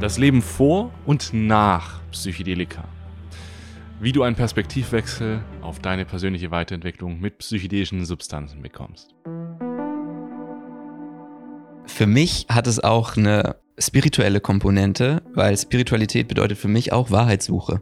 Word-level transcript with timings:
Das 0.00 0.16
Leben 0.16 0.42
vor 0.42 0.92
und 1.06 1.30
nach 1.32 2.00
Psychedelika. 2.12 2.84
Wie 4.00 4.12
du 4.12 4.22
einen 4.22 4.36
Perspektivwechsel 4.36 5.40
auf 5.60 5.80
deine 5.80 6.04
persönliche 6.04 6.52
Weiterentwicklung 6.52 7.18
mit 7.18 7.38
psychedelischen 7.38 8.04
Substanzen 8.04 8.62
bekommst. 8.62 9.16
Für 11.86 12.06
mich 12.06 12.46
hat 12.48 12.68
es 12.68 12.78
auch 12.78 13.16
eine 13.16 13.56
spirituelle 13.76 14.38
Komponente, 14.40 15.20
weil 15.34 15.58
Spiritualität 15.58 16.28
bedeutet 16.28 16.58
für 16.58 16.68
mich 16.68 16.92
auch 16.92 17.10
Wahrheitssuche. 17.10 17.80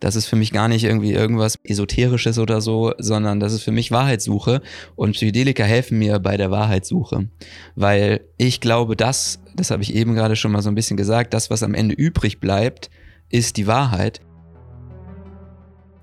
Das 0.00 0.14
ist 0.14 0.26
für 0.26 0.36
mich 0.36 0.52
gar 0.52 0.68
nicht 0.68 0.84
irgendwie 0.84 1.12
irgendwas 1.12 1.58
Esoterisches 1.64 2.38
oder 2.38 2.60
so, 2.60 2.92
sondern 2.98 3.40
das 3.40 3.52
ist 3.52 3.62
für 3.62 3.72
mich 3.72 3.90
Wahrheitssuche 3.90 4.62
und 4.94 5.12
Psychedelika 5.12 5.64
helfen 5.64 5.98
mir 5.98 6.18
bei 6.20 6.36
der 6.36 6.50
Wahrheitssuche. 6.50 7.28
Weil 7.74 8.20
ich 8.36 8.60
glaube, 8.60 8.94
das, 8.94 9.40
das 9.56 9.70
habe 9.70 9.82
ich 9.82 9.94
eben 9.94 10.14
gerade 10.14 10.36
schon 10.36 10.52
mal 10.52 10.62
so 10.62 10.68
ein 10.68 10.74
bisschen 10.74 10.96
gesagt, 10.96 11.34
das, 11.34 11.50
was 11.50 11.62
am 11.62 11.74
Ende 11.74 11.94
übrig 11.94 12.38
bleibt, 12.38 12.90
ist 13.28 13.56
die 13.56 13.66
Wahrheit. 13.66 14.20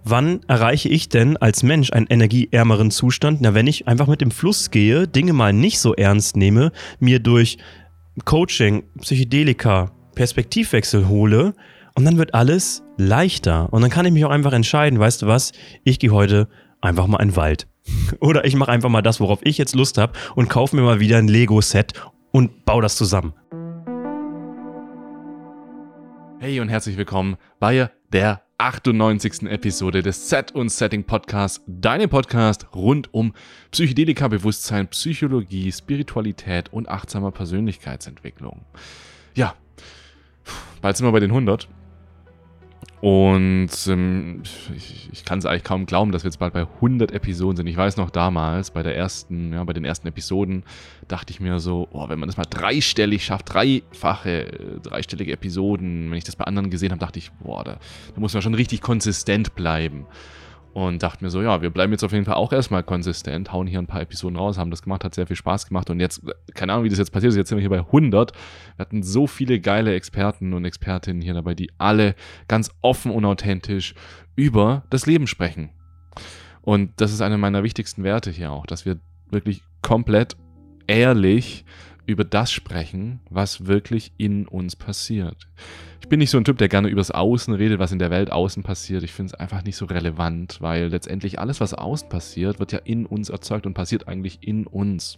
Wann 0.04 0.42
erreiche 0.48 0.90
ich 0.90 1.10
denn 1.10 1.36
als 1.38 1.64
Mensch 1.64 1.92
einen 1.92 2.06
energieärmeren 2.08 2.92
Zustand? 2.92 3.42
Na, 3.42 3.56
wenn 3.56 3.66
ich 3.66 3.88
einfach 3.88 4.08
mit 4.08 4.22
dem 4.22 4.30
Fluss 4.30 4.70
gehe, 4.70 5.08
Dinge 5.08 5.34
mal 5.34 5.52
nicht 5.52 5.80
so 5.80 5.96
ernst 5.96 6.36
nehme, 6.36 6.72
mir 7.00 7.20
durch 7.20 7.58
Coaching, 8.24 8.84
Psychedelika, 9.02 9.92
Perspektivwechsel 10.14 11.08
hole, 11.08 11.56
und 11.96 12.04
dann 12.04 12.18
wird 12.18 12.34
alles 12.34 12.84
leichter. 12.98 13.72
Und 13.74 13.82
dann 13.82 13.90
kann 13.90 14.06
ich 14.06 14.12
mich 14.12 14.26
auch 14.26 14.30
einfach 14.30 14.54
entscheiden, 14.54 15.00
weißt 15.00 15.24
du 15.24 15.28
was, 15.28 15.54
ich 15.84 15.98
gehe 15.98 16.12
heute 16.12 16.50
einfach 16.82 17.08
mal 17.08 17.22
in 17.22 17.30
den 17.30 17.36
Wald. 17.38 17.68
Oder 18.20 18.46
ich 18.46 18.56
mache 18.56 18.72
einfach 18.72 18.90
mal 18.90 19.02
das, 19.02 19.20
worauf 19.20 19.40
ich 19.44 19.58
jetzt 19.58 19.76
Lust 19.76 19.98
habe 19.98 20.14
und 20.36 20.50
kaufe 20.50 20.76
mir 20.76 20.82
mal 20.82 21.00
wieder 21.00 21.18
ein 21.18 21.28
Lego-Set 21.28 21.94
und 22.32 22.66
baue 22.66 22.82
das 22.82 22.96
zusammen. 22.98 23.34
Hey 26.40 26.60
und 26.60 26.68
herzlich 26.70 26.98
willkommen 26.98 27.38
bei 27.60 27.90
der 28.12 28.42
98. 28.58 29.44
Episode 29.44 30.04
des 30.04 30.30
Set 30.30 30.52
und 30.52 30.70
Setting 30.70 31.06
Podcasts, 31.06 31.64
deinem 31.66 32.10
Podcast 32.10 32.68
rund 32.76 33.14
um 33.14 33.34
Psychedelika, 33.72 34.28
Bewusstsein, 34.28 34.88
Psychologie, 34.90 35.72
Spiritualität 35.72 36.72
und 36.72 36.90
achtsamer 36.90 37.32
Persönlichkeitsentwicklung. 37.32 38.66
Ja, 39.34 39.56
bald 40.82 40.98
sind 40.98 41.08
wir 41.08 41.12
bei 41.12 41.20
den 41.20 41.32
100 41.32 41.68
und 43.06 43.70
ähm, 43.86 44.42
ich, 44.76 45.10
ich 45.14 45.26
kann 45.26 45.38
es 45.38 45.46
eigentlich 45.46 45.64
kaum 45.64 45.86
glauben, 45.86 46.12
dass 46.12 46.24
wir 46.24 46.30
jetzt 46.30 46.40
bald 46.40 46.54
bei 46.54 46.62
100 46.62 47.12
Episoden 47.12 47.56
sind. 47.56 47.68
Ich 47.68 47.78
weiß 47.78 47.98
noch 47.98 48.10
damals, 48.10 48.72
bei 48.72 48.82
der 48.82 48.96
ersten, 48.96 49.54
ja, 49.54 49.64
bei 49.64 49.74
den 49.74 49.86
ersten 49.86 50.08
Episoden, 50.08 50.64
dachte 51.08 51.30
ich 51.30 51.40
mir 51.40 51.60
so, 51.60 51.88
oh, 51.92 52.10
wenn 52.10 52.18
man 52.18 52.28
das 52.28 52.36
mal 52.36 52.48
dreistellig 52.50 53.24
schafft, 53.24 53.54
dreifache, 53.54 54.48
äh, 54.48 54.80
dreistellige 54.82 55.34
Episoden, 55.34 56.10
wenn 56.10 56.18
ich 56.18 56.24
das 56.24 56.36
bei 56.36 56.46
anderen 56.46 56.72
gesehen 56.72 56.90
habe, 56.90 57.00
dachte 57.00 57.20
ich, 57.20 57.32
boah, 57.34 57.64
da, 57.64 57.78
da 58.16 58.20
muss 58.20 58.34
man 58.34 58.42
schon 58.42 58.56
richtig 58.56 58.82
konsistent 58.82 59.54
bleiben 59.54 60.08
und 60.76 61.02
dachte 61.02 61.24
mir 61.24 61.30
so, 61.30 61.42
ja, 61.42 61.62
wir 61.62 61.70
bleiben 61.70 61.94
jetzt 61.94 62.04
auf 62.04 62.12
jeden 62.12 62.26
Fall 62.26 62.34
auch 62.34 62.52
erstmal 62.52 62.84
konsistent, 62.84 63.54
hauen 63.54 63.66
hier 63.66 63.80
ein 63.80 63.88
paar 63.88 64.02
Episoden 64.02 64.36
raus, 64.36 64.58
haben 64.58 64.72
das 64.72 64.82
gemacht, 64.82 65.06
hat 65.06 65.16
sehr 65.16 65.26
viel 65.26 65.38
Spaß 65.38 65.68
gemacht 65.68 65.90
und 65.90 66.02
jetzt, 66.02 66.22
keine 66.54 66.74
Ahnung, 66.74 66.84
wie 66.84 66.90
das 66.90 67.00
jetzt 67.00 67.12
passiert 67.12 67.30
ist, 67.30 67.38
jetzt 67.38 67.48
sind 67.48 67.58
wir 67.58 67.62
hier 67.62 67.70
bei 67.70 67.80
100. 67.80 68.34
Wir 68.34 68.40
hatten 68.78 69.02
so 69.02 69.26
viele 69.26 69.62
geile 69.62 69.96
Experten 69.96 70.54
und 70.54 70.66
Expertinnen 70.66 71.22
hier 71.22 71.34
dabei, 71.34 71.56
die 71.56 71.72
alle 71.78 72.14
ganz 72.50 72.72
offen 72.82 73.10
und 73.14 73.24
authentisch 73.24 73.96
über 74.36 74.84
das 74.90 75.06
Leben 75.06 75.28
sprechen. 75.28 75.70
Und 76.62 76.92
das 76.98 77.14
ist 77.14 77.22
einer 77.22 77.38
meiner 77.38 77.64
wichtigsten 77.64 78.04
Werte 78.04 78.30
hier 78.30 78.52
auch, 78.52 78.66
dass 78.66 78.86
wir 78.86 79.00
wirklich 79.32 79.62
komplett 79.82 80.36
ehrlich 80.88 81.64
über 82.06 82.24
das 82.24 82.52
sprechen, 82.52 83.20
was 83.30 83.66
wirklich 83.68 84.12
in 84.18 84.48
uns 84.48 84.76
passiert. 84.76 85.48
Ich 86.02 86.10
bin 86.10 86.20
nicht 86.20 86.30
so 86.30 86.38
ein 86.38 86.46
Typ, 86.46 86.58
der 86.60 86.70
gerne 86.70 86.88
übers 86.88 87.12
Außen 87.12 87.54
redet, 87.54 87.80
was 87.80 87.92
in 87.92 88.00
der 88.00 88.12
Welt 88.12 88.32
außen 88.32 88.64
passiert. 88.64 89.04
Ich 89.04 89.14
finde 89.14 89.34
es 89.34 89.40
einfach 89.40 89.64
nicht 89.64 89.76
so 89.76 89.86
relevant, 89.86 90.62
weil 90.62 90.88
letztendlich 90.88 91.40
alles, 91.40 91.62
was 91.62 91.74
außen 91.74 92.10
passiert, 92.10 92.60
wird 92.60 92.72
ja 92.72 92.80
in 92.84 93.06
uns 93.06 93.30
erzeugt 93.30 93.66
und 93.66 93.74
passiert 93.74 94.08
eigentlich 94.08 94.40
in 94.42 94.68
uns. 94.68 95.18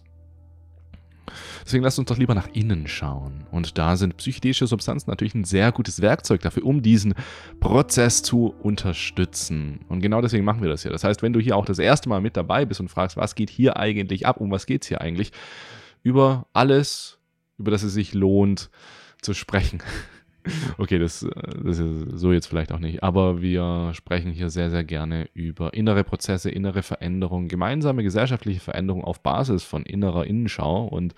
Deswegen 1.64 1.84
lasst 1.84 1.98
uns 1.98 2.08
doch 2.08 2.16
lieber 2.16 2.34
nach 2.34 2.48
innen 2.54 2.86
schauen. 2.86 3.44
Und 3.50 3.78
da 3.78 3.96
sind 3.96 4.16
psychedelische 4.16 4.66
Substanzen 4.66 5.10
natürlich 5.10 5.34
ein 5.34 5.44
sehr 5.44 5.72
gutes 5.72 6.00
Werkzeug 6.00 6.40
dafür, 6.40 6.64
um 6.64 6.82
diesen 6.82 7.14
Prozess 7.60 8.22
zu 8.22 8.54
unterstützen. 8.62 9.80
Und 9.88 10.00
genau 10.00 10.22
deswegen 10.22 10.44
machen 10.44 10.62
wir 10.62 10.70
das 10.70 10.82
hier. 10.82 10.90
Das 10.90 11.04
heißt, 11.04 11.22
wenn 11.22 11.32
du 11.32 11.40
hier 11.40 11.56
auch 11.56 11.66
das 11.66 11.78
erste 11.78 12.08
Mal 12.08 12.20
mit 12.20 12.36
dabei 12.36 12.64
bist 12.64 12.80
und 12.80 12.88
fragst, 12.88 13.16
was 13.16 13.34
geht 13.34 13.50
hier 13.50 13.76
eigentlich 13.76 14.26
ab, 14.26 14.40
um 14.40 14.50
was 14.50 14.66
geht 14.66 14.82
es 14.82 14.88
hier 14.88 15.00
eigentlich, 15.00 15.32
über 16.02 16.46
alles, 16.52 17.18
über 17.58 17.70
das 17.70 17.82
es 17.82 17.92
sich 17.92 18.14
lohnt 18.14 18.70
zu 19.20 19.34
sprechen. 19.34 19.82
Okay, 20.78 20.98
das, 20.98 21.26
das, 21.62 21.78
ist 21.78 22.18
so 22.18 22.32
jetzt 22.32 22.46
vielleicht 22.46 22.72
auch 22.72 22.78
nicht, 22.78 23.02
aber 23.02 23.42
wir 23.42 23.90
sprechen 23.92 24.32
hier 24.32 24.48
sehr, 24.48 24.70
sehr 24.70 24.82
gerne 24.82 25.28
über 25.34 25.74
innere 25.74 26.04
Prozesse, 26.04 26.48
innere 26.50 26.82
Veränderungen, 26.82 27.48
gemeinsame 27.48 28.02
gesellschaftliche 28.02 28.60
Veränderungen 28.60 29.04
auf 29.04 29.22
Basis 29.22 29.62
von 29.64 29.82
innerer 29.82 30.26
Innenschau 30.26 30.86
und 30.86 31.14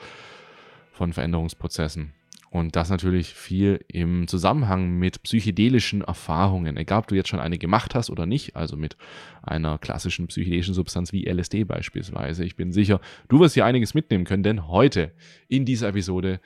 von 0.90 1.12
Veränderungsprozessen. 1.12 2.12
Und 2.50 2.74
das 2.74 2.90
natürlich 2.90 3.32
viel 3.32 3.84
im 3.86 4.26
Zusammenhang 4.26 4.98
mit 4.98 5.22
psychedelischen 5.22 6.02
Erfahrungen, 6.02 6.76
egal 6.76 6.98
ob 6.98 7.06
du 7.06 7.14
jetzt 7.14 7.28
schon 7.28 7.38
eine 7.38 7.58
gemacht 7.58 7.94
hast 7.94 8.10
oder 8.10 8.26
nicht, 8.26 8.56
also 8.56 8.76
mit 8.76 8.96
einer 9.40 9.78
klassischen 9.78 10.26
psychedelischen 10.26 10.74
Substanz 10.74 11.12
wie 11.12 11.28
LSD 11.30 11.62
beispielsweise. 11.62 12.44
Ich 12.44 12.56
bin 12.56 12.72
sicher, 12.72 13.00
du 13.28 13.38
wirst 13.38 13.54
hier 13.54 13.64
einiges 13.64 13.94
mitnehmen 13.94 14.24
können, 14.24 14.42
denn 14.42 14.66
heute 14.66 15.12
in 15.46 15.64
dieser 15.64 15.88
Episode 15.88 16.40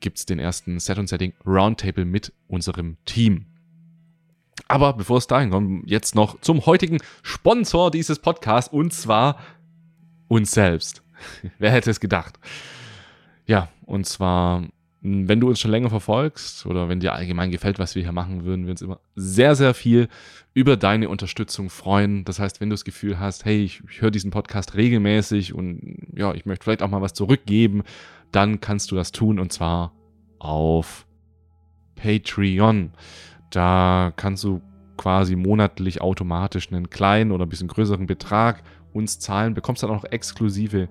gibt 0.00 0.18
es 0.18 0.26
den 0.26 0.40
ersten 0.40 0.80
Set 0.80 0.98
und 0.98 1.08
Setting 1.08 1.32
Roundtable 1.46 2.04
mit 2.04 2.32
unserem 2.48 2.96
Team. 3.04 3.46
Aber 4.66 4.92
bevor 4.92 5.18
es 5.18 5.28
dahin 5.28 5.50
kommt, 5.50 5.88
jetzt 5.88 6.16
noch 6.16 6.40
zum 6.40 6.66
heutigen 6.66 6.98
Sponsor 7.22 7.92
dieses 7.92 8.18
Podcasts 8.18 8.72
und 8.72 8.92
zwar 8.92 9.38
uns 10.26 10.50
selbst. 10.50 11.04
Wer 11.58 11.70
hätte 11.70 11.90
es 11.90 12.00
gedacht? 12.00 12.40
Ja, 13.46 13.68
und 13.86 14.04
zwar 14.04 14.64
wenn 15.00 15.38
du 15.38 15.48
uns 15.48 15.60
schon 15.60 15.70
länger 15.70 15.90
verfolgst 15.90 16.66
oder 16.66 16.88
wenn 16.88 16.98
dir 16.98 17.12
allgemein 17.12 17.50
gefällt, 17.50 17.78
was 17.78 17.94
wir 17.94 18.02
hier 18.02 18.12
machen, 18.12 18.44
würden 18.44 18.64
wir 18.66 18.72
uns 18.72 18.82
immer 18.82 18.98
sehr, 19.14 19.54
sehr 19.54 19.72
viel 19.72 20.08
über 20.54 20.76
deine 20.76 21.08
Unterstützung 21.08 21.70
freuen. 21.70 22.24
Das 22.24 22.40
heißt, 22.40 22.60
wenn 22.60 22.68
du 22.68 22.74
das 22.74 22.84
Gefühl 22.84 23.20
hast, 23.20 23.44
hey, 23.44 23.62
ich, 23.62 23.82
ich 23.88 24.00
höre 24.00 24.10
diesen 24.10 24.32
Podcast 24.32 24.74
regelmäßig 24.74 25.54
und 25.54 26.08
ja, 26.16 26.34
ich 26.34 26.46
möchte 26.46 26.64
vielleicht 26.64 26.82
auch 26.82 26.90
mal 26.90 27.00
was 27.00 27.14
zurückgeben, 27.14 27.84
dann 28.32 28.60
kannst 28.60 28.90
du 28.90 28.96
das 28.96 29.12
tun 29.12 29.38
und 29.38 29.52
zwar 29.52 29.92
auf 30.40 31.06
Patreon. 31.94 32.90
Da 33.50 34.12
kannst 34.16 34.42
du 34.42 34.60
quasi 34.96 35.36
monatlich 35.36 36.00
automatisch 36.00 36.72
einen 36.72 36.90
kleinen 36.90 37.30
oder 37.30 37.46
ein 37.46 37.48
bisschen 37.48 37.68
größeren 37.68 38.06
Betrag 38.06 38.64
uns 38.92 39.20
zahlen, 39.20 39.54
bekommst 39.54 39.82
dann 39.82 39.90
auch 39.90 40.02
noch 40.02 40.10
exklusive 40.10 40.88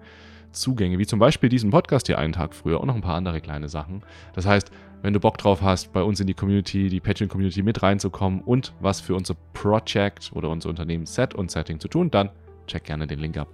Zugänge, 0.52 0.98
wie 1.00 1.06
zum 1.06 1.20
Beispiel 1.20 1.50
diesen 1.50 1.70
Podcast 1.70 2.08
hier 2.08 2.18
einen 2.18 2.34
Tag 2.34 2.54
früher 2.54 2.82
und 2.82 2.88
noch 2.88 2.96
ein 2.96 3.02
paar 3.02 3.16
andere 3.16 3.42
kleine 3.42 3.70
Sachen. 3.70 4.02
Das 4.34 4.46
heißt, 4.46 4.72
wenn 5.02 5.14
du 5.14 5.20
Bock 5.20 5.38
drauf 5.38 5.62
hast, 5.62 5.94
bei 5.94 6.02
uns 6.02 6.20
in 6.20 6.28
die 6.28 6.34
Community, 6.34 6.90
die 6.90 7.00
Patreon-Community 7.00 7.62
mit 7.62 7.84
reinzukommen 7.84 8.42
und 8.42 8.74
was 8.80 9.00
für 9.00 9.16
unser 9.16 9.36
Project 9.54 10.32
oder 10.34 10.50
unser 10.50 10.70
Unternehmen 10.70 11.06
Set 11.06 11.36
und 11.36 11.52
Setting 11.52 11.80
zu 11.80 11.88
tun, 11.88 12.10
dann 12.10 12.30
check 12.66 12.84
gerne 12.84 13.08
den 13.08 13.20
Link 13.20 13.38
ab. 13.38 13.48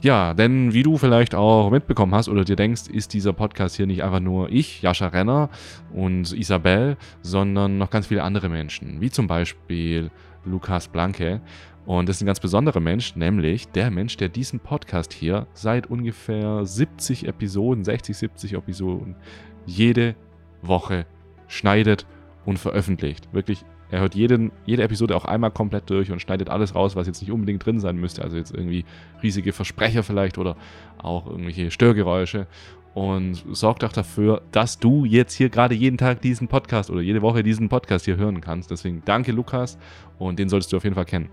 Ja, 0.00 0.32
denn 0.32 0.72
wie 0.72 0.84
du 0.84 0.96
vielleicht 0.96 1.34
auch 1.34 1.70
mitbekommen 1.70 2.14
hast 2.14 2.28
oder 2.28 2.44
dir 2.44 2.54
denkst, 2.54 2.82
ist 2.88 3.14
dieser 3.14 3.32
Podcast 3.32 3.76
hier 3.76 3.86
nicht 3.86 4.04
einfach 4.04 4.20
nur 4.20 4.48
ich, 4.48 4.80
Jascha 4.80 5.08
Renner 5.08 5.50
und 5.92 6.32
Isabel, 6.32 6.96
sondern 7.22 7.78
noch 7.78 7.90
ganz 7.90 8.06
viele 8.06 8.22
andere 8.22 8.48
Menschen, 8.48 9.00
wie 9.00 9.10
zum 9.10 9.26
Beispiel 9.26 10.10
Lukas 10.44 10.86
Blanke. 10.86 11.40
Und 11.88 12.06
das 12.06 12.16
ist 12.16 12.22
ein 12.22 12.26
ganz 12.26 12.38
besonderer 12.38 12.80
Mensch, 12.80 13.16
nämlich 13.16 13.68
der 13.68 13.90
Mensch, 13.90 14.18
der 14.18 14.28
diesen 14.28 14.60
Podcast 14.60 15.10
hier 15.10 15.46
seit 15.54 15.86
ungefähr 15.86 16.66
70 16.66 17.26
Episoden, 17.26 17.82
60, 17.82 18.14
70 18.14 18.52
Episoden, 18.52 19.16
jede 19.64 20.14
Woche 20.60 21.06
schneidet 21.46 22.06
und 22.44 22.58
veröffentlicht. 22.58 23.32
Wirklich, 23.32 23.64
er 23.90 24.00
hört 24.00 24.14
jeden, 24.14 24.52
jede 24.66 24.82
Episode 24.82 25.16
auch 25.16 25.24
einmal 25.24 25.50
komplett 25.50 25.88
durch 25.88 26.12
und 26.12 26.20
schneidet 26.20 26.50
alles 26.50 26.74
raus, 26.74 26.94
was 26.94 27.06
jetzt 27.06 27.22
nicht 27.22 27.32
unbedingt 27.32 27.64
drin 27.64 27.80
sein 27.80 27.96
müsste. 27.96 28.20
Also 28.20 28.36
jetzt 28.36 28.52
irgendwie 28.52 28.84
riesige 29.22 29.54
Versprecher 29.54 30.02
vielleicht 30.02 30.36
oder 30.36 30.58
auch 30.98 31.26
irgendwelche 31.26 31.70
Störgeräusche. 31.70 32.48
Und 32.92 33.42
sorgt 33.50 33.82
auch 33.82 33.92
dafür, 33.92 34.42
dass 34.52 34.78
du 34.78 35.06
jetzt 35.06 35.32
hier 35.32 35.48
gerade 35.48 35.74
jeden 35.74 35.96
Tag 35.96 36.20
diesen 36.20 36.48
Podcast 36.48 36.90
oder 36.90 37.00
jede 37.00 37.22
Woche 37.22 37.42
diesen 37.42 37.70
Podcast 37.70 38.04
hier 38.04 38.18
hören 38.18 38.42
kannst. 38.42 38.70
Deswegen 38.70 39.00
danke, 39.06 39.32
Lukas. 39.32 39.78
Und 40.18 40.38
den 40.38 40.50
solltest 40.50 40.70
du 40.70 40.76
auf 40.76 40.84
jeden 40.84 40.94
Fall 40.94 41.06
kennen. 41.06 41.30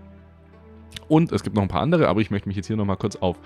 Und 1.08 1.32
es 1.32 1.42
gibt 1.42 1.56
noch 1.56 1.62
ein 1.62 1.68
paar 1.68 1.82
andere, 1.82 2.08
aber 2.08 2.20
ich 2.20 2.30
möchte 2.30 2.48
mich 2.48 2.56
jetzt 2.56 2.66
hier 2.66 2.76
nochmal 2.76 2.96
kurz 2.96 3.16
auf 3.16 3.38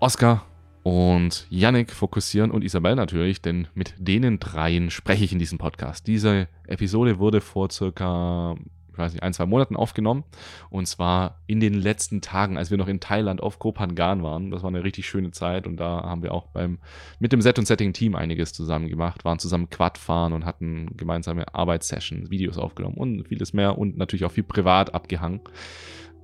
Oscar 0.00 0.44
und 0.82 1.46
Yannick 1.50 1.92
fokussieren 1.92 2.50
und 2.50 2.62
Isabel 2.62 2.94
natürlich, 2.94 3.40
denn 3.40 3.68
mit 3.74 3.94
denen 3.98 4.38
dreien 4.38 4.90
spreche 4.90 5.24
ich 5.24 5.32
in 5.32 5.38
diesem 5.38 5.58
Podcast. 5.58 6.06
Diese 6.06 6.48
Episode 6.66 7.18
wurde 7.18 7.40
vor 7.40 7.70
circa 7.70 8.56
ich 8.94 8.98
weiß 8.98 9.12
nicht, 9.12 9.22
ein, 9.24 9.32
zwei 9.32 9.46
Monaten 9.46 9.76
aufgenommen. 9.76 10.22
Und 10.70 10.86
zwar 10.86 11.40
in 11.46 11.58
den 11.58 11.74
letzten 11.74 12.20
Tagen, 12.20 12.56
als 12.56 12.70
wir 12.70 12.78
noch 12.78 12.86
in 12.86 13.00
Thailand 13.00 13.42
auf 13.42 13.58
Kopangan 13.58 14.22
waren. 14.22 14.52
Das 14.52 14.62
war 14.62 14.68
eine 14.68 14.84
richtig 14.84 15.08
schöne 15.08 15.32
Zeit 15.32 15.66
und 15.66 15.78
da 15.78 16.04
haben 16.04 16.22
wir 16.22 16.32
auch 16.32 16.46
beim, 16.46 16.78
mit 17.18 17.32
dem 17.32 17.42
Set 17.42 17.58
und 17.58 17.66
Setting 17.66 17.92
Team 17.92 18.14
einiges 18.14 18.52
zusammen 18.52 18.88
gemacht, 18.88 19.24
waren 19.24 19.40
zusammen 19.40 19.68
Quad 19.68 19.98
fahren 19.98 20.32
und 20.32 20.44
hatten 20.44 20.96
gemeinsame 20.96 21.52
Arbeitssessions, 21.52 22.30
Videos 22.30 22.56
aufgenommen 22.56 22.96
und 22.96 23.26
vieles 23.26 23.52
mehr 23.52 23.76
und 23.76 23.98
natürlich 23.98 24.24
auch 24.24 24.32
viel 24.32 24.44
privat 24.44 24.94
abgehangen. 24.94 25.40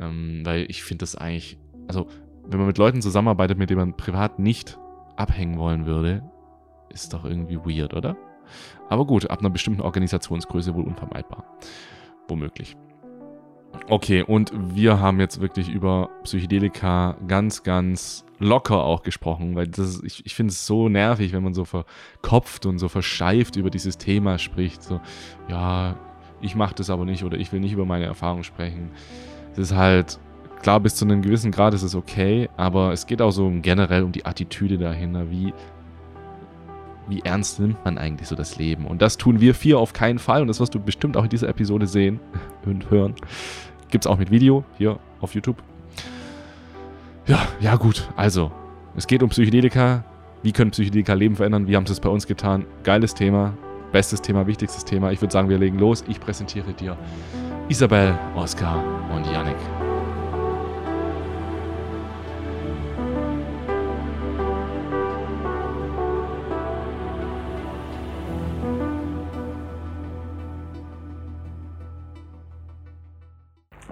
Ähm, 0.01 0.43
weil 0.45 0.67
ich 0.69 0.83
finde 0.83 1.03
das 1.03 1.15
eigentlich, 1.15 1.59
also 1.89 2.07
wenn 2.47 2.59
man 2.59 2.67
mit 2.67 2.79
Leuten 2.79 3.03
zusammenarbeitet, 3.03 3.59
mit 3.59 3.71
denen 3.71 3.81
man 3.81 3.97
privat 3.97 4.39
nicht 4.39 4.79
abhängen 5.17 5.59
wollen 5.59 5.87
würde, 5.87 6.23
ist 6.89 7.13
doch 7.13 7.25
irgendwie 7.25 7.59
weird, 7.59 7.95
oder? 7.95 8.17
Aber 8.89 9.07
gut, 9.07 9.31
ab 9.31 9.41
einer 9.41 9.51
bestimmten 9.51 9.83
Organisationsgröße 9.83 10.75
wohl 10.75 10.85
unvermeidbar. 10.85 11.45
Womöglich. 12.29 12.77
Okay, 13.89 14.23
und 14.23 14.53
wir 14.75 15.01
haben 15.01 15.21
jetzt 15.21 15.41
wirklich 15.41 15.69
über 15.69 16.11
Psychedelika 16.25 17.17
ganz, 17.29 17.63
ganz 17.63 18.25
locker 18.39 18.83
auch 18.83 19.03
gesprochen, 19.03 19.55
weil 19.55 19.69
das, 19.69 20.03
ich, 20.03 20.25
ich 20.27 20.35
finde 20.35 20.53
es 20.53 20.67
so 20.67 20.89
nervig, 20.89 21.33
wenn 21.33 21.43
man 21.43 21.55
so 21.55 21.65
verkopft 21.65 22.67
und 22.67 22.79
so 22.79 22.89
verscheift 22.89 23.57
über 23.57 23.71
dieses 23.71 23.99
Thema 23.99 24.39
spricht. 24.39 24.83
So, 24.83 25.01
ja, 25.49 25.97
ich 26.41 26.57
mache 26.57 26.75
das 26.75 26.91
aber 26.91 27.05
nicht 27.05 27.23
oder 27.23 27.39
ich 27.39 27.53
will 27.53 27.61
nicht 27.61 27.73
über 27.73 27.85
meine 27.85 28.07
Erfahrung 28.07 28.43
sprechen. 28.43 28.91
Es 29.53 29.59
ist 29.59 29.75
halt, 29.75 30.19
klar, 30.63 30.81
bis 30.81 30.97
zu 30.97 31.05
einem 31.05 31.23
gewissen 31.23 31.51
Grad 31.51 31.75
ist 31.75 31.83
es 31.83 31.95
okay, 31.95 32.49
aber 32.57 32.93
es 32.93 33.07
geht 33.07 33.21
auch 33.21 33.33
so 33.33 33.51
generell 33.63 34.03
um 34.03 34.13
die 34.13 34.25
Attitüde 34.25 34.79
dahinter, 34.79 35.31
wie 35.31 35.53
wie 37.11 37.21
ernst 37.21 37.61
nimmt 37.61 37.85
man 37.85 37.99
eigentlich 37.99 38.29
so 38.29 38.37
das 38.37 38.57
Leben? 38.57 38.87
Und 38.87 39.03
das 39.03 39.17
tun 39.17 39.41
wir 39.41 39.55
vier 39.55 39.79
auf 39.79 39.93
keinen 39.93 40.19
Fall. 40.19 40.43
Und 40.43 40.49
das 40.49 40.61
wirst 40.61 40.75
du 40.75 40.81
bestimmt 40.81 41.17
auch 41.17 41.25
in 41.25 41.29
dieser 41.29 41.49
Episode 41.49 41.87
sehen 41.87 42.21
und 42.65 42.91
hören. 42.91 43.15
Gibt 43.91 44.05
es 44.05 44.11
auch 44.11 44.17
mit 44.17 44.31
Video 44.31 44.65
hier 44.79 44.99
auf 45.21 45.35
YouTube. 45.35 45.57
Ja, 47.27 47.41
ja 47.61 47.77
gut. 47.77 48.09
Also, 48.17 48.53
es 48.97 49.07
geht 49.07 49.23
um 49.23 49.29
Psychedelika. 49.29 50.05
Wie 50.43 50.53
können 50.53 50.71
Psychedelika 50.71 51.13
Leben 51.13 51.37
verändern? 51.37 51.67
Wie 51.67 51.77
haben 51.77 51.87
sie 51.87 51.93
es 51.93 52.01
bei 52.01 52.09
uns 52.09 52.27
getan? 52.27 52.65
Geiles 52.85 53.13
Thema. 53.13 53.53
Bestes 53.93 54.23
Thema, 54.23 54.47
wichtigstes 54.47 54.85
Thema. 54.85 55.11
Ich 55.11 55.21
würde 55.21 55.33
sagen, 55.33 55.49
wir 55.49 55.59
legen 55.59 55.79
los. 55.79 56.05
Ich 56.09 56.21
präsentiere 56.21 56.73
dir 56.73 56.97
Isabel, 57.71 58.19
Oskar 58.35 58.83
und 59.15 59.25
Yannick. 59.31 59.57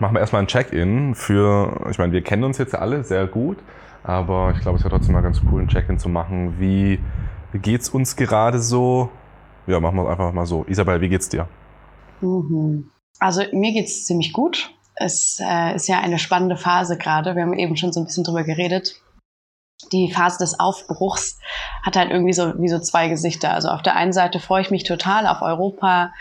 machen 0.00 0.14
wir 0.14 0.20
erstmal 0.20 0.42
ein 0.42 0.48
Check-in 0.48 1.14
für, 1.14 1.86
ich 1.90 1.98
meine, 1.98 2.12
wir 2.12 2.22
kennen 2.22 2.42
uns 2.42 2.58
jetzt 2.58 2.74
alle 2.74 3.04
sehr 3.04 3.28
gut, 3.28 3.58
aber 4.02 4.52
ich 4.56 4.60
glaube, 4.60 4.78
es 4.78 4.84
wäre 4.84 4.94
trotzdem 4.94 5.14
mal 5.14 5.22
ganz 5.22 5.40
cool, 5.52 5.62
ein 5.62 5.68
Check-in 5.68 6.00
zu 6.00 6.08
machen. 6.08 6.54
Wie, 6.58 6.98
geht's 7.52 7.88
uns 7.88 8.16
gerade 8.16 8.58
so? 8.58 9.10
Ja, 9.68 9.78
machen 9.78 9.96
wir 9.96 10.04
es 10.04 10.10
einfach 10.10 10.32
mal 10.32 10.46
so. 10.46 10.64
Isabel, 10.66 11.00
wie 11.00 11.08
geht's 11.08 11.28
dir? 11.28 11.46
Mhm. 12.20 12.90
Also 13.18 13.42
mir 13.52 13.72
geht's 13.72 14.04
ziemlich 14.04 14.32
gut. 14.32 14.70
Es 14.94 15.40
äh, 15.40 15.74
ist 15.74 15.88
ja 15.88 16.00
eine 16.00 16.18
spannende 16.18 16.56
Phase 16.56 16.98
gerade. 16.98 17.34
Wir 17.34 17.42
haben 17.42 17.58
eben 17.58 17.76
schon 17.76 17.92
so 17.92 18.00
ein 18.00 18.06
bisschen 18.06 18.24
drüber 18.24 18.44
geredet. 18.44 18.94
Die 19.92 20.10
Phase 20.10 20.38
des 20.38 20.58
Aufbruchs 20.58 21.38
hat 21.84 21.96
halt 21.96 22.10
irgendwie 22.10 22.32
so 22.32 22.60
wie 22.60 22.68
so 22.68 22.80
zwei 22.80 23.08
Gesichter. 23.08 23.52
Also 23.52 23.68
auf 23.68 23.82
der 23.82 23.96
einen 23.96 24.12
Seite 24.12 24.40
freue 24.40 24.62
ich 24.62 24.70
mich 24.70 24.82
total 24.82 25.26
auf 25.26 25.40
Europa, 25.40 26.12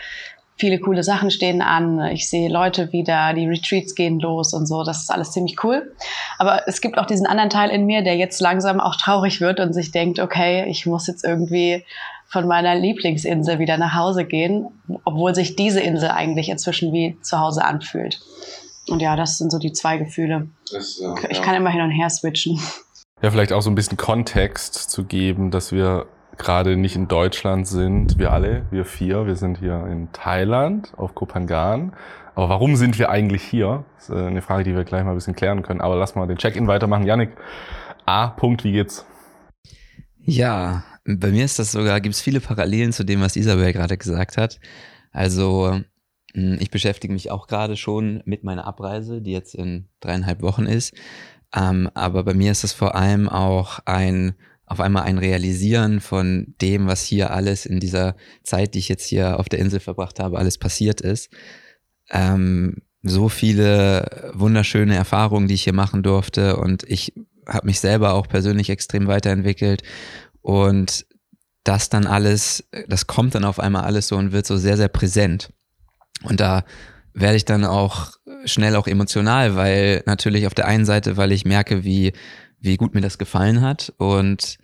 viele 0.58 0.78
coole 0.80 1.02
Sachen 1.02 1.30
stehen 1.30 1.62
an. 1.62 2.04
Ich 2.06 2.28
sehe 2.28 2.48
Leute 2.48 2.92
wieder, 2.92 3.32
die 3.32 3.46
Retreats 3.46 3.94
gehen 3.94 4.18
los 4.18 4.52
und 4.52 4.66
so. 4.66 4.84
Das 4.84 4.98
ist 5.02 5.10
alles 5.10 5.30
ziemlich 5.30 5.62
cool. 5.64 5.94
Aber 6.38 6.66
es 6.66 6.80
gibt 6.80 6.98
auch 6.98 7.06
diesen 7.06 7.26
anderen 7.26 7.50
Teil 7.50 7.70
in 7.70 7.86
mir, 7.86 8.02
der 8.02 8.16
jetzt 8.16 8.40
langsam 8.40 8.80
auch 8.80 8.96
traurig 8.96 9.40
wird 9.40 9.60
und 9.60 9.72
sich 9.72 9.92
denkt, 9.92 10.18
okay, 10.18 10.68
ich 10.68 10.84
muss 10.84 11.06
jetzt 11.06 11.24
irgendwie 11.24 11.84
von 12.28 12.46
meiner 12.46 12.74
Lieblingsinsel 12.74 13.58
wieder 13.58 13.78
nach 13.78 13.94
Hause 13.94 14.24
gehen, 14.24 14.68
obwohl 15.04 15.34
sich 15.34 15.56
diese 15.56 15.80
Insel 15.80 16.10
eigentlich 16.10 16.50
inzwischen 16.50 16.92
wie 16.92 17.16
zu 17.22 17.38
Hause 17.38 17.64
anfühlt. 17.64 18.20
Und 18.88 19.00
ja, 19.00 19.16
das 19.16 19.38
sind 19.38 19.50
so 19.50 19.58
die 19.58 19.72
zwei 19.72 19.98
Gefühle. 19.98 20.48
Das, 20.72 20.98
ja, 21.00 21.14
ich 21.28 21.42
kann 21.42 21.54
immer 21.54 21.70
hin 21.70 21.80
und 21.80 21.90
her 21.90 22.10
switchen. 22.10 22.60
Ja, 23.22 23.30
vielleicht 23.30 23.52
auch 23.52 23.62
so 23.62 23.70
ein 23.70 23.74
bisschen 23.74 23.96
Kontext 23.96 24.74
zu 24.90 25.04
geben, 25.04 25.50
dass 25.50 25.72
wir 25.72 26.06
gerade 26.36 26.76
nicht 26.76 26.94
in 26.94 27.08
Deutschland 27.08 27.66
sind, 27.66 28.18
wir 28.18 28.32
alle, 28.32 28.64
wir 28.70 28.84
vier, 28.84 29.26
wir 29.26 29.34
sind 29.34 29.58
hier 29.58 29.86
in 29.90 30.12
Thailand 30.12 30.92
auf 30.96 31.14
Kopangan. 31.14 31.94
Aber 32.34 32.48
warum 32.50 32.76
sind 32.76 32.98
wir 32.98 33.10
eigentlich 33.10 33.42
hier? 33.42 33.84
Das 33.96 34.10
ist 34.10 34.14
äh, 34.14 34.26
eine 34.26 34.42
Frage, 34.42 34.62
die 34.62 34.76
wir 34.76 34.84
gleich 34.84 35.02
mal 35.02 35.10
ein 35.10 35.16
bisschen 35.16 35.34
klären 35.34 35.62
können. 35.62 35.80
Aber 35.80 35.96
lass 35.96 36.14
mal 36.14 36.28
den 36.28 36.38
Check-in 36.38 36.68
weitermachen. 36.68 37.04
Janik, 37.04 37.30
A. 38.06 38.28
Punkt, 38.28 38.62
wie 38.62 38.70
geht's? 38.70 39.04
Ja, 40.20 40.84
bei 41.16 41.30
mir 41.30 41.44
ist 41.44 41.58
das 41.58 41.72
sogar, 41.72 42.00
gibt 42.00 42.14
es 42.14 42.20
viele 42.20 42.40
Parallelen 42.40 42.92
zu 42.92 43.04
dem, 43.04 43.20
was 43.20 43.36
Isabel 43.36 43.72
gerade 43.72 43.96
gesagt 43.96 44.36
hat. 44.36 44.60
Also 45.10 45.80
hm, 46.34 46.58
ich 46.60 46.70
beschäftige 46.70 47.12
mich 47.12 47.30
auch 47.30 47.46
gerade 47.46 47.76
schon 47.76 48.22
mit 48.26 48.44
meiner 48.44 48.66
Abreise, 48.66 49.22
die 49.22 49.32
jetzt 49.32 49.54
in 49.54 49.88
dreieinhalb 50.00 50.42
Wochen 50.42 50.66
ist. 50.66 50.94
Ähm, 51.54 51.90
aber 51.94 52.24
bei 52.24 52.34
mir 52.34 52.52
ist 52.52 52.64
es 52.64 52.72
vor 52.72 52.94
allem 52.94 53.28
auch 53.28 53.80
ein 53.86 54.34
auf 54.66 54.80
einmal 54.80 55.04
ein 55.04 55.16
Realisieren 55.16 56.00
von 56.00 56.54
dem, 56.60 56.86
was 56.86 57.02
hier 57.02 57.30
alles 57.30 57.64
in 57.64 57.80
dieser 57.80 58.16
Zeit, 58.42 58.74
die 58.74 58.80
ich 58.80 58.90
jetzt 58.90 59.06
hier 59.06 59.40
auf 59.40 59.48
der 59.48 59.60
Insel 59.60 59.80
verbracht 59.80 60.20
habe, 60.20 60.36
alles 60.36 60.58
passiert 60.58 61.00
ist. 61.00 61.30
Ähm, 62.10 62.82
so 63.02 63.30
viele 63.30 64.30
wunderschöne 64.34 64.94
Erfahrungen, 64.94 65.48
die 65.48 65.54
ich 65.54 65.64
hier 65.64 65.72
machen 65.72 66.02
durfte 66.02 66.58
und 66.58 66.82
ich 66.82 67.14
habe 67.46 67.66
mich 67.66 67.80
selber 67.80 68.12
auch 68.12 68.28
persönlich 68.28 68.68
extrem 68.68 69.06
weiterentwickelt 69.06 69.82
und 70.48 71.04
das 71.62 71.90
dann 71.90 72.06
alles, 72.06 72.66
das 72.86 73.06
kommt 73.06 73.34
dann 73.34 73.44
auf 73.44 73.60
einmal 73.60 73.84
alles 73.84 74.08
so 74.08 74.16
und 74.16 74.32
wird 74.32 74.46
so 74.46 74.56
sehr, 74.56 74.78
sehr 74.78 74.88
präsent. 74.88 75.52
Und 76.22 76.40
da 76.40 76.64
werde 77.12 77.36
ich 77.36 77.44
dann 77.44 77.66
auch 77.66 78.12
schnell 78.46 78.74
auch 78.74 78.86
emotional, 78.86 79.56
weil 79.56 80.02
natürlich 80.06 80.46
auf 80.46 80.54
der 80.54 80.66
einen 80.66 80.86
Seite, 80.86 81.18
weil 81.18 81.32
ich 81.32 81.44
merke, 81.44 81.84
wie 81.84 82.14
wie 82.60 82.78
gut 82.78 82.94
mir 82.94 83.02
das 83.02 83.18
gefallen 83.18 83.60
hat 83.60 83.92
und 83.98 84.56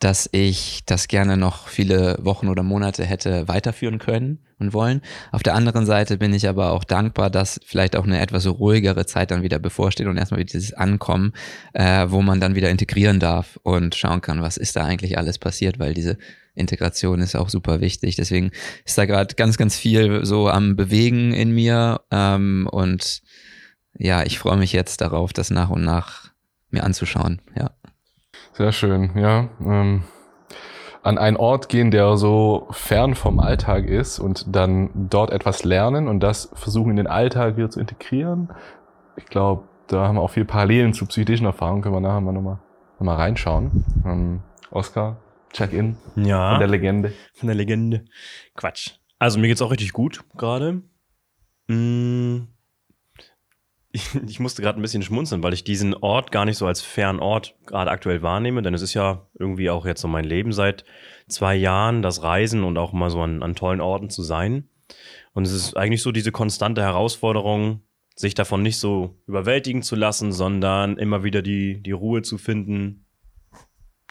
dass 0.00 0.28
ich 0.32 0.80
das 0.86 1.08
gerne 1.08 1.36
noch 1.36 1.68
viele 1.68 2.18
Wochen 2.22 2.48
oder 2.48 2.62
Monate 2.62 3.04
hätte 3.04 3.46
weiterführen 3.48 3.98
können 3.98 4.38
und 4.58 4.72
wollen. 4.72 5.02
Auf 5.30 5.42
der 5.42 5.54
anderen 5.54 5.84
Seite 5.84 6.16
bin 6.16 6.32
ich 6.32 6.48
aber 6.48 6.72
auch 6.72 6.84
dankbar, 6.84 7.28
dass 7.28 7.60
vielleicht 7.64 7.94
auch 7.94 8.04
eine 8.04 8.20
etwas 8.20 8.46
ruhigere 8.46 9.04
Zeit 9.04 9.30
dann 9.30 9.42
wieder 9.42 9.58
bevorsteht 9.58 10.06
und 10.06 10.16
erstmal 10.16 10.40
wieder 10.40 10.52
dieses 10.52 10.72
Ankommen, 10.72 11.32
äh, 11.74 12.06
wo 12.08 12.22
man 12.22 12.40
dann 12.40 12.54
wieder 12.54 12.70
integrieren 12.70 13.20
darf 13.20 13.60
und 13.62 13.94
schauen 13.94 14.22
kann, 14.22 14.40
was 14.40 14.56
ist 14.56 14.74
da 14.74 14.84
eigentlich 14.84 15.18
alles 15.18 15.38
passiert, 15.38 15.78
weil 15.78 15.92
diese 15.92 16.16
Integration 16.54 17.20
ist 17.20 17.36
auch 17.36 17.50
super 17.50 17.80
wichtig. 17.82 18.16
Deswegen 18.16 18.52
ist 18.86 18.96
da 18.96 19.04
gerade 19.04 19.34
ganz, 19.34 19.58
ganz 19.58 19.76
viel 19.76 20.24
so 20.24 20.48
am 20.48 20.76
Bewegen 20.76 21.32
in 21.32 21.52
mir 21.52 22.00
ähm, 22.10 22.66
und 22.72 23.22
ja, 23.98 24.22
ich 24.24 24.38
freue 24.38 24.56
mich 24.56 24.72
jetzt 24.72 25.02
darauf, 25.02 25.34
das 25.34 25.50
nach 25.50 25.68
und 25.68 25.82
nach 25.82 26.30
mir 26.70 26.84
anzuschauen, 26.84 27.42
ja. 27.54 27.70
Sehr 28.60 28.72
schön, 28.72 29.12
ja. 29.16 29.48
Ähm, 29.64 30.02
an 31.02 31.16
einen 31.16 31.38
Ort 31.38 31.70
gehen, 31.70 31.90
der 31.90 32.18
so 32.18 32.68
fern 32.72 33.14
vom 33.14 33.40
Alltag 33.40 33.86
ist 33.86 34.18
und 34.18 34.54
dann 34.54 34.90
dort 34.94 35.30
etwas 35.30 35.64
lernen 35.64 36.08
und 36.08 36.20
das 36.20 36.50
versuchen 36.52 36.90
in 36.90 36.96
den 36.96 37.06
Alltag 37.06 37.56
wieder 37.56 37.70
zu 37.70 37.80
integrieren. 37.80 38.50
Ich 39.16 39.24
glaube, 39.24 39.62
da 39.86 40.06
haben 40.06 40.16
wir 40.16 40.20
auch 40.20 40.32
viel 40.32 40.44
Parallelen 40.44 40.92
zu 40.92 41.06
psychischen 41.06 41.46
Erfahrungen, 41.46 41.80
können 41.80 41.94
wir 41.94 42.00
nachher 42.02 42.20
mal 42.20 42.32
nochmal 42.32 42.58
noch 42.98 43.06
mal 43.06 43.14
reinschauen. 43.14 43.82
Ähm, 44.04 44.42
Oscar, 44.70 45.16
Check-in 45.54 45.96
ja, 46.16 46.50
von 46.50 46.58
der 46.58 46.68
Legende. 46.68 47.14
Von 47.32 47.46
der 47.46 47.56
Legende. 47.56 48.04
Quatsch. 48.56 48.90
Also 49.18 49.38
mir 49.38 49.48
geht's 49.48 49.62
auch 49.62 49.70
richtig 49.70 49.94
gut 49.94 50.22
gerade. 50.36 50.82
Mmh 51.66 52.46
ich, 53.92 54.40
musste 54.40 54.62
gerade 54.62 54.78
ein 54.78 54.82
bisschen 54.82 55.02
schmunzeln, 55.02 55.42
weil 55.42 55.52
ich 55.52 55.64
diesen 55.64 55.94
Ort 55.94 56.30
gar 56.30 56.44
nicht 56.44 56.56
so 56.56 56.66
als 56.66 56.80
Fernort 56.80 57.56
gerade 57.66 57.90
aktuell 57.90 58.22
wahrnehme, 58.22 58.62
denn 58.62 58.74
es 58.74 58.82
ist 58.82 58.94
ja 58.94 59.26
irgendwie 59.38 59.70
auch 59.70 59.84
jetzt 59.84 60.00
so 60.00 60.08
mein 60.08 60.24
Leben 60.24 60.52
seit 60.52 60.84
zwei 61.28 61.56
Jahren, 61.56 62.02
das 62.02 62.22
Reisen 62.22 62.62
und 62.62 62.78
auch 62.78 62.92
mal 62.92 63.10
so 63.10 63.20
an, 63.20 63.42
an 63.42 63.54
tollen 63.54 63.80
Orten 63.80 64.08
zu 64.10 64.22
sein. 64.22 64.68
Und 65.32 65.44
es 65.44 65.52
ist 65.52 65.76
eigentlich 65.76 66.02
so 66.02 66.12
diese 66.12 66.32
konstante 66.32 66.82
Herausforderung, 66.82 67.82
sich 68.14 68.34
davon 68.34 68.62
nicht 68.62 68.78
so 68.78 69.16
überwältigen 69.26 69.82
zu 69.82 69.96
lassen, 69.96 70.32
sondern 70.32 70.96
immer 70.96 71.24
wieder 71.24 71.42
die, 71.42 71.82
die 71.82 71.92
Ruhe 71.92 72.22
zu 72.22 72.38
finden, 72.38 73.06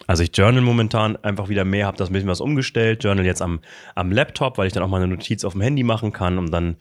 also 0.07 0.23
ich 0.23 0.31
journal 0.33 0.61
momentan 0.61 1.17
einfach 1.17 1.49
wieder 1.49 1.65
mehr, 1.65 1.85
habe 1.85 1.97
das 1.97 2.09
ein 2.09 2.13
bisschen 2.13 2.29
was 2.29 2.41
umgestellt, 2.41 3.03
journal 3.03 3.25
jetzt 3.25 3.41
am, 3.41 3.59
am 3.95 4.11
Laptop, 4.11 4.57
weil 4.57 4.67
ich 4.67 4.73
dann 4.73 4.81
auch 4.81 4.87
mal 4.87 4.97
eine 4.97 5.07
Notiz 5.07 5.43
auf 5.43 5.53
dem 5.53 5.61
Handy 5.61 5.83
machen 5.83 6.11
kann 6.13 6.37
und 6.37 6.51
dann 6.51 6.77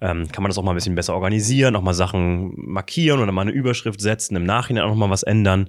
ähm, 0.00 0.26
kann 0.32 0.42
man 0.42 0.50
das 0.50 0.58
auch 0.58 0.62
mal 0.62 0.72
ein 0.72 0.76
bisschen 0.76 0.94
besser 0.94 1.14
organisieren, 1.14 1.76
auch 1.76 1.82
mal 1.82 1.94
Sachen 1.94 2.52
markieren 2.56 3.20
oder 3.20 3.30
mal 3.30 3.42
eine 3.42 3.52
Überschrift 3.52 4.00
setzen, 4.00 4.34
im 4.36 4.44
Nachhinein 4.44 4.84
auch 4.84 4.88
noch 4.88 4.96
mal 4.96 5.10
was 5.10 5.22
ändern. 5.22 5.68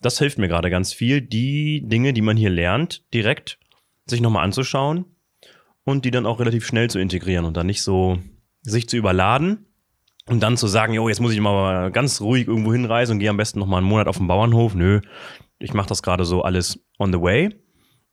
Das 0.00 0.18
hilft 0.18 0.38
mir 0.38 0.48
gerade 0.48 0.70
ganz 0.70 0.92
viel, 0.92 1.22
die 1.22 1.82
Dinge, 1.86 2.12
die 2.12 2.22
man 2.22 2.36
hier 2.36 2.50
lernt, 2.50 3.02
direkt 3.12 3.58
sich 4.06 4.20
nochmal 4.20 4.44
anzuschauen 4.44 5.06
und 5.84 6.04
die 6.04 6.10
dann 6.10 6.26
auch 6.26 6.40
relativ 6.40 6.66
schnell 6.66 6.88
zu 6.90 6.98
integrieren 6.98 7.46
und 7.46 7.56
dann 7.56 7.66
nicht 7.66 7.82
so 7.82 8.18
sich 8.62 8.88
zu 8.88 8.96
überladen, 8.96 9.66
Und 10.26 10.42
dann 10.42 10.56
zu 10.56 10.66
sagen, 10.68 10.94
jo, 10.94 11.08
jetzt 11.08 11.20
muss 11.20 11.34
ich 11.34 11.40
mal 11.40 11.90
ganz 11.90 12.20
ruhig 12.22 12.48
irgendwo 12.48 12.72
hinreisen 12.72 13.12
und 13.12 13.18
gehe 13.18 13.28
am 13.28 13.36
besten 13.36 13.58
noch 13.58 13.66
mal 13.66 13.78
einen 13.78 13.86
Monat 13.86 14.08
auf 14.08 14.16
den 14.16 14.26
Bauernhof. 14.26 14.74
Nö, 14.74 15.00
ich 15.64 15.74
mache 15.74 15.88
das 15.88 16.02
gerade 16.02 16.24
so 16.24 16.42
alles 16.42 16.78
on 16.98 17.12
the 17.12 17.20
way 17.20 17.54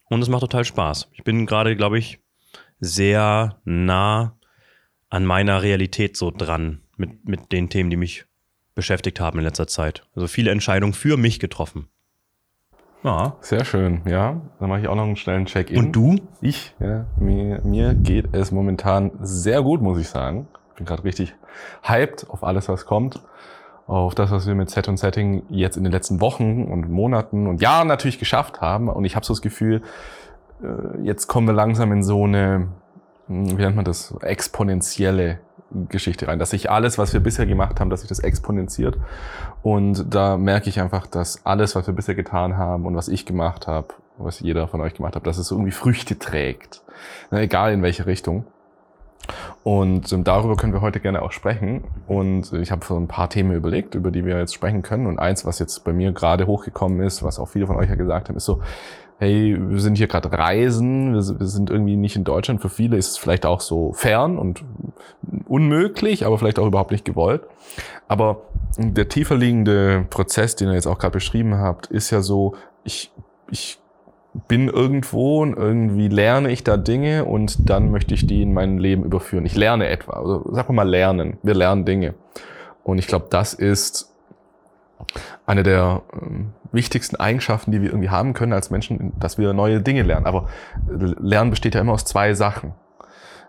und 0.10 0.22
es 0.22 0.29
macht 0.29 0.41
total 0.41 0.65
Spaß. 0.65 1.10
Ich 1.12 1.24
bin 1.24 1.46
gerade, 1.46 1.75
glaube 1.75 2.00
ich, 2.00 2.20
sehr 2.79 3.60
nah 3.65 4.38
an 5.10 5.25
meiner 5.25 5.62
Realität 5.62 6.15
so 6.15 6.31
dran 6.31 6.81
mit, 6.96 7.27
mit 7.27 7.51
den 7.51 7.70
Themen, 7.70 7.89
die 7.89 7.98
mich 7.98 8.25
beschäftigt 8.74 9.20
haben 9.20 9.39
in 9.39 9.43
letzter 9.43 9.67
Zeit. 9.67 10.08
Also 10.15 10.27
viele 10.27 10.51
Entscheidungen 10.51 10.93
für 10.93 11.17
mich 11.17 11.39
getroffen. 11.39 11.88
Ja. 13.03 13.36
Sehr 13.41 13.65
schön, 13.65 14.01
ja. 14.05 14.41
Dann 14.60 14.70
mache 14.70 14.81
ich 14.81 14.88
auch 14.88 14.96
noch 14.96 15.03
einen 15.03 15.17
schnellen 15.17 15.46
Check-in. 15.46 15.77
Und 15.77 15.91
du? 15.91 16.15
Ich, 16.39 16.74
ja. 16.79 17.05
Mir, 17.17 17.62
mir 17.63 17.93
geht 17.96 18.34
es 18.34 18.51
momentan 18.51 19.12
sehr 19.22 19.62
gut, 19.62 19.81
muss 19.81 20.00
ich 20.00 20.08
sagen. 20.08 20.48
Ich 20.70 20.77
bin 20.77 20.86
gerade 20.86 21.03
richtig 21.03 21.36
hyped 21.84 22.29
auf 22.29 22.43
alles, 22.43 22.70
was 22.70 22.86
kommt. 22.86 23.20
Auf 23.92 24.16
das, 24.16 24.32
was 24.32 24.48
wir 24.48 24.56
mit 24.56 24.70
Set 24.70 24.88
und 24.88 24.96
Setting 24.96 25.44
jetzt 25.50 25.76
in 25.76 25.84
den 25.84 25.92
letzten 25.92 26.22
Wochen 26.22 26.64
und 26.64 26.90
Monaten 26.90 27.46
und 27.46 27.62
Jahren 27.62 27.90
natürlich 27.90 28.20
geschafft 28.20 28.62
haben. 28.62 28.88
Und 28.88 29.04
ich 29.04 29.18
habe 29.18 29.26
so 29.26 29.34
das 29.34 29.42
Gefühl, 29.42 29.82
äh, 30.64 31.02
jetzt 31.04 31.28
kommen 31.28 31.46
wir 31.46 31.54
langsam 31.54 31.92
in 31.92 32.02
so 32.02 32.24
eine, 32.24 32.70
hm, 33.28 33.58
wie 33.58 33.62
nennt 33.62 33.76
man 33.76 33.84
das, 33.84 34.16
exponentielle 34.22 35.40
Geschichte 35.90 36.30
rein, 36.30 36.40
dass 36.40 36.52
sich 36.52 36.72
alles, 36.72 36.98
was 36.98 37.12
wir 37.12 37.20
bisher 37.20 37.46
gemacht 37.46 37.82
haben, 37.82 37.90
dass 37.90 38.00
sich 38.00 38.08
das 38.08 38.20
exponentiert. 38.20 38.98
Und 39.62 40.06
da 40.16 40.38
merke 40.38 40.70
ich 40.70 40.80
einfach, 40.80 41.06
dass 41.06 41.46
alles, 41.46 41.76
was 41.76 41.86
wir 41.86 41.94
bisher 41.94 42.16
getan 42.16 42.56
haben 42.56 42.86
und 42.86 42.96
was 42.96 43.10
ich 43.10 43.26
gemacht 43.26 43.68
habe, 43.68 43.90
was 44.18 44.40
jeder 44.40 44.70
von 44.70 44.80
euch 44.80 44.94
gemacht 44.94 45.18
hat, 45.18 45.28
dass 45.28 45.38
es 45.38 45.52
irgendwie 45.52 45.72
Früchte 45.72 46.18
trägt. 46.18 46.82
egal 47.30 47.74
in 47.74 47.82
welche 47.82 48.06
Richtung. 48.06 48.46
Und 49.64 50.12
ähm, 50.12 50.24
darüber 50.24 50.56
können 50.56 50.74
wir 50.74 50.82
heute 50.82 51.00
gerne 51.00 51.22
auch 51.22 51.32
sprechen. 51.32 51.84
Und 52.08 52.54
ich 52.54 52.72
habe 52.72 52.86
so 52.86 52.98
ein 52.98 53.08
paar 53.08 53.30
Themen 53.30 53.52
überlegt, 53.52 53.96
über 53.96 54.12
die 54.12 54.26
wir 54.26 54.38
jetzt 54.38 54.54
sprechen 54.54 54.82
können. 54.82 55.08
Und 55.08 55.20
eins, 55.20 55.46
was 55.46 55.60
jetzt 55.60 55.84
bei 55.84 55.94
mir 55.94 56.12
gerade 56.12 56.48
hochgekommen 56.48 57.02
ist, 57.02 57.24
was 57.24 57.40
auch 57.40 57.48
viele 57.48 57.68
von 57.68 57.76
euch 57.76 57.90
ja 57.90 57.96
gesagt 57.96 58.30
haben, 58.30 58.38
ist 58.38 58.46
so, 58.46 58.62
hey, 59.22 59.56
wir 59.60 59.80
sind 59.80 60.00
hier 60.00 60.08
gerade 60.08 60.32
reisen, 60.34 61.14
wir, 61.14 61.40
wir 61.40 61.46
sind 61.46 61.70
irgendwie 61.70 61.96
nicht 61.96 62.16
in 62.16 62.24
Deutschland. 62.24 62.60
Für 62.60 62.70
viele 62.70 62.98
ist 62.98 63.12
es 63.12 63.18
vielleicht 63.18 63.46
auch 63.46 63.62
so 63.62 63.94
fern 63.94 64.40
und 64.40 64.64
unmöglich, 65.48 66.26
aber 66.26 66.40
vielleicht 66.40 66.58
auch 66.58 66.66
überhaupt 66.66 66.92
nicht 66.92 67.06
gewollt. 67.06 67.44
Aber 68.08 68.42
der 68.78 69.10
tiefer 69.10 69.36
liegende 69.36 70.08
Prozess, 70.10 70.56
den 70.56 70.70
ihr 70.70 70.74
jetzt 70.74 70.88
auch 70.88 70.98
gerade 70.98 71.14
beschrieben 71.14 71.56
habt, 71.58 71.88
ist 71.88 72.10
ja 72.10 72.22
so, 72.22 72.56
ich, 72.84 73.12
ich 73.52 73.81
bin 74.34 74.70
irgendwo 74.70 75.42
und 75.42 75.58
irgendwie 75.58 76.08
lerne 76.08 76.52
ich 76.52 76.64
da 76.64 76.78
Dinge 76.78 77.26
und 77.26 77.70
dann 77.70 77.92
möchte 77.92 78.14
ich 78.14 78.26
die 78.26 78.42
in 78.42 78.54
mein 78.54 78.78
Leben 78.78 79.04
überführen. 79.04 79.46
Ich 79.46 79.56
lerne 79.56 79.88
etwa, 79.88 80.14
also 80.14 80.46
sag 80.52 80.70
mal 80.70 80.88
lernen. 80.88 81.38
Wir 81.44 81.54
lernen 81.54 81.86
Dinge. 81.86 82.14
Und 82.84 82.98
ich 82.98 83.08
glaube, 83.08 83.28
das 83.30 83.54
ist 83.54 84.10
eine 85.46 85.64
der 85.64 86.02
ähm, 86.14 86.54
wichtigsten 86.72 87.18
Eigenschaften, 87.18 87.72
die 87.72 87.82
wir 87.82 87.90
irgendwie 87.90 88.10
haben 88.10 88.34
können 88.34 88.54
als 88.54 88.70
Menschen, 88.70 89.14
dass 89.20 89.38
wir 89.38 89.54
neue 89.54 89.82
Dinge 89.82 90.04
lernen. 90.04 90.26
Aber 90.26 90.48
Lernen 90.88 91.50
besteht 91.50 91.76
ja 91.76 91.82
immer 91.82 91.94
aus 91.94 92.06
zwei 92.06 92.34
Sachen. 92.34 92.74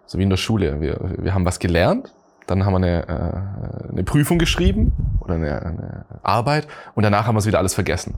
So 0.06 0.18
wie 0.18 0.24
in 0.24 0.30
der 0.30 0.36
Schule. 0.36 0.80
Wir, 0.80 0.98
wir 1.18 1.32
haben 1.32 1.44
was 1.44 1.60
gelernt, 1.60 2.12
dann 2.46 2.64
haben 2.64 2.72
wir 2.72 2.76
eine, 2.78 3.08
äh, 3.08 3.92
eine 3.92 4.04
Prüfung 4.04 4.38
geschrieben 4.38 4.92
oder 5.20 5.34
eine, 5.34 5.62
eine 5.62 6.04
Arbeit 6.22 6.66
und 6.94 7.04
danach 7.04 7.26
haben 7.26 7.36
wir 7.36 7.38
es 7.38 7.46
wieder 7.46 7.58
alles 7.58 7.74
vergessen. 7.74 8.14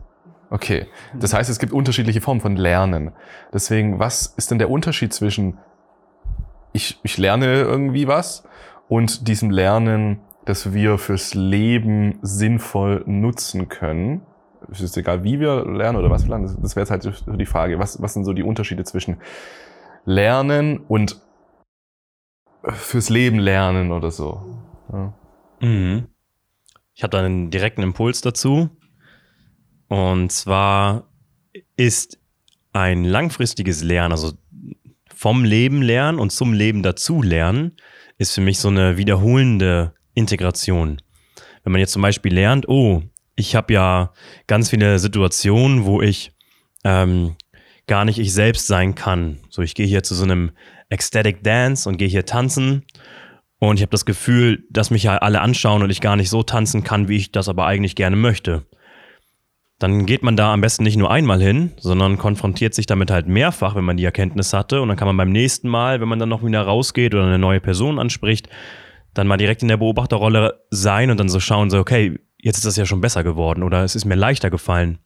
Okay. 0.54 0.86
Das 1.18 1.34
heißt, 1.34 1.50
es 1.50 1.58
gibt 1.58 1.72
unterschiedliche 1.72 2.20
Formen 2.20 2.40
von 2.40 2.54
Lernen. 2.54 3.10
Deswegen, 3.52 3.98
was 3.98 4.26
ist 4.36 4.52
denn 4.52 4.60
der 4.60 4.70
Unterschied 4.70 5.12
zwischen 5.12 5.58
ich, 6.72 7.00
ich 7.02 7.18
lerne 7.18 7.46
irgendwie 7.62 8.06
was 8.06 8.44
und 8.88 9.26
diesem 9.26 9.50
Lernen, 9.50 10.20
das 10.44 10.72
wir 10.72 10.98
fürs 10.98 11.34
Leben 11.34 12.20
sinnvoll 12.22 13.02
nutzen 13.04 13.68
können? 13.68 14.22
Es 14.70 14.80
ist 14.80 14.96
egal, 14.96 15.24
wie 15.24 15.40
wir 15.40 15.64
lernen 15.64 15.98
oder 15.98 16.08
was 16.08 16.22
wir 16.22 16.30
lernen. 16.30 16.56
Das 16.62 16.76
wäre 16.76 16.86
jetzt 16.86 16.90
halt 16.92 17.24
die 17.40 17.46
Frage. 17.46 17.80
Was, 17.80 18.00
was 18.00 18.14
sind 18.14 18.24
so 18.24 18.32
die 18.32 18.44
Unterschiede 18.44 18.84
zwischen 18.84 19.16
Lernen 20.04 20.78
und 20.86 21.20
fürs 22.62 23.10
Leben 23.10 23.40
lernen 23.40 23.90
oder 23.90 24.12
so? 24.12 24.40
Ja. 24.92 25.12
Mhm. 25.60 26.06
Ich 26.94 27.02
habe 27.02 27.10
da 27.10 27.24
einen 27.24 27.50
direkten 27.50 27.82
Impuls 27.82 28.20
dazu. 28.20 28.70
Und 29.88 30.32
zwar 30.32 31.08
ist 31.76 32.18
ein 32.72 33.04
langfristiges 33.04 33.82
Lernen, 33.82 34.12
also 34.12 34.32
vom 35.14 35.44
Leben 35.44 35.82
lernen 35.82 36.18
und 36.18 36.30
zum 36.30 36.52
Leben 36.52 36.82
dazu 36.82 37.22
lernen, 37.22 37.76
ist 38.18 38.32
für 38.32 38.40
mich 38.40 38.58
so 38.58 38.68
eine 38.68 38.96
wiederholende 38.96 39.94
Integration. 40.14 41.00
Wenn 41.62 41.72
man 41.72 41.80
jetzt 41.80 41.92
zum 41.92 42.02
Beispiel 42.02 42.34
lernt, 42.34 42.68
oh, 42.68 43.02
ich 43.36 43.56
habe 43.56 43.72
ja 43.72 44.12
ganz 44.46 44.70
viele 44.70 44.98
Situationen, 44.98 45.84
wo 45.84 46.02
ich 46.02 46.32
ähm, 46.84 47.36
gar 47.86 48.04
nicht 48.04 48.18
ich 48.18 48.32
selbst 48.32 48.66
sein 48.66 48.94
kann. 48.94 49.40
So, 49.50 49.62
ich 49.62 49.74
gehe 49.74 49.86
hier 49.86 50.02
zu 50.02 50.14
so 50.14 50.24
einem 50.24 50.52
Ecstatic 50.88 51.42
Dance 51.42 51.88
und 51.88 51.96
gehe 51.96 52.08
hier 52.08 52.26
tanzen 52.26 52.84
und 53.58 53.76
ich 53.76 53.82
habe 53.82 53.90
das 53.90 54.04
Gefühl, 54.04 54.64
dass 54.70 54.90
mich 54.90 55.04
ja 55.04 55.16
alle 55.18 55.40
anschauen 55.40 55.82
und 55.82 55.90
ich 55.90 56.00
gar 56.00 56.16
nicht 56.16 56.28
so 56.28 56.42
tanzen 56.42 56.84
kann, 56.84 57.08
wie 57.08 57.16
ich 57.16 57.32
das 57.32 57.48
aber 57.48 57.66
eigentlich 57.66 57.96
gerne 57.96 58.16
möchte 58.16 58.66
dann 59.84 60.06
geht 60.06 60.22
man 60.22 60.34
da 60.34 60.50
am 60.54 60.62
besten 60.62 60.82
nicht 60.82 60.96
nur 60.96 61.10
einmal 61.10 61.42
hin, 61.42 61.72
sondern 61.76 62.16
konfrontiert 62.16 62.72
sich 62.72 62.86
damit 62.86 63.10
halt 63.10 63.28
mehrfach, 63.28 63.74
wenn 63.74 63.84
man 63.84 63.98
die 63.98 64.04
Erkenntnis 64.06 64.54
hatte. 64.54 64.80
Und 64.80 64.88
dann 64.88 64.96
kann 64.96 65.06
man 65.06 65.18
beim 65.18 65.30
nächsten 65.30 65.68
Mal, 65.68 66.00
wenn 66.00 66.08
man 66.08 66.18
dann 66.18 66.30
noch 66.30 66.42
wieder 66.42 66.62
rausgeht 66.62 67.14
oder 67.14 67.24
eine 67.24 67.38
neue 67.38 67.60
Person 67.60 67.98
anspricht, 67.98 68.48
dann 69.12 69.26
mal 69.26 69.36
direkt 69.36 69.60
in 69.60 69.68
der 69.68 69.76
Beobachterrolle 69.76 70.64
sein 70.70 71.10
und 71.10 71.20
dann 71.20 71.28
so 71.28 71.38
schauen, 71.38 71.68
so, 71.68 71.78
okay, 71.78 72.18
jetzt 72.38 72.56
ist 72.56 72.64
das 72.64 72.76
ja 72.76 72.86
schon 72.86 73.02
besser 73.02 73.24
geworden 73.24 73.62
oder 73.62 73.84
es 73.84 73.94
ist 73.94 74.06
mir 74.06 74.14
leichter 74.14 74.48
gefallen. 74.48 75.00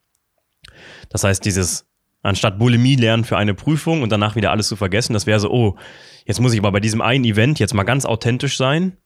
Das 1.09 1.25
heißt, 1.25 1.45
dieses 1.45 1.89
anstatt 2.23 2.61
Bulimie 2.61 2.95
lernen 2.95 3.25
für 3.25 3.37
eine 3.37 3.55
Prüfung 3.55 4.03
und 4.03 4.13
danach 4.13 4.37
wieder 4.37 4.53
alles 4.53 4.69
zu 4.69 4.77
vergessen, 4.77 5.13
das 5.13 5.27
wäre 5.27 5.41
so, 5.41 5.51
oh, 5.51 5.77
jetzt 6.25 6.41
muss 6.41 6.53
ich 6.53 6.61
aber 6.61 6.71
bei 6.71 6.79
diesem 6.79 7.01
einen 7.01 7.25
Event 7.25 7.59
jetzt 7.59 7.75
mal 7.75 7.83
ganz 7.83 8.05
authentisch 8.05 8.57
sein 8.57 8.97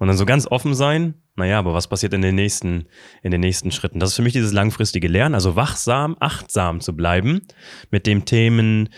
und 0.00 0.08
dann 0.08 0.16
so 0.16 0.26
ganz 0.26 0.48
offen 0.50 0.74
sein 0.74 1.14
naja, 1.40 1.58
aber 1.58 1.72
was 1.72 1.88
passiert 1.88 2.12
in 2.12 2.20
den 2.20 2.34
nächsten, 2.34 2.86
in 3.22 3.30
den 3.30 3.40
nächsten 3.40 3.70
Schritten? 3.70 3.98
Das 3.98 4.10
ist 4.10 4.16
für 4.16 4.22
mich 4.22 4.34
dieses 4.34 4.52
langfristige 4.52 5.08
Lernen, 5.08 5.34
also 5.34 5.56
wachsam, 5.56 6.14
achtsam 6.20 6.82
zu 6.82 6.94
bleiben 6.94 7.40
mit 7.90 8.06
den 8.06 8.26
Themen, 8.26 8.90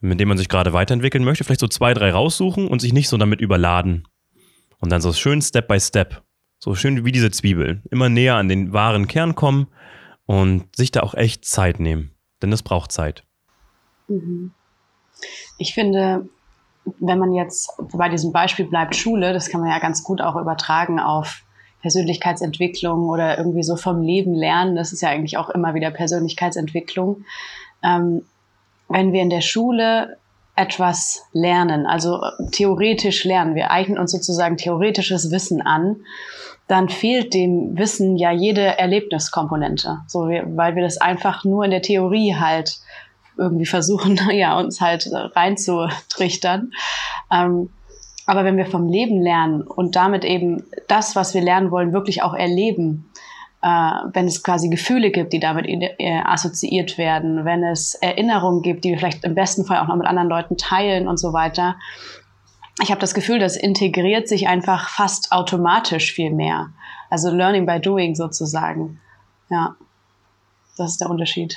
mit 0.00 0.20
denen 0.20 0.28
man 0.28 0.36
sich 0.36 0.50
gerade 0.50 0.74
weiterentwickeln 0.74 1.24
möchte, 1.24 1.44
vielleicht 1.44 1.60
so 1.60 1.66
zwei, 1.66 1.94
drei 1.94 2.10
raussuchen 2.10 2.68
und 2.68 2.80
sich 2.80 2.92
nicht 2.92 3.08
so 3.08 3.16
damit 3.16 3.40
überladen. 3.40 4.06
Und 4.80 4.92
dann 4.92 5.00
so 5.00 5.14
schön 5.14 5.40
Step 5.40 5.66
by 5.66 5.80
Step, 5.80 6.22
so 6.58 6.74
schön 6.74 7.06
wie 7.06 7.12
diese 7.12 7.30
Zwiebel, 7.30 7.82
immer 7.90 8.10
näher 8.10 8.36
an 8.36 8.50
den 8.50 8.74
wahren 8.74 9.08
Kern 9.08 9.34
kommen 9.34 9.68
und 10.26 10.76
sich 10.76 10.90
da 10.90 11.00
auch 11.00 11.14
echt 11.14 11.46
Zeit 11.46 11.80
nehmen, 11.80 12.10
denn 12.42 12.52
es 12.52 12.62
braucht 12.62 12.92
Zeit. 12.92 13.24
Mhm. 14.08 14.52
Ich 15.56 15.72
finde, 15.72 16.28
wenn 16.98 17.18
man 17.18 17.32
jetzt 17.32 17.70
bei 17.92 18.08
diesem 18.08 18.32
Beispiel 18.32 18.66
bleibt 18.66 18.96
Schule, 18.96 19.32
das 19.32 19.48
kann 19.48 19.60
man 19.60 19.70
ja 19.70 19.78
ganz 19.78 20.02
gut 20.02 20.20
auch 20.20 20.36
übertragen 20.36 21.00
auf 21.00 21.42
Persönlichkeitsentwicklung 21.82 23.08
oder 23.08 23.38
irgendwie 23.38 23.62
so 23.62 23.76
vom 23.76 24.02
Leben 24.02 24.34
lernen. 24.34 24.76
Das 24.76 24.92
ist 24.92 25.00
ja 25.00 25.10
eigentlich 25.10 25.36
auch 25.36 25.48
immer 25.48 25.74
wieder 25.74 25.90
Persönlichkeitsentwicklung. 25.90 27.24
Ähm, 27.82 28.22
wenn 28.88 29.12
wir 29.12 29.22
in 29.22 29.30
der 29.30 29.42
Schule 29.42 30.16
etwas 30.56 31.24
lernen, 31.32 31.86
also 31.86 32.20
theoretisch 32.50 33.24
lernen, 33.24 33.54
wir 33.54 33.70
eignen 33.70 33.98
uns 33.98 34.10
sozusagen 34.10 34.56
theoretisches 34.56 35.30
Wissen 35.30 35.62
an, 35.62 35.96
dann 36.66 36.88
fehlt 36.88 37.32
dem 37.32 37.78
Wissen 37.78 38.16
ja 38.16 38.32
jede 38.32 38.78
Erlebniskomponente, 38.78 40.00
so 40.06 40.28
wir, 40.28 40.44
weil 40.56 40.74
wir 40.74 40.82
das 40.82 40.98
einfach 40.98 41.44
nur 41.44 41.64
in 41.64 41.70
der 41.70 41.82
Theorie 41.82 42.34
halt 42.34 42.80
irgendwie 43.38 43.66
versuchen, 43.66 44.18
ja, 44.32 44.58
uns 44.58 44.80
halt 44.80 45.08
reinzutrichtern. 45.12 46.72
Ähm, 47.30 47.70
aber 48.26 48.44
wenn 48.44 48.58
wir 48.58 48.66
vom 48.66 48.88
Leben 48.88 49.22
lernen 49.22 49.62
und 49.62 49.96
damit 49.96 50.24
eben 50.24 50.64
das, 50.86 51.16
was 51.16 51.32
wir 51.32 51.40
lernen 51.40 51.70
wollen, 51.70 51.94
wirklich 51.94 52.22
auch 52.22 52.34
erleben, 52.34 53.10
äh, 53.62 53.68
wenn 54.12 54.26
es 54.26 54.42
quasi 54.42 54.68
Gefühle 54.68 55.10
gibt, 55.10 55.32
die 55.32 55.40
damit 55.40 55.66
äh, 55.66 56.20
assoziiert 56.24 56.98
werden, 56.98 57.44
wenn 57.44 57.64
es 57.64 57.94
Erinnerungen 57.94 58.62
gibt, 58.62 58.84
die 58.84 58.90
wir 58.90 58.98
vielleicht 58.98 59.24
im 59.24 59.34
besten 59.34 59.64
Fall 59.64 59.78
auch 59.78 59.88
noch 59.88 59.96
mit 59.96 60.06
anderen 60.06 60.28
Leuten 60.28 60.56
teilen 60.56 61.08
und 61.08 61.18
so 61.18 61.32
weiter. 61.32 61.76
Ich 62.82 62.90
habe 62.90 63.00
das 63.00 63.14
Gefühl, 63.14 63.38
das 63.38 63.56
integriert 63.56 64.28
sich 64.28 64.46
einfach 64.46 64.90
fast 64.90 65.32
automatisch 65.32 66.12
viel 66.12 66.30
mehr. 66.30 66.68
Also 67.10 67.30
Learning 67.30 67.66
by 67.66 67.80
Doing 67.80 68.14
sozusagen. 68.14 69.00
Ja, 69.50 69.74
das 70.76 70.92
ist 70.92 71.00
der 71.00 71.10
Unterschied. 71.10 71.56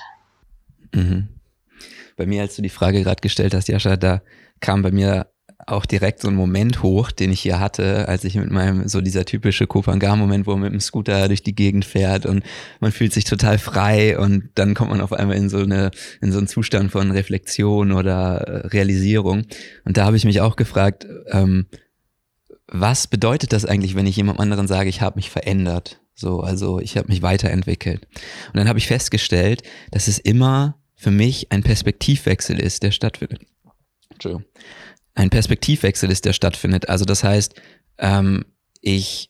Mhm. 0.94 1.28
Bei 2.22 2.28
mir, 2.28 2.44
als 2.44 2.56
du 2.56 2.62
die 2.62 2.70
Frage 2.70 3.02
gerade 3.02 3.20
gestellt 3.20 3.56
hast, 3.56 3.68
Jascha, 3.68 3.98
da 3.98 4.22
kam 4.60 4.84
bei 4.84 4.92
mir 4.92 5.26
auch 5.66 5.88
direkt 5.88 6.22
so 6.22 6.28
ein 6.28 6.36
Moment 6.36 6.84
hoch, 6.84 7.10
den 7.10 7.32
ich 7.32 7.42
hier 7.42 7.60
hatte, 7.60 8.08
als 8.08 8.26
ich 8.26 8.36
mit 8.36 8.52
meinem, 8.52 8.88
so 8.88 9.02
dieser 9.02 9.26
typische 9.26 9.66
Kopangar-Moment, 9.66 10.46
wo 10.46 10.52
man 10.52 10.62
mit 10.62 10.74
dem 10.74 10.82
Scooter 10.82 11.28
durch 11.30 11.42
die 11.42 11.56
Gegend 11.56 11.84
fährt 11.84 12.28
und 12.28 12.44
man 12.80 12.92
fühlt 12.92 13.12
sich 13.12 13.24
total 13.24 13.58
frei 13.58 14.20
und 14.20 14.50
dann 14.54 14.76
kommt 14.76 14.92
man 14.92 15.02
auf 15.02 15.14
einmal 15.14 15.36
in 15.36 15.50
so 15.50 15.58
eine, 15.58 15.90
in 16.22 16.32
so 16.32 16.38
einen 16.38 16.46
Zustand 16.46 16.92
von 16.92 17.10
Reflexion 17.10 17.92
oder 17.92 18.38
äh, 18.42 18.68
Realisierung. 18.68 19.46
Und 19.84 19.98
da 19.98 20.06
habe 20.06 20.16
ich 20.16 20.24
mich 20.24 20.42
auch 20.42 20.58
gefragt, 20.58 21.08
ähm, 21.32 21.66
was 22.68 23.08
bedeutet 23.08 23.52
das 23.52 23.66
eigentlich, 23.66 23.96
wenn 23.96 24.06
ich 24.06 24.16
jemand 24.16 24.40
anderen 24.40 24.68
sage, 24.68 24.90
ich 24.90 25.02
habe 25.02 25.16
mich 25.16 25.32
verändert? 25.32 26.02
So, 26.14 26.42
also 26.42 26.80
ich 26.80 26.98
habe 26.98 27.08
mich 27.08 27.24
weiterentwickelt. 27.24 28.08
Und 28.54 28.58
dann 28.58 28.70
habe 28.70 28.78
ich 28.78 28.86
festgestellt, 28.86 29.64
dass 29.90 30.08
es 30.08 30.20
immer 30.20 30.81
für 31.02 31.10
mich 31.10 31.52
ein 31.52 31.64
Perspektivwechsel 31.64 32.60
ist, 32.60 32.84
der 32.84 32.92
stattfindet. 32.92 33.42
Entschuldigung. 34.12 34.46
Ein 35.16 35.32
Perspektivwechsel 35.32 36.12
ist, 36.12 36.26
der 36.26 36.34
stattfindet. 36.34 36.90
Also 36.90 37.06
das 37.06 37.24
heißt, 37.24 37.60
ähm, 37.98 38.46
ich 38.82 39.28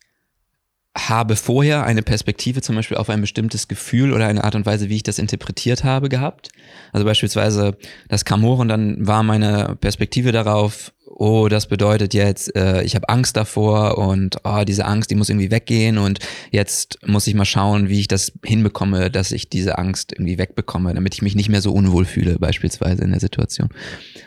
habe 0.97 1.37
vorher 1.37 1.85
eine 1.85 2.01
Perspektive 2.01 2.61
zum 2.61 2.75
Beispiel 2.75 2.97
auf 2.97 3.09
ein 3.09 3.21
bestimmtes 3.21 3.69
Gefühl 3.69 4.11
oder 4.11 4.27
eine 4.27 4.43
Art 4.43 4.55
und 4.55 4.65
Weise, 4.65 4.89
wie 4.89 4.97
ich 4.97 5.03
das 5.03 5.17
interpretiert 5.17 5.85
habe, 5.85 6.09
gehabt. 6.09 6.49
Also 6.91 7.05
beispielsweise 7.05 7.77
das 8.09 8.25
Kamor 8.25 8.59
und 8.59 8.67
dann 8.67 9.07
war 9.07 9.23
meine 9.23 9.77
Perspektive 9.79 10.33
darauf, 10.33 10.91
oh, 11.21 11.49
das 11.49 11.67
bedeutet 11.67 12.15
jetzt, 12.15 12.55
äh, 12.55 12.81
ich 12.81 12.95
habe 12.95 13.07
Angst 13.07 13.37
davor 13.37 13.99
und 13.99 14.37
oh, 14.43 14.63
diese 14.65 14.85
Angst, 14.85 15.11
die 15.11 15.15
muss 15.15 15.29
irgendwie 15.29 15.51
weggehen 15.51 15.99
und 15.99 16.17
jetzt 16.49 16.97
muss 17.05 17.27
ich 17.27 17.35
mal 17.35 17.45
schauen, 17.45 17.89
wie 17.89 17.99
ich 17.99 18.07
das 18.07 18.31
hinbekomme, 18.43 19.11
dass 19.11 19.31
ich 19.31 19.47
diese 19.47 19.77
Angst 19.77 20.13
irgendwie 20.13 20.39
wegbekomme, 20.39 20.95
damit 20.95 21.13
ich 21.13 21.21
mich 21.21 21.35
nicht 21.35 21.47
mehr 21.47 21.61
so 21.61 21.73
unwohl 21.73 22.05
fühle, 22.05 22.39
beispielsweise 22.39 23.03
in 23.03 23.11
der 23.11 23.19
Situation. 23.19 23.69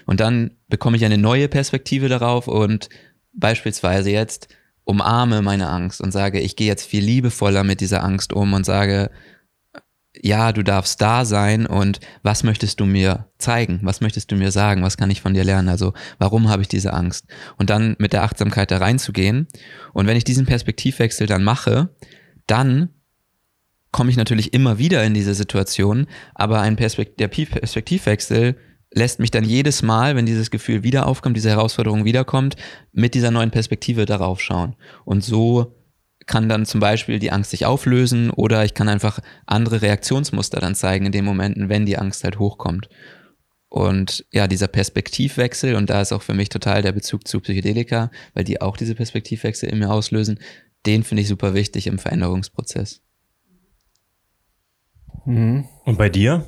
Und 0.06 0.20
dann 0.20 0.52
bekomme 0.68 0.96
ich 0.96 1.04
eine 1.04 1.18
neue 1.18 1.48
Perspektive 1.48 2.08
darauf 2.08 2.46
und 2.46 2.88
beispielsweise 3.32 4.10
jetzt 4.10 4.46
umarme 4.84 5.42
meine 5.42 5.68
Angst 5.70 6.00
und 6.00 6.12
sage, 6.12 6.38
ich 6.38 6.54
gehe 6.54 6.68
jetzt 6.68 6.86
viel 6.86 7.02
liebevoller 7.02 7.64
mit 7.64 7.80
dieser 7.80 8.04
Angst 8.04 8.32
um 8.32 8.52
und 8.52 8.64
sage, 8.64 9.10
ja, 10.24 10.52
du 10.52 10.64
darfst 10.64 11.02
da 11.02 11.26
sein 11.26 11.66
und 11.66 12.00
was 12.22 12.44
möchtest 12.44 12.80
du 12.80 12.86
mir 12.86 13.28
zeigen? 13.36 13.80
Was 13.82 14.00
möchtest 14.00 14.32
du 14.32 14.36
mir 14.36 14.50
sagen? 14.50 14.82
Was 14.82 14.96
kann 14.96 15.10
ich 15.10 15.20
von 15.20 15.34
dir 15.34 15.44
lernen? 15.44 15.68
Also, 15.68 15.92
warum 16.18 16.48
habe 16.48 16.62
ich 16.62 16.68
diese 16.68 16.94
Angst? 16.94 17.26
Und 17.58 17.68
dann 17.68 17.94
mit 17.98 18.14
der 18.14 18.22
Achtsamkeit 18.22 18.70
da 18.70 18.78
reinzugehen. 18.78 19.46
Und 19.92 20.06
wenn 20.06 20.16
ich 20.16 20.24
diesen 20.24 20.46
Perspektivwechsel 20.46 21.26
dann 21.26 21.44
mache, 21.44 21.90
dann 22.46 22.88
komme 23.92 24.10
ich 24.10 24.16
natürlich 24.16 24.54
immer 24.54 24.78
wieder 24.78 25.04
in 25.04 25.12
diese 25.12 25.34
Situation, 25.34 26.06
aber 26.34 26.62
ein 26.62 26.76
Perspekt 26.76 27.20
der 27.20 27.28
Perspektivwechsel 27.28 28.56
lässt 28.92 29.20
mich 29.20 29.30
dann 29.30 29.44
jedes 29.44 29.82
Mal, 29.82 30.16
wenn 30.16 30.24
dieses 30.24 30.50
Gefühl 30.50 30.82
wieder 30.82 31.06
aufkommt, 31.06 31.36
diese 31.36 31.50
Herausforderung 31.50 32.06
wiederkommt, 32.06 32.56
mit 32.92 33.14
dieser 33.14 33.30
neuen 33.30 33.50
Perspektive 33.50 34.06
darauf 34.06 34.40
schauen. 34.40 34.74
Und 35.04 35.22
so 35.22 35.83
kann 36.26 36.48
dann 36.48 36.66
zum 36.66 36.80
Beispiel 36.80 37.18
die 37.18 37.32
Angst 37.32 37.50
sich 37.50 37.66
auflösen 37.66 38.30
oder 38.30 38.64
ich 38.64 38.74
kann 38.74 38.88
einfach 38.88 39.20
andere 39.46 39.82
Reaktionsmuster 39.82 40.60
dann 40.60 40.74
zeigen 40.74 41.06
in 41.06 41.12
den 41.12 41.24
Momenten, 41.24 41.68
wenn 41.68 41.86
die 41.86 41.98
Angst 41.98 42.24
halt 42.24 42.38
hochkommt. 42.38 42.88
Und 43.68 44.24
ja, 44.32 44.46
dieser 44.46 44.68
Perspektivwechsel, 44.68 45.74
und 45.74 45.90
da 45.90 46.00
ist 46.00 46.12
auch 46.12 46.22
für 46.22 46.34
mich 46.34 46.48
total 46.48 46.82
der 46.82 46.92
Bezug 46.92 47.26
zu 47.26 47.40
Psychedelika, 47.40 48.10
weil 48.32 48.44
die 48.44 48.60
auch 48.60 48.76
diese 48.76 48.94
Perspektivwechsel 48.94 49.68
in 49.68 49.80
mir 49.80 49.90
auslösen, 49.90 50.38
den 50.86 51.02
finde 51.02 51.22
ich 51.22 51.28
super 51.28 51.54
wichtig 51.54 51.86
im 51.88 51.98
Veränderungsprozess. 51.98 53.02
Mhm. 55.24 55.66
Und 55.84 55.98
bei 55.98 56.08
dir? 56.08 56.46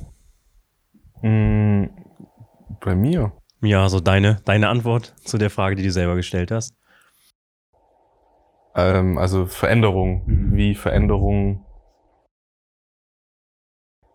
Mhm. 1.21 1.89
Bei 2.79 2.95
mir? 2.95 3.33
Ja, 3.61 3.89
so 3.89 3.99
deine, 3.99 4.39
deine 4.45 4.69
Antwort 4.69 5.15
zu 5.23 5.37
der 5.37 5.49
Frage, 5.49 5.75
die 5.75 5.83
du 5.83 5.91
selber 5.91 6.15
gestellt 6.15 6.51
hast. 6.51 6.75
Ähm, 8.77 9.17
also 9.17 9.47
Veränderung. 9.47 10.21
Mhm. 10.25 10.55
Wie 10.55 10.75
Veränderung, 10.75 11.65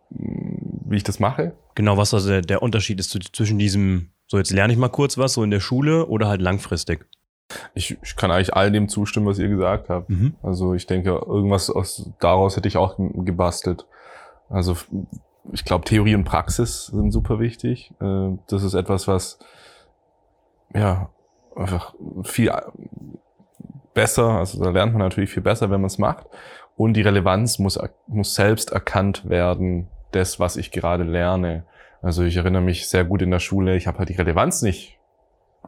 wie 0.09 0.97
ich 0.97 1.05
das 1.05 1.19
mache. 1.19 1.53
Genau, 1.75 1.97
was 1.97 2.15
also 2.15 2.29
der, 2.29 2.43
der 2.43 2.63
Unterschied 2.63 3.01
ist 3.01 3.11
zwischen 3.35 3.59
diesem, 3.59 4.11
so 4.27 4.39
jetzt 4.39 4.53
lerne 4.53 4.73
ich 4.73 4.79
mal 4.79 4.89
kurz 4.89 5.19
was, 5.19 5.35
so 5.35 5.43
in 5.43 5.51
der 5.51 5.61
Schule 5.61 6.07
oder 6.07 6.29
halt 6.29 6.41
langfristig. 6.41 7.07
Ich, 7.75 7.99
ich 8.03 8.17
kann 8.17 8.31
eigentlich 8.31 8.55
all 8.55 8.71
dem 8.71 8.89
zustimmen, 8.89 9.27
was 9.27 9.39
ihr 9.39 9.49
gesagt 9.49 9.91
habt. 9.91 10.09
Mhm. 10.09 10.37
Also 10.43 10.75
ich 10.75 10.87
denke, 10.87 11.11
irgendwas 11.11 11.69
aus, 11.69 12.11
daraus 12.21 12.57
hätte 12.57 12.69
ich 12.69 12.77
auch 12.77 12.97
gebastelt. 12.99 13.87
Also 14.49 14.77
ich 15.51 15.65
glaube, 15.65 15.85
Theorie 15.85 16.15
und 16.15 16.25
Praxis 16.25 16.87
sind 16.87 17.11
super 17.11 17.41
wichtig. 17.41 17.93
Äh, 18.01 18.39
das 18.49 18.63
ist 18.63 18.75
etwas, 18.75 19.09
was 19.09 19.39
ja 20.75 21.11
einfach 21.57 21.95
viel 22.23 22.51
besser, 23.95 24.39
also 24.39 24.63
da 24.63 24.71
lernt 24.71 24.93
man 24.93 25.03
natürlich 25.03 25.31
viel 25.31 25.43
besser, 25.43 25.71
wenn 25.71 25.81
man 25.81 25.89
es 25.89 25.99
macht. 25.99 26.27
Und 26.77 26.95
die 26.95 27.03
Relevanz 27.03 27.59
muss, 27.59 27.79
muss 28.07 28.35
selbst 28.35 28.73
erkannt 28.73 29.29
werden, 29.29 29.89
des, 30.15 30.41
was 30.41 30.57
ich 30.57 30.71
gerade 30.71 31.05
lerne. 31.05 31.65
Also 32.01 32.25
ich 32.25 32.37
erinnere 32.37 32.63
mich 32.63 32.89
sehr 32.89 33.05
gut 33.05 33.23
in 33.23 33.31
der 33.31 33.39
Schule, 33.39 33.77
ich 33.77 33.87
habe 33.87 33.99
halt 33.99 34.09
die 34.09 34.15
Relevanz 34.15 34.63
nicht 34.63 34.99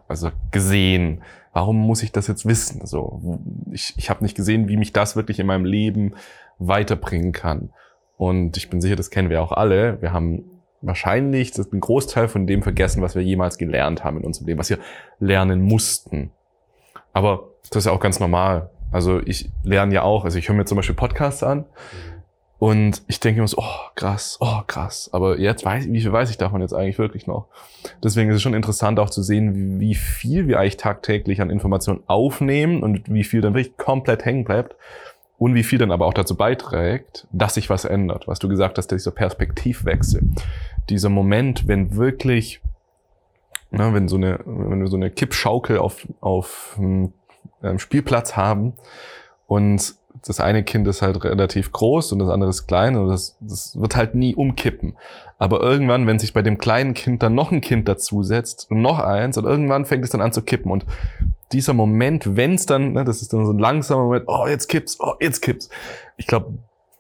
also 0.08 0.30
gesehen. 0.50 1.22
Warum 1.52 1.78
muss 1.78 2.02
ich 2.02 2.12
das 2.12 2.26
jetzt 2.26 2.46
wissen? 2.46 2.84
So, 2.84 3.40
ich, 3.70 3.94
ich 3.96 4.10
habe 4.10 4.24
nicht 4.24 4.36
gesehen, 4.36 4.68
wie 4.68 4.76
mich 4.76 4.92
das 4.92 5.16
wirklich 5.16 5.38
in 5.38 5.46
meinem 5.46 5.64
Leben 5.64 6.14
weiterbringen 6.58 7.32
kann. 7.32 7.72
Und 8.16 8.56
ich 8.56 8.70
bin 8.70 8.80
sicher, 8.80 8.96
das 8.96 9.10
kennen 9.10 9.30
wir 9.30 9.42
auch 9.42 9.52
alle. 9.52 10.00
Wir 10.02 10.12
haben 10.12 10.44
wahrscheinlich 10.82 11.52
einen 11.56 11.80
Großteil 11.80 12.28
von 12.28 12.46
dem 12.46 12.62
vergessen, 12.62 13.02
was 13.02 13.14
wir 13.14 13.22
jemals 13.22 13.56
gelernt 13.56 14.04
haben 14.04 14.18
in 14.18 14.24
unserem 14.24 14.46
Leben, 14.48 14.58
was 14.58 14.70
wir 14.70 14.78
lernen 15.18 15.62
mussten. 15.62 16.32
Aber 17.12 17.53
das 17.70 17.78
ist 17.80 17.86
ja 17.86 17.92
auch 17.92 18.00
ganz 18.00 18.20
normal. 18.20 18.70
Also 18.92 19.20
ich 19.24 19.50
lerne 19.62 19.94
ja 19.94 20.02
auch, 20.02 20.24
also 20.24 20.38
ich 20.38 20.48
höre 20.48 20.56
mir 20.56 20.64
zum 20.64 20.76
Beispiel 20.76 20.94
Podcasts 20.94 21.42
an 21.42 21.64
und 22.58 23.02
ich 23.08 23.20
denke 23.20 23.40
mir 23.40 23.48
so, 23.48 23.58
oh 23.58 23.90
krass, 23.94 24.38
oh 24.40 24.60
krass. 24.66 25.10
Aber 25.12 25.38
jetzt 25.38 25.64
weiß 25.64 25.86
ich, 25.86 25.92
wie 25.92 26.00
viel 26.00 26.12
weiß 26.12 26.30
ich 26.30 26.38
davon 26.38 26.60
jetzt 26.60 26.72
eigentlich 26.72 26.98
wirklich 26.98 27.26
noch? 27.26 27.48
Deswegen 28.02 28.30
ist 28.30 28.36
es 28.36 28.42
schon 28.42 28.54
interessant 28.54 28.98
auch 29.00 29.10
zu 29.10 29.22
sehen, 29.22 29.80
wie 29.80 29.94
viel 29.94 30.46
wir 30.46 30.60
eigentlich 30.60 30.76
tagtäglich 30.76 31.40
an 31.40 31.50
Informationen 31.50 32.02
aufnehmen 32.06 32.82
und 32.82 33.12
wie 33.12 33.24
viel 33.24 33.40
dann 33.40 33.54
wirklich 33.54 33.76
komplett 33.76 34.24
hängen 34.24 34.44
bleibt 34.44 34.76
und 35.36 35.54
wie 35.54 35.64
viel 35.64 35.78
dann 35.78 35.90
aber 35.90 36.06
auch 36.06 36.14
dazu 36.14 36.36
beiträgt, 36.36 37.26
dass 37.32 37.54
sich 37.54 37.68
was 37.68 37.84
ändert. 37.84 38.28
Was 38.28 38.38
du 38.38 38.48
gesagt 38.48 38.78
hast, 38.78 38.86
dieser 38.92 39.10
Perspektivwechsel. 39.10 40.22
Dieser 40.88 41.08
Moment, 41.08 41.66
wenn 41.66 41.96
wirklich, 41.96 42.62
na, 43.70 43.92
wenn 43.92 44.06
so 44.08 44.16
eine, 44.16 44.38
wenn 44.44 44.80
wir 44.80 44.86
so 44.86 44.96
eine 44.96 45.10
Kippschaukel 45.10 45.78
auf, 45.78 46.06
auf 46.20 46.78
einem 47.62 47.78
Spielplatz 47.78 48.36
haben 48.36 48.74
und 49.46 49.94
das 50.26 50.40
eine 50.40 50.64
Kind 50.64 50.86
ist 50.88 51.02
halt 51.02 51.22
relativ 51.24 51.72
groß 51.72 52.12
und 52.12 52.18
das 52.20 52.28
andere 52.28 52.50
ist 52.50 52.66
klein 52.66 52.96
und 52.96 53.08
das, 53.08 53.36
das 53.40 53.78
wird 53.78 53.96
halt 53.96 54.14
nie 54.14 54.34
umkippen. 54.34 54.96
Aber 55.38 55.60
irgendwann, 55.60 56.06
wenn 56.06 56.18
sich 56.18 56.32
bei 56.32 56.42
dem 56.42 56.56
kleinen 56.56 56.94
Kind 56.94 57.22
dann 57.22 57.34
noch 57.34 57.52
ein 57.52 57.60
Kind 57.60 57.88
dazusetzt 57.88 58.70
und 58.70 58.80
noch 58.80 59.00
eins 59.00 59.36
und 59.36 59.44
irgendwann 59.44 59.84
fängt 59.84 60.04
es 60.04 60.10
dann 60.10 60.22
an 60.22 60.32
zu 60.32 60.42
kippen 60.42 60.70
und 60.70 60.86
dieser 61.52 61.74
Moment, 61.74 62.36
wenn 62.36 62.54
es 62.54 62.66
dann, 62.66 62.92
ne, 62.92 63.04
das 63.04 63.22
ist 63.22 63.32
dann 63.32 63.44
so 63.44 63.52
ein 63.52 63.58
langsamer 63.58 64.04
Moment, 64.04 64.24
oh, 64.28 64.46
jetzt 64.46 64.68
kippt's, 64.68 64.98
oh, 65.00 65.14
jetzt 65.20 65.42
kippt's. 65.42 65.68
Ich 66.16 66.26
glaube, 66.26 66.54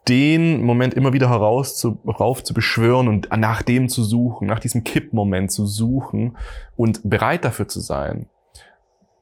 den 0.08 0.62
Moment 0.62 0.92
immer 0.94 1.12
wieder 1.12 1.30
heraus 1.30 1.76
zu, 1.76 1.98
rauf 2.06 2.44
zu 2.44 2.52
beschwören 2.52 3.08
und 3.08 3.28
nach 3.36 3.62
dem 3.62 3.88
zu 3.88 4.04
suchen, 4.04 4.46
nach 4.46 4.60
diesem 4.60 4.84
Kippmoment 4.84 5.50
zu 5.50 5.66
suchen 5.66 6.36
und 6.76 7.00
bereit 7.08 7.44
dafür 7.44 7.68
zu 7.68 7.80
sein, 7.80 8.26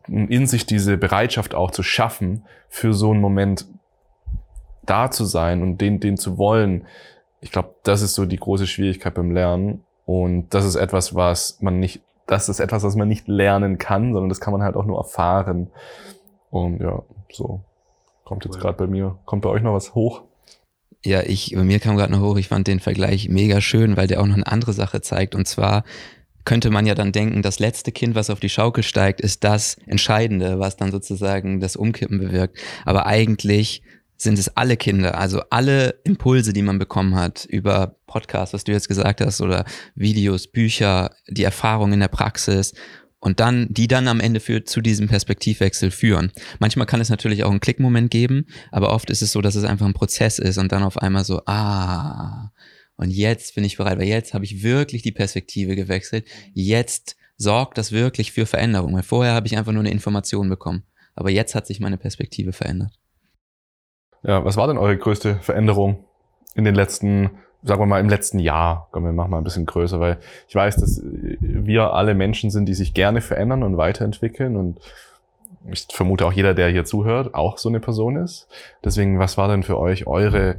in 0.09 0.47
sich 0.47 0.67
diese 0.67 0.97
Bereitschaft 0.97 1.55
auch 1.55 1.71
zu 1.71 1.83
schaffen, 1.83 2.45
für 2.69 2.93
so 2.93 3.11
einen 3.11 3.21
Moment 3.21 3.67
da 4.85 5.11
zu 5.11 5.25
sein 5.25 5.63
und 5.63 5.81
den, 5.81 6.01
den 6.01 6.17
zu 6.17 6.39
wollen. 6.39 6.87
Ich 7.41 7.53
glaube, 7.53 7.75
das 7.85 8.03
ist 8.03 8.15
so 8.15 8.27
die 8.27 8.37
große 8.37 8.67
Schwierigkeit 8.67 9.15
beim 9.15 9.31
Lernen. 9.31 9.85
Und 10.05 10.53
das 10.55 10.65
ist 10.65 10.75
etwas, 10.75 11.15
was 11.15 11.61
man 11.61 11.79
nicht 11.79 12.03
das 12.27 12.49
ist 12.49 12.61
etwas, 12.61 12.83
was 12.83 12.97
man 12.97 13.09
nicht 13.09 13.29
lernen 13.29 13.79
kann, 13.79 14.13
sondern 14.13 14.29
das 14.29 14.41
kann 14.41 14.53
man 14.53 14.63
halt 14.63 14.77
auch 14.77 14.85
nur 14.85 14.99
erfahren. 14.99 15.71
Und 16.51 16.81
ja, 16.81 17.03
so 17.31 17.61
kommt 18.25 18.45
jetzt 18.45 18.59
gerade 18.59 18.77
bei 18.77 18.87
mir. 18.87 19.19
Kommt 19.25 19.43
bei 19.43 19.51
euch 19.51 19.63
noch 19.63 19.75
was 19.75 19.95
hoch? 19.95 20.23
Ja, 21.05 21.23
ich, 21.23 21.53
bei 21.55 21.65
mir 21.65 21.81
kam 21.81 21.97
gerade 21.97 22.13
noch 22.13 22.21
hoch, 22.21 22.37
ich 22.37 22.49
fand 22.49 22.69
den 22.69 22.79
Vergleich 22.79 23.29
mega 23.29 23.61
schön, 23.61 23.97
weil 23.97 24.07
der 24.07 24.21
auch 24.21 24.27
noch 24.27 24.37
eine 24.37 24.47
andere 24.47 24.73
Sache 24.73 25.01
zeigt. 25.01 25.35
Und 25.35 25.49
zwar 25.49 25.85
könnte 26.45 26.71
man 26.71 26.87
ja 26.87 26.95
dann 26.95 27.13
denken, 27.13 27.43
das 27.43 27.59
letzte 27.59 27.93
Kind, 27.93 28.15
was 28.15 28.31
auf 28.31 28.41
die 28.41 28.49
Schaukel 28.49 28.83
steigt, 28.83 29.21
ist 29.21 29.45
das 29.45 29.77
Entscheidende, 29.87 30.59
was 30.59 30.77
dann 30.77 30.91
sozusagen 30.91 31.61
das 31.61 31.77
Umkippen 31.77 32.19
bewirkt. 32.19 32.59
Aber 32.85 33.07
eigentlich 33.07 33.83
sind 34.17 34.39
es 34.39 34.57
alle 34.57 34.77
Kinder, 34.77 35.19
also 35.19 35.43
alle 35.51 36.01
Impulse, 36.05 36.53
die 36.53 36.63
man 36.63 36.79
bekommen 36.79 37.17
hat 37.17 37.45
über 37.45 37.97
Podcasts, 38.07 38.55
was 38.55 38.65
du 38.65 38.73
jetzt 38.73 38.89
gesagt 38.89 39.21
hast, 39.21 39.41
oder 39.41 39.65
Videos, 39.95 40.47
Bücher, 40.47 41.11
die 41.29 41.45
Erfahrungen 41.45 41.95
in 41.95 42.01
der 42.01 42.09
Praxis 42.09 42.73
und 43.23 43.41
dann, 43.41 43.69
die 43.71 43.89
dann 43.89 44.09
am 44.09 44.21
Ende 44.21 44.41
für, 44.41 44.65
zu 44.65 44.81
diesem 44.81 45.09
Perspektivwechsel 45.09 45.91
führen. 45.91 46.33
Manchmal 46.59 46.87
kann 46.87 47.01
es 47.01 47.09
natürlich 47.09 47.45
auch 47.45 47.51
einen 47.51 47.61
Klickmoment 47.61 48.11
geben, 48.11 48.47
aber 48.71 48.93
oft 48.93 49.11
ist 49.11 49.23
es 49.23 49.33
so, 49.33 49.41
dass 49.41 49.55
es 49.55 49.65
einfach 49.65 49.87
ein 49.87 49.95
Prozess 49.95 50.39
ist 50.39 50.59
und 50.59 50.73
dann 50.73 50.83
auf 50.83 50.99
einmal 50.99 51.25
so, 51.25 51.41
ah, 51.47 52.51
und 53.03 53.11
jetzt 53.11 53.57
bin 53.57 53.65
ich 53.65 53.77
bereit, 53.77 53.99
weil 53.99 54.07
jetzt 54.07 54.33
habe 54.33 54.45
ich 54.45 54.63
wirklich 54.63 55.03
die 55.03 55.11
Perspektive 55.11 55.75
gewechselt. 55.75 56.25
Jetzt 56.55 57.17
sorgt 57.37 57.77
das 57.77 57.91
wirklich 57.91 58.31
für 58.31 58.47
Veränderung, 58.47 58.95
weil 58.95 59.03
vorher 59.03 59.35
habe 59.35 59.49
ich 59.49 59.59
einfach 59.59 59.73
nur 59.73 59.81
eine 59.81 59.91
Information 59.91 60.49
bekommen. 60.49 60.85
Aber 61.17 61.31
jetzt 61.31 61.57
hat 61.57 61.67
sich 61.67 61.81
meine 61.81 61.99
Perspektive 61.99 62.53
verändert. 62.53 62.93
Ja, 64.23 64.45
was 64.45 64.57
war 64.57 64.69
denn 64.69 64.79
eure 64.79 64.97
größte 64.97 65.41
Veränderung 65.41 66.05
in 66.55 66.65
den 66.65 66.77
letzten, 66.77 67.31
sagen 67.65 67.83
wir 67.83 67.87
mal, 67.87 68.01
im 68.01 68.09
letzten 68.09 68.39
Jahr? 68.39 68.89
Komm, 68.93 69.05
wir 69.05 69.13
machen 69.13 69.33
mal 69.33 69.39
ein 69.39 69.45
bisschen 69.45 69.67
größer, 69.67 69.99
weil 69.99 70.19
ich 70.49 70.55
weiß, 70.55 70.77
dass 70.77 71.03
wir 71.03 71.93
alle 71.95 72.15
Menschen 72.15 72.51
sind, 72.51 72.67
die 72.67 72.75
sich 72.75 72.95
gerne 72.95 73.21
verändern 73.21 73.65
und 73.65 73.77
weiterentwickeln 73.77 74.57
und 74.57 74.79
ich 75.71 75.87
vermute 75.91 76.25
auch 76.27 76.33
jeder, 76.33 76.55
der 76.55 76.69
hier 76.69 76.85
zuhört, 76.85 77.35
auch 77.35 77.59
so 77.59 77.69
eine 77.69 77.81
Person 77.81 78.17
ist. 78.17 78.49
Deswegen, 78.85 79.19
was 79.19 79.39
war 79.39 79.49
denn 79.49 79.63
für 79.63 79.79
euch 79.79 80.07
eure 80.07 80.57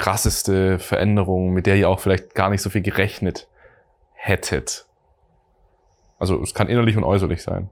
krasseste 0.00 0.78
Veränderung, 0.78 1.52
mit 1.52 1.66
der 1.66 1.76
ihr 1.76 1.90
auch 1.90 2.00
vielleicht 2.00 2.34
gar 2.34 2.48
nicht 2.48 2.62
so 2.62 2.70
viel 2.70 2.80
gerechnet 2.80 3.48
hättet? 4.14 4.86
Also 6.18 6.42
es 6.42 6.54
kann 6.54 6.68
innerlich 6.68 6.96
und 6.96 7.04
äußerlich 7.04 7.42
sein. 7.42 7.70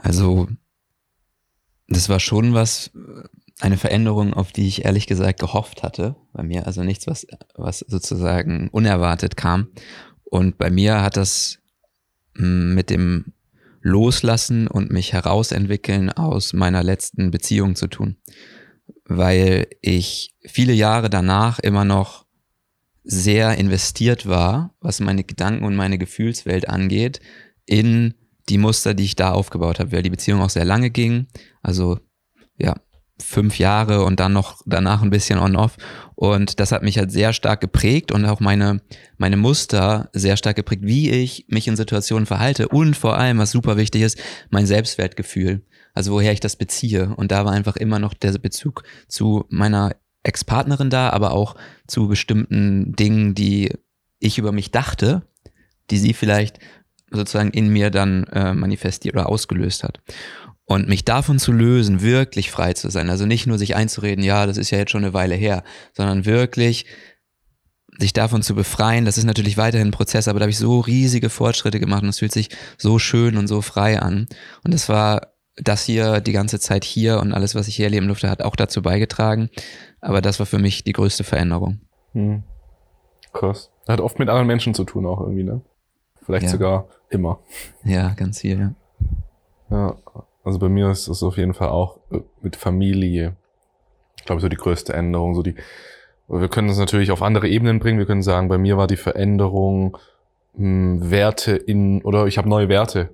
Also, 0.00 0.48
das 1.86 2.08
war 2.08 2.18
schon 2.18 2.54
was, 2.54 2.90
eine 3.60 3.76
Veränderung, 3.76 4.34
auf 4.34 4.50
die 4.52 4.66
ich 4.66 4.84
ehrlich 4.84 5.06
gesagt 5.06 5.38
gehofft 5.38 5.82
hatte 5.84 6.16
bei 6.32 6.42
mir. 6.42 6.66
Also 6.66 6.82
nichts, 6.82 7.06
was, 7.06 7.26
was 7.54 7.80
sozusagen 7.80 8.68
unerwartet 8.68 9.36
kam. 9.36 9.68
Und 10.24 10.58
bei 10.58 10.70
mir 10.70 11.02
hat 11.02 11.16
das 11.16 11.58
mm, 12.34 12.74
mit 12.74 12.90
dem 12.90 13.32
Loslassen 13.88 14.68
und 14.68 14.90
mich 14.90 15.12
herausentwickeln 15.12 16.10
aus 16.10 16.52
meiner 16.52 16.82
letzten 16.82 17.30
Beziehung 17.30 17.74
zu 17.74 17.88
tun. 17.88 18.16
Weil 19.04 19.66
ich 19.80 20.34
viele 20.46 20.72
Jahre 20.72 21.10
danach 21.10 21.58
immer 21.58 21.84
noch 21.84 22.26
sehr 23.04 23.56
investiert 23.56 24.26
war, 24.26 24.74
was 24.80 25.00
meine 25.00 25.24
Gedanken 25.24 25.64
und 25.64 25.74
meine 25.74 25.98
Gefühlswelt 25.98 26.68
angeht, 26.68 27.20
in 27.64 28.14
die 28.48 28.58
Muster, 28.58 28.94
die 28.94 29.04
ich 29.04 29.16
da 29.16 29.32
aufgebaut 29.32 29.78
habe, 29.78 29.92
weil 29.92 30.02
die 30.02 30.10
Beziehung 30.10 30.40
auch 30.40 30.50
sehr 30.50 30.64
lange 30.64 30.90
ging. 30.90 31.26
Also 31.62 31.98
ja, 32.58 32.74
fünf 33.20 33.58
Jahre 33.58 34.04
und 34.04 34.20
dann 34.20 34.32
noch 34.32 34.60
danach 34.66 35.02
ein 35.02 35.10
bisschen 35.10 35.38
on-off. 35.38 35.76
Und 36.18 36.58
das 36.58 36.72
hat 36.72 36.82
mich 36.82 36.98
halt 36.98 37.12
sehr 37.12 37.32
stark 37.32 37.60
geprägt 37.60 38.10
und 38.10 38.24
auch 38.24 38.40
meine, 38.40 38.80
meine 39.18 39.36
Muster 39.36 40.10
sehr 40.12 40.36
stark 40.36 40.56
geprägt, 40.56 40.82
wie 40.84 41.10
ich 41.10 41.44
mich 41.46 41.68
in 41.68 41.76
Situationen 41.76 42.26
verhalte 42.26 42.66
und 42.66 42.96
vor 42.96 43.16
allem, 43.16 43.38
was 43.38 43.52
super 43.52 43.76
wichtig 43.76 44.02
ist, 44.02 44.18
mein 44.50 44.66
Selbstwertgefühl. 44.66 45.62
Also 45.94 46.10
woher 46.10 46.32
ich 46.32 46.40
das 46.40 46.56
beziehe. 46.56 47.14
Und 47.14 47.30
da 47.30 47.44
war 47.44 47.52
einfach 47.52 47.76
immer 47.76 48.00
noch 48.00 48.14
der 48.14 48.32
Bezug 48.32 48.82
zu 49.06 49.44
meiner 49.48 49.94
Ex-Partnerin 50.24 50.90
da, 50.90 51.10
aber 51.10 51.30
auch 51.30 51.54
zu 51.86 52.08
bestimmten 52.08 52.96
Dingen, 52.96 53.36
die 53.36 53.72
ich 54.18 54.38
über 54.38 54.50
mich 54.50 54.72
dachte, 54.72 55.22
die 55.92 55.98
sie 55.98 56.14
vielleicht 56.14 56.58
sozusagen 57.12 57.52
in 57.52 57.68
mir 57.68 57.90
dann 57.90 58.24
äh, 58.24 58.54
manifestiert 58.54 59.14
oder 59.14 59.28
ausgelöst 59.28 59.84
hat. 59.84 60.00
Und 60.68 60.86
mich 60.86 61.06
davon 61.06 61.38
zu 61.38 61.50
lösen, 61.50 62.02
wirklich 62.02 62.50
frei 62.50 62.74
zu 62.74 62.90
sein. 62.90 63.08
Also 63.08 63.24
nicht 63.24 63.46
nur 63.46 63.56
sich 63.56 63.74
einzureden, 63.74 64.22
ja, 64.22 64.44
das 64.44 64.58
ist 64.58 64.70
ja 64.70 64.76
jetzt 64.76 64.90
schon 64.90 65.02
eine 65.02 65.14
Weile 65.14 65.34
her, 65.34 65.64
sondern 65.94 66.26
wirklich 66.26 66.84
sich 67.98 68.12
davon 68.12 68.42
zu 68.42 68.54
befreien. 68.54 69.06
Das 69.06 69.16
ist 69.16 69.24
natürlich 69.24 69.56
weiterhin 69.56 69.88
ein 69.88 69.92
Prozess, 69.92 70.28
aber 70.28 70.38
da 70.38 70.42
habe 70.42 70.50
ich 70.50 70.58
so 70.58 70.80
riesige 70.80 71.30
Fortschritte 71.30 71.80
gemacht 71.80 72.02
und 72.02 72.10
es 72.10 72.18
fühlt 72.18 72.32
sich 72.32 72.50
so 72.76 72.98
schön 72.98 73.38
und 73.38 73.46
so 73.46 73.62
frei 73.62 73.98
an. 73.98 74.28
Und 74.62 74.74
das 74.74 74.90
war 74.90 75.32
das 75.56 75.84
hier 75.84 76.20
die 76.20 76.32
ganze 76.32 76.60
Zeit 76.60 76.84
hier 76.84 77.18
und 77.18 77.32
alles, 77.32 77.54
was 77.54 77.66
ich 77.66 77.76
hier 77.76 77.86
erleben 77.86 78.06
durfte, 78.06 78.28
hat 78.28 78.42
auch 78.42 78.54
dazu 78.54 78.82
beigetragen. 78.82 79.48
Aber 80.02 80.20
das 80.20 80.38
war 80.38 80.44
für 80.44 80.58
mich 80.58 80.84
die 80.84 80.92
größte 80.92 81.24
Veränderung. 81.24 81.80
Hm. 82.12 82.42
Krass. 83.32 83.70
Hat 83.88 84.02
oft 84.02 84.18
mit 84.18 84.28
anderen 84.28 84.46
Menschen 84.46 84.74
zu 84.74 84.84
tun 84.84 85.06
auch 85.06 85.22
irgendwie, 85.22 85.44
ne? 85.44 85.62
Vielleicht 86.26 86.44
ja. 86.44 86.50
sogar 86.50 86.88
immer. 87.08 87.40
Ja, 87.84 88.10
ganz 88.10 88.40
viel, 88.40 88.58
ja. 88.60 88.74
Ja, 89.70 89.96
also 90.48 90.58
bei 90.58 90.70
mir 90.70 90.90
ist 90.90 91.08
es 91.08 91.22
auf 91.22 91.36
jeden 91.36 91.52
Fall 91.52 91.68
auch 91.68 91.98
äh, 92.10 92.20
mit 92.40 92.56
Familie, 92.56 93.36
ich 94.16 94.24
glaube, 94.24 94.40
so 94.40 94.48
die 94.48 94.56
größte 94.56 94.94
Änderung. 94.94 95.34
So 95.34 95.42
die, 95.42 95.54
wir 96.26 96.48
können 96.48 96.70
es 96.70 96.78
natürlich 96.78 97.10
auf 97.10 97.22
andere 97.22 97.48
Ebenen 97.48 97.78
bringen. 97.78 97.98
Wir 97.98 98.06
können 98.06 98.22
sagen, 98.22 98.48
bei 98.48 98.56
mir 98.56 98.78
war 98.78 98.86
die 98.86 98.96
Veränderung 98.96 99.98
mh, 100.54 100.58
hm, 100.58 101.10
Werte 101.10 101.54
in, 101.54 102.02
oder 102.02 102.26
ich 102.26 102.38
habe 102.38 102.48
neue 102.48 102.68
Werte 102.70 103.10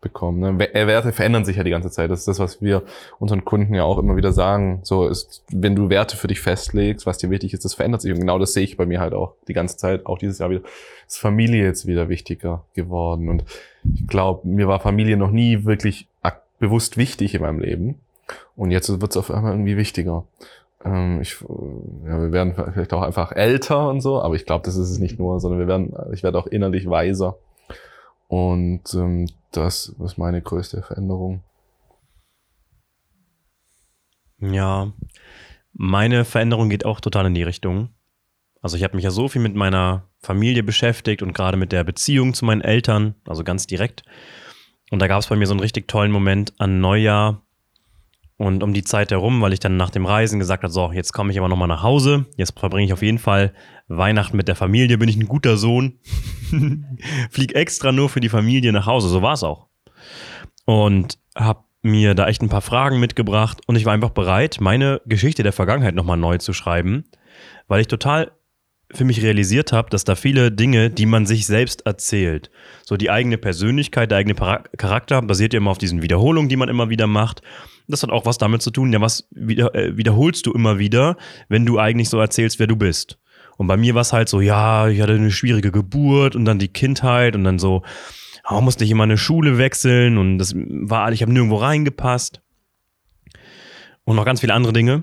bekommen. 0.00 0.40
Ne? 0.40 0.74
Äh, 0.74 0.86
Werte 0.86 1.12
verändern 1.12 1.44
sich 1.44 1.56
ja 1.56 1.62
die 1.62 1.70
ganze 1.70 1.90
Zeit. 1.90 2.10
Das 2.10 2.20
ist 2.20 2.28
das, 2.28 2.38
was 2.38 2.60
wir 2.60 2.82
unseren 3.18 3.44
Kunden 3.44 3.74
ja 3.74 3.84
auch 3.84 3.98
immer 3.98 4.16
wieder 4.16 4.32
sagen. 4.32 4.80
So 4.82 5.08
ist, 5.08 5.44
wenn 5.50 5.74
du 5.74 5.88
Werte 5.88 6.16
für 6.16 6.26
dich 6.26 6.40
festlegst, 6.40 7.06
was 7.06 7.18
dir 7.18 7.30
wichtig 7.30 7.54
ist, 7.54 7.64
das 7.64 7.74
verändert 7.74 8.02
sich. 8.02 8.12
Und 8.12 8.20
genau 8.20 8.38
das 8.38 8.52
sehe 8.52 8.64
ich 8.64 8.76
bei 8.76 8.86
mir 8.86 9.00
halt 9.00 9.14
auch 9.14 9.34
die 9.48 9.52
ganze 9.52 9.76
Zeit, 9.76 10.06
auch 10.06 10.18
dieses 10.18 10.38
Jahr 10.38 10.50
wieder. 10.50 10.62
Ist 11.06 11.18
Familie 11.18 11.64
jetzt 11.64 11.86
wieder 11.86 12.08
wichtiger 12.08 12.64
geworden. 12.74 13.28
Und 13.28 13.44
ich 13.94 14.06
glaube, 14.06 14.46
mir 14.48 14.68
war 14.68 14.80
Familie 14.80 15.16
noch 15.16 15.30
nie 15.30 15.64
wirklich 15.64 16.08
bewusst 16.58 16.96
wichtig 16.96 17.34
in 17.34 17.42
meinem 17.42 17.60
Leben. 17.60 18.00
Und 18.56 18.70
jetzt 18.70 18.88
wird 18.88 19.10
es 19.10 19.16
auf 19.16 19.30
einmal 19.30 19.52
irgendwie 19.52 19.76
wichtiger. 19.76 20.24
Ähm, 20.84 21.20
ich, 21.20 21.40
ja, 21.40 22.20
wir 22.22 22.32
werden 22.32 22.54
vielleicht 22.72 22.92
auch 22.92 23.02
einfach 23.02 23.32
älter 23.32 23.88
und 23.88 24.00
so, 24.00 24.20
aber 24.20 24.34
ich 24.34 24.46
glaube, 24.46 24.64
das 24.64 24.76
ist 24.76 24.90
es 24.90 24.98
nicht 24.98 25.18
nur, 25.18 25.40
sondern 25.40 25.60
wir 25.60 25.68
werden, 25.68 25.94
ich 26.12 26.22
werde 26.22 26.38
auch 26.38 26.46
innerlich 26.46 26.88
weiser. 26.88 27.36
Und 28.28 28.82
ähm, 28.94 29.28
das 29.52 29.94
ist 30.02 30.18
meine 30.18 30.42
größte 30.42 30.82
Veränderung. 30.82 31.42
Ja, 34.38 34.92
meine 35.72 36.24
Veränderung 36.24 36.68
geht 36.68 36.84
auch 36.84 37.00
total 37.00 37.26
in 37.26 37.34
die 37.34 37.42
Richtung. 37.42 37.90
Also 38.60 38.76
ich 38.76 38.82
habe 38.82 38.96
mich 38.96 39.04
ja 39.04 39.10
so 39.10 39.28
viel 39.28 39.40
mit 39.40 39.54
meiner 39.54 40.04
Familie 40.18 40.62
beschäftigt 40.62 41.22
und 41.22 41.32
gerade 41.32 41.56
mit 41.56 41.72
der 41.72 41.84
Beziehung 41.84 42.34
zu 42.34 42.44
meinen 42.44 42.62
Eltern, 42.62 43.14
also 43.26 43.44
ganz 43.44 43.66
direkt. 43.66 44.02
Und 44.90 45.00
da 45.00 45.06
gab 45.08 45.20
es 45.20 45.26
bei 45.26 45.36
mir 45.36 45.46
so 45.46 45.52
einen 45.52 45.60
richtig 45.60 45.88
tollen 45.88 46.12
Moment 46.12 46.54
an 46.58 46.80
Neujahr 46.80 47.42
und 48.38 48.62
um 48.62 48.74
die 48.74 48.84
Zeit 48.84 49.10
herum, 49.10 49.40
weil 49.40 49.52
ich 49.52 49.60
dann 49.60 49.76
nach 49.76 49.90
dem 49.90 50.04
Reisen 50.04 50.38
gesagt 50.38 50.62
habe, 50.62 50.72
so, 50.72 50.92
jetzt 50.92 51.12
komme 51.12 51.32
ich 51.32 51.38
aber 51.38 51.48
nochmal 51.48 51.68
nach 51.68 51.82
Hause. 51.82 52.26
Jetzt 52.36 52.58
verbringe 52.58 52.84
ich 52.84 52.92
auf 52.92 53.02
jeden 53.02 53.18
Fall 53.18 53.52
Weihnachten 53.88 54.36
mit 54.36 54.48
der 54.48 54.56
Familie, 54.56 54.98
bin 54.98 55.08
ich 55.08 55.16
ein 55.16 55.26
guter 55.26 55.56
Sohn. 55.56 55.98
Flieg 57.30 57.54
extra 57.54 57.92
nur 57.92 58.08
für 58.08 58.20
die 58.20 58.28
Familie 58.28 58.72
nach 58.72 58.86
Hause. 58.86 59.08
So 59.08 59.22
war 59.22 59.34
es 59.34 59.42
auch. 59.42 59.68
Und 60.66 61.18
habe 61.34 61.64
mir 61.82 62.14
da 62.14 62.26
echt 62.26 62.42
ein 62.42 62.48
paar 62.48 62.62
Fragen 62.62 63.00
mitgebracht 63.00 63.60
und 63.66 63.76
ich 63.76 63.84
war 63.84 63.92
einfach 63.92 64.10
bereit, 64.10 64.58
meine 64.60 65.00
Geschichte 65.06 65.42
der 65.42 65.52
Vergangenheit 65.52 65.94
nochmal 65.94 66.16
neu 66.16 66.38
zu 66.38 66.52
schreiben, 66.52 67.04
weil 67.68 67.80
ich 67.80 67.86
total 67.86 68.32
für 68.92 69.04
mich 69.04 69.22
realisiert 69.22 69.72
habe, 69.72 69.90
dass 69.90 70.04
da 70.04 70.14
viele 70.14 70.52
Dinge, 70.52 70.90
die 70.90 71.06
man 71.06 71.26
sich 71.26 71.46
selbst 71.46 71.86
erzählt, 71.86 72.50
so 72.84 72.96
die 72.96 73.10
eigene 73.10 73.36
Persönlichkeit, 73.36 74.10
der 74.10 74.18
eigene 74.18 74.34
Charakter 74.34 75.20
basiert 75.22 75.52
ja 75.52 75.58
immer 75.58 75.72
auf 75.72 75.78
diesen 75.78 76.02
Wiederholungen, 76.02 76.48
die 76.48 76.56
man 76.56 76.68
immer 76.68 76.88
wieder 76.88 77.06
macht. 77.06 77.42
Das 77.88 78.02
hat 78.02 78.10
auch 78.10 78.26
was 78.26 78.38
damit 78.38 78.62
zu 78.62 78.70
tun, 78.70 78.92
ja, 78.92 79.00
was 79.00 79.28
wieder, 79.30 79.74
äh, 79.74 79.96
wiederholst 79.96 80.46
du 80.46 80.52
immer 80.52 80.78
wieder, 80.78 81.16
wenn 81.48 81.66
du 81.66 81.78
eigentlich 81.78 82.08
so 82.08 82.18
erzählst, 82.18 82.58
wer 82.58 82.66
du 82.66 82.76
bist. 82.76 83.18
Und 83.56 83.66
bei 83.66 83.76
mir 83.76 83.94
war 83.94 84.02
es 84.02 84.12
halt 84.12 84.28
so, 84.28 84.40
ja, 84.40 84.88
ich 84.88 85.00
hatte 85.00 85.14
eine 85.14 85.30
schwierige 85.30 85.72
Geburt 85.72 86.36
und 86.36 86.44
dann 86.44 86.58
die 86.58 86.68
Kindheit 86.68 87.34
und 87.34 87.44
dann 87.44 87.58
so, 87.58 87.82
oh, 88.48 88.60
musste 88.60 88.84
ich 88.84 88.90
immer 88.90 89.04
eine 89.04 89.18
Schule 89.18 89.58
wechseln 89.58 90.18
und 90.18 90.38
das 90.38 90.54
war, 90.54 91.10
ich 91.12 91.22
habe 91.22 91.32
nirgendwo 91.32 91.56
reingepasst. 91.56 92.40
Und 94.04 94.14
noch 94.14 94.24
ganz 94.24 94.40
viele 94.40 94.54
andere 94.54 94.72
Dinge. 94.72 95.02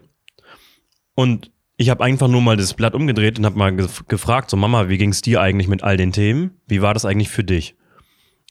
Und 1.15 1.51
ich 1.77 1.89
habe 1.89 2.03
einfach 2.03 2.27
nur 2.27 2.41
mal 2.41 2.57
das 2.57 2.73
Blatt 2.73 2.93
umgedreht 2.93 3.39
und 3.39 3.45
habe 3.45 3.57
mal 3.57 3.75
gefragt, 4.07 4.49
so 4.49 4.57
Mama, 4.57 4.89
wie 4.89 4.97
ging 4.97 5.09
es 5.09 5.21
dir 5.21 5.41
eigentlich 5.41 5.67
mit 5.67 5.83
all 5.83 5.97
den 5.97 6.11
Themen? 6.11 6.51
Wie 6.67 6.81
war 6.81 6.93
das 6.93 7.05
eigentlich 7.05 7.29
für 7.29 7.43
dich? 7.43 7.75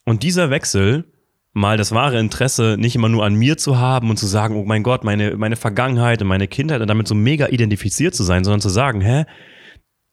Und 0.05 0.23
dieser 0.23 0.51
Wechsel, 0.51 1.05
mal 1.53 1.77
das 1.77 1.93
wahre 1.93 2.19
Interesse 2.19 2.77
nicht 2.79 2.97
immer 2.97 3.09
nur 3.09 3.25
an 3.25 3.35
mir 3.35 3.57
zu 3.59 3.79
haben 3.79 4.11
und 4.11 4.17
zu 4.17 4.27
sagen, 4.27 4.57
oh 4.57 4.65
mein 4.65 4.83
Gott, 4.83 5.05
meine, 5.05 5.37
meine 5.37 5.57
Vergangenheit 5.57 6.23
und 6.23 6.29
meine 6.29 6.49
Kindheit 6.49 6.81
und 6.81 6.89
damit 6.89 7.07
so 7.07 7.15
mega 7.15 7.49
identifiziert 7.49 8.15
zu 8.15 8.25
sein, 8.25 8.43
sondern 8.43 8.61
zu 8.61 8.71
sagen, 8.71 9.01
hä, 9.01 9.25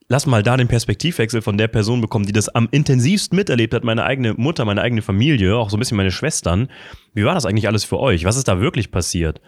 lass 0.09 0.25
mal 0.25 0.43
da 0.43 0.57
den 0.57 0.67
Perspektivwechsel 0.67 1.41
von 1.41 1.57
der 1.57 1.67
Person 1.67 2.01
bekommen, 2.01 2.25
die 2.25 2.33
das 2.33 2.49
am 2.49 2.67
intensivst 2.71 3.31
miterlebt 3.31 3.73
hat, 3.73 3.83
meine 3.83 4.03
eigene 4.03 4.33
Mutter, 4.33 4.65
meine 4.65 4.81
eigene 4.81 5.01
Familie, 5.01 5.55
auch 5.55 5.69
so 5.69 5.77
ein 5.77 5.79
bisschen 5.79 5.97
meine 5.97 6.11
Schwestern. 6.11 6.67
Wie 7.13 7.25
war 7.25 7.35
das 7.35 7.45
eigentlich 7.45 7.67
alles 7.67 7.85
für 7.85 7.99
euch? 7.99 8.25
Was 8.25 8.35
ist 8.35 8.47
da 8.47 8.59
wirklich 8.59 8.91
passiert? 8.91 9.39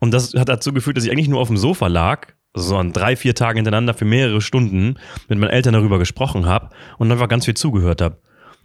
Und 0.00 0.12
das 0.12 0.34
hat 0.34 0.48
dazu 0.48 0.72
geführt, 0.72 0.96
dass 0.96 1.04
ich 1.04 1.10
eigentlich 1.10 1.28
nur 1.28 1.40
auf 1.40 1.48
dem 1.48 1.56
Sofa 1.56 1.88
lag, 1.88 2.28
so 2.54 2.76
an 2.76 2.92
drei, 2.92 3.16
vier 3.16 3.34
Tagen 3.34 3.58
hintereinander 3.58 3.94
für 3.94 4.04
mehrere 4.04 4.40
Stunden 4.40 4.96
mit 5.28 5.38
meinen 5.38 5.50
Eltern 5.50 5.74
darüber 5.74 5.98
gesprochen 5.98 6.46
habe 6.46 6.70
und 6.98 7.10
einfach 7.10 7.28
ganz 7.28 7.44
viel 7.44 7.54
zugehört 7.54 8.00
habe. 8.00 8.20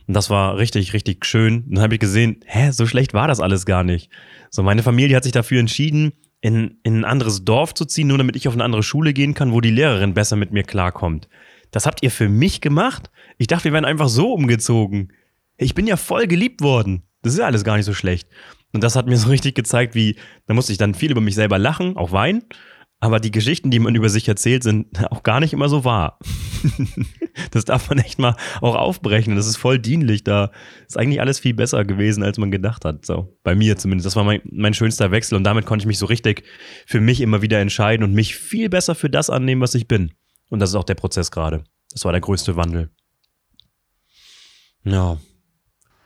Und 0.08 0.16
das 0.16 0.30
war 0.30 0.58
richtig, 0.58 0.94
richtig 0.94 1.26
schön. 1.26 1.66
Dann 1.70 1.84
habe 1.84 1.96
ich 1.96 2.00
gesehen, 2.00 2.42
hä, 2.46 2.72
so 2.72 2.86
schlecht 2.86 3.14
war 3.14 3.28
das 3.28 3.40
alles 3.40 3.66
gar 3.66 3.84
nicht. 3.84 4.10
So, 4.50 4.64
meine 4.64 4.84
Familie 4.84 5.16
hat 5.16 5.24
sich 5.24 5.32
dafür 5.32 5.60
entschieden, 5.60 6.14
in, 6.42 6.78
in 6.84 7.00
ein 7.00 7.06
anderes 7.06 7.46
Dorf 7.46 7.74
zu 7.74 7.86
ziehen, 7.86 8.08
nur 8.08 8.18
damit 8.18 8.36
ich 8.36 8.48
auf 8.48 8.54
eine 8.54 8.66
andere 8.66 8.84
Schule 8.84 9.14
gehen 9.14 9.34
kann, 9.34 9.54
wo 9.54 9.62
die 9.62 9.72
Lehrerin 9.72 10.14
besser 10.14 10.36
mit 10.36 10.52
mir 10.52 10.64
klarkommt. 10.64 11.30
Das 11.72 11.86
habt 11.86 12.04
ihr 12.04 12.12
für 12.12 12.28
mich 12.28 12.60
gemacht? 12.60 13.10
Ich 13.38 13.48
dachte, 13.48 13.66
wir 13.66 13.74
wären 13.74 13.86
einfach 13.86 14.10
so 14.10 14.34
umgezogen. 14.34 15.14
Ich 15.58 15.74
bin 15.74 15.88
ja 15.88 15.96
voll 15.96 16.28
geliebt 16.28 16.62
worden. 16.62 17.04
Das 17.22 17.34
ist 17.34 17.40
ja 17.40 17.46
alles 17.46 17.64
gar 17.64 17.78
nicht 17.78 17.86
so 17.86 17.94
schlecht. 17.94 18.28
Und 18.74 18.84
das 18.84 18.96
hat 18.96 19.08
mir 19.08 19.18
so 19.18 19.30
richtig 19.30 19.56
gezeigt, 19.56 19.96
wie, 19.96 20.18
da 20.48 20.54
musste 20.54 20.72
ich 20.72 20.78
dann 20.78 20.96
viel 20.96 21.12
über 21.12 21.22
mich 21.22 21.36
selber 21.36 21.60
lachen, 21.60 21.96
auch 21.96 22.12
weinen. 22.12 22.44
Aber 23.00 23.20
die 23.20 23.32
Geschichten, 23.32 23.70
die 23.70 23.80
man 23.80 23.96
über 23.96 24.08
sich 24.08 24.28
erzählt, 24.30 24.64
sind 24.64 24.88
auch 25.12 25.24
gar 25.24 25.40
nicht 25.42 25.52
immer 25.52 25.70
so 25.70 25.84
wahr. 25.84 26.20
das 27.52 27.66
darf 27.66 27.90
man 27.90 28.00
echt 28.00 28.18
mal 28.18 28.38
auch 28.62 28.76
aufbrechen. 28.76 29.36
Das 29.36 29.46
ist 29.46 29.58
voll 29.58 29.78
dienlich. 29.78 30.24
Da 30.24 30.52
ist 30.88 30.98
eigentlich 30.98 31.20
alles 31.20 31.40
viel 31.40 31.54
besser 31.54 31.84
gewesen, 31.84 32.24
als 32.24 32.38
man 32.38 32.50
gedacht 32.50 32.86
hat. 32.86 33.06
So, 33.06 33.38
bei 33.44 33.56
mir 33.56 33.78
zumindest. 33.78 34.06
Das 34.06 34.16
war 34.16 34.24
mein, 34.24 34.42
mein 34.46 34.74
schönster 34.74 35.12
Wechsel 35.12 35.36
und 35.36 35.44
damit 35.44 35.66
konnte 35.66 35.84
ich 35.84 35.88
mich 35.88 36.00
so 36.00 36.06
richtig 36.06 36.44
für 36.86 37.02
mich 37.02 37.20
immer 37.20 37.42
wieder 37.42 37.60
entscheiden 37.60 38.06
und 38.06 38.14
mich 38.14 38.38
viel 38.38 38.70
besser 38.70 38.96
für 38.96 39.10
das 39.10 39.30
annehmen, 39.30 39.62
was 39.62 39.76
ich 39.76 39.88
bin. 39.88 40.14
Und 40.50 40.60
das 40.60 40.70
ist 40.70 40.76
auch 40.76 40.86
der 40.86 40.96
Prozess 40.96 41.30
gerade. 41.30 41.66
Das 41.92 42.06
war 42.06 42.14
der 42.14 42.22
größte 42.22 42.56
Wandel. 42.56 42.90
Ja. 44.86 45.18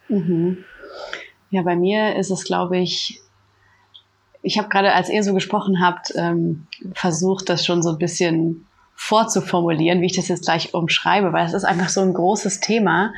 Mhm. 0.10 0.58
Ja, 1.49 1.62
bei 1.62 1.75
mir 1.75 2.15
ist 2.15 2.29
es, 2.29 2.43
glaube 2.43 2.77
ich, 2.77 3.21
ich 4.41 4.57
habe 4.57 4.69
gerade, 4.69 4.93
als 4.93 5.10
ihr 5.10 5.23
so 5.23 5.33
gesprochen 5.33 5.81
habt, 5.81 6.13
ähm, 6.15 6.67
versucht, 6.93 7.49
das 7.49 7.65
schon 7.65 7.81
so 7.81 7.89
ein 7.91 7.97
bisschen 7.97 8.65
vorzuformulieren, 8.95 10.01
wie 10.01 10.07
ich 10.07 10.15
das 10.15 10.27
jetzt 10.27 10.45
gleich 10.45 10.73
umschreibe, 10.73 11.31
weil 11.31 11.45
es 11.45 11.53
ist 11.53 11.63
einfach 11.63 11.89
so 11.89 12.01
ein 12.01 12.13
großes 12.13 12.62
Thema, 12.62 13.13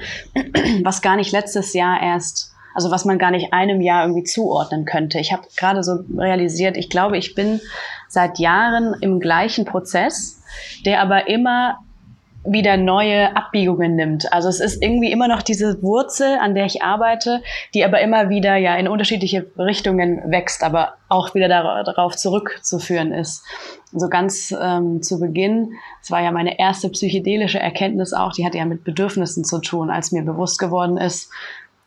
was 0.83 1.01
gar 1.01 1.15
nicht 1.15 1.31
letztes 1.31 1.73
Jahr 1.73 2.01
erst, 2.01 2.51
also 2.75 2.91
was 2.91 3.05
man 3.05 3.17
gar 3.17 3.31
nicht 3.31 3.53
einem 3.53 3.79
Jahr 3.79 4.03
irgendwie 4.03 4.25
zuordnen 4.25 4.85
könnte. 4.85 5.19
Ich 5.19 5.31
habe 5.31 5.43
gerade 5.55 5.83
so 5.83 5.99
realisiert, 6.17 6.75
ich 6.75 6.89
glaube, 6.89 7.17
ich 7.17 7.33
bin 7.33 7.61
seit 8.09 8.39
Jahren 8.39 8.93
im 9.01 9.19
gleichen 9.19 9.65
Prozess, 9.65 10.43
der 10.85 11.01
aber 11.01 11.27
immer 11.27 11.79
wieder 12.45 12.78
neue 12.78 13.36
Abbiegungen 13.36 13.95
nimmt. 13.95 14.32
Also 14.32 14.47
es 14.47 14.60
ist 14.60 14.82
irgendwie 14.82 15.12
immer 15.12 15.28
noch 15.28 15.41
diese 15.41 15.82
Wurzel, 15.82 16.38
an 16.39 16.56
der 16.56 16.65
ich 16.65 16.82
arbeite, 16.82 17.43
die 17.73 17.84
aber 17.84 17.99
immer 17.99 18.30
wieder 18.30 18.56
ja 18.56 18.75
in 18.75 18.88
unterschiedliche 18.88 19.45
Richtungen 19.58 20.21
wächst, 20.32 20.63
aber 20.63 20.93
auch 21.10 21.36
wieder 21.36 21.47
darauf 21.47 22.15
zurückzuführen 22.15 23.12
ist. 23.12 23.43
So 23.91 23.95
also 23.95 24.10
ganz 24.10 24.56
ähm, 24.60 25.02
zu 25.02 25.19
Beginn, 25.19 25.73
es 26.02 26.12
war 26.12 26.21
ja 26.21 26.32
meine 26.32 26.60
erste 26.60 26.89
psychedelische 26.89 27.60
Erkenntnis 27.60 28.13
auch, 28.13 28.32
die 28.32 28.45
hatte 28.45 28.58
ja 28.58 28.65
mit 28.65 28.84
Bedürfnissen 28.84 29.43
zu 29.43 29.60
tun, 29.60 29.89
als 29.89 30.12
mir 30.12 30.23
bewusst 30.23 30.60
geworden 30.60 30.97
ist, 30.97 31.32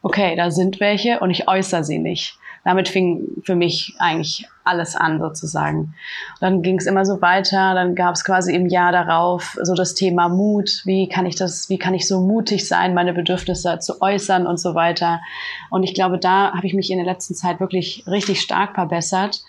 okay, 0.03 0.37
da 0.37 0.51
sind 0.51 0.81
welche 0.81 1.21
und 1.21 1.31
ich 1.31 1.49
äußere 1.49 1.85
sie 1.85 1.99
nicht 1.99 2.39
damit 2.65 2.89
fing 2.89 3.43
für 3.45 3.57
mich 3.57 3.95
eigentlich 3.99 4.47
alles 4.65 4.95
an 4.95 5.19
sozusagen. 5.19 5.95
Dann 6.41 6.63
ging 6.63 6.79
es 6.79 6.87
immer 6.87 7.05
so 7.05 7.21
weiter, 7.21 7.75
dann 7.75 7.95
gab 7.95 8.15
es 8.15 8.25
quasi 8.25 8.55
im 8.55 8.69
Jahr 8.69 8.93
darauf 8.93 9.59
so 9.63 9.75
das 9.75 9.95
Thema 9.95 10.29
Mut, 10.29 10.83
wie 10.85 11.09
kann 11.09 11.27
ich 11.27 11.35
das, 11.35 11.69
wie 11.69 11.79
kann 11.79 11.95
ich 11.95 12.07
so 12.07 12.21
mutig 12.21 12.69
sein, 12.69 12.95
meine 12.95 13.13
Bedürfnisse 13.13 13.79
zu 13.81 14.01
äußern 14.01 14.47
und 14.47 14.59
so 14.59 14.75
weiter. 14.75 15.21
Und 15.71 15.83
ich 15.83 15.95
glaube, 15.95 16.19
da 16.19 16.53
habe 16.55 16.67
ich 16.67 16.75
mich 16.75 16.91
in 16.91 16.99
der 16.99 17.07
letzten 17.07 17.35
Zeit 17.35 17.59
wirklich 17.59 18.05
richtig 18.07 18.41
stark 18.41 18.75
verbessert. 18.75 19.43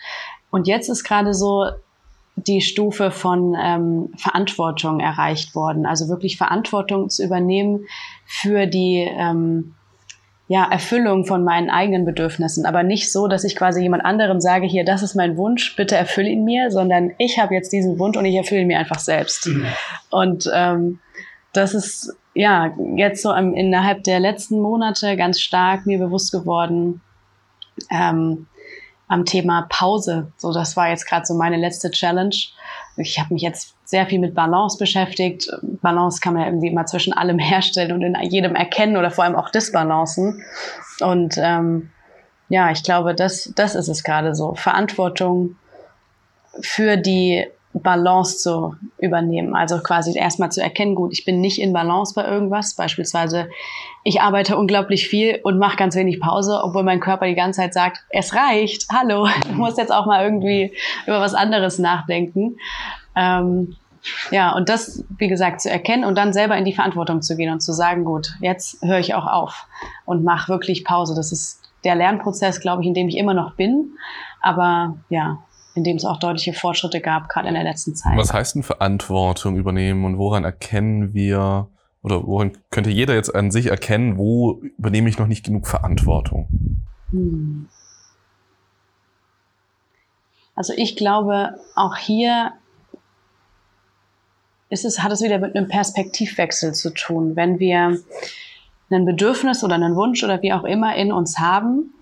Und 0.49 0.67
jetzt 0.67 0.89
ist 0.89 1.04
gerade 1.04 1.34
so 1.34 1.67
die 2.36 2.62
Stufe 2.62 3.12
von 3.12 3.56
ähm, 3.60 4.12
Verantwortung 4.17 4.99
erreicht 4.99 5.54
worden, 5.54 5.86
also 5.86 6.10
wirklich 6.10 6.38
Verantwortung 6.38 7.10
zu 7.10 7.23
übernehmen 7.23 7.86
für 8.26 8.65
die 8.65 9.08
ähm, 9.08 9.76
ja, 10.54 10.68
Erfüllung 10.70 11.26
von 11.26 11.44
meinen 11.44 11.72
eigenen 11.72 12.06
Bedürfnissen, 12.06 12.68
aber 12.68 12.84
nicht 12.84 13.12
so, 13.12 13.28
dass 13.28 13.44
ich 13.44 13.56
quasi 13.56 13.82
jemand 13.82 14.06
anderem 14.06 14.39
sage, 14.39 14.68
hier, 14.68 14.86
das 14.86 15.02
ist 15.02 15.16
mein 15.16 15.36
Wunsch, 15.36 15.76
bitte 15.76 15.96
erfülle 15.96 16.30
ihn 16.30 16.44
mir, 16.44 16.70
sondern 16.70 17.12
ich 17.18 17.39
habe 17.39 17.56
jetzt 17.56 17.74
diesen 17.74 17.98
Wunsch 17.98 18.18
und 18.18 18.26
ich 18.26 18.36
erfülle 18.36 18.62
ihn 18.62 18.68
mir 18.68 18.78
einfach 18.78 19.00
selbst. 19.00 19.48
Mhm. 19.48 19.66
Und 20.12 20.52
ähm, 20.54 21.00
das 21.54 21.74
ist 21.74 22.16
ja 22.36 22.72
jetzt 22.96 23.24
so 23.24 23.34
im, 23.34 23.56
innerhalb 23.56 24.04
der 24.04 24.20
letzten 24.20 24.60
Monate 24.60 25.18
ganz 25.18 25.39
stark 25.42 25.88
mir 25.88 25.98
bewusst 25.98 26.32
geworden 26.32 27.02
ähm, 27.89 28.46
am 29.08 29.26
Thema 29.26 29.66
Pause. 29.70 30.32
So, 30.38 30.54
das 30.54 30.78
war 30.78 30.88
jetzt 30.92 31.08
gerade 31.08 31.26
so 31.26 31.34
meine 31.34 31.58
letzte 31.58 31.89
Challenge. 31.89 32.36
Ich 32.97 33.19
habe 33.19 33.34
mich 33.34 33.41
jetzt 33.41 33.75
sehr 33.86 34.06
viel 34.06 34.19
mit 34.19 34.36
Balance 34.36 34.77
beschäftigt. 34.77 35.49
Balance 35.82 36.19
kann 36.21 36.34
man 36.34 36.43
ja 36.43 36.47
irgendwie 36.49 36.67
immer 36.67 36.86
zwischen 36.86 37.13
allem 37.13 37.39
herstellen 37.39 37.91
und 37.91 38.01
in 38.01 38.15
jedem 38.29 38.56
erkennen 38.56 38.97
oder 38.97 39.12
vor 39.12 39.23
allem 39.23 39.36
auch 39.36 39.49
Disbalancen. 39.49 40.43
Und 40.99 41.36
ähm, 41.38 41.89
ja, 42.49 42.71
ich 42.71 42.84
glaube, 42.84 43.15
das, 43.15 43.51
das 43.56 43.75
ist 43.75 43.88
es 43.88 44.03
gerade 44.03 44.36
so. 44.36 44.53
Verantwortung 44.56 45.56
für 46.62 46.97
die 46.97 47.47
Balance 47.74 48.38
zu 48.38 48.76
übernehmen. 49.00 49.56
Also 49.56 49.80
quasi 49.80 50.18
erstmal 50.18 50.52
zu 50.52 50.62
erkennen, 50.62 50.96
gut, 50.96 51.12
ich 51.12 51.26
bin 51.26 51.42
nicht 51.42 51.60
in 51.60 51.74
Balance 51.74 52.14
bei 52.14 52.26
irgendwas. 52.26 52.76
Beispielsweise, 52.76 53.50
ich 54.04 54.22
arbeite 54.22 54.58
unglaublich 54.58 55.08
viel 55.08 55.40
und 55.44 55.58
mache 55.58 55.78
ganz 55.78 55.96
wenig 55.96 56.20
Pause, 56.20 56.62
obwohl 56.64 56.84
mein 56.84 57.00
Körper 57.00 57.26
die 57.26 57.36
ganze 57.36 57.62
Zeit 57.62 57.74
sagt, 57.74 58.06
es 58.10 58.36
reicht, 58.36 58.88
hallo, 58.92 59.28
du 59.48 59.54
musst 59.54 59.78
jetzt 59.78 59.92
auch 59.92 60.06
mal 60.06 60.24
irgendwie 60.24 60.74
über 61.08 61.20
was 61.20 61.34
anderes 61.34 61.80
nachdenken. 61.80 62.58
Ähm, 63.16 63.76
ja, 64.32 64.54
und 64.54 64.70
das, 64.70 65.04
wie 65.18 65.28
gesagt, 65.28 65.62
zu 65.62 65.70
erkennen 65.70 66.04
und 66.04 66.16
dann 66.16 66.34
selber 66.34 66.58
in 66.58 66.66
die 66.66 66.74
Verantwortung 66.74 67.22
zu 67.22 67.38
gehen 67.38 67.52
und 67.52 67.62
zu 67.62 67.72
sagen, 67.72 68.04
gut, 68.04 68.34
jetzt 68.42 68.82
höre 68.84 69.00
ich 69.00 69.16
auch 69.16 69.26
auf 69.26 69.66
und 70.06 70.24
mache 70.24 70.50
wirklich 70.50 70.84
Pause. 70.84 71.16
Das 71.16 71.32
ist 71.32 71.62
der 71.84 71.96
Lernprozess, 71.96 72.60
glaube 72.60 72.82
ich, 72.82 72.88
in 72.88 72.94
dem 72.94 73.08
ich 73.08 73.18
immer 73.18 73.34
noch 73.34 73.56
bin, 73.56 73.94
aber 74.42 74.98
ja, 75.10 75.40
in 75.76 75.84
dem 75.84 75.98
es 75.98 76.06
auch 76.06 76.20
deutliche 76.20 76.54
Fortschritte 76.54 77.02
gab, 77.02 77.30
gerade 77.30 77.48
in 77.48 77.56
der 77.56 77.64
letzten 77.64 77.96
Zeit. 77.96 78.18
Was 78.18 78.34
heißt 78.34 78.56
denn 78.56 78.64
Verantwortung 78.64 79.58
übernehmen 79.58 80.06
und 80.06 80.18
woran 80.18 80.44
erkennen 80.44 81.14
wir 81.14 81.70
oder 82.04 82.28
woran 82.28 82.58
könnte 82.70 82.90
jeder 82.90 83.16
jetzt 83.16 83.34
an 83.34 83.50
sich 83.50 83.68
erkennen, 83.68 84.18
wo 84.18 84.62
übernehme 84.78 85.10
ich 85.10 85.18
noch 85.18 85.28
nicht 85.28 85.46
genug 85.46 85.68
Verantwortung? 85.68 86.82
Hm. 87.12 87.68
Also 90.56 90.74
ich 90.76 90.96
glaube, 90.96 91.56
auch 91.76 91.96
hier 91.96 92.54
ist 94.70 94.86
es, 94.86 95.02
hat 95.02 95.12
es 95.12 95.22
wieder 95.22 95.40
mit 95.40 95.56
einem 95.56 95.68
Perspektivwechsel 95.68 96.74
zu 96.74 96.94
tun. 96.94 97.36
Wenn 97.36 97.60
wir 97.60 98.00
ein 98.92 99.06
Bedürfnis 99.06 99.64
oder 99.64 99.76
einen 99.76 99.96
Wunsch 99.96 100.24
oder 100.24 100.42
wie 100.44 100.54
auch 100.54 100.64
immer 100.64 100.96
in 100.96 101.12
uns 101.12 101.40
haben 101.40 101.94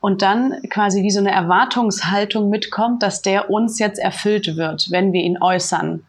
und 0.00 0.22
dann 0.22 0.62
quasi 0.70 1.02
wie 1.02 1.10
so 1.10 1.18
eine 1.18 1.32
Erwartungshaltung 1.32 2.50
mitkommt, 2.50 3.02
dass 3.02 3.22
der 3.22 3.50
uns 3.50 3.78
jetzt 3.78 3.98
erfüllt 3.98 4.56
wird, 4.56 4.90
wenn 4.90 5.12
wir 5.12 5.22
ihn 5.22 5.42
äußern, 5.42 6.04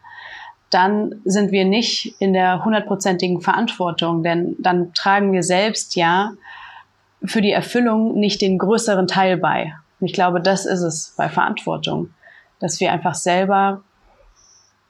dann 0.70 1.22
sind 1.26 1.52
wir 1.52 1.66
nicht 1.66 2.16
in 2.20 2.34
der 2.34 2.64
hundertprozentigen 2.64 3.42
Verantwortung, 3.42 4.22
denn 4.22 4.56
dann 4.60 4.94
tragen 4.94 5.34
wir 5.34 5.42
selbst 5.42 5.96
ja 5.96 6.34
für 7.24 7.42
die 7.42 7.52
Erfüllung 7.52 8.20
nicht 8.20 8.42
den 8.42 8.60
größeren 8.60 9.08
Teil 9.08 9.38
bei. 9.38 9.74
Und 10.00 10.08
ich 10.08 10.14
glaube, 10.14 10.42
das 10.42 10.66
ist 10.66 10.82
es 10.82 11.14
bei 11.18 11.28
Verantwortung, 11.28 12.12
dass 12.60 12.80
wir 12.80 12.92
einfach 12.92 13.16
selber 13.16 13.82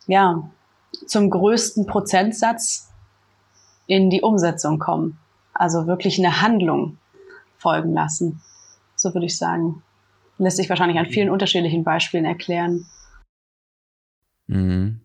ja 0.08 0.44
zum 1.08 1.30
größten 1.30 1.86
Prozentsatz 1.86 2.92
in 3.88 4.10
die 4.10 4.22
Umsetzung 4.22 4.80
kommen. 4.80 5.18
Also 5.54 5.88
wirklich 5.88 6.20
eine 6.20 6.42
Handlung 6.42 6.98
folgen 7.58 7.94
lassen. 7.94 8.42
So 9.00 9.14
würde 9.14 9.28
ich 9.28 9.38
sagen. 9.38 9.82
Lässt 10.38 10.58
sich 10.58 10.70
wahrscheinlich 10.70 11.00
an 11.00 11.06
vielen 11.06 11.30
unterschiedlichen 11.30 11.86
Beispielen 11.86 12.26
erklären. 12.26 12.86
Mhm. 14.48 15.00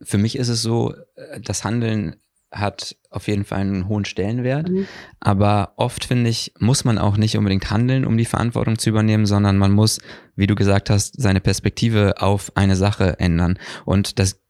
Für 0.00 0.16
mich 0.16 0.36
ist 0.36 0.48
es 0.48 0.62
so, 0.62 0.94
das 1.42 1.64
Handeln 1.64 2.16
hat 2.50 2.96
auf 3.10 3.26
jeden 3.28 3.44
Fall 3.44 3.60
einen 3.60 3.88
hohen 3.88 4.04
Stellenwert. 4.04 4.70
Mhm. 4.70 4.86
Aber 5.20 5.74
oft 5.76 6.04
finde 6.04 6.30
ich, 6.30 6.54
muss 6.58 6.84
man 6.84 6.98
auch 6.98 7.16
nicht 7.16 7.36
unbedingt 7.36 7.70
handeln, 7.70 8.06
um 8.06 8.16
die 8.16 8.24
Verantwortung 8.24 8.78
zu 8.78 8.90
übernehmen, 8.90 9.26
sondern 9.26 9.58
man 9.58 9.72
muss, 9.72 10.00
wie 10.36 10.46
du 10.46 10.54
gesagt 10.54 10.88
hast, 10.88 11.20
seine 11.20 11.40
Perspektive 11.40 12.22
auf 12.22 12.52
eine 12.56 12.76
Sache 12.76 13.18
ändern. 13.18 13.58
Und 13.84 14.18
das 14.18 14.40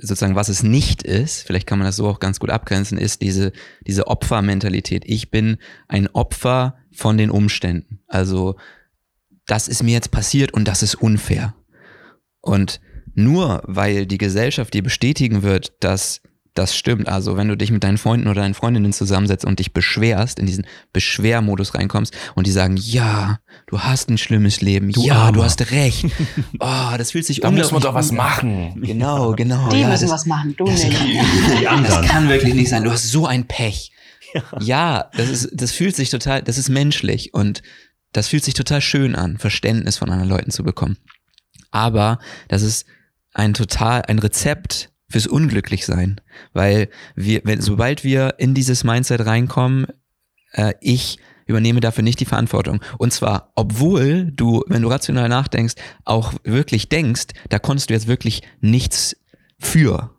sozusagen, 0.00 0.36
was 0.36 0.48
es 0.48 0.62
nicht 0.62 1.02
ist, 1.02 1.42
vielleicht 1.42 1.66
kann 1.66 1.78
man 1.78 1.86
das 1.86 1.96
so 1.96 2.06
auch 2.06 2.20
ganz 2.20 2.38
gut 2.38 2.50
abgrenzen, 2.50 2.98
ist 2.98 3.22
diese, 3.22 3.52
diese 3.86 4.06
Opfermentalität. 4.06 5.04
Ich 5.06 5.30
bin 5.30 5.56
ein 5.88 6.06
Opfer 6.08 6.76
von 6.94 7.18
den 7.18 7.30
Umständen. 7.30 8.00
Also, 8.06 8.56
das 9.46 9.68
ist 9.68 9.82
mir 9.82 9.92
jetzt 9.92 10.10
passiert 10.10 10.52
und 10.52 10.66
das 10.66 10.82
ist 10.82 10.94
unfair. 10.94 11.54
Und 12.40 12.80
nur 13.14 13.62
weil 13.66 14.06
die 14.06 14.18
Gesellschaft 14.18 14.74
dir 14.74 14.82
bestätigen 14.82 15.42
wird, 15.42 15.72
dass 15.80 16.22
das 16.54 16.76
stimmt. 16.76 17.08
Also 17.08 17.36
wenn 17.36 17.48
du 17.48 17.56
dich 17.56 17.70
mit 17.70 17.82
deinen 17.82 17.98
Freunden 17.98 18.28
oder 18.28 18.42
deinen 18.42 18.54
Freundinnen 18.54 18.92
zusammensetzt 18.92 19.44
und 19.44 19.58
dich 19.58 19.72
beschwerst, 19.72 20.38
in 20.38 20.46
diesen 20.46 20.66
Beschwermodus 20.92 21.74
reinkommst 21.74 22.14
und 22.36 22.46
die 22.46 22.52
sagen, 22.52 22.76
ja, 22.76 23.40
du 23.66 23.80
hast 23.80 24.08
ein 24.08 24.18
schlimmes 24.18 24.60
Leben, 24.60 24.92
du 24.92 25.02
ja, 25.02 25.16
Armer. 25.16 25.32
du 25.32 25.44
hast 25.44 25.70
recht. 25.72 26.06
Oh, 26.60 26.96
das 26.96 27.10
fühlt 27.10 27.26
sich 27.26 27.40
Da 27.40 27.50
muss 27.50 27.72
man 27.72 27.82
doch 27.82 27.94
was 27.94 28.12
machen. 28.12 28.80
Genau, 28.80 29.32
genau. 29.32 29.68
Die 29.70 29.80
ja, 29.80 29.88
müssen 29.88 30.04
das, 30.04 30.12
was 30.12 30.26
machen, 30.26 30.54
du 30.56 30.64
das, 30.64 30.84
nicht. 30.84 30.96
Die 31.60 31.66
anderen. 31.66 32.02
Das 32.02 32.10
kann 32.10 32.28
wirklich 32.28 32.54
nicht 32.54 32.68
sein. 32.68 32.84
Du 32.84 32.90
hast 32.90 33.10
so 33.10 33.26
ein 33.26 33.46
Pech. 33.46 33.90
Ja. 34.60 35.10
das 35.16 35.30
ist, 35.30 35.50
das 35.52 35.72
fühlt 35.72 35.96
sich 35.96 36.10
total, 36.10 36.42
das 36.42 36.58
ist 36.58 36.68
menschlich 36.68 37.34
und 37.34 37.62
das 38.12 38.28
fühlt 38.28 38.44
sich 38.44 38.54
total 38.54 38.80
schön 38.80 39.14
an, 39.14 39.38
Verständnis 39.38 39.96
von 39.96 40.10
anderen 40.10 40.30
Leuten 40.30 40.50
zu 40.50 40.62
bekommen. 40.62 40.98
Aber 41.70 42.18
das 42.48 42.62
ist 42.62 42.86
ein 43.32 43.54
total, 43.54 44.02
ein 44.02 44.20
Rezept 44.20 44.90
fürs 45.08 45.26
Unglücklichsein. 45.26 46.20
Weil 46.52 46.88
wir, 47.14 47.42
wenn, 47.44 47.60
sobald 47.60 48.04
wir 48.04 48.34
in 48.38 48.54
dieses 48.54 48.84
Mindset 48.84 49.26
reinkommen, 49.26 49.86
äh, 50.52 50.74
ich 50.80 51.18
übernehme 51.46 51.80
dafür 51.80 52.02
nicht 52.02 52.20
die 52.20 52.24
Verantwortung. 52.24 52.80
Und 52.98 53.12
zwar, 53.12 53.52
obwohl 53.54 54.30
du, 54.32 54.62
wenn 54.68 54.82
du 54.82 54.88
rational 54.88 55.28
nachdenkst, 55.28 55.74
auch 56.04 56.32
wirklich 56.44 56.88
denkst, 56.88 57.26
da 57.48 57.58
konntest 57.58 57.90
du 57.90 57.94
jetzt 57.94 58.06
wirklich 58.06 58.42
nichts 58.60 59.16
für. 59.58 60.13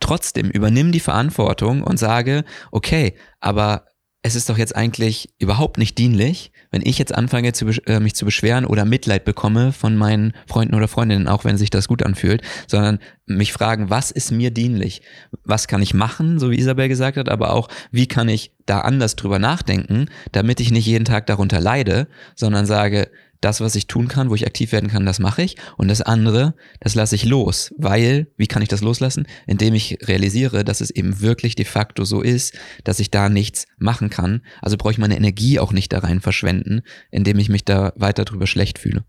Trotzdem 0.00 0.50
übernimm 0.50 0.92
die 0.92 1.00
Verantwortung 1.00 1.82
und 1.82 1.98
sage, 1.98 2.44
okay, 2.70 3.14
aber 3.38 3.84
es 4.22 4.34
ist 4.34 4.50
doch 4.50 4.58
jetzt 4.58 4.76
eigentlich 4.76 5.30
überhaupt 5.38 5.78
nicht 5.78 5.96
dienlich, 5.96 6.52
wenn 6.70 6.82
ich 6.84 6.98
jetzt 6.98 7.14
anfange, 7.14 7.52
zu, 7.52 7.66
äh, 7.86 8.00
mich 8.00 8.14
zu 8.14 8.26
beschweren 8.26 8.66
oder 8.66 8.84
Mitleid 8.84 9.24
bekomme 9.24 9.72
von 9.72 9.96
meinen 9.96 10.34
Freunden 10.46 10.74
oder 10.74 10.88
Freundinnen, 10.88 11.26
auch 11.26 11.44
wenn 11.44 11.56
sich 11.56 11.70
das 11.70 11.88
gut 11.88 12.02
anfühlt, 12.02 12.42
sondern 12.66 12.98
mich 13.26 13.52
fragen, 13.52 13.88
was 13.88 14.10
ist 14.10 14.30
mir 14.30 14.50
dienlich? 14.50 15.00
Was 15.44 15.68
kann 15.68 15.80
ich 15.80 15.94
machen, 15.94 16.38
so 16.38 16.50
wie 16.50 16.58
Isabel 16.58 16.88
gesagt 16.88 17.16
hat, 17.16 17.28
aber 17.30 17.54
auch, 17.54 17.68
wie 17.90 18.06
kann 18.06 18.28
ich 18.28 18.52
da 18.66 18.80
anders 18.80 19.16
drüber 19.16 19.38
nachdenken, 19.38 20.06
damit 20.32 20.60
ich 20.60 20.70
nicht 20.70 20.86
jeden 20.86 21.06
Tag 21.06 21.26
darunter 21.26 21.60
leide, 21.60 22.06
sondern 22.36 22.66
sage, 22.66 23.10
das, 23.40 23.60
was 23.60 23.74
ich 23.74 23.86
tun 23.86 24.08
kann, 24.08 24.30
wo 24.30 24.34
ich 24.34 24.46
aktiv 24.46 24.72
werden 24.72 24.90
kann, 24.90 25.06
das 25.06 25.18
mache 25.18 25.42
ich. 25.42 25.56
Und 25.76 25.88
das 25.88 26.02
andere, 26.02 26.54
das 26.80 26.94
lasse 26.94 27.14
ich 27.14 27.24
los. 27.24 27.74
Weil, 27.78 28.28
wie 28.36 28.46
kann 28.46 28.62
ich 28.62 28.68
das 28.68 28.82
loslassen? 28.82 29.26
Indem 29.46 29.74
ich 29.74 29.98
realisiere, 30.02 30.64
dass 30.64 30.80
es 30.80 30.90
eben 30.90 31.20
wirklich 31.20 31.54
de 31.54 31.64
facto 31.64 32.04
so 32.04 32.20
ist, 32.20 32.58
dass 32.84 33.00
ich 33.00 33.10
da 33.10 33.28
nichts 33.28 33.66
machen 33.78 34.10
kann. 34.10 34.42
Also 34.60 34.76
brauche 34.76 34.92
ich 34.92 34.98
meine 34.98 35.16
Energie 35.16 35.58
auch 35.58 35.72
nicht 35.72 35.92
da 35.92 36.00
rein 36.00 36.20
verschwenden, 36.20 36.82
indem 37.10 37.38
ich 37.38 37.48
mich 37.48 37.64
da 37.64 37.92
weiter 37.96 38.24
drüber 38.24 38.46
schlecht 38.46 38.78
fühle. 38.78 39.04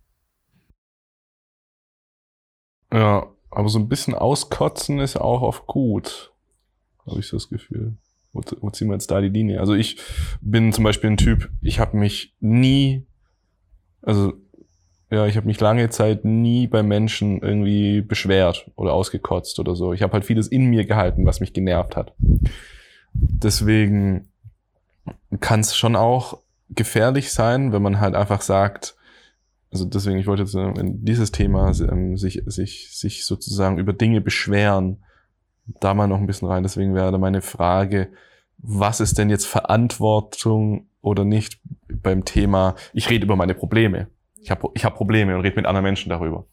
Ja, 2.94 3.28
aber 3.50 3.70
so 3.70 3.80
ein 3.80 3.90
bisschen 3.90 4.16
auskotzen 4.16 5.00
ist 5.00 5.18
auch 5.18 5.42
oft 5.42 5.68
gut. 5.68 6.34
Habe 7.06 7.20
ich 7.20 7.28
so 7.28 7.38
das 7.38 7.50
Gefühl. 7.50 7.98
Wo, 8.34 8.42
wo 8.62 8.70
ziehen 8.70 8.88
wir 8.88 8.94
jetzt 8.94 9.12
da 9.12 9.20
die 9.20 9.28
Linie? 9.28 9.60
Also 9.60 9.74
ich 9.74 9.98
bin 10.40 10.72
zum 10.72 10.86
Beispiel 10.86 11.10
ein 11.10 11.18
Typ, 11.18 11.50
ich 11.62 11.80
habe 11.80 11.98
mich 11.98 12.34
nie 12.40 13.06
also 14.02 14.34
ja, 15.10 15.26
ich 15.26 15.36
habe 15.36 15.48
mich 15.48 15.60
lange 15.60 15.90
Zeit 15.90 16.24
nie 16.24 16.68
bei 16.68 16.84
Menschen 16.84 17.42
irgendwie 17.42 18.02
beschwert 18.02 18.72
oder 18.76 18.94
ausgekotzt 18.94 19.60
oder 19.60 19.76
so. 19.76 19.92
Ich 19.92 20.02
habe 20.04 20.14
halt 20.14 20.26
vieles 20.26 20.48
in 20.48 20.68
mir 20.68 20.86
gehalten, 20.86 21.26
was 21.26 21.42
mich 21.42 21.52
genervt 21.52 21.98
hat. 21.98 22.14
Deswegen 23.14 24.30
kann 25.42 25.60
es 25.60 25.76
schon 25.76 25.98
auch 25.98 26.40
gefährlich 26.70 27.34
sein, 27.34 27.74
wenn 27.74 27.82
man 27.82 28.00
halt 28.00 28.16
einfach 28.16 28.42
sagt, 28.42 28.96
also 29.70 29.86
deswegen, 29.86 30.18
ich 30.18 30.28
wollte 30.28 30.44
jetzt 30.44 30.56
in 30.56 31.04
dieses 31.04 31.32
Thema 31.32 31.74
ähm, 31.82 32.18
sich, 32.18 32.44
sich, 32.46 32.98
sich 32.98 33.26
sozusagen 33.26 33.80
über 33.80 33.94
Dinge 33.94 34.22
beschweren, 34.22 35.04
da 35.80 35.94
mal 35.94 36.08
noch 36.08 36.20
ein 36.20 36.28
bisschen 36.28 36.48
rein. 36.48 36.64
Deswegen 36.64 36.94
wäre 36.94 37.18
meine 37.18 37.42
Frage, 37.42 38.10
was 38.58 39.00
ist 39.00 39.18
denn 39.18 39.30
jetzt 39.30 39.46
Verantwortung 39.46 40.88
oder 41.02 41.26
nicht 41.26 41.60
beim 41.88 42.26
Thema, 42.26 42.76
ich 42.94 43.10
rede 43.10 43.26
über 43.26 43.36
meine 43.36 43.54
Probleme. 43.54 44.08
Ich 44.42 44.52
habe 44.52 44.70
ich 44.74 44.86
hab 44.86 44.96
Probleme 44.96 45.36
und 45.36 45.42
rede 45.42 45.56
mit 45.56 45.66
anderen 45.66 45.84
Menschen 45.84 46.10
darüber. 46.10 46.46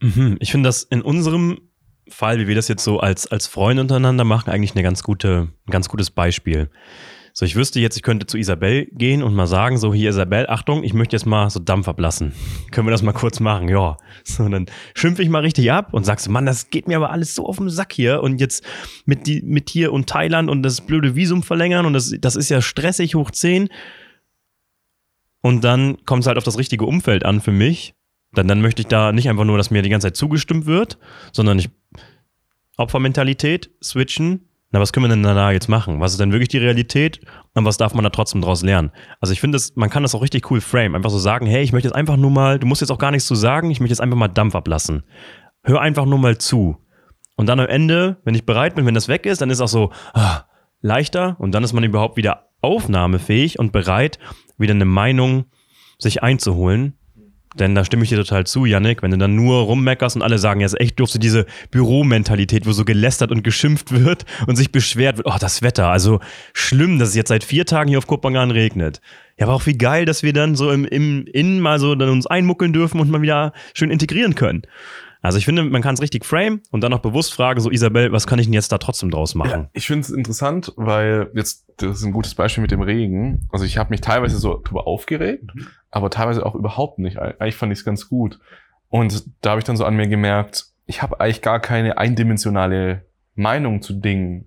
Mhm. 0.00 0.36
Ich 0.40 0.50
finde 0.50 0.68
das 0.68 0.82
in 0.82 1.02
unserem 1.02 1.60
Fall, 2.08 2.38
wie 2.38 2.48
wir 2.48 2.54
das 2.54 2.68
jetzt 2.68 2.84
so 2.84 3.00
als, 3.00 3.26
als 3.26 3.46
Freunde 3.46 3.82
untereinander 3.82 4.24
machen, 4.24 4.50
eigentlich 4.50 4.72
eine 4.72 4.82
ganz 4.82 5.02
gute, 5.02 5.48
ein 5.66 5.70
ganz 5.70 5.88
gutes 5.88 6.10
Beispiel. 6.10 6.70
So, 7.34 7.46
ich 7.46 7.56
wüsste 7.56 7.80
jetzt, 7.80 7.96
ich 7.96 8.02
könnte 8.02 8.26
zu 8.26 8.36
Isabel 8.36 8.86
gehen 8.92 9.22
und 9.22 9.34
mal 9.34 9.46
sagen, 9.46 9.78
so 9.78 9.94
hier 9.94 10.10
Isabel, 10.10 10.46
Achtung, 10.48 10.84
ich 10.84 10.92
möchte 10.92 11.16
jetzt 11.16 11.24
mal 11.24 11.48
so 11.48 11.60
Dampf 11.60 11.88
ablassen. 11.88 12.32
Können 12.70 12.86
wir 12.86 12.90
das 12.90 13.02
mal 13.02 13.12
kurz 13.12 13.40
machen? 13.40 13.68
Ja. 13.68 13.96
So, 14.24 14.46
dann 14.48 14.66
schimpfe 14.94 15.22
ich 15.22 15.30
mal 15.30 15.40
richtig 15.40 15.72
ab 15.72 15.94
und 15.94 16.04
sagst, 16.04 16.28
Mann, 16.28 16.44
das 16.44 16.68
geht 16.68 16.88
mir 16.88 16.96
aber 16.96 17.10
alles 17.10 17.34
so 17.34 17.46
auf 17.46 17.56
den 17.56 17.70
Sack 17.70 17.94
hier 17.94 18.22
und 18.22 18.38
jetzt 18.40 18.64
mit, 19.06 19.26
die, 19.26 19.40
mit 19.42 19.70
hier 19.70 19.92
und 19.92 20.08
Thailand 20.08 20.50
und 20.50 20.62
das 20.62 20.82
blöde 20.82 21.14
Visum 21.14 21.42
verlängern 21.42 21.86
und 21.86 21.94
das, 21.94 22.14
das 22.20 22.36
ist 22.36 22.50
ja 22.50 22.60
stressig 22.60 23.14
hoch 23.14 23.30
10. 23.30 23.70
Und 25.40 25.64
dann 25.64 26.04
kommt 26.04 26.22
es 26.22 26.26
halt 26.26 26.36
auf 26.36 26.44
das 26.44 26.58
richtige 26.58 26.84
Umfeld 26.84 27.24
an 27.24 27.40
für 27.40 27.50
mich. 27.50 27.94
Dann, 28.34 28.46
dann 28.46 28.60
möchte 28.60 28.82
ich 28.82 28.88
da 28.88 29.12
nicht 29.12 29.28
einfach 29.28 29.44
nur, 29.44 29.56
dass 29.56 29.70
mir 29.70 29.82
die 29.82 29.88
ganze 29.88 30.08
Zeit 30.08 30.16
zugestimmt 30.16 30.66
wird, 30.66 30.98
sondern 31.32 31.58
ich 31.58 31.70
Opfermentalität 32.76 33.70
switchen, 33.82 34.48
na, 34.72 34.80
was 34.80 34.92
können 34.92 35.04
wir 35.04 35.10
denn 35.10 35.22
da 35.22 35.52
jetzt 35.52 35.68
machen? 35.68 36.00
Was 36.00 36.12
ist 36.12 36.20
denn 36.20 36.32
wirklich 36.32 36.48
die 36.48 36.58
Realität 36.58 37.20
und 37.52 37.66
was 37.66 37.76
darf 37.76 37.92
man 37.92 38.04
da 38.04 38.10
trotzdem 38.10 38.40
draus 38.40 38.62
lernen? 38.62 38.90
Also 39.20 39.34
ich 39.34 39.40
finde, 39.40 39.60
man 39.74 39.90
kann 39.90 40.02
das 40.02 40.14
auch 40.14 40.22
richtig 40.22 40.50
cool 40.50 40.62
frame. 40.62 40.94
Einfach 40.94 41.10
so 41.10 41.18
sagen, 41.18 41.46
hey, 41.46 41.62
ich 41.62 41.72
möchte 41.72 41.88
jetzt 41.88 41.94
einfach 41.94 42.16
nur 42.16 42.30
mal, 42.30 42.58
du 42.58 42.66
musst 42.66 42.80
jetzt 42.80 42.90
auch 42.90 42.98
gar 42.98 43.10
nichts 43.10 43.28
zu 43.28 43.34
sagen, 43.34 43.70
ich 43.70 43.80
möchte 43.80 43.92
jetzt 43.92 44.00
einfach 44.00 44.16
mal 44.16 44.28
Dampf 44.28 44.54
ablassen. 44.54 45.02
Hör 45.62 45.82
einfach 45.82 46.06
nur 46.06 46.18
mal 46.18 46.38
zu. 46.38 46.78
Und 47.36 47.46
dann 47.48 47.60
am 47.60 47.66
Ende, 47.66 48.16
wenn 48.24 48.34
ich 48.34 48.46
bereit 48.46 48.74
bin, 48.74 48.86
wenn 48.86 48.94
das 48.94 49.08
weg 49.08 49.26
ist, 49.26 49.42
dann 49.42 49.50
ist 49.50 49.60
auch 49.60 49.68
so 49.68 49.92
ah, 50.14 50.44
leichter 50.80 51.36
und 51.38 51.52
dann 51.52 51.64
ist 51.64 51.74
man 51.74 51.84
überhaupt 51.84 52.16
wieder 52.16 52.48
aufnahmefähig 52.62 53.58
und 53.58 53.72
bereit, 53.72 54.18
wieder 54.56 54.72
eine 54.72 54.86
Meinung 54.86 55.44
sich 55.98 56.22
einzuholen 56.22 56.98
denn 57.54 57.74
da 57.74 57.84
stimme 57.84 58.02
ich 58.02 58.08
dir 58.08 58.16
total 58.16 58.46
zu, 58.46 58.64
Yannick, 58.64 59.02
wenn 59.02 59.10
du 59.10 59.18
dann 59.18 59.34
nur 59.34 59.62
rummeckerst 59.62 60.16
und 60.16 60.22
alle 60.22 60.38
sagen, 60.38 60.60
jetzt 60.60 60.80
echt 60.80 60.98
durfte 60.98 61.18
diese 61.18 61.46
Büromentalität, 61.70 62.66
wo 62.66 62.72
so 62.72 62.84
gelästert 62.84 63.30
und 63.30 63.42
geschimpft 63.44 63.92
wird 63.92 64.24
und 64.46 64.56
sich 64.56 64.72
beschwert 64.72 65.18
wird, 65.18 65.26
oh, 65.26 65.36
das 65.38 65.62
Wetter, 65.62 65.88
also 65.88 66.20
schlimm, 66.52 66.98
dass 66.98 67.10
es 67.10 67.14
jetzt 67.14 67.28
seit 67.28 67.44
vier 67.44 67.66
Tagen 67.66 67.88
hier 67.88 67.98
auf 67.98 68.06
Kopangan 68.06 68.50
regnet. 68.50 69.00
Ja, 69.38 69.46
aber 69.46 69.54
auch 69.54 69.66
wie 69.66 69.76
geil, 69.76 70.04
dass 70.04 70.22
wir 70.22 70.32
dann 70.32 70.54
so 70.54 70.70
im, 70.70 70.84
im 70.84 71.26
Innen 71.26 71.60
mal 71.60 71.78
so 71.78 71.94
dann 71.94 72.10
uns 72.10 72.26
einmuckeln 72.26 72.72
dürfen 72.72 73.00
und 73.00 73.10
mal 73.10 73.22
wieder 73.22 73.52
schön 73.74 73.90
integrieren 73.90 74.34
können. 74.34 74.62
Also 75.22 75.38
ich 75.38 75.44
finde, 75.44 75.62
man 75.62 75.82
kann 75.82 75.94
es 75.94 76.02
richtig 76.02 76.24
frame 76.24 76.60
und 76.72 76.82
dann 76.82 76.92
auch 76.92 76.98
bewusst 76.98 77.32
fragen, 77.32 77.60
so 77.60 77.70
Isabel, 77.70 78.10
was 78.10 78.26
kann 78.26 78.40
ich 78.40 78.46
denn 78.46 78.54
jetzt 78.54 78.72
da 78.72 78.78
trotzdem 78.78 79.10
draus 79.10 79.36
machen? 79.36 79.62
Ja, 79.62 79.70
ich 79.72 79.86
finde 79.86 80.00
es 80.00 80.10
interessant, 80.10 80.72
weil 80.76 81.30
jetzt, 81.34 81.64
das 81.76 81.98
ist 81.98 82.04
ein 82.04 82.12
gutes 82.12 82.34
Beispiel 82.34 82.60
mit 82.60 82.72
dem 82.72 82.82
Regen. 82.82 83.48
Also 83.52 83.64
ich 83.64 83.78
habe 83.78 83.90
mich 83.90 84.00
teilweise 84.00 84.36
so 84.36 84.60
drüber 84.62 84.88
aufgeregt, 84.88 85.54
mhm. 85.54 85.68
aber 85.92 86.10
teilweise 86.10 86.44
auch 86.44 86.56
überhaupt 86.56 86.98
nicht. 86.98 87.18
Eigentlich 87.18 87.54
fand 87.54 87.72
ich 87.72 87.78
es 87.78 87.84
ganz 87.84 88.08
gut. 88.08 88.40
Und 88.88 89.24
da 89.42 89.50
habe 89.50 89.60
ich 89.60 89.64
dann 89.64 89.76
so 89.76 89.84
an 89.84 89.94
mir 89.94 90.08
gemerkt, 90.08 90.66
ich 90.86 91.02
habe 91.02 91.20
eigentlich 91.20 91.40
gar 91.40 91.60
keine 91.60 91.98
eindimensionale 91.98 93.06
Meinung 93.36 93.80
zu 93.80 93.94
Dingen. 93.94 94.46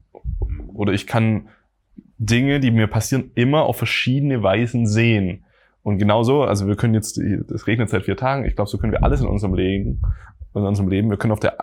Oder 0.73 0.91
ich 0.91 1.07
kann 1.07 1.47
Dinge, 2.17 2.59
die 2.59 2.71
mir 2.71 2.88
passieren, 2.88 3.31
immer 3.35 3.63
auf 3.63 3.77
verschiedene 3.77 4.43
Weisen 4.43 4.88
sehen. 4.88 5.45
Und 5.83 5.99
genauso, 5.99 6.43
also 6.43 6.67
wir 6.67 6.75
können 6.75 6.95
jetzt, 6.95 7.17
es 7.17 7.67
regnet 7.67 7.89
seit 7.89 8.03
vier 8.03 8.17
Tagen, 8.17 8.43
ich 8.43 8.55
glaube, 8.55 8.69
so 8.69 8.77
können 8.77 8.91
wir 8.91 9.03
alles 9.03 9.21
in 9.21 9.27
unserem 9.27 9.53
Leben 9.53 10.01
in 10.55 10.63
unserem 10.63 10.89
Leben. 10.89 11.09
Wir 11.09 11.17
können 11.17 11.33
auf 11.33 11.39
der 11.39 11.57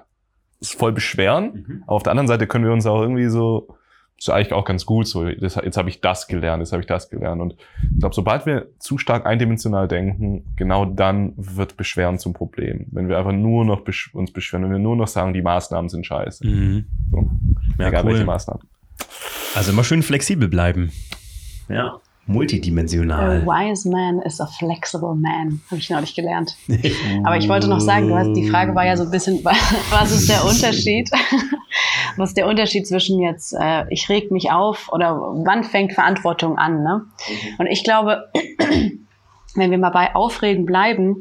voll 0.63 0.93
beschweren, 0.93 1.65
mhm. 1.67 1.83
aber 1.87 1.97
auf 1.97 2.03
der 2.03 2.13
anderen 2.13 2.29
Seite 2.29 2.47
können 2.47 2.65
wir 2.65 2.73
uns 2.73 2.87
auch 2.87 3.01
irgendwie 3.01 3.27
so, 3.27 3.77
ist 4.17 4.31
eigentlich 4.31 4.53
auch 4.53 4.65
ganz 4.65 4.87
gut, 4.87 5.09
so, 5.09 5.29
das, 5.29 5.57
jetzt 5.57 5.77
habe 5.77 5.89
ich 5.89 6.01
das 6.01 6.29
gelernt, 6.29 6.61
jetzt 6.61 6.73
habe 6.73 6.81
ich 6.81 6.87
das 6.87 7.11
gelernt. 7.11 7.41
Und 7.41 7.57
ich 7.93 7.99
glaube, 7.99 8.15
sobald 8.15 8.47
wir 8.47 8.69
zu 8.79 8.97
stark 8.97 9.27
eindimensional 9.27 9.89
denken, 9.89 10.55
genau 10.55 10.85
dann 10.85 11.33
wird 11.37 11.77
Beschweren 11.77 12.19
zum 12.19 12.33
Problem. 12.33 12.87
Wenn 12.93 13.09
wir 13.09 13.19
einfach 13.19 13.33
nur 13.33 13.65
noch 13.65 13.81
besch 13.81 14.15
uns 14.15 14.33
beschweren, 14.33 14.65
wenn 14.65 14.73
wir 14.73 14.79
nur 14.79 14.95
noch 14.95 15.09
sagen, 15.09 15.33
die 15.33 15.43
Maßnahmen 15.43 15.89
sind 15.89 16.07
scheiße. 16.07 16.47
Mhm. 16.47 16.87
So, 17.11 17.31
ja, 17.79 17.89
egal 17.89 18.05
cool. 18.05 18.11
welche 18.13 18.25
Maßnahmen. 18.25 18.63
Also 19.57 19.73
immer 19.73 19.85
schön 19.85 20.03
flexibel 20.03 20.49
bleiben. 20.49 20.93
Ja 21.69 22.01
multidimensional. 22.27 23.43
A 23.43 23.47
wise 23.47 23.89
man 23.89 24.21
is 24.23 24.41
a 24.41 24.47
flexible 24.47 25.15
man, 25.15 25.61
habe 25.71 25.81
ich 25.81 25.91
neulich 25.91 26.15
gelernt. 26.15 26.57
Aber 27.25 27.37
ich 27.37 27.49
wollte 27.49 27.69
noch 27.69 27.81
sagen, 27.81 28.09
du 28.09 28.17
hast, 28.17 28.33
die 28.35 28.49
Frage 28.49 28.75
war 28.75 28.87
ja 28.87 28.97
so 28.97 29.05
ein 29.05 29.11
bisschen, 29.11 29.45
was 29.91 30.13
ist 30.13 30.29
der 30.29 30.45
Unterschied? 30.45 31.11
was 32.17 32.31
ist 32.31 32.37
der 32.37 32.47
Unterschied 32.47 32.87
zwischen 32.87 33.21
jetzt, 33.21 33.55
äh, 33.59 33.85
ich 33.91 34.09
reg 34.09 34.31
mich 34.31 34.51
auf 34.51 34.91
oder 34.93 35.17
wann 35.45 35.65
fängt 35.65 35.93
Verantwortung 35.93 36.59
an? 36.59 36.83
Ne? 36.83 37.03
Mhm. 37.05 37.55
Und 37.59 37.67
ich 37.67 37.83
glaube, 37.83 38.31
wenn 39.55 39.71
wir 39.71 39.79
mal 39.79 39.91
bei 39.91 40.15
Aufregen 40.15 40.65
bleiben, 40.65 41.17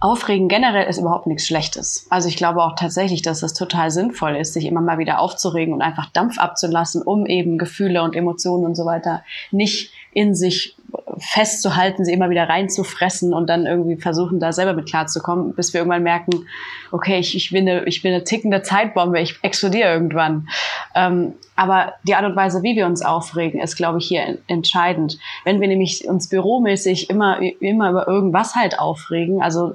Aufregen 0.00 0.48
generell 0.48 0.88
ist 0.88 0.98
überhaupt 0.98 1.26
nichts 1.26 1.46
Schlechtes. 1.46 2.06
Also 2.08 2.28
ich 2.28 2.36
glaube 2.36 2.62
auch 2.62 2.74
tatsächlich, 2.74 3.20
dass 3.20 3.42
es 3.42 3.52
total 3.52 3.90
sinnvoll 3.90 4.36
ist, 4.36 4.54
sich 4.54 4.64
immer 4.64 4.80
mal 4.80 4.98
wieder 4.98 5.20
aufzuregen 5.20 5.74
und 5.74 5.82
einfach 5.82 6.08
Dampf 6.10 6.38
abzulassen, 6.38 7.02
um 7.02 7.26
eben 7.26 7.58
Gefühle 7.58 8.02
und 8.02 8.16
Emotionen 8.16 8.64
und 8.64 8.74
so 8.74 8.86
weiter 8.86 9.22
nicht 9.50 9.92
in 10.12 10.34
sich 10.34 10.74
festzuhalten, 11.18 12.04
sie 12.04 12.12
immer 12.12 12.30
wieder 12.30 12.48
reinzufressen 12.48 13.34
und 13.34 13.48
dann 13.48 13.66
irgendwie 13.66 13.96
versuchen, 13.96 14.40
da 14.40 14.52
selber 14.52 14.74
mit 14.74 14.86
klarzukommen, 14.86 15.54
bis 15.54 15.72
wir 15.72 15.80
irgendwann 15.80 16.02
merken, 16.02 16.46
okay, 16.92 17.18
ich, 17.18 17.36
ich, 17.36 17.50
bin, 17.50 17.68
eine, 17.68 17.84
ich 17.84 18.02
bin 18.02 18.12
eine 18.12 18.24
tickende 18.24 18.62
Zeitbombe, 18.62 19.20
ich 19.20 19.38
explodiere 19.42 19.92
irgendwann. 19.92 20.48
Ähm, 20.94 21.34
aber 21.56 21.94
die 22.04 22.14
Art 22.14 22.24
und 22.24 22.36
Weise, 22.36 22.62
wie 22.62 22.76
wir 22.76 22.86
uns 22.86 23.02
aufregen, 23.02 23.60
ist, 23.60 23.76
glaube 23.76 23.98
ich, 23.98 24.08
hier 24.08 24.38
entscheidend. 24.46 25.18
Wenn 25.44 25.60
wir 25.60 25.68
nämlich 25.68 26.08
uns 26.08 26.28
büromäßig 26.28 27.10
immer, 27.10 27.40
immer 27.60 27.90
über 27.90 28.08
irgendwas 28.08 28.54
halt 28.54 28.78
aufregen, 28.78 29.42
also 29.42 29.74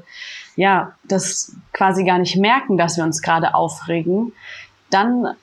ja, 0.56 0.94
das 1.04 1.56
quasi 1.74 2.04
gar 2.06 2.18
nicht 2.18 2.38
merken, 2.38 2.78
dass 2.78 2.98
wir 2.98 3.04
uns 3.04 3.22
gerade 3.22 3.54
aufregen, 3.54 4.34
dann 4.90 5.36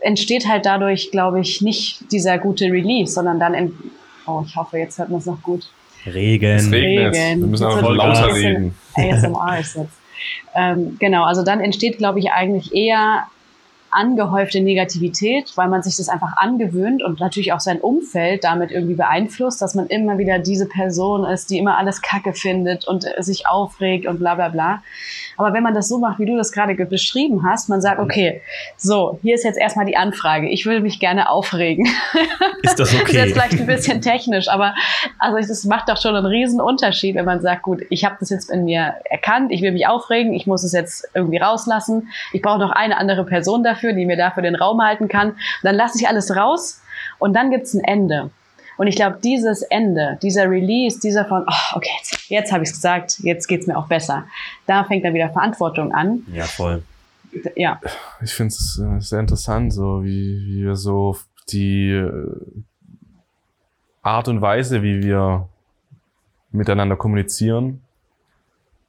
entsteht 0.00 0.46
halt 0.46 0.66
dadurch, 0.66 1.10
glaube 1.10 1.40
ich, 1.40 1.62
nicht 1.62 2.12
dieser 2.12 2.38
gute 2.38 2.66
Release, 2.66 3.12
sondern 3.12 3.40
dann 3.40 3.54
Oh, 4.26 4.42
ich 4.46 4.56
hoffe, 4.56 4.78
jetzt 4.78 4.98
hört 4.98 5.10
man 5.10 5.18
es 5.18 5.26
noch 5.26 5.42
gut. 5.42 5.70
Regen. 6.06 6.56
Es 6.56 6.70
regnet. 6.70 7.14
Regen. 7.14 7.40
Wir 7.40 7.46
müssen 7.46 7.64
einfach 7.64 7.90
lauter 7.90 8.34
reden. 8.34 8.74
ASMR 8.94 9.58
ist 9.60 9.76
jetzt. 9.76 9.98
Ähm, 10.54 10.96
genau, 10.98 11.24
also 11.24 11.42
dann 11.42 11.60
entsteht, 11.60 11.98
glaube 11.98 12.18
ich, 12.18 12.30
eigentlich 12.32 12.72
eher 12.74 13.24
angehäufte 13.94 14.60
Negativität, 14.60 15.52
weil 15.56 15.68
man 15.68 15.82
sich 15.82 15.96
das 15.96 16.08
einfach 16.08 16.36
angewöhnt 16.36 17.02
und 17.02 17.20
natürlich 17.20 17.52
auch 17.52 17.60
sein 17.60 17.80
Umfeld 17.80 18.42
damit 18.42 18.72
irgendwie 18.72 18.94
beeinflusst, 18.94 19.62
dass 19.62 19.76
man 19.76 19.86
immer 19.86 20.18
wieder 20.18 20.40
diese 20.40 20.66
Person 20.66 21.24
ist, 21.24 21.50
die 21.50 21.58
immer 21.58 21.78
alles 21.78 22.02
Kacke 22.02 22.32
findet 22.32 22.88
und 22.88 23.06
sich 23.18 23.46
aufregt 23.46 24.06
und 24.06 24.18
bla 24.18 24.34
bla 24.34 24.48
bla. 24.48 24.82
Aber 25.36 25.52
wenn 25.52 25.62
man 25.62 25.74
das 25.74 25.88
so 25.88 25.98
macht, 25.98 26.18
wie 26.18 26.26
du 26.26 26.36
das 26.36 26.52
gerade 26.52 26.74
beschrieben 26.74 27.42
hast, 27.44 27.68
man 27.68 27.80
sagt, 27.80 27.98
okay, 27.98 28.42
so, 28.76 29.18
hier 29.22 29.34
ist 29.34 29.44
jetzt 29.44 29.58
erstmal 29.58 29.86
die 29.86 29.96
Anfrage. 29.96 30.48
Ich 30.48 30.66
will 30.66 30.80
mich 30.80 31.00
gerne 31.00 31.28
aufregen. 31.28 31.88
Ist 32.62 32.78
das 32.78 32.94
okay? 32.94 33.00
das 33.02 33.08
ist 33.08 33.14
jetzt 33.14 33.32
vielleicht 33.32 33.60
ein 33.60 33.66
bisschen 33.66 34.00
technisch, 34.00 34.48
aber 34.48 34.74
also 35.18 35.36
das 35.36 35.64
macht 35.64 35.88
doch 35.88 36.00
schon 36.00 36.14
einen 36.14 36.26
riesen 36.26 36.60
Unterschied, 36.60 37.14
wenn 37.14 37.24
man 37.24 37.40
sagt, 37.40 37.62
gut, 37.62 37.82
ich 37.90 38.04
habe 38.04 38.16
das 38.20 38.30
jetzt 38.30 38.50
in 38.50 38.64
mir 38.64 38.94
erkannt, 39.04 39.52
ich 39.52 39.62
will 39.62 39.72
mich 39.72 39.86
aufregen, 39.86 40.32
ich 40.32 40.46
muss 40.46 40.64
es 40.64 40.72
jetzt 40.72 41.08
irgendwie 41.14 41.38
rauslassen. 41.38 42.08
Ich 42.32 42.42
brauche 42.42 42.58
noch 42.58 42.70
eine 42.70 42.96
andere 42.96 43.24
Person 43.24 43.62
dafür, 43.62 43.92
die 43.92 44.06
mir 44.06 44.16
dafür 44.16 44.42
den 44.42 44.56
Raum 44.56 44.82
halten 44.82 45.08
kann. 45.08 45.36
dann 45.62 45.74
lasse 45.74 45.98
ich 45.98 46.08
alles 46.08 46.34
raus 46.36 46.82
und 47.18 47.34
dann 47.34 47.50
gibt's 47.50 47.74
ein 47.74 47.84
Ende. 47.84 48.30
Und 48.76 48.86
ich 48.86 48.96
glaube, 48.96 49.18
dieses 49.22 49.62
Ende, 49.62 50.18
dieser 50.22 50.50
Release, 50.50 50.98
dieser 50.98 51.24
von, 51.24 51.44
oh, 51.46 51.76
okay, 51.76 51.90
jetzt, 51.98 52.30
jetzt 52.30 52.52
habe 52.52 52.64
ich 52.64 52.70
es 52.70 52.76
gesagt, 52.76 53.18
jetzt 53.20 53.46
geht's 53.46 53.66
mir 53.66 53.76
auch 53.76 53.86
besser. 53.86 54.26
Da 54.66 54.84
fängt 54.84 55.04
dann 55.04 55.14
wieder 55.14 55.30
Verantwortung 55.30 55.92
an. 55.92 56.24
Ja, 56.32 56.44
voll. 56.44 56.82
Ja. 57.56 57.80
Ich 58.22 58.32
finde 58.32 58.54
es 58.54 58.80
äh, 58.80 59.00
sehr 59.00 59.20
interessant, 59.20 59.72
so 59.72 60.04
wie, 60.04 60.44
wie 60.46 60.64
wir 60.64 60.76
so 60.76 61.16
die 61.50 61.90
äh, 61.90 62.32
Art 64.02 64.28
und 64.28 64.40
Weise, 64.40 64.82
wie 64.82 65.02
wir 65.02 65.48
miteinander 66.50 66.96
kommunizieren 66.96 67.80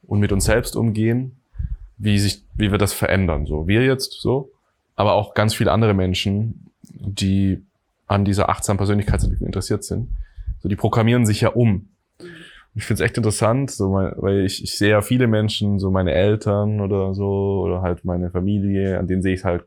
und 0.06 0.20
mit 0.20 0.32
uns 0.32 0.44
selbst 0.44 0.76
umgehen, 0.76 1.36
wie 1.98 2.18
sich, 2.18 2.42
wie 2.54 2.70
wir 2.70 2.78
das 2.78 2.92
verändern. 2.92 3.46
So 3.46 3.66
wir 3.66 3.84
jetzt 3.84 4.20
so, 4.20 4.50
aber 4.94 5.14
auch 5.14 5.34
ganz 5.34 5.54
viele 5.54 5.72
andere 5.72 5.94
Menschen, 5.94 6.70
die 6.82 7.62
an 8.06 8.24
dieser 8.24 8.48
achtsamen 8.48 8.78
Persönlichkeitsentwicklung 8.78 9.46
interessiert 9.46 9.84
sind. 9.84 10.08
So, 10.60 10.68
die 10.68 10.76
programmieren 10.76 11.26
sich 11.26 11.40
ja 11.40 11.50
um. 11.50 11.88
Ich 12.74 12.84
finde 12.84 13.02
es 13.02 13.06
echt 13.06 13.16
interessant, 13.16 13.70
so 13.70 13.90
mein, 13.90 14.12
weil 14.16 14.44
ich, 14.44 14.62
ich 14.62 14.76
sehe 14.76 14.90
ja 14.90 15.00
viele 15.00 15.26
Menschen, 15.26 15.78
so 15.78 15.90
meine 15.90 16.12
Eltern 16.12 16.80
oder 16.80 17.14
so, 17.14 17.62
oder 17.64 17.82
halt 17.82 18.04
meine 18.04 18.30
Familie, 18.30 18.98
an 18.98 19.06
denen 19.06 19.22
sehe 19.22 19.34
ich 19.34 19.44
halt 19.44 19.64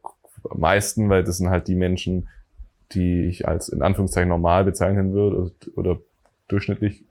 am 0.50 0.60
meisten, 0.60 1.10
weil 1.10 1.24
das 1.24 1.38
sind 1.38 1.50
halt 1.50 1.68
die 1.68 1.76
Menschen, 1.76 2.28
die 2.92 3.26
ich 3.26 3.48
als 3.48 3.70
in 3.70 3.82
Anführungszeichen 3.82 4.30
normal 4.30 4.64
bezeichnen 4.64 5.14
würde 5.14 5.38
oder, 5.38 5.52
oder 5.76 6.00
durchschnittlich, 6.48 7.04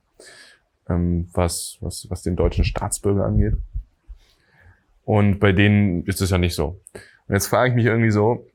ähm, 0.89 1.29
was, 1.33 1.79
was, 1.81 2.07
was 2.11 2.23
den 2.23 2.37
deutschen 2.37 2.65
Staatsbürger 2.65 3.25
angeht. 3.25 3.55
Und 5.05 5.41
bei 5.41 5.53
denen 5.53 6.05
ist 6.05 6.21
es 6.21 6.31
ja 6.31 6.39
nicht 6.39 6.55
so. 6.55 6.81
Und 7.27 7.35
jetzt 7.35 7.47
frage 7.47 7.71
ich 7.71 7.75
mich 7.75 7.87
irgendwie 7.87 8.11
so, 8.11 8.47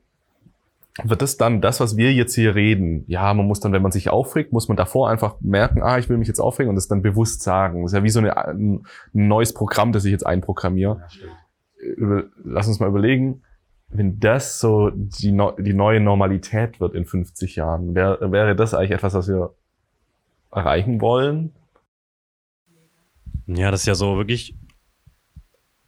wird 1.02 1.22
das 1.22 1.36
dann 1.36 1.60
das, 1.60 1.80
was 1.80 1.96
wir 1.96 2.12
jetzt 2.12 2.34
hier 2.34 2.54
reden? 2.54 3.04
Ja, 3.08 3.34
man 3.34 3.46
muss 3.46 3.60
dann, 3.60 3.72
wenn 3.72 3.82
man 3.82 3.90
sich 3.90 4.10
aufregt, 4.10 4.52
muss 4.52 4.68
man 4.68 4.76
davor 4.76 5.10
einfach 5.10 5.36
merken, 5.40 5.82
ah, 5.82 5.98
ich 5.98 6.08
will 6.08 6.18
mich 6.18 6.28
jetzt 6.28 6.40
aufregen 6.40 6.68
und 6.68 6.76
das 6.76 6.86
dann 6.86 7.02
bewusst 7.02 7.42
sagen. 7.42 7.82
Das 7.82 7.92
ist 7.92 7.96
ja 7.96 8.04
wie 8.04 8.10
so 8.10 8.20
eine, 8.20 8.36
ein 8.36 8.84
neues 9.12 9.52
Programm, 9.52 9.92
das 9.92 10.04
ich 10.04 10.12
jetzt 10.12 10.26
einprogrammiere. 10.26 11.02
Ja, 11.20 12.22
Lass 12.44 12.68
uns 12.68 12.80
mal 12.80 12.88
überlegen, 12.88 13.42
wenn 13.88 14.18
das 14.20 14.60
so 14.60 14.90
die, 14.94 15.36
die 15.58 15.74
neue 15.74 16.00
Normalität 16.00 16.80
wird 16.80 16.94
in 16.94 17.04
50 17.04 17.56
Jahren, 17.56 17.94
wär, 17.94 18.18
wäre 18.32 18.56
das 18.56 18.72
eigentlich 18.72 18.92
etwas, 18.92 19.14
was 19.14 19.28
wir 19.28 19.54
erreichen 20.50 21.00
wollen? 21.00 21.52
Ja, 23.46 23.70
das 23.70 23.80
ist 23.80 23.86
ja 23.86 23.94
so 23.94 24.16
wirklich, 24.16 24.56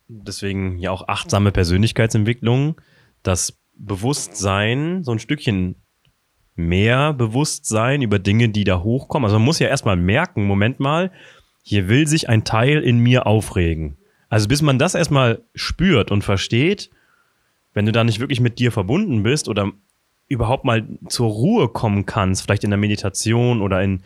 deswegen 0.09 0.79
ja 0.79 0.91
auch 0.91 1.09
achtsame 1.09 1.53
Persönlichkeitsentwicklung, 1.53 2.81
dass 3.23 3.59
Bewusstsein, 3.79 5.05
so 5.05 5.13
ein 5.13 5.19
Stückchen 5.19 5.77
mehr 6.55 7.13
Bewusstsein 7.13 8.03
über 8.03 8.19
Dinge, 8.19 8.49
die 8.49 8.65
da 8.65 8.83
hochkommen. 8.83 9.27
Also 9.27 9.39
man 9.39 9.45
muss 9.45 9.59
ja 9.59 9.69
erstmal 9.69 9.97
merken, 9.97 10.47
Moment 10.47 10.81
mal, 10.81 11.13
hier 11.63 11.89
will 11.89 12.07
sich 12.07 12.29
ein 12.29 12.45
Teil 12.45 12.83
in 12.83 12.99
mir 12.99 13.27
aufregen. 13.27 13.99
Also 14.29 14.49
bis 14.49 14.63
man 14.63 14.79
das 14.79 14.95
erstmal 14.95 15.43
spürt 15.55 16.11
und 16.11 16.23
versteht, 16.23 16.91
wenn 17.75 17.87
du 17.87 17.93
da 17.93 18.05
nicht 18.05 18.21
wirklich 18.21 18.41
mit 18.41 18.59
dir 18.59 18.73
verbunden 18.73 19.23
bist 19.23 19.49
oder 19.49 19.71
überhaupt 20.29 20.65
mal 20.65 20.87
zur 21.09 21.29
Ruhe 21.29 21.69
kommen 21.69 22.07
kannst, 22.07 22.43
vielleicht 22.43 22.65
in 22.65 22.71
der 22.71 22.79
Meditation 22.79 23.61
oder 23.61 23.83
in 23.83 24.03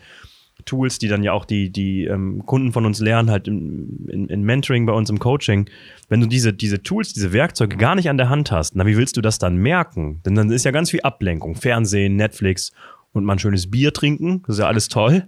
Tools, 0.65 0.99
die 0.99 1.07
dann 1.07 1.23
ja 1.23 1.33
auch 1.33 1.45
die, 1.45 1.69
die 1.69 2.05
ähm, 2.05 2.43
Kunden 2.45 2.71
von 2.71 2.85
uns 2.85 2.99
lernen, 2.99 3.29
halt 3.29 3.47
in, 3.47 4.07
in, 4.07 4.27
in, 4.27 4.43
Mentoring 4.43 4.85
bei 4.85 4.93
uns 4.93 5.09
im 5.09 5.19
Coaching. 5.19 5.69
Wenn 6.09 6.21
du 6.21 6.27
diese, 6.27 6.53
diese 6.53 6.83
Tools, 6.83 7.13
diese 7.13 7.33
Werkzeuge 7.33 7.77
gar 7.77 7.95
nicht 7.95 8.09
an 8.09 8.17
der 8.17 8.29
Hand 8.29 8.51
hast, 8.51 8.75
na, 8.75 8.85
wie 8.85 8.97
willst 8.97 9.17
du 9.17 9.21
das 9.21 9.39
dann 9.39 9.57
merken? 9.57 10.21
Denn 10.25 10.35
dann 10.35 10.51
ist 10.51 10.65
ja 10.65 10.71
ganz 10.71 10.91
viel 10.91 11.01
Ablenkung. 11.01 11.55
Fernsehen, 11.55 12.15
Netflix 12.15 12.71
und 13.13 13.25
mal 13.25 13.33
ein 13.33 13.39
schönes 13.39 13.69
Bier 13.69 13.93
trinken, 13.93 14.43
das 14.47 14.55
ist 14.55 14.59
ja 14.59 14.67
alles 14.67 14.87
toll. 14.87 15.27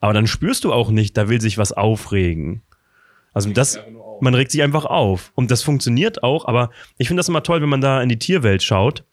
Aber 0.00 0.12
dann 0.12 0.26
spürst 0.26 0.64
du 0.64 0.72
auch 0.72 0.90
nicht, 0.90 1.16
da 1.16 1.28
will 1.28 1.40
sich 1.40 1.58
was 1.58 1.72
aufregen. 1.72 2.62
Also 3.32 3.50
das, 3.50 3.78
man 4.20 4.34
regt 4.34 4.50
sich 4.50 4.62
einfach 4.62 4.84
auf. 4.84 5.32
Und 5.34 5.50
das 5.50 5.62
funktioniert 5.62 6.22
auch, 6.22 6.46
aber 6.46 6.70
ich 6.98 7.08
finde 7.08 7.20
das 7.20 7.28
immer 7.28 7.42
toll, 7.42 7.62
wenn 7.62 7.68
man 7.68 7.80
da 7.80 8.02
in 8.02 8.08
die 8.08 8.18
Tierwelt 8.18 8.62
schaut 8.62 9.04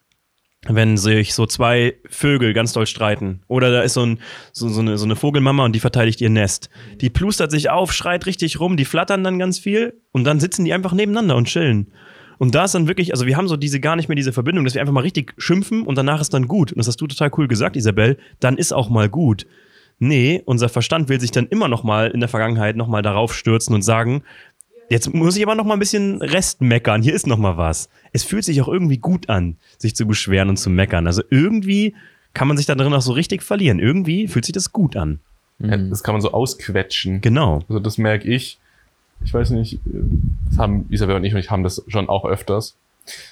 wenn 0.68 0.97
sich 0.97 1.34
so 1.34 1.45
zwei 1.45 1.95
Vögel 2.10 2.53
ganz 2.53 2.74
doll 2.74 2.86
streiten. 2.86 3.41
Oder 3.47 3.72
da 3.72 3.82
ist 3.82 3.93
so, 3.93 4.05
ein, 4.05 4.20
so, 4.51 4.68
so, 4.68 4.82
eine, 4.82 4.97
so 4.97 5.05
eine 5.05 5.16
Vogelmama 5.16 5.64
und 5.64 5.74
die 5.74 5.80
verteidigt 5.80 6.20
ihr 6.22 6.30
Nest. 6.30 6.70
Die 6.99 7.10
plustert 7.10 7.51
sich 7.51 7.70
auf, 7.70 7.93
schreit 7.93 8.26
richtig 8.26 8.60
rum, 8.60 8.76
die 8.76 8.86
flattern 8.86 9.24
dann 9.24 9.39
ganz 9.39 9.60
viel 9.60 10.01
und 10.12 10.26
dann 10.26 10.39
sitzen 10.39 10.66
die 10.66 10.74
einfach 10.74 10.93
nebeneinander 10.93 11.38
und 11.38 11.47
chillen. 11.47 11.93
Und 12.39 12.55
da 12.55 12.66
ist 12.66 12.74
dann 12.74 12.88
wirklich, 12.88 13.12
also 13.14 13.26
wir 13.26 13.36
haben 13.36 13.47
so 13.47 13.57
diese 13.57 13.80
gar 13.80 13.95
nicht 13.95 14.07
mehr 14.07 14.16
diese 14.16 14.34
Verbindung, 14.34 14.64
dass 14.64 14.74
wir 14.74 14.82
einfach 14.82 14.93
mal 14.93 15.01
richtig 15.01 15.34
schimpfen 15.38 15.84
und 15.84 15.97
danach 15.97 16.22
ist 16.22 16.34
dann 16.34 16.47
gut. 16.47 16.72
Und 16.72 16.78
das 16.78 16.88
hast 16.88 16.99
du 17.01 17.07
total 17.07 17.32
cool 17.38 17.47
gesagt, 17.47 17.76
Isabel. 17.76 18.18
Dann 18.39 18.57
ist 18.57 18.74
auch 18.74 18.89
mal 18.89 19.10
gut. 19.10 19.45
Nee, 20.01 20.41
unser 20.45 20.70
Verstand 20.70 21.10
will 21.10 21.20
sich 21.20 21.32
dann 21.32 21.47
immer 21.47 21.68
noch 21.68 21.84
mal 21.84 22.10
in 22.10 22.22
der 22.22 22.30
Vergangenheit 22.30 22.78
noch 22.78 22.88
mal 22.88 23.01
darauf 23.01 23.36
stürzen 23.36 23.76
und 23.76 23.82
sagen, 23.82 24.24
Jetzt 24.90 25.14
muss 25.14 25.38
ich 25.38 25.44
aber 25.44 25.56
noch 25.56 25.66
mal 25.66 25.74
ein 25.74 25.80
bisschen 25.80 26.22
Rest 26.22 26.62
meckern. 26.62 27.04
Hier 27.04 27.14
ist 27.14 27.28
noch 27.28 27.38
mal 27.38 27.58
was. 27.58 27.90
Es 28.12 28.24
fühlt 28.24 28.44
sich 28.44 28.62
auch 28.62 28.68
irgendwie 28.68 28.98
gut 28.98 29.30
an, 29.30 29.58
sich 29.78 29.96
zu 29.96 30.08
beschweren 30.08 30.50
und 30.50 30.58
zu 30.58 30.70
meckern. 30.70 31.06
Also 31.06 31.22
irgendwie 31.30 31.96
kann 32.34 32.48
man 32.48 32.58
sich 32.58 32.66
da 32.66 32.76
drin 32.76 32.94
auch 32.94 33.02
so 33.02 33.14
richtig 33.14 33.44
verlieren. 33.44 33.80
Irgendwie 33.80 34.28
fühlt 34.28 34.46
sich 34.46 34.54
das 34.54 34.72
gut 34.72 34.96
an. 34.96 35.20
Ja, 35.60 35.78
das 35.78 36.04
kann 36.04 36.14
man 36.14 36.22
so 36.22 36.32
ausquetschen. 36.32 37.22
Genau. 37.22 37.62
Also 37.70 37.80
das 37.80 37.98
merke 37.98 38.28
ich. 38.28 38.58
Ich 39.24 39.34
weiß 39.34 39.50
nicht, 39.52 39.80
das 40.50 40.58
haben 40.58 40.86
Isabel 40.90 41.18
und 41.18 41.24
ich, 41.26 41.34
und 41.34 41.40
ich 41.40 41.52
haben 41.52 41.64
das 41.64 41.84
schon 41.88 42.08
auch 42.08 42.26
öfters, 42.26 42.76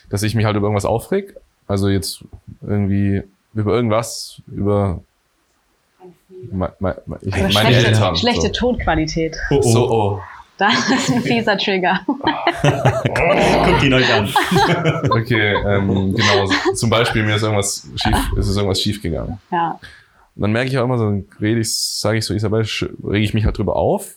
dass 0.09 0.21
ich 0.23 0.35
mich 0.35 0.45
halt 0.45 0.57
über 0.57 0.67
irgendwas 0.67 0.85
aufreg. 0.85 1.35
Also 1.65 1.89
jetzt 1.89 2.23
irgendwie 2.61 3.23
über 3.53 3.73
irgendwas, 3.73 4.41
über 4.47 5.01
me, 6.51 6.73
me, 6.79 6.95
ich, 7.21 7.31
meine 7.31 7.51
schlechte, 7.51 7.87
Eltern. 7.87 8.15
Schlechte 8.15 8.47
so. 8.47 8.53
Tonqualität. 8.53 9.37
Oh, 9.49 9.55
oh. 9.55 9.61
So, 9.61 9.91
oh. 9.91 10.21
Das 10.59 10.89
ist 10.89 11.11
ein 11.11 11.21
fieser 11.21 11.57
Trigger. 11.57 11.99
Guckt 12.07 13.83
ihn 13.83 13.93
euch 13.93 14.11
an. 14.11 14.27
okay, 15.11 15.53
ähm, 15.53 16.15
genau. 16.15 16.49
Zum 16.73 16.89
Beispiel 16.89 17.23
mir 17.23 17.35
ist 17.35 17.43
irgendwas 17.43 17.87
schief, 17.95 18.17
ist 18.35 18.55
irgendwas 18.55 18.81
schief 18.81 19.01
gegangen. 19.01 19.39
Ja. 19.51 19.79
Und 20.35 20.41
dann 20.41 20.51
merke 20.51 20.69
ich 20.69 20.77
auch 20.79 20.83
immer 20.83 20.97
so, 20.97 21.23
rede 21.39 21.59
ich, 21.59 21.75
sage 21.75 22.17
ich 22.17 22.25
so, 22.25 22.33
Isabel, 22.33 22.65
rege 23.03 23.23
ich 23.23 23.33
mich 23.35 23.45
halt 23.45 23.57
drüber 23.57 23.75
auf. 23.75 24.15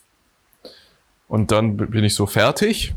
Und 1.29 1.53
dann 1.53 1.77
bin 1.77 2.05
ich 2.05 2.15
so 2.15 2.27
fertig. 2.27 2.95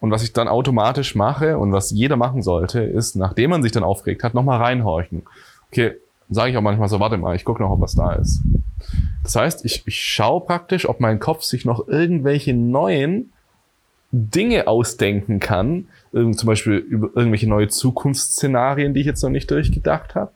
Und 0.00 0.10
was 0.10 0.22
ich 0.22 0.32
dann 0.32 0.48
automatisch 0.48 1.14
mache 1.14 1.58
und 1.58 1.72
was 1.72 1.90
jeder 1.90 2.16
machen 2.16 2.42
sollte, 2.42 2.80
ist, 2.80 3.16
nachdem 3.16 3.50
man 3.50 3.62
sich 3.62 3.72
dann 3.72 3.84
aufregt 3.84 4.24
hat, 4.24 4.34
nochmal 4.34 4.60
reinhorchen. 4.62 5.22
Okay, 5.70 5.96
sage 6.28 6.50
ich 6.50 6.56
auch 6.56 6.62
manchmal 6.62 6.88
so, 6.88 7.00
warte 7.00 7.16
mal, 7.16 7.36
ich 7.36 7.44
gucke 7.44 7.62
noch, 7.62 7.70
ob 7.70 7.80
was 7.80 7.94
da 7.94 8.12
ist. 8.14 8.42
Das 9.22 9.36
heißt, 9.36 9.64
ich, 9.64 9.82
ich 9.86 10.00
schaue 10.00 10.40
praktisch, 10.40 10.88
ob 10.88 11.00
mein 11.00 11.18
Kopf 11.18 11.42
sich 11.42 11.64
noch 11.64 11.88
irgendwelche 11.88 12.54
neuen 12.54 13.32
Dinge 14.12 14.66
ausdenken 14.66 15.40
kann. 15.40 15.88
Zum 16.12 16.46
Beispiel 16.46 16.74
über 16.76 17.08
irgendwelche 17.14 17.48
neue 17.48 17.68
Zukunftsszenarien, 17.68 18.94
die 18.94 19.00
ich 19.00 19.06
jetzt 19.06 19.22
noch 19.22 19.30
nicht 19.30 19.50
durchgedacht 19.50 20.14
habe. 20.14 20.32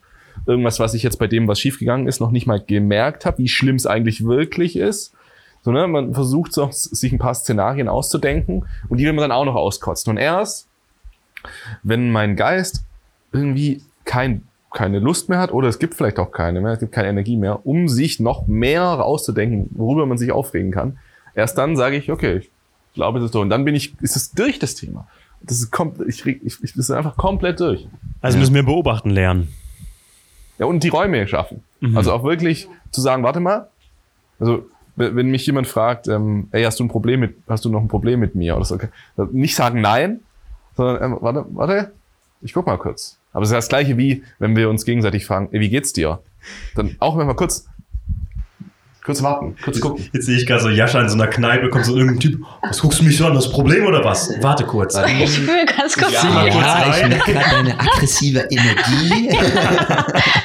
Irgendwas, 0.47 0.81
was 0.81 0.95
ich 0.95 1.03
jetzt 1.03 1.19
bei 1.19 1.27
dem, 1.27 1.49
was 1.49 1.61
schiefgegangen 1.61 2.07
ist, 2.07 2.21
noch 2.21 2.31
nicht 2.31 2.47
mal 2.47 2.61
gemerkt 2.61 3.27
habe, 3.27 3.39
wie 3.39 3.49
schlimm 3.49 3.77
es 3.77 3.87
eigentlich 3.87 4.25
wirklich 4.25 4.77
ist. 4.77 5.15
So, 5.63 5.73
ne, 5.73 5.87
man 5.87 6.15
versucht 6.15 6.53
so, 6.53 6.69
sich 6.71 7.13
ein 7.13 7.19
paar 7.19 7.35
Szenarien 7.35 7.89
auszudenken 7.89 8.65
und 8.89 8.99
die 8.99 9.05
will 9.05 9.13
man 9.13 9.23
dann 9.29 9.33
auch 9.33 9.45
noch 9.45 9.55
auskotzen. 9.55 10.11
Und 10.11 10.17
erst, 10.17 10.69
wenn 11.83 12.11
mein 12.11 12.37
Geist 12.37 12.85
irgendwie 13.33 13.83
kein 14.05 14.43
keine 14.73 14.99
Lust 14.99 15.29
mehr 15.29 15.39
hat 15.39 15.53
oder 15.53 15.69
es 15.69 15.79
gibt 15.79 15.95
vielleicht 15.95 16.19
auch 16.19 16.31
keine 16.31 16.61
mehr, 16.61 16.73
es 16.73 16.81
gibt 16.81 16.93
keine 16.93 17.09
Energie 17.09 17.37
mehr, 17.37 17.67
um 17.67 17.89
sich 17.89 18.21
noch 18.21 18.47
mehr 18.47 18.83
rauszudenken, 18.83 19.69
worüber 19.73 20.07
man 20.07 20.19
sich 20.19 20.33
aufregen 20.33 20.71
kann. 20.71 20.99
Erst 21.35 21.59
dann 21.59 21.77
sage 21.77 21.97
ich, 21.97 22.11
okay, 22.11 22.39
ich 22.39 22.51
glaube, 22.95 23.19
es 23.19 23.27
ist 23.27 23.33
so. 23.33 23.41
Und 23.41 23.51
dann 23.51 23.65
bin 23.65 23.75
ich, 23.75 23.95
ist 24.01 24.17
es 24.17 24.33
durch 24.33 24.59
das 24.59 24.75
Thema. 24.75 25.07
Das 25.43 25.59
ist, 25.59 25.71
kommt, 25.71 26.01
ich, 26.07 26.25
ich, 26.27 26.43
ich, 26.45 26.59
das 26.59 26.77
ist 26.77 26.91
einfach 26.91 27.17
komplett 27.17 27.61
durch. 27.61 27.89
Also 28.21 28.39
müssen 28.39 28.55
wir 28.55 28.65
beobachten 28.65 29.11
lernen. 29.11 29.49
Ja, 30.59 30.67
und 30.67 30.83
die 30.83 30.89
Räume 30.89 31.27
schaffen. 31.27 31.63
Mhm. 31.81 31.97
Also 31.97 32.13
auch 32.13 32.23
wirklich 32.23 32.69
zu 32.91 33.01
sagen, 33.01 33.23
warte 33.23 33.41
mal, 33.41 33.69
also 34.39 34.67
wenn 34.97 35.31
mich 35.31 35.47
jemand 35.47 35.67
fragt, 35.67 36.09
ähm, 36.09 36.49
ey, 36.53 36.63
hast 36.65 36.79
du 36.79 36.85
ein 36.85 36.89
Problem 36.89 37.21
mit, 37.21 37.37
hast 37.49 37.65
du 37.65 37.71
noch 37.71 37.81
ein 37.81 37.89
Problem 37.89 38.21
mit 38.21 38.35
mir 38.35 38.57
oder 38.57 38.67
so, 38.67 38.75
okay. 38.75 38.89
nicht 39.33 39.55
sagen 39.55 39.81
nein, 39.81 40.21
sondern 40.77 41.03
ähm, 41.03 41.19
warte, 41.21 41.47
warte, 41.51 41.93
Ich 42.43 42.53
guck 42.53 42.67
mal 42.67 42.77
kurz. 42.77 43.20
Aber 43.33 43.43
es 43.43 43.51
ist 43.51 43.55
das 43.55 43.69
gleiche 43.69 43.97
wie, 43.97 44.25
wenn 44.39 44.57
wir 44.57 44.69
uns 44.69 44.85
gegenseitig 44.85 45.25
fragen, 45.27 45.49
ey, 45.53 45.61
wie 45.61 45.69
geht's 45.69 45.93
dir? 45.93 46.23
Dann 46.75 46.97
auch 46.99 47.17
wenn 47.17 47.27
wir 47.27 47.35
kurz, 47.35 47.67
kurz 49.05 49.23
warten, 49.23 49.57
kurz 49.63 49.81
gucken. 49.81 50.09
Jetzt 50.13 50.27
sehe 50.27 50.37
ich 50.37 50.47
gerade 50.47 50.63
so 50.63 50.69
Jascha 50.69 51.01
in 51.01 51.09
so 51.09 51.15
einer 51.15 51.27
Kneipe, 51.27 51.69
kommt 51.69 51.85
so 51.85 51.97
irgendein 51.97 52.21
Typ. 52.21 52.43
Was 52.63 52.81
guckst 52.81 53.01
du 53.01 53.05
mich 53.05 53.17
so 53.17 53.27
an? 53.27 53.35
Das 53.35 53.51
Problem 53.51 53.87
oder 53.87 54.05
was? 54.05 54.31
Warte 54.41 54.65
kurz. 54.65 54.97
Ich 55.21 55.35
spüre 55.37 55.65
ganz 55.65 55.97
kurz. 55.97 56.13
Ja, 56.13 56.25
mal 56.25 56.51
kurz 56.51 56.65
Ja, 56.65 56.95
ich 56.97 57.09
merke 57.09 57.33
gerade 57.33 57.51
deine 57.51 57.81
aggressive 57.81 58.49
Energie. 58.51 59.31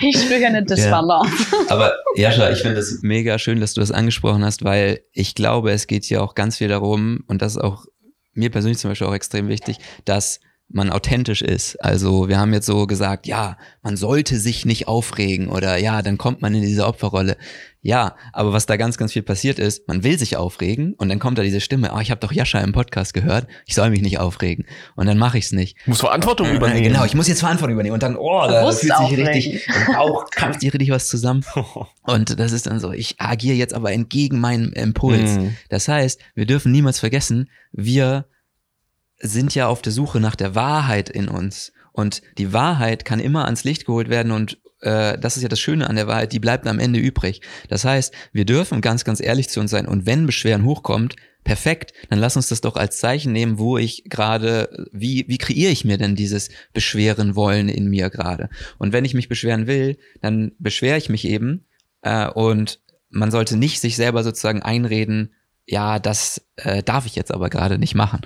Ich 0.01 0.21
spüre 0.21 0.45
eine 0.45 0.63
Disbalance. 0.63 1.55
Aber 1.69 1.93
Jascha, 2.15 2.51
ich 2.51 2.61
finde 2.61 2.79
es 2.79 3.01
mega 3.01 3.39
schön, 3.39 3.59
dass 3.59 3.73
du 3.73 3.81
das 3.81 3.91
angesprochen 3.91 4.43
hast, 4.43 4.63
weil 4.63 5.01
ich 5.11 5.33
glaube, 5.35 5.71
es 5.71 5.87
geht 5.87 6.03
hier 6.05 6.21
auch 6.21 6.35
ganz 6.35 6.57
viel 6.57 6.67
darum, 6.67 7.23
und 7.27 7.41
das 7.41 7.55
ist 7.55 7.61
auch 7.61 7.85
mir 8.33 8.51
persönlich 8.51 8.77
zum 8.77 8.91
Beispiel 8.91 9.07
auch 9.07 9.13
extrem 9.13 9.47
wichtig, 9.47 9.77
dass 10.03 10.39
man 10.67 10.89
authentisch 10.89 11.41
ist. 11.41 11.77
Also 11.77 12.27
wir 12.27 12.39
haben 12.39 12.53
jetzt 12.53 12.65
so 12.65 12.87
gesagt, 12.87 13.27
ja, 13.27 13.57
man 13.83 13.97
sollte 13.97 14.37
sich 14.39 14.65
nicht 14.65 14.87
aufregen 14.87 15.47
oder 15.47 15.77
ja, 15.77 16.01
dann 16.01 16.17
kommt 16.17 16.41
man 16.41 16.53
in 16.55 16.61
diese 16.61 16.85
Opferrolle. 16.85 17.37
Ja, 17.81 18.15
aber 18.33 18.51
was 18.51 18.65
da 18.65 18.77
ganz, 18.77 18.97
ganz 18.97 19.13
viel 19.13 19.21
passiert 19.21 19.59
ist, 19.59 19.87
man 19.87 20.03
will 20.03 20.17
sich 20.17 20.37
aufregen 20.37 20.95
und 20.95 21.07
dann 21.07 21.19
kommt 21.19 21.37
da 21.37 21.43
diese 21.43 21.61
Stimme, 21.61 21.91
oh, 21.95 21.99
ich 21.99 22.09
habe 22.09 22.19
doch 22.19 22.31
Jascha 22.31 22.59
im 22.61 22.71
Podcast 22.71 23.13
gehört, 23.13 23.45
ich 23.67 23.75
soll 23.75 23.91
mich 23.91 24.01
nicht 24.01 24.17
aufregen. 24.17 24.65
Und 24.95 25.05
dann 25.05 25.19
mache 25.19 25.37
ich 25.37 25.45
es 25.45 25.51
nicht. 25.51 25.77
Ich 25.81 25.87
muss 25.87 25.99
Verantwortung 25.99 26.51
übernehmen. 26.51 26.81
Genau, 26.81 27.05
ich 27.05 27.13
muss 27.13 27.27
jetzt 27.27 27.41
Verantwortung 27.41 27.75
übernehmen. 27.75 27.93
Und 27.93 28.01
dann, 28.01 28.17
oh, 28.17 28.41
da 28.47 28.71
fühlt 28.71 28.81
sich 28.81 28.93
aufregen. 28.93 29.27
richtig, 29.27 29.67
im 29.67 29.93
Bauch 29.93 30.25
krampft 30.31 30.61
sich 30.61 30.73
richtig 30.73 30.89
was 30.89 31.07
zusammen. 31.07 31.45
Und 32.01 32.39
das 32.39 32.51
ist 32.53 32.65
dann 32.65 32.79
so, 32.79 32.91
ich 32.91 33.21
agiere 33.21 33.55
jetzt 33.55 33.75
aber 33.75 33.91
entgegen 33.91 34.39
meinem 34.39 34.73
Impuls. 34.73 35.37
Mhm. 35.37 35.55
Das 35.69 35.87
heißt, 35.87 36.19
wir 36.33 36.47
dürfen 36.47 36.71
niemals 36.71 36.99
vergessen, 36.99 37.51
wir 37.71 38.25
sind 39.19 39.55
ja 39.55 39.67
auf 39.67 39.81
der 39.81 39.91
Suche 39.91 40.19
nach 40.19 40.35
der 40.35 40.55
Wahrheit 40.55 41.09
in 41.09 41.27
uns. 41.27 41.71
Und 41.91 42.21
die 42.37 42.51
Wahrheit 42.51 43.05
kann 43.05 43.19
immer 43.19 43.45
ans 43.45 43.63
Licht 43.63 43.85
geholt 43.85 44.09
werden 44.09 44.31
und 44.31 44.59
äh, 44.81 45.17
das 45.17 45.37
ist 45.37 45.43
ja 45.43 45.49
das 45.49 45.59
Schöne 45.59 45.89
an 45.89 45.95
der 45.95 46.07
Wahrheit, 46.07 46.33
die 46.33 46.39
bleibt 46.39 46.67
am 46.67 46.79
Ende 46.79 46.99
übrig. 46.99 47.41
Das 47.69 47.85
heißt, 47.85 48.13
wir 48.33 48.45
dürfen 48.45 48.81
ganz, 48.81 49.05
ganz 49.05 49.21
ehrlich 49.21 49.49
zu 49.49 49.59
uns 49.59 49.71
sein 49.71 49.87
und 49.87 50.05
wenn 50.05 50.25
Beschweren 50.25 50.65
hochkommt, 50.65 51.15
perfekt, 51.45 51.93
dann 52.09 52.19
lass 52.19 52.35
uns 52.35 52.49
das 52.49 52.59
doch 52.59 52.75
als 52.75 52.97
Zeichen 52.97 53.31
nehmen, 53.31 53.57
wo 53.59 53.77
ich 53.77 54.03
gerade, 54.05 54.87
wie, 54.91 55.25
wie 55.27 55.37
kreiere 55.37 55.71
ich 55.71 55.85
mir 55.85 55.97
denn 55.97 56.15
dieses 56.15 56.49
Beschweren 56.73 57.35
wollen 57.35 57.69
in 57.69 57.87
mir 57.87 58.09
gerade? 58.09 58.49
Und 58.77 58.91
wenn 58.93 59.05
ich 59.05 59.13
mich 59.13 59.29
beschweren 59.29 59.67
will, 59.67 59.97
dann 60.21 60.51
beschwere 60.59 60.97
ich 60.97 61.07
mich 61.07 61.25
eben 61.25 61.65
äh, 62.01 62.27
und 62.27 62.81
man 63.09 63.31
sollte 63.31 63.55
nicht 63.55 63.79
sich 63.79 63.95
selber 63.95 64.23
sozusagen 64.23 64.61
einreden, 64.61 65.33
ja, 65.65 65.99
das 65.99 66.45
äh, 66.57 66.83
darf 66.83 67.05
ich 67.05 67.15
jetzt 67.15 67.31
aber 67.31 67.49
gerade 67.49 67.79
nicht 67.79 67.95
machen. 67.95 68.21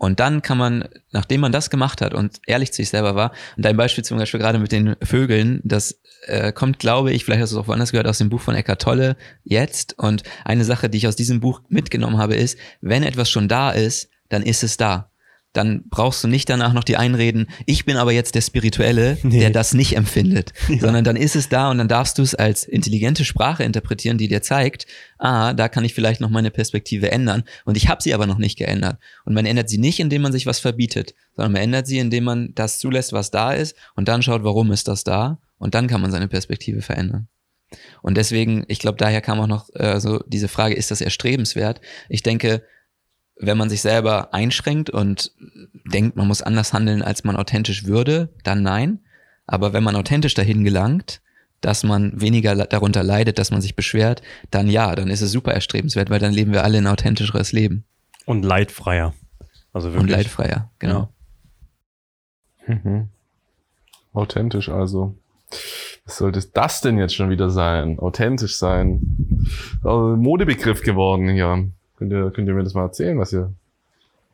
Und 0.00 0.18
dann 0.18 0.40
kann 0.40 0.56
man, 0.56 0.88
nachdem 1.10 1.42
man 1.42 1.52
das 1.52 1.68
gemacht 1.68 2.00
hat 2.00 2.14
und 2.14 2.40
ehrlich 2.46 2.72
zu 2.72 2.76
sich 2.76 2.88
selber 2.88 3.16
war, 3.16 3.32
und 3.58 3.66
dein 3.66 3.76
Beispiel 3.76 4.02
zum 4.02 4.16
Beispiel 4.16 4.40
gerade 4.40 4.58
mit 4.58 4.72
den 4.72 4.96
Vögeln, 5.02 5.60
das 5.62 6.00
äh, 6.22 6.52
kommt, 6.52 6.78
glaube 6.78 7.12
ich, 7.12 7.26
vielleicht 7.26 7.42
hast 7.42 7.52
du 7.52 7.56
es 7.56 7.62
auch 7.62 7.68
woanders 7.68 7.90
gehört, 7.90 8.06
aus 8.06 8.16
dem 8.16 8.30
Buch 8.30 8.40
von 8.40 8.54
Eckart 8.54 8.80
Tolle 8.80 9.18
jetzt. 9.44 9.98
Und 9.98 10.22
eine 10.42 10.64
Sache, 10.64 10.88
die 10.88 10.96
ich 10.96 11.06
aus 11.06 11.16
diesem 11.16 11.40
Buch 11.40 11.60
mitgenommen 11.68 12.16
habe, 12.16 12.34
ist, 12.34 12.58
wenn 12.80 13.02
etwas 13.02 13.28
schon 13.28 13.46
da 13.46 13.72
ist, 13.72 14.08
dann 14.30 14.42
ist 14.42 14.62
es 14.62 14.78
da. 14.78 15.09
Dann 15.52 15.82
brauchst 15.88 16.22
du 16.22 16.28
nicht 16.28 16.48
danach 16.48 16.72
noch 16.72 16.84
die 16.84 16.96
Einreden, 16.96 17.48
ich 17.66 17.84
bin 17.84 17.96
aber 17.96 18.12
jetzt 18.12 18.36
der 18.36 18.40
Spirituelle, 18.40 19.18
Nee. 19.22 19.40
der 19.40 19.50
das 19.50 19.74
nicht 19.74 19.96
empfindet, 19.96 20.52
sondern 20.80 21.02
dann 21.02 21.16
ist 21.16 21.34
es 21.34 21.48
da 21.48 21.70
und 21.70 21.78
dann 21.78 21.88
darfst 21.88 22.18
du 22.18 22.22
es 22.22 22.36
als 22.36 22.62
intelligente 22.64 23.24
Sprache 23.24 23.64
interpretieren, 23.64 24.16
die 24.16 24.28
dir 24.28 24.42
zeigt, 24.42 24.86
ah, 25.18 25.52
da 25.52 25.68
kann 25.68 25.84
ich 25.84 25.92
vielleicht 25.92 26.20
noch 26.20 26.30
meine 26.30 26.52
Perspektive 26.52 27.10
ändern 27.10 27.42
und 27.64 27.76
ich 27.76 27.88
habe 27.88 28.00
sie 28.02 28.14
aber 28.14 28.26
noch 28.26 28.38
nicht 28.38 28.58
geändert. 28.58 28.98
Und 29.24 29.34
man 29.34 29.44
ändert 29.44 29.68
sie 29.68 29.78
nicht, 29.78 29.98
indem 29.98 30.22
man 30.22 30.32
sich 30.32 30.46
was 30.46 30.60
verbietet, 30.60 31.14
sondern 31.34 31.52
man 31.52 31.62
ändert 31.62 31.86
sie, 31.88 31.98
indem 31.98 32.24
man 32.24 32.54
das 32.54 32.78
zulässt, 32.78 33.12
was 33.12 33.32
da 33.32 33.52
ist 33.52 33.74
und 33.96 34.06
dann 34.08 34.22
schaut, 34.22 34.44
warum 34.44 34.70
ist 34.70 34.86
das 34.86 35.02
da 35.02 35.40
und 35.58 35.74
dann 35.74 35.88
kann 35.88 36.00
man 36.00 36.12
seine 36.12 36.28
Perspektive 36.28 36.80
verändern. 36.80 37.26
Und 38.02 38.16
deswegen, 38.16 38.64
ich 38.68 38.78
glaube, 38.78 38.98
daher 38.98 39.20
kam 39.20 39.40
auch 39.40 39.46
noch 39.46 39.68
äh, 39.74 40.00
so 40.00 40.22
diese 40.26 40.48
Frage, 40.48 40.74
ist 40.74 40.90
das 40.90 41.00
erstrebenswert? 41.00 41.80
Ich 42.08 42.22
denke, 42.22 42.62
wenn 43.40 43.58
man 43.58 43.70
sich 43.70 43.80
selber 43.80 44.34
einschränkt 44.34 44.90
und 44.90 45.32
denkt, 45.84 46.16
man 46.16 46.28
muss 46.28 46.42
anders 46.42 46.72
handeln, 46.72 47.02
als 47.02 47.24
man 47.24 47.36
authentisch 47.36 47.84
würde, 47.86 48.28
dann 48.44 48.62
nein. 48.62 49.00
Aber 49.46 49.72
wenn 49.72 49.82
man 49.82 49.96
authentisch 49.96 50.34
dahin 50.34 50.62
gelangt, 50.62 51.22
dass 51.60 51.82
man 51.82 52.20
weniger 52.20 52.54
darunter 52.54 53.02
leidet, 53.02 53.38
dass 53.38 53.50
man 53.50 53.60
sich 53.60 53.76
beschwert, 53.76 54.22
dann 54.50 54.68
ja, 54.68 54.94
dann 54.94 55.08
ist 55.08 55.20
es 55.20 55.32
super 55.32 55.52
erstrebenswert, 55.52 56.10
weil 56.10 56.20
dann 56.20 56.32
leben 56.32 56.52
wir 56.52 56.64
alle 56.64 56.78
ein 56.78 56.86
authentischeres 56.86 57.52
Leben 57.52 57.84
Und 58.26 58.44
leidfreier. 58.44 59.14
Also 59.72 59.88
wirklich. 59.88 60.02
und 60.02 60.10
leidfreier, 60.10 60.70
genau. 60.78 61.08
Mhm. 62.66 63.08
Authentisch 64.12 64.68
also. 64.68 65.16
Was 66.04 66.18
sollte 66.18 66.40
das 66.52 66.80
denn 66.80 66.98
jetzt 66.98 67.14
schon 67.14 67.30
wieder 67.30 67.50
sein? 67.50 67.98
Authentisch 67.98 68.56
sein. 68.56 69.46
Also 69.82 70.16
Modebegriff 70.16 70.82
geworden 70.82 71.28
hier. 71.28 71.70
Könnt 72.00 72.12
ihr, 72.12 72.30
könnt 72.30 72.48
ihr 72.48 72.54
mir 72.54 72.64
das 72.64 72.72
mal 72.72 72.84
erzählen, 72.84 73.18
was 73.18 73.30
ihr. 73.34 73.52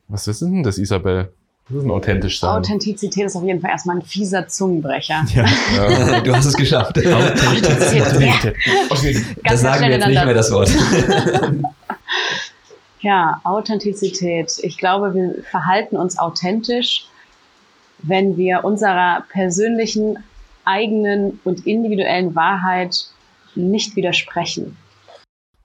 Was 0.06 0.28
ist 0.28 0.40
denn 0.40 0.62
das, 0.62 0.78
Isabel? 0.78 1.32
Was 1.66 1.78
ist 1.78 1.82
denn 1.82 1.90
authentisch 1.90 2.38
sein? 2.38 2.60
Authentizität 2.60 3.26
ist 3.26 3.34
auf 3.34 3.42
jeden 3.42 3.60
Fall 3.60 3.70
erstmal 3.70 3.96
ein 3.96 4.02
fieser 4.02 4.46
Zungenbrecher. 4.46 5.24
Ja. 5.34 5.44
Ja. 5.74 6.20
du 6.24 6.32
hast 6.32 6.46
es 6.46 6.56
geschafft. 6.56 6.96
Autorität. 6.96 8.54
Das 9.44 9.62
sagen 9.62 9.82
wir 9.82 9.90
jetzt 9.90 10.06
nicht 10.06 10.24
mehr 10.24 10.34
das 10.34 10.52
Wort. 10.52 10.70
Ja, 13.00 13.40
Authentizität. 13.44 14.58
Ich 14.62 14.78
glaube, 14.78 15.14
wir 15.14 15.34
verhalten 15.48 15.96
uns 15.96 16.18
authentisch, 16.18 17.06
wenn 17.98 18.36
wir 18.36 18.64
unserer 18.64 19.24
persönlichen, 19.30 20.24
eigenen 20.64 21.38
und 21.44 21.66
individuellen 21.68 22.34
Wahrheit 22.34 23.06
nicht 23.54 23.94
widersprechen. 23.94 24.76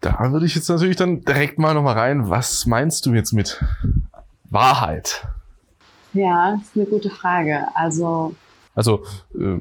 Da 0.02 0.32
würde 0.32 0.46
ich 0.48 0.56
jetzt 0.56 0.68
natürlich 0.68 0.98
dann 0.98 1.22
direkt 1.22 1.60
mal 1.60 1.74
nochmal 1.74 1.98
rein. 1.98 2.30
Was 2.30 2.66
meinst 2.66 3.06
du 3.06 3.14
jetzt 3.14 3.34
mit 3.34 3.64
Wahrheit? 4.50 5.28
Ja, 6.14 6.54
das 6.54 6.62
ist 6.64 6.76
eine 6.76 6.86
gute 6.86 7.10
Frage. 7.10 7.68
Also, 7.76 8.36
Also, 8.76 9.04
äh, 9.40 9.60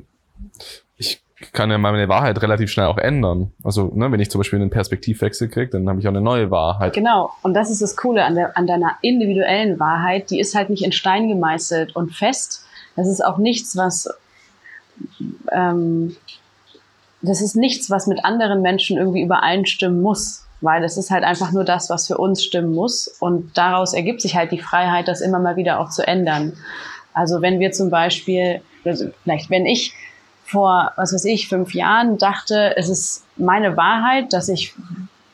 ich 0.97 1.23
kann 1.53 1.71
ja 1.71 1.79
meine 1.79 2.09
Wahrheit 2.09 2.41
relativ 2.43 2.71
schnell 2.71 2.87
auch 2.87 2.99
ändern. 2.99 3.53
Also, 3.63 3.93
ne, 3.95 4.11
wenn 4.11 4.21
ich 4.21 4.31
zum 4.31 4.41
Beispiel 4.41 4.61
einen 4.61 4.71
Perspektivwechsel 4.71 5.49
kriege, 5.49 5.71
dann 5.71 5.89
habe 5.89 6.01
ich 6.01 6.07
auch 6.07 6.11
eine 6.13 6.21
neue 6.21 6.51
Wahrheit. 6.51 6.93
genau. 6.95 7.33
Und 7.43 7.55
das 7.55 7.71
ist 7.71 7.83
das 7.83 7.97
Coole 7.97 8.25
an, 8.25 8.35
der, 8.35 8.57
an 8.57 8.67
deiner 8.67 8.97
individuellen 9.03 9.79
Wahrheit. 9.79 10.31
Die 10.31 10.41
ist 10.41 10.55
halt 10.55 10.71
nicht 10.71 10.85
in 10.85 10.93
Stein 10.93 11.29
gemeißelt 11.29 11.95
und 11.95 12.15
fest. 12.15 12.65
Das 12.97 13.09
ist 13.09 13.25
auch 13.25 13.39
nichts, 13.39 13.77
was, 13.77 14.09
ähm, 15.53 16.17
das 17.23 17.41
ist 17.41 17.57
nichts, 17.57 17.91
was 17.91 18.07
mit 18.07 18.25
anderen 18.25 18.63
Menschen 18.63 18.97
irgendwie 18.97 19.23
übereinstimmen 19.23 20.01
muss. 20.01 20.47
Weil 20.63 20.85
es 20.85 20.99
ist 20.99 21.11
halt 21.11 21.25
einfach 21.25 21.53
nur 21.53 21.65
das, 21.65 21.89
was 21.89 22.07
für 22.07 22.19
uns 22.19 22.45
stimmen 22.45 22.75
muss. 22.75 23.09
Und 23.21 23.57
daraus 23.57 23.95
ergibt 23.95 24.21
sich 24.21 24.37
halt 24.37 24.53
die 24.53 24.61
Freiheit, 24.61 25.09
das 25.09 25.23
immer 25.23 25.39
mal 25.39 25.57
wieder 25.57 25.81
auch 25.81 25.89
zu 25.89 26.07
ändern. 26.07 26.53
Also 27.15 27.41
wenn 27.41 27.61
wir 27.61 27.73
zum 27.73 27.89
Beispiel, 27.89 28.61
also 28.85 29.07
vielleicht 29.23 29.49
wenn 29.49 29.65
ich 29.65 29.95
vor, 30.45 30.93
was 30.97 31.15
weiß 31.15 31.25
ich, 31.25 31.49
fünf 31.49 31.75
Jahren 31.75 32.19
dachte, 32.19 32.77
es 32.77 32.89
ist 32.89 33.25
meine 33.37 33.77
Wahrheit, 33.77 34.33
dass 34.33 34.49
ich 34.49 34.75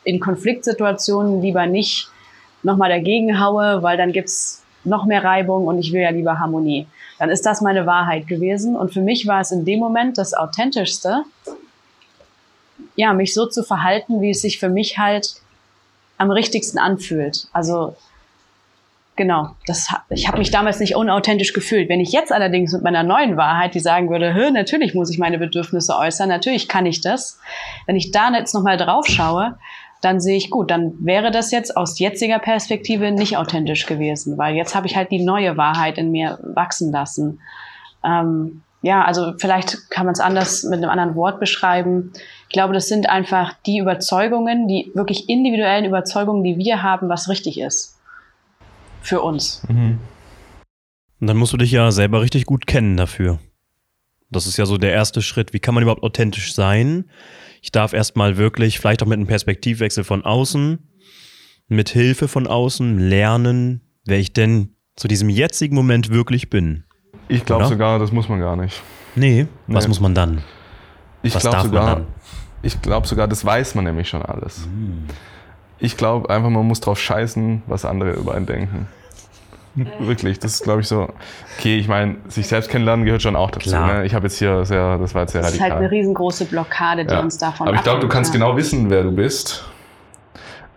in 0.04 0.20
Konfliktsituationen 0.20 1.42
lieber 1.42 1.66
nicht 1.66 2.08
nochmal 2.62 2.90
dagegen 2.90 3.40
haue, 3.40 3.82
weil 3.82 3.96
dann 3.96 4.12
gibt's 4.12 4.62
noch 4.84 5.04
mehr 5.04 5.24
Reibung 5.24 5.66
und 5.66 5.78
ich 5.78 5.92
will 5.92 6.02
ja 6.02 6.10
lieber 6.10 6.38
Harmonie. 6.38 6.86
Dann 7.18 7.30
ist 7.30 7.44
das 7.46 7.60
meine 7.60 7.86
Wahrheit 7.86 8.26
gewesen. 8.28 8.76
Und 8.76 8.92
für 8.92 9.00
mich 9.00 9.26
war 9.26 9.40
es 9.40 9.50
in 9.50 9.64
dem 9.64 9.80
Moment 9.80 10.18
das 10.18 10.34
Authentischste, 10.34 11.24
ja, 12.96 13.12
mich 13.12 13.32
so 13.34 13.46
zu 13.46 13.62
verhalten, 13.62 14.20
wie 14.20 14.30
es 14.30 14.42
sich 14.42 14.58
für 14.58 14.68
mich 14.68 14.98
halt 14.98 15.36
am 16.18 16.30
richtigsten 16.30 16.78
anfühlt. 16.78 17.48
Also 17.52 17.94
genau, 19.16 19.50
das, 19.66 19.88
ich 20.10 20.26
habe 20.26 20.38
mich 20.38 20.50
damals 20.50 20.80
nicht 20.80 20.96
unauthentisch 20.96 21.52
gefühlt. 21.52 21.88
Wenn 21.88 22.00
ich 22.00 22.12
jetzt 22.12 22.32
allerdings 22.32 22.72
mit 22.72 22.82
meiner 22.82 23.02
neuen 23.02 23.36
Wahrheit, 23.36 23.74
die 23.74 23.80
sagen 23.80 24.10
würde, 24.10 24.32
natürlich 24.52 24.94
muss 24.94 25.10
ich 25.10 25.18
meine 25.18 25.38
Bedürfnisse 25.38 25.96
äußern, 25.96 26.28
natürlich 26.28 26.68
kann 26.68 26.86
ich 26.86 27.00
das. 27.00 27.38
Wenn 27.86 27.96
ich 27.96 28.10
da 28.10 28.30
jetzt 28.32 28.54
nochmal 28.54 28.76
drauf 28.76 29.06
schaue, 29.06 29.58
dann 30.00 30.20
sehe 30.20 30.36
ich 30.36 30.50
gut, 30.50 30.70
dann 30.70 30.94
wäre 31.00 31.30
das 31.30 31.50
jetzt 31.50 31.76
aus 31.76 31.98
jetziger 31.98 32.38
Perspektive 32.38 33.10
nicht 33.10 33.36
authentisch 33.36 33.86
gewesen, 33.86 34.38
weil 34.38 34.54
jetzt 34.54 34.74
habe 34.74 34.86
ich 34.86 34.96
halt 34.96 35.10
die 35.10 35.24
neue 35.24 35.56
Wahrheit 35.56 35.98
in 35.98 36.10
mir 36.10 36.38
wachsen 36.42 36.92
lassen. 36.92 37.40
Ähm, 38.04 38.62
ja, 38.86 39.04
also 39.04 39.32
vielleicht 39.36 39.90
kann 39.90 40.06
man 40.06 40.12
es 40.12 40.20
anders 40.20 40.62
mit 40.62 40.74
einem 40.74 40.90
anderen 40.90 41.16
Wort 41.16 41.40
beschreiben. 41.40 42.12
Ich 42.48 42.52
glaube, 42.52 42.72
das 42.72 42.86
sind 42.86 43.08
einfach 43.08 43.52
die 43.66 43.78
Überzeugungen, 43.78 44.68
die 44.68 44.92
wirklich 44.94 45.28
individuellen 45.28 45.84
Überzeugungen, 45.84 46.44
die 46.44 46.56
wir 46.56 46.84
haben, 46.84 47.08
was 47.08 47.28
richtig 47.28 47.58
ist. 47.58 47.98
Für 49.02 49.22
uns. 49.22 49.62
Und 49.68 49.98
dann 51.26 51.36
musst 51.36 51.52
du 51.52 51.56
dich 51.56 51.72
ja 51.72 51.90
selber 51.90 52.20
richtig 52.20 52.46
gut 52.46 52.68
kennen 52.68 52.96
dafür. 52.96 53.40
Das 54.30 54.46
ist 54.46 54.56
ja 54.56 54.66
so 54.66 54.78
der 54.78 54.92
erste 54.92 55.20
Schritt. 55.20 55.52
Wie 55.52 55.58
kann 55.58 55.74
man 55.74 55.82
überhaupt 55.82 56.04
authentisch 56.04 56.54
sein? 56.54 57.10
Ich 57.62 57.72
darf 57.72 57.92
erstmal 57.92 58.36
wirklich, 58.36 58.78
vielleicht 58.78 59.02
auch 59.02 59.06
mit 59.06 59.18
einem 59.18 59.26
Perspektivwechsel 59.26 60.04
von 60.04 60.24
außen, 60.24 60.78
mit 61.66 61.88
Hilfe 61.88 62.28
von 62.28 62.46
außen 62.46 63.00
lernen, 63.00 63.80
wer 64.04 64.20
ich 64.20 64.32
denn 64.32 64.76
zu 64.94 65.08
diesem 65.08 65.28
jetzigen 65.28 65.74
Moment 65.74 66.10
wirklich 66.10 66.50
bin. 66.50 66.85
Ich 67.28 67.44
glaube 67.44 67.66
sogar, 67.66 67.98
das 67.98 68.12
muss 68.12 68.28
man 68.28 68.40
gar 68.40 68.56
nicht. 68.56 68.82
Nee, 69.14 69.46
was 69.66 69.84
Nee. 69.84 69.88
muss 69.88 70.00
man 70.00 70.14
dann? 70.14 70.42
Ich 71.22 71.34
Was 71.34 71.42
glaube 71.42 71.56
darf 71.56 71.64
man 71.64 71.72
sogar, 71.72 71.94
dann? 71.96 72.06
ich 72.62 72.80
glaube 72.82 73.06
sogar, 73.06 73.26
das 73.28 73.44
weiß 73.44 73.74
man 73.74 73.84
nämlich 73.84 74.08
schon 74.08 74.22
alles. 74.22 74.64
Hm. 74.64 75.04
Ich 75.78 75.96
glaube 75.96 76.30
einfach, 76.30 76.48
man 76.50 76.66
muss 76.66 76.80
drauf 76.80 76.98
scheißen, 76.98 77.62
was 77.66 77.84
andere 77.84 78.12
über 78.12 78.34
einen 78.34 78.46
denken. 78.46 78.88
Wirklich, 79.98 80.38
das 80.38 80.54
ist, 80.54 80.62
glaube 80.64 80.80
ich, 80.80 80.88
so. 80.88 81.08
Okay, 81.58 81.76
ich 81.78 81.86
meine, 81.88 82.16
sich 82.28 82.46
selbst 82.46 82.70
kennenlernen 82.70 83.04
gehört 83.04 83.20
schon 83.22 83.36
auch 83.36 83.50
dazu. 83.50 83.68
Ne? 83.70 84.06
Ich 84.06 84.14
habe 84.14 84.26
jetzt 84.26 84.38
hier 84.38 84.64
sehr, 84.64 84.96
das 84.96 85.14
war 85.14 85.22
jetzt 85.22 85.32
sehr 85.32 85.42
Das 85.42 85.52
ist 85.52 85.60
radikal. 85.60 85.70
halt 85.78 85.82
eine 85.82 85.90
riesengroße 85.90 86.46
Blockade, 86.46 87.04
die 87.04 87.12
Ja. 87.12 87.20
uns 87.20 87.36
davon 87.36 87.68
Aber 87.68 87.76
ich 87.76 87.82
glaube, 87.82 88.00
du 88.00 88.08
kannst 88.08 88.32
genau 88.32 88.56
wissen, 88.56 88.88
wer 88.88 89.02
du 89.02 89.10
bist. 89.12 89.64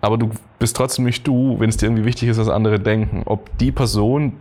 Aber 0.02 0.18
du 0.18 0.32
bist 0.60 0.76
trotzdem 0.76 1.06
nicht 1.06 1.26
du, 1.28 1.58
wenn 1.60 1.70
es 1.70 1.78
dir 1.78 1.86
irgendwie 1.88 2.06
wichtig 2.06 2.28
ist, 2.30 2.38
was 2.40 2.50
andere 2.50 2.80
denken. 2.80 3.24
Ob 3.26 3.58
die 3.58 3.72
Person, 3.72 4.34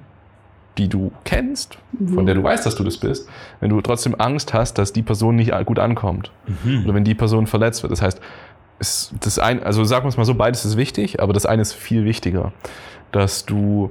die 0.78 0.88
du 0.88 1.12
kennst, 1.24 1.78
von 1.98 2.22
Mhm. 2.22 2.26
der 2.26 2.34
du 2.36 2.42
weißt, 2.42 2.64
dass 2.64 2.76
du 2.76 2.84
das 2.84 2.96
bist, 2.98 3.28
wenn 3.60 3.70
du 3.70 3.80
trotzdem 3.80 4.14
Angst 4.18 4.54
hast, 4.54 4.74
dass 4.78 4.92
die 4.92 5.02
Person 5.02 5.36
nicht 5.36 5.52
gut 5.66 5.78
ankommt. 5.78 6.30
Mhm. 6.64 6.84
Oder 6.84 6.94
wenn 6.94 7.04
die 7.04 7.14
Person 7.14 7.46
verletzt 7.46 7.82
wird. 7.82 7.90
Das 7.92 8.00
heißt, 8.00 8.20
es, 8.78 9.12
das 9.20 9.38
ein, 9.38 9.62
also 9.62 9.82
sagen 9.84 10.04
wir 10.04 10.08
es 10.10 10.16
mal 10.16 10.24
so, 10.24 10.34
beides 10.34 10.64
ist 10.64 10.76
wichtig, 10.76 11.20
aber 11.20 11.32
das 11.32 11.44
eine 11.46 11.62
ist 11.62 11.72
viel 11.74 12.04
wichtiger. 12.04 12.52
Dass 13.12 13.44
du 13.44 13.90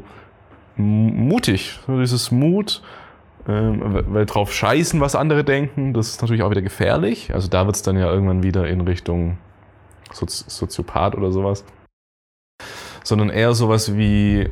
mutig, 0.77 1.79
so 1.85 1.99
dieses 1.99 2.31
Mut, 2.31 2.81
ähm, 3.47 3.81
weil- 3.93 4.13
weil 4.13 4.25
drauf 4.25 4.53
scheißen, 4.53 4.99
was 5.01 5.15
andere 5.15 5.43
denken, 5.43 5.93
das 5.93 6.09
ist 6.09 6.21
natürlich 6.21 6.43
auch 6.43 6.51
wieder 6.51 6.61
gefährlich. 6.61 7.33
Also 7.33 7.47
da 7.47 7.65
wird 7.65 7.75
es 7.75 7.81
dann 7.81 7.97
ja 7.97 8.11
irgendwann 8.11 8.43
wieder 8.43 8.67
in 8.67 8.81
Richtung 8.81 9.37
Sozi 10.13 10.45
Soziopath 10.47 11.15
oder 11.15 11.31
sowas. 11.31 11.65
Sondern 13.03 13.29
eher 13.29 13.53
sowas 13.53 13.95
wie, 13.97 14.49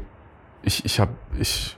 ich, 0.63 0.83
ich 0.85 0.99
habe, 0.99 1.11
ich, 1.39 1.77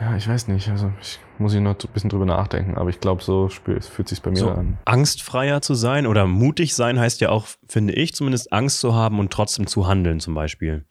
ja, 0.00 0.16
ich 0.16 0.28
weiß 0.28 0.48
nicht, 0.48 0.68
also 0.68 0.92
ich 1.00 1.18
muss 1.38 1.54
ich 1.54 1.60
noch 1.60 1.74
ein 1.74 1.90
bisschen 1.92 2.10
drüber 2.10 2.26
nachdenken, 2.26 2.76
aber 2.76 2.90
ich 2.90 3.00
glaube, 3.00 3.22
so 3.22 3.48
spür, 3.48 3.76
es 3.76 3.86
fühlt 3.88 4.08
sich 4.08 4.22
bei 4.22 4.30
mir 4.30 4.36
So. 4.36 4.50
an. 4.50 4.78
Angstfreier 4.84 5.60
zu 5.62 5.74
sein 5.74 6.06
oder 6.06 6.26
mutig 6.26 6.74
sein 6.74 6.98
heißt 6.98 7.20
ja 7.20 7.30
auch, 7.30 7.46
finde 7.68 7.92
ich, 7.94 8.14
zumindest 8.14 8.52
Angst 8.52 8.80
zu 8.80 8.94
haben 8.94 9.18
und 9.18 9.32
trotzdem 9.32 9.66
zu 9.66 9.86
handeln, 9.86 10.20
zum 10.20 10.34
Beispiel. 10.34 10.84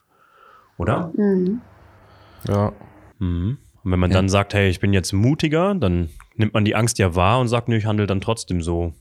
Oder? 0.76 1.12
Mhm. 1.16 1.60
Ja. 2.48 2.72
Mhm. 3.18 3.58
Und 3.84 3.92
wenn 3.92 4.00
man 4.00 4.10
Ja. 4.10 4.16
dann 4.18 4.28
sagt, 4.28 4.54
hey, 4.54 4.68
ich 4.68 4.80
bin 4.80 4.92
jetzt 4.92 5.12
mutiger, 5.12 5.74
dann 5.74 6.10
nimmt 6.34 6.54
man 6.54 6.64
die 6.64 6.74
Angst 6.74 6.98
ja 6.98 7.14
wahr 7.14 7.40
und 7.40 7.48
sagt, 7.48 7.68
nö, 7.68 7.76
ich 7.76 7.86
handle 7.86 8.06
dann 8.06 8.20
trotzdem 8.20 8.60
so. 8.62 8.92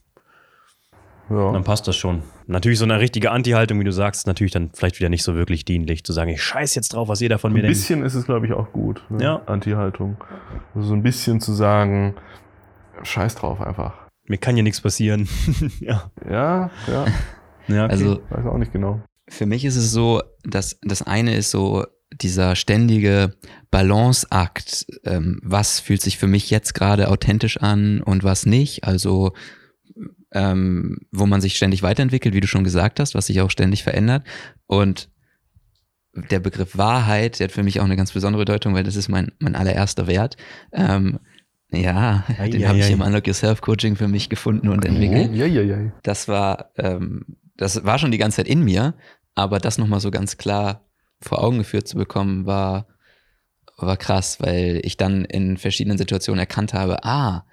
Ja. 1.29 1.51
Dann 1.51 1.63
passt 1.63 1.87
das 1.87 1.95
schon. 1.95 2.21
Natürlich 2.47 2.77
so 2.77 2.85
eine 2.85 2.99
richtige 2.99 3.31
Anti-Haltung, 3.31 3.79
wie 3.79 3.83
du 3.83 3.91
sagst, 3.91 4.21
ist 4.21 4.27
natürlich 4.27 4.53
dann 4.53 4.69
vielleicht 4.73 4.99
wieder 4.99 5.09
nicht 5.09 5.23
so 5.23 5.35
wirklich 5.35 5.65
dienlich, 5.65 6.03
zu 6.03 6.13
sagen, 6.13 6.29
ich 6.31 6.43
scheiß 6.43 6.75
jetzt 6.75 6.93
drauf, 6.93 7.07
was 7.07 7.19
jeder 7.19 7.39
von 7.39 7.51
mir 7.51 7.59
Ein 7.59 7.63
denkt. 7.63 7.77
bisschen 7.77 8.03
ist 8.03 8.13
es, 8.13 8.25
glaube 8.25 8.45
ich, 8.45 8.53
auch 8.53 8.71
gut. 8.71 9.03
Ne? 9.09 9.23
Ja. 9.23 9.41
Anti-Haltung. 9.45 10.17
Also 10.75 10.89
so 10.89 10.93
ein 10.93 11.01
bisschen 11.01 11.41
zu 11.41 11.53
sagen, 11.53 12.15
scheiß 13.01 13.35
drauf 13.35 13.59
einfach. 13.61 13.93
Mir 14.27 14.37
kann 14.37 14.55
ja 14.57 14.63
nichts 14.63 14.81
passieren. 14.81 15.27
ja. 15.79 16.11
Ja, 16.29 16.69
ja, 16.87 17.05
ja 17.67 17.85
okay. 17.85 17.91
Also 17.91 18.21
weiß 18.29 18.45
auch 18.45 18.57
nicht 18.57 18.71
genau. 18.71 19.01
Für 19.27 19.47
mich 19.47 19.65
ist 19.65 19.75
es 19.75 19.91
so, 19.91 20.21
dass 20.43 20.79
das 20.83 21.01
eine 21.01 21.35
ist 21.35 21.49
so 21.49 21.85
dieser 22.13 22.55
ständige 22.55 23.33
Balanceakt, 23.71 24.85
ähm, 25.03 25.39
was 25.43 25.79
fühlt 25.79 26.01
sich 26.01 26.17
für 26.19 26.27
mich 26.27 26.51
jetzt 26.51 26.73
gerade 26.73 27.09
authentisch 27.09 27.57
an 27.57 28.01
und 28.01 28.23
was 28.23 28.45
nicht. 28.45 28.83
Also 28.83 29.33
ähm, 30.35 30.99
wo 31.11 31.25
man 31.25 31.39
sich 31.41 31.55
ständig 31.55 31.81
weiterentwickelt, 31.81 32.35
wie 32.35 32.41
du 32.41 32.47
schon 32.47 32.65
gesagt 32.65 32.99
hast, 32.99 33.15
was 33.15 33.27
sich 33.27 33.39
auch 33.41 33.49
ständig 33.49 33.83
verändert. 33.83 34.23
Und 34.67 35.09
der 36.13 36.39
Begriff 36.39 36.77
Wahrheit, 36.77 37.39
der 37.39 37.45
hat 37.45 37.53
für 37.53 37.63
mich 37.63 37.79
auch 37.79 37.85
eine 37.85 37.95
ganz 37.95 38.11
besondere 38.11 38.41
Bedeutung, 38.41 38.73
weil 38.73 38.83
das 38.83 38.97
ist 38.97 39.07
mein, 39.07 39.31
mein 39.39 39.55
allererster 39.55 40.07
Wert. 40.07 40.35
Ähm, 40.73 41.19
ja, 41.71 42.25
Ei, 42.37 42.49
den 42.49 42.63
ei, 42.63 42.67
habe 42.67 42.77
ich 42.79 42.85
ei. 42.85 42.91
im 42.91 43.01
Unlock 43.01 43.27
Yourself 43.27 43.61
Coaching 43.61 43.95
für 43.95 44.09
mich 44.09 44.29
gefunden 44.29 44.67
und 44.67 44.85
entwickelt 44.85 45.33
ja, 45.33 45.45
ja. 45.45 45.91
das 46.03 46.27
war, 46.27 46.71
ähm, 46.77 47.25
das 47.55 47.83
war 47.85 47.97
schon 47.97 48.11
die 48.11 48.17
ganze 48.17 48.37
Zeit 48.37 48.47
in 48.47 48.63
mir, 48.63 48.93
aber 49.35 49.59
das 49.59 49.77
nochmal 49.77 50.01
so 50.01 50.11
ganz 50.11 50.37
klar 50.37 50.85
vor 51.21 51.43
Augen 51.43 51.59
geführt 51.59 51.87
zu 51.87 51.95
bekommen, 51.95 52.45
war, 52.45 52.87
war 53.77 53.97
krass, 53.97 54.41
weil 54.41 54.81
ich 54.83 54.97
dann 54.97 55.23
in 55.23 55.57
verschiedenen 55.57 55.97
Situationen 55.97 56.39
erkannt 56.39 56.73
habe, 56.73 57.03
ah, 57.05 57.45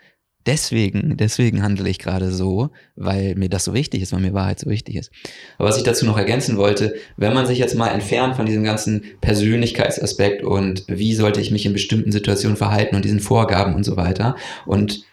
deswegen, 0.47 1.17
deswegen 1.17 1.63
handle 1.63 1.89
ich 1.89 1.99
gerade 1.99 2.31
so, 2.31 2.71
weil 2.97 3.35
mir 3.37 3.49
das 3.49 3.65
so 3.65 3.75
wichtig 3.75 4.03
ist, 4.03 4.13
weil 4.13 4.21
mir 4.21 4.35
Wahrheit 4.35 4.61
so 4.61 4.69
wichtig 4.69 4.97
ist. 4.97 5.11
Aber 5.59 5.69
was 5.69 5.77
ich 5.77 5.85
dazu 5.85 6.05
noch 6.05 6.19
ergänzen 6.19 6.57
wollte, 6.57 6.95
wenn 7.17 7.35
man 7.35 7.47
sich 7.47 7.59
jetzt 7.59 7.77
mal 7.77 7.89
entfernt 7.89 8.37
von 8.37 8.47
diesem 8.47 8.65
ganzen 8.65 9.05
Persönlichkeitsaspekt 9.21 10.43
und 10.43 10.85
wie 10.89 11.15
sollte 11.15 11.41
ich 11.41 11.51
mich 11.51 11.67
in 11.67 11.73
bestimmten 11.73 12.13
Situationen 12.13 12.57
verhalten 12.57 12.97
und 12.97 13.05
diesen 13.05 13.21
Vorgaben 13.21 13.75
und 13.75 13.85
so 13.85 13.97
weiter 13.97 14.37
und 14.67 15.05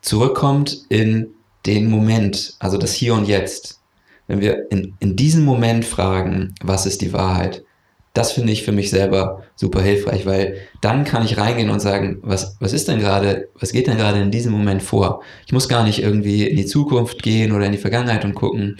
zurückkommt 0.00 0.84
in 0.88 1.28
den 1.66 1.90
Moment, 1.90 2.54
also 2.60 2.78
das 2.78 2.94
Hier 2.94 3.14
und 3.14 3.26
Jetzt, 3.26 3.80
wenn 4.28 4.40
wir 4.40 4.70
in, 4.70 4.94
in 5.00 5.16
diesem 5.16 5.44
Moment 5.44 5.84
fragen, 5.84 6.54
was 6.62 6.86
ist 6.86 7.00
die 7.00 7.12
Wahrheit, 7.12 7.65
das 8.16 8.32
finde 8.32 8.52
ich 8.52 8.62
für 8.62 8.72
mich 8.72 8.88
selber 8.88 9.42
super 9.56 9.82
hilfreich, 9.82 10.24
weil 10.24 10.56
dann 10.80 11.04
kann 11.04 11.24
ich 11.24 11.36
reingehen 11.36 11.68
und 11.68 11.80
sagen, 11.80 12.18
was, 12.22 12.56
was 12.60 12.72
ist 12.72 12.88
denn 12.88 12.98
gerade, 12.98 13.48
was 13.58 13.72
geht 13.72 13.88
denn 13.88 13.98
gerade 13.98 14.20
in 14.20 14.30
diesem 14.30 14.52
Moment 14.52 14.82
vor? 14.82 15.22
Ich 15.44 15.52
muss 15.52 15.68
gar 15.68 15.84
nicht 15.84 16.02
irgendwie 16.02 16.46
in 16.46 16.56
die 16.56 16.64
Zukunft 16.64 17.22
gehen 17.22 17.52
oder 17.52 17.66
in 17.66 17.72
die 17.72 17.78
Vergangenheit 17.78 18.24
und 18.24 18.34
gucken, 18.34 18.78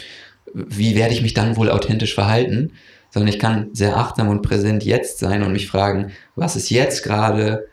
wie 0.55 0.97
werde 0.97 1.13
ich 1.13 1.21
mich 1.21 1.35
dann 1.35 1.57
wohl 1.57 1.71
authentisch 1.71 2.15
verhalten, 2.15 2.73
sondern 3.11 3.29
ich 3.29 3.39
kann 3.39 3.69
sehr 3.75 3.99
achtsam 3.99 4.29
und 4.29 4.41
präsent 4.41 4.85
jetzt 4.85 5.19
sein 5.19 5.43
und 5.43 5.53
mich 5.53 5.69
fragen, 5.69 6.13
was 6.35 6.57
ist 6.57 6.71
jetzt 6.71 7.03
gerade 7.03 7.69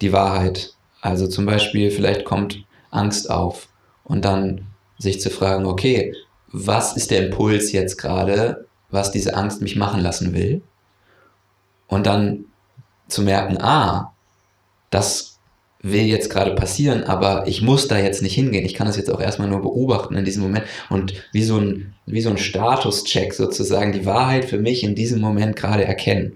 die 0.00 0.12
Wahrheit? 0.12 0.74
Also 1.00 1.26
zum 1.26 1.46
Beispiel, 1.46 1.90
vielleicht 1.90 2.24
kommt 2.24 2.64
Angst 2.90 3.28
auf 3.28 3.68
und 4.04 4.24
dann 4.24 4.66
sich 4.98 5.20
zu 5.20 5.30
fragen, 5.30 5.66
okay, 5.66 6.14
was 6.52 6.96
ist 6.96 7.10
der 7.10 7.26
Impuls 7.26 7.72
jetzt 7.72 7.98
gerade, 7.98 8.66
was 8.90 9.10
diese 9.10 9.34
Angst 9.34 9.62
mich 9.62 9.74
machen 9.74 10.00
lassen 10.00 10.32
will? 10.32 10.62
Und 11.88 12.06
dann 12.06 12.44
zu 13.08 13.22
merken, 13.22 13.58
ah, 13.60 14.12
das 14.90 15.38
will 15.80 16.02
jetzt 16.02 16.30
gerade 16.30 16.54
passieren, 16.54 17.04
aber 17.04 17.46
ich 17.46 17.62
muss 17.62 17.88
da 17.88 17.98
jetzt 17.98 18.22
nicht 18.22 18.34
hingehen. 18.34 18.64
Ich 18.64 18.74
kann 18.74 18.86
das 18.86 18.96
jetzt 18.96 19.10
auch 19.10 19.20
erstmal 19.20 19.48
nur 19.48 19.62
beobachten 19.62 20.16
in 20.16 20.24
diesem 20.24 20.42
Moment 20.42 20.64
und 20.90 21.14
wie 21.32 21.42
so 21.42 21.58
ein, 21.58 21.94
wie 22.04 22.20
so 22.20 22.30
ein 22.30 22.38
Statuscheck 22.38 23.32
sozusagen 23.32 23.92
die 23.92 24.04
Wahrheit 24.04 24.44
für 24.44 24.58
mich 24.58 24.82
in 24.82 24.94
diesem 24.94 25.20
Moment 25.20 25.56
gerade 25.56 25.84
erkennen. 25.84 26.32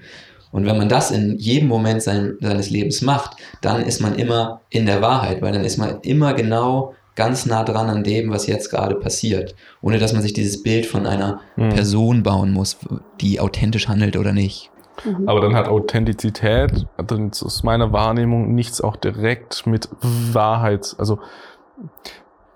Und 0.53 0.67
wenn 0.67 0.77
man 0.77 0.89
das 0.89 1.11
in 1.11 1.39
jedem 1.39 1.69
Moment 1.69 2.03
sein, 2.03 2.37
seines 2.41 2.71
Lebens 2.71 3.03
macht, 3.03 3.37
dann 3.63 3.83
ist 3.83 4.01
man 4.01 4.15
immer 4.15 4.61
in 4.71 4.87
der 4.87 5.01
Wahrheit, 5.01 5.43
weil 5.43 5.53
dann 5.53 5.65
ist 5.65 5.79
man 5.79 6.01
immer 6.03 6.35
genau 6.35 6.95
ganz 7.15 7.47
nah 7.47 7.65
dran 7.65 7.89
an 7.89 8.05
dem, 8.05 8.31
was 8.31 8.47
jetzt 8.47 8.71
gerade 8.71 8.95
passiert, 8.95 9.55
ohne 9.81 9.99
dass 9.99 10.13
man 10.13 10.23
sich 10.23 10.33
dieses 10.33 10.63
Bild 10.63 10.87
von 10.87 11.07
einer 11.07 11.41
Hm. 11.57 11.71
Person 11.71 12.23
bauen 12.23 12.53
muss, 12.53 12.79
die 13.21 13.41
authentisch 13.41 13.89
handelt 13.89 14.17
oder 14.17 14.33
nicht. 14.33 14.71
Mhm. 15.05 15.29
Aber 15.29 15.41
dann 15.41 15.55
hat 15.55 15.69
Authentizität, 15.69 16.87
dann 16.97 17.31
ist 17.31 17.43
aus 17.43 17.63
meiner 17.63 17.93
Wahrnehmung 17.93 18.55
nichts 18.55 18.81
auch 18.81 18.97
direkt 18.97 19.67
mit 19.67 19.89
Wahrheit. 20.01 20.95
Also, 20.99 21.19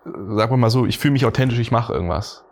sagen 0.04 0.52
wir 0.52 0.56
mal 0.56 0.70
so, 0.70 0.86
ich 0.86 0.98
fühle 0.98 1.12
mich 1.12 1.26
authentisch, 1.26 1.58
ich 1.58 1.70
mache 1.70 1.92
irgendwas. 1.92 2.44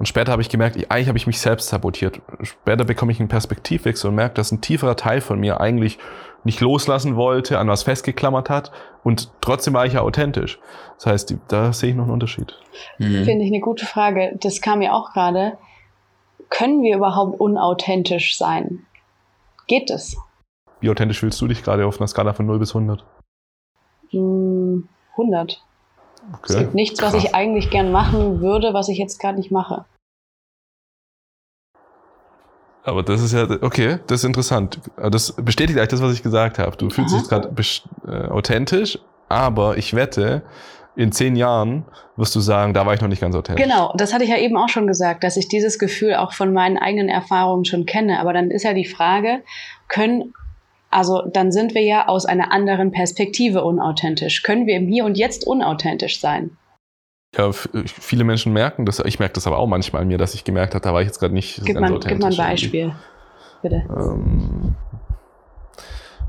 Und 0.00 0.06
später 0.06 0.32
habe 0.32 0.40
ich 0.40 0.48
gemerkt, 0.48 0.76
ich, 0.76 0.90
eigentlich 0.90 1.08
habe 1.08 1.18
ich 1.18 1.26
mich 1.26 1.40
selbst 1.40 1.68
sabotiert. 1.68 2.22
Später 2.40 2.86
bekomme 2.86 3.12
ich 3.12 3.20
einen 3.20 3.28
Perspektivwechsel 3.28 4.08
und 4.08 4.16
merke, 4.16 4.34
dass 4.34 4.50
ein 4.50 4.62
tieferer 4.62 4.96
Teil 4.96 5.20
von 5.20 5.38
mir 5.38 5.60
eigentlich 5.60 5.98
nicht 6.42 6.60
loslassen 6.62 7.16
wollte, 7.16 7.58
an 7.58 7.68
was 7.68 7.82
festgeklammert 7.82 8.48
hat. 8.48 8.72
Und 9.04 9.30
trotzdem 9.42 9.74
war 9.74 9.84
ich 9.84 9.92
ja 9.92 10.00
authentisch. 10.00 10.58
Das 10.96 11.04
heißt, 11.04 11.30
die, 11.30 11.38
da 11.48 11.74
sehe 11.74 11.90
ich 11.90 11.96
noch 11.96 12.04
einen 12.04 12.14
Unterschied. 12.14 12.54
Mhm. 12.96 13.24
Finde 13.24 13.44
ich 13.44 13.52
eine 13.52 13.60
gute 13.60 13.84
Frage. 13.84 14.38
Das 14.40 14.62
kam 14.62 14.78
mir 14.78 14.94
auch 14.94 15.12
gerade. 15.12 15.58
Können 16.48 16.82
wir 16.82 16.96
überhaupt 16.96 17.38
unauthentisch 17.38 18.38
sein? 18.38 18.86
Geht 19.70 19.88
es? 19.88 20.16
Wie 20.80 20.90
authentisch 20.90 21.20
fühlst 21.20 21.40
du 21.40 21.46
dich 21.46 21.62
gerade 21.62 21.86
auf 21.86 22.00
einer 22.00 22.08
Skala 22.08 22.32
von 22.32 22.44
0 22.44 22.58
bis 22.58 22.74
100? 22.74 23.04
Hm, 24.10 24.88
100. 25.12 25.64
Es 26.42 26.56
gibt 26.56 26.74
nichts, 26.74 27.00
was 27.00 27.12
Krass. 27.12 27.22
ich 27.22 27.36
eigentlich 27.36 27.70
gern 27.70 27.92
machen 27.92 28.40
würde, 28.40 28.74
was 28.74 28.88
ich 28.88 28.98
jetzt 28.98 29.20
gerade 29.20 29.38
nicht 29.38 29.52
mache. 29.52 29.84
Aber 32.82 33.04
das 33.04 33.22
ist 33.22 33.32
ja, 33.32 33.48
okay, 33.62 34.00
das 34.08 34.20
ist 34.20 34.24
interessant. 34.24 34.80
Das 34.96 35.34
bestätigt 35.34 35.78
eigentlich 35.78 35.90
das, 35.90 36.02
was 36.02 36.14
ich 36.14 36.24
gesagt 36.24 36.58
habe. 36.58 36.76
Du 36.76 36.90
fühlst 36.90 37.14
Aha. 37.14 37.20
dich 37.20 37.28
gerade 37.28 37.54
äh, 38.08 38.28
authentisch, 38.28 38.98
aber 39.28 39.78
ich 39.78 39.94
wette, 39.94 40.42
in 41.00 41.12
zehn 41.12 41.34
Jahren 41.34 41.86
wirst 42.16 42.34
du 42.36 42.40
sagen, 42.40 42.74
da 42.74 42.84
war 42.84 42.92
ich 42.92 43.00
noch 43.00 43.08
nicht 43.08 43.22
ganz 43.22 43.34
authentisch. 43.34 43.64
Genau, 43.64 43.94
das 43.96 44.12
hatte 44.12 44.24
ich 44.24 44.30
ja 44.30 44.36
eben 44.36 44.58
auch 44.58 44.68
schon 44.68 44.86
gesagt, 44.86 45.24
dass 45.24 45.38
ich 45.38 45.48
dieses 45.48 45.78
Gefühl 45.78 46.14
auch 46.14 46.34
von 46.34 46.52
meinen 46.52 46.76
eigenen 46.76 47.08
Erfahrungen 47.08 47.64
schon 47.64 47.86
kenne. 47.86 48.20
Aber 48.20 48.34
dann 48.34 48.50
ist 48.50 48.64
ja 48.64 48.74
die 48.74 48.84
Frage, 48.84 49.42
können, 49.88 50.34
also 50.90 51.22
dann 51.22 51.52
sind 51.52 51.74
wir 51.74 51.82
ja 51.82 52.06
aus 52.06 52.26
einer 52.26 52.52
anderen 52.52 52.92
Perspektive 52.92 53.64
unauthentisch. 53.64 54.42
Können 54.42 54.66
wir 54.66 54.76
im 54.76 54.88
Hier 54.88 55.06
und 55.06 55.16
Jetzt 55.16 55.46
unauthentisch 55.46 56.20
sein? 56.20 56.58
Ja, 57.34 57.50
viele 57.52 58.24
Menschen 58.24 58.52
merken 58.52 58.84
das, 58.84 58.98
ich 58.98 59.18
merke 59.18 59.34
das 59.34 59.46
aber 59.46 59.58
auch 59.58 59.68
manchmal 59.68 60.02
an 60.02 60.08
mir, 60.08 60.18
dass 60.18 60.34
ich 60.34 60.44
gemerkt 60.44 60.74
habe, 60.74 60.82
da 60.82 60.92
war 60.92 61.00
ich 61.00 61.06
jetzt 61.06 61.20
gerade 61.20 61.32
nicht 61.32 61.62
Gib 61.64 61.76
ganz 61.76 61.88
mal, 61.88 61.96
authentisch. 61.96 62.28
gib 62.28 62.38
mal 62.38 62.44
ein. 62.44 62.50
Beispiel, 62.50 62.94
bitte. 63.62 63.84
Ähm, 63.88 64.74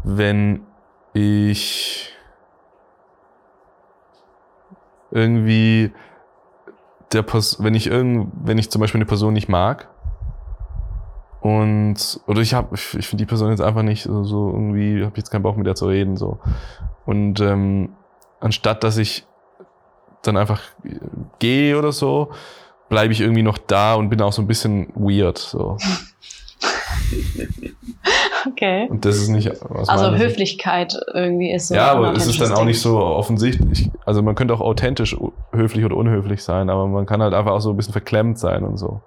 wenn 0.04 0.62
ich 1.14 2.11
irgendwie 5.12 5.92
der 7.12 7.24
Pers 7.24 7.64
wenn 7.64 7.76
ich 7.76 7.88
irgend, 7.88 8.32
wenn 8.44 8.58
ich 8.58 8.70
zum 8.72 8.82
Beispiel 8.82 9.00
eine 9.00 9.06
Person 9.06 9.34
nicht 9.34 9.50
mag 9.50 9.90
und 11.42 12.20
oder 12.28 12.42
ich 12.42 12.54
habe, 12.54 12.76
ich, 12.76 12.96
ich 12.96 13.08
finde 13.08 13.24
die 13.24 13.28
Person 13.28 13.50
jetzt 13.50 13.62
einfach 13.62 13.84
nicht 13.84 14.04
so, 14.04 14.24
so 14.24 14.50
irgendwie, 14.50 15.04
habe 15.04 15.18
jetzt 15.18 15.32
keinen 15.32 15.44
Bock 15.44 15.58
mit 15.58 15.68
der 15.68 15.76
zu 15.76 15.88
reden 15.88 16.16
so 16.18 16.40
und 17.06 17.40
ähm, 17.42 17.90
anstatt 18.40 18.84
dass 18.84 18.98
ich 18.98 19.26
dann 20.22 20.38
einfach 20.38 20.62
gehe 21.40 21.78
oder 21.78 21.92
so, 21.92 22.32
bleibe 22.90 23.12
ich 23.14 23.22
irgendwie 23.22 23.44
noch 23.44 23.58
da 23.58 23.96
und 23.96 24.10
bin 24.10 24.22
auch 24.22 24.34
so 24.34 24.42
ein 24.42 24.48
bisschen 24.48 24.92
weird 24.96 25.38
so. 25.38 25.78
Okay. 28.48 28.88
Und 28.90 29.06
das 29.06 29.18
ist 29.18 29.30
nicht 29.30 29.50
Also 29.50 29.92
meiner 29.92 30.12
Sicht- 30.18 30.24
Höflichkeit 30.24 30.98
irgendwie 31.14 31.52
ist 31.52 31.68
so. 31.68 31.76
Ja, 31.76 31.92
aber 31.92 32.14
es 32.14 32.26
ist 32.26 32.42
dann 32.42 32.52
auch 32.54 32.66
nicht 32.66 32.82
so 32.82 32.98
offensichtlich. 33.00 33.90
Also 34.06 34.22
man 34.24 34.34
könnte 34.36 34.54
auch 34.54 34.62
authentisch 34.62 35.16
höflich 35.52 35.86
oder 35.86 35.96
unhöflich 35.96 36.44
sein, 36.44 36.70
aber 36.70 36.88
man 36.88 37.06
kann 37.06 37.22
halt 37.22 37.34
einfach 37.34 37.52
auch 37.52 37.60
so 37.62 37.70
ein 37.72 37.78
bisschen 37.78 37.92
verklemmt 37.94 38.40
sein 38.40 38.64
und 38.64 38.78
so. 38.78 39.02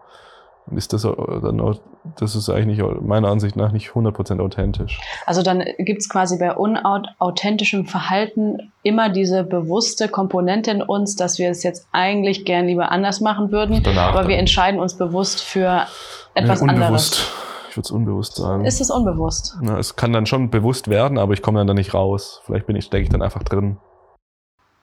Und 0.66 0.78
ist 0.78 0.92
das 0.94 1.04
auch 1.04 1.42
dann 1.42 1.60
auch, 1.60 1.74
das 2.18 2.34
ist 2.36 2.48
eigentlich 2.48 2.78
nicht, 2.78 3.00
meiner 3.02 3.28
Ansicht 3.28 3.54
nach 3.54 3.70
nicht 3.72 3.90
100% 3.90 4.40
authentisch. 4.40 4.98
Also 5.26 5.42
dann 5.42 5.62
gibt's 5.78 6.08
quasi 6.08 6.38
bei 6.38 6.54
unauthentischem 6.54 7.84
Verhalten 7.86 8.72
immer 8.82 9.10
diese 9.10 9.44
bewusste 9.44 10.08
Komponente 10.08 10.70
in 10.70 10.80
uns, 10.80 11.16
dass 11.16 11.38
wir 11.38 11.50
es 11.50 11.64
jetzt 11.64 11.86
eigentlich 11.92 12.46
gern 12.46 12.66
lieber 12.66 12.90
anders 12.92 13.20
machen 13.20 13.50
würden, 13.52 13.82
Danach 13.82 14.10
aber 14.10 14.20
dann. 14.20 14.28
wir 14.28 14.38
entscheiden 14.38 14.80
uns 14.80 14.94
bewusst 14.94 15.42
für 15.42 15.86
etwas 16.34 16.60
ja, 16.60 16.66
unbewusst. 16.68 16.70
anderes. 16.70 17.30
Ich 17.74 17.76
würde 17.76 17.86
es 17.86 17.90
unbewusst 17.90 18.36
sagen. 18.36 18.64
Ist 18.64 18.80
es 18.80 18.88
unbewusst? 18.88 19.56
Na, 19.60 19.80
es 19.80 19.96
kann 19.96 20.12
dann 20.12 20.26
schon 20.26 20.48
bewusst 20.48 20.86
werden, 20.86 21.18
aber 21.18 21.32
ich 21.32 21.42
komme 21.42 21.58
dann 21.58 21.66
da 21.66 21.74
nicht 21.74 21.92
raus. 21.92 22.40
Vielleicht 22.46 22.68
bin 22.68 22.76
ich, 22.76 22.84
stecke 22.84 23.02
ich 23.02 23.08
dann 23.08 23.20
einfach 23.20 23.42
drin. 23.42 23.78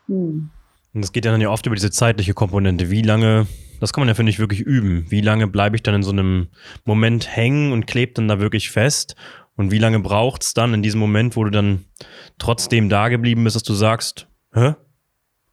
Hm. 0.07 0.49
Und 0.93 1.01
es 1.01 1.13
geht 1.13 1.23
ja 1.23 1.31
dann 1.31 1.39
ja 1.39 1.49
oft 1.49 1.65
über 1.65 1.75
diese 1.75 1.89
zeitliche 1.89 2.33
Komponente. 2.33 2.91
Wie 2.91 3.01
lange, 3.01 3.47
das 3.79 3.93
kann 3.93 4.01
man 4.01 4.09
ja, 4.09 4.13
finde 4.13 4.29
ich, 4.29 4.39
wirklich 4.39 4.59
üben. 4.59 5.05
Wie 5.07 5.21
lange 5.21 5.47
bleibe 5.47 5.77
ich 5.77 5.83
dann 5.83 5.95
in 5.95 6.03
so 6.03 6.11
einem 6.11 6.49
Moment 6.83 7.33
hängen 7.33 7.71
und 7.71 7.87
klebe 7.87 8.11
dann 8.11 8.27
da 8.27 8.41
wirklich 8.41 8.71
fest? 8.71 9.15
Und 9.55 9.71
wie 9.71 9.79
lange 9.79 10.01
braucht 10.01 10.43
es 10.43 10.53
dann 10.53 10.73
in 10.73 10.83
diesem 10.83 10.99
Moment, 10.99 11.37
wo 11.37 11.45
du 11.45 11.49
dann 11.49 11.85
trotzdem 12.39 12.89
da 12.89 13.07
geblieben 13.07 13.45
bist, 13.45 13.55
dass 13.55 13.63
du 13.63 13.73
sagst, 13.73 14.27
hä? 14.53 14.75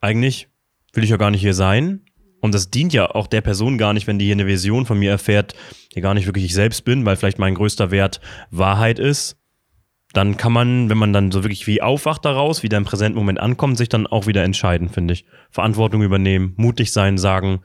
Eigentlich 0.00 0.48
will 0.92 1.04
ich 1.04 1.10
ja 1.10 1.16
gar 1.16 1.30
nicht 1.30 1.42
hier 1.42 1.54
sein. 1.54 2.04
Und 2.40 2.54
das 2.54 2.70
dient 2.70 2.92
ja 2.92 3.10
auch 3.10 3.26
der 3.26 3.40
Person 3.40 3.78
gar 3.78 3.92
nicht, 3.92 4.06
wenn 4.06 4.18
die 4.18 4.26
hier 4.26 4.34
eine 4.34 4.46
Vision 4.46 4.86
von 4.86 4.98
mir 4.98 5.10
erfährt, 5.10 5.54
die 5.94 6.00
gar 6.00 6.14
nicht 6.14 6.26
wirklich 6.26 6.44
ich 6.44 6.54
selbst 6.54 6.84
bin, 6.84 7.04
weil 7.04 7.16
vielleicht 7.16 7.38
mein 7.38 7.54
größter 7.54 7.90
Wert 7.90 8.20
Wahrheit 8.50 8.98
ist. 8.98 9.36
Dann 10.12 10.36
kann 10.36 10.52
man, 10.52 10.88
wenn 10.88 10.96
man 10.96 11.12
dann 11.12 11.32
so 11.32 11.44
wirklich 11.44 11.66
wie 11.66 11.82
aufwacht 11.82 12.24
daraus, 12.24 12.62
wieder 12.62 12.78
im 12.78 12.84
präsenten 12.84 13.18
Moment 13.18 13.40
ankommt, 13.40 13.76
sich 13.76 13.88
dann 13.88 14.06
auch 14.06 14.26
wieder 14.26 14.42
entscheiden, 14.42 14.88
finde 14.88 15.14
ich. 15.14 15.26
Verantwortung 15.50 16.02
übernehmen, 16.02 16.54
mutig 16.56 16.92
sein, 16.92 17.18
sagen, 17.18 17.60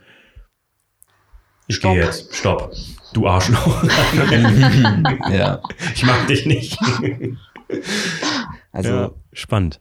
ich 1.68 1.78
Stopp. 1.78 1.94
gehe 1.94 2.04
jetzt, 2.04 2.36
stopp. 2.36 2.74
Du 3.14 3.28
Arschloch. 3.28 3.84
ja. 5.32 5.62
ich 5.94 6.04
mag 6.04 6.28
dich 6.28 6.46
nicht. 6.46 6.78
Also, 8.72 8.90
ja, 8.90 9.12
spannend. 9.32 9.80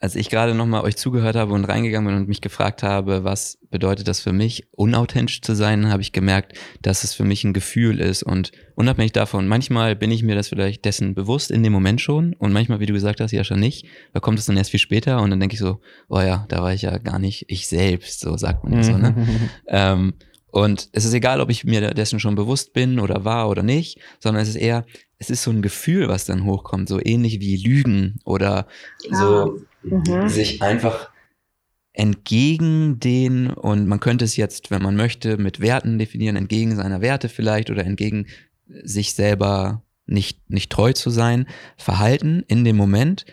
Als 0.00 0.16
ich 0.16 0.30
gerade 0.30 0.54
nochmal 0.54 0.82
euch 0.82 0.96
zugehört 0.96 1.36
habe 1.36 1.52
und 1.52 1.66
reingegangen 1.66 2.08
bin 2.08 2.16
und 2.22 2.28
mich 2.28 2.40
gefragt 2.40 2.82
habe, 2.82 3.22
was 3.22 3.58
bedeutet 3.70 4.08
das 4.08 4.20
für 4.20 4.32
mich, 4.32 4.66
unauthentisch 4.72 5.42
zu 5.42 5.54
sein, 5.54 5.92
habe 5.92 6.00
ich 6.00 6.12
gemerkt, 6.12 6.58
dass 6.80 7.04
es 7.04 7.12
für 7.12 7.24
mich 7.24 7.44
ein 7.44 7.52
Gefühl 7.52 8.00
ist. 8.00 8.22
Und 8.22 8.50
unabhängig 8.76 9.12
davon, 9.12 9.46
manchmal 9.46 9.94
bin 9.94 10.10
ich 10.10 10.22
mir 10.22 10.34
das 10.34 10.48
vielleicht 10.48 10.86
dessen 10.86 11.14
bewusst 11.14 11.50
in 11.50 11.62
dem 11.62 11.74
Moment 11.74 12.00
schon 12.00 12.32
und 12.32 12.52
manchmal, 12.52 12.80
wie 12.80 12.86
du 12.86 12.94
gesagt 12.94 13.20
hast, 13.20 13.32
ja 13.32 13.44
schon 13.44 13.60
nicht. 13.60 13.86
Da 14.14 14.20
kommt 14.20 14.38
es 14.38 14.46
dann 14.46 14.56
erst 14.56 14.70
viel 14.70 14.80
später 14.80 15.20
und 15.20 15.30
dann 15.30 15.38
denke 15.38 15.52
ich 15.54 15.60
so, 15.60 15.80
oh 16.08 16.20
ja, 16.20 16.46
da 16.48 16.62
war 16.62 16.72
ich 16.72 16.82
ja 16.82 16.96
gar 16.96 17.18
nicht 17.18 17.44
ich 17.48 17.68
selbst, 17.68 18.20
so 18.20 18.38
sagt 18.38 18.64
man 18.64 18.72
ja 18.72 18.82
so, 18.82 18.96
ne? 18.96 19.14
Ähm, 19.68 20.14
und 20.50 20.88
es 20.92 21.04
ist 21.04 21.12
egal, 21.12 21.40
ob 21.40 21.50
ich 21.50 21.64
mir 21.64 21.92
dessen 21.94 22.18
schon 22.18 22.34
bewusst 22.34 22.72
bin 22.72 22.98
oder 22.98 23.24
war 23.24 23.48
oder 23.48 23.62
nicht, 23.62 24.00
sondern 24.18 24.42
es 24.42 24.48
ist 24.48 24.56
eher, 24.56 24.84
es 25.20 25.30
ist 25.30 25.42
so 25.42 25.50
ein 25.52 25.62
Gefühl, 25.62 26.08
was 26.08 26.24
dann 26.24 26.44
hochkommt, 26.44 26.88
so 26.88 26.98
ähnlich 27.02 27.40
wie 27.40 27.56
Lügen 27.56 28.16
oder 28.24 28.66
so 29.10 29.60
Mhm. 29.82 30.28
sich 30.28 30.60
einfach 30.62 31.10
entgegen 31.92 33.00
den, 33.00 33.50
und 33.50 33.86
man 33.86 34.00
könnte 34.00 34.24
es 34.24 34.36
jetzt, 34.36 34.70
wenn 34.70 34.82
man 34.82 34.96
möchte, 34.96 35.36
mit 35.36 35.60
Werten 35.60 35.98
definieren, 35.98 36.36
entgegen 36.36 36.76
seiner 36.76 37.00
Werte 37.00 37.28
vielleicht 37.28 37.70
oder 37.70 37.84
entgegen 37.84 38.26
sich 38.66 39.14
selber 39.14 39.82
nicht, 40.06 40.50
nicht 40.50 40.70
treu 40.70 40.92
zu 40.92 41.10
sein, 41.10 41.46
verhalten 41.76 42.44
in 42.48 42.64
dem 42.64 42.76
Moment. 42.76 43.26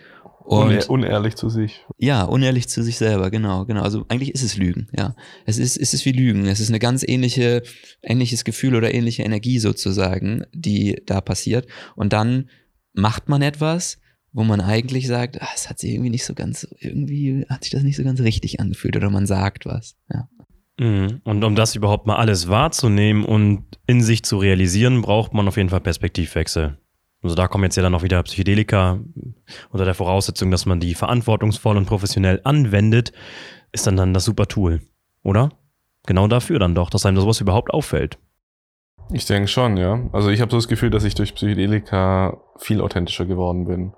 Und 0.48 0.68
Unehr 0.68 0.88
unehrlich 0.88 1.36
zu 1.36 1.50
sich. 1.50 1.84
ja, 1.98 2.22
unehrlich 2.22 2.68
zu 2.68 2.82
sich 2.82 2.96
selber, 2.96 3.30
genau, 3.30 3.66
genau. 3.66 3.82
Also 3.82 4.06
eigentlich 4.08 4.32
ist 4.32 4.42
es 4.42 4.56
Lügen, 4.56 4.88
ja. 4.96 5.14
Es 5.44 5.58
ist, 5.58 5.76
es 5.76 5.92
ist 5.92 6.06
wie 6.06 6.12
Lügen. 6.12 6.46
Es 6.46 6.58
ist 6.58 6.70
eine 6.70 6.78
ganz 6.78 7.06
ähnliche, 7.06 7.62
ähnliches 8.02 8.44
Gefühl 8.44 8.74
oder 8.74 8.94
ähnliche 8.94 9.24
Energie 9.24 9.58
sozusagen, 9.58 10.44
die 10.54 11.02
da 11.04 11.20
passiert. 11.20 11.66
Und 11.96 12.14
dann 12.14 12.48
macht 12.94 13.28
man 13.28 13.42
etwas, 13.42 13.98
wo 14.32 14.42
man 14.42 14.62
eigentlich 14.62 15.06
sagt, 15.06 15.42
ah, 15.42 15.48
es 15.54 15.68
hat 15.68 15.80
sich 15.80 15.90
irgendwie 15.90 16.08
nicht 16.08 16.24
so 16.24 16.32
ganz, 16.32 16.66
irgendwie 16.80 17.44
hat 17.50 17.64
sich 17.64 17.72
das 17.72 17.82
nicht 17.82 17.96
so 17.96 18.04
ganz 18.04 18.20
richtig 18.20 18.58
angefühlt 18.58 18.96
oder 18.96 19.10
man 19.10 19.26
sagt 19.26 19.66
was, 19.66 19.96
ja. 20.10 20.30
Mhm. 20.80 21.20
Und 21.24 21.44
um 21.44 21.56
das 21.56 21.76
überhaupt 21.76 22.06
mal 22.06 22.16
alles 22.16 22.48
wahrzunehmen 22.48 23.26
und 23.26 23.64
in 23.86 24.00
sich 24.00 24.22
zu 24.22 24.38
realisieren, 24.38 25.02
braucht 25.02 25.34
man 25.34 25.46
auf 25.46 25.58
jeden 25.58 25.68
Fall 25.68 25.82
Perspektivwechsel. 25.82 26.78
Also 27.22 27.34
da 27.34 27.48
kommen 27.48 27.64
jetzt 27.64 27.76
ja 27.76 27.82
dann 27.82 27.94
auch 27.94 28.02
wieder 28.02 28.22
Psychedelika 28.22 29.00
unter 29.70 29.84
der 29.84 29.94
Voraussetzung, 29.94 30.50
dass 30.50 30.66
man 30.66 30.78
die 30.80 30.94
verantwortungsvoll 30.94 31.76
und 31.76 31.86
professionell 31.86 32.40
anwendet, 32.44 33.12
ist 33.72 33.86
dann 33.86 33.96
dann 33.96 34.14
das 34.14 34.24
super 34.24 34.46
Tool, 34.46 34.82
oder? 35.22 35.50
Genau 36.06 36.28
dafür 36.28 36.58
dann 36.58 36.74
doch, 36.74 36.90
dass 36.90 37.04
einem 37.04 37.18
sowas 37.18 37.40
überhaupt 37.40 37.72
auffällt. 37.72 38.18
Ich 39.12 39.26
denke 39.26 39.48
schon, 39.48 39.76
ja. 39.76 40.00
Also 40.12 40.30
ich 40.30 40.40
habe 40.40 40.50
so 40.50 40.58
das 40.58 40.68
Gefühl, 40.68 40.90
dass 40.90 41.04
ich 41.04 41.14
durch 41.14 41.34
Psychedelika 41.34 42.40
viel 42.58 42.80
authentischer 42.80 43.24
geworden 43.24 43.64
bin. 43.66 43.94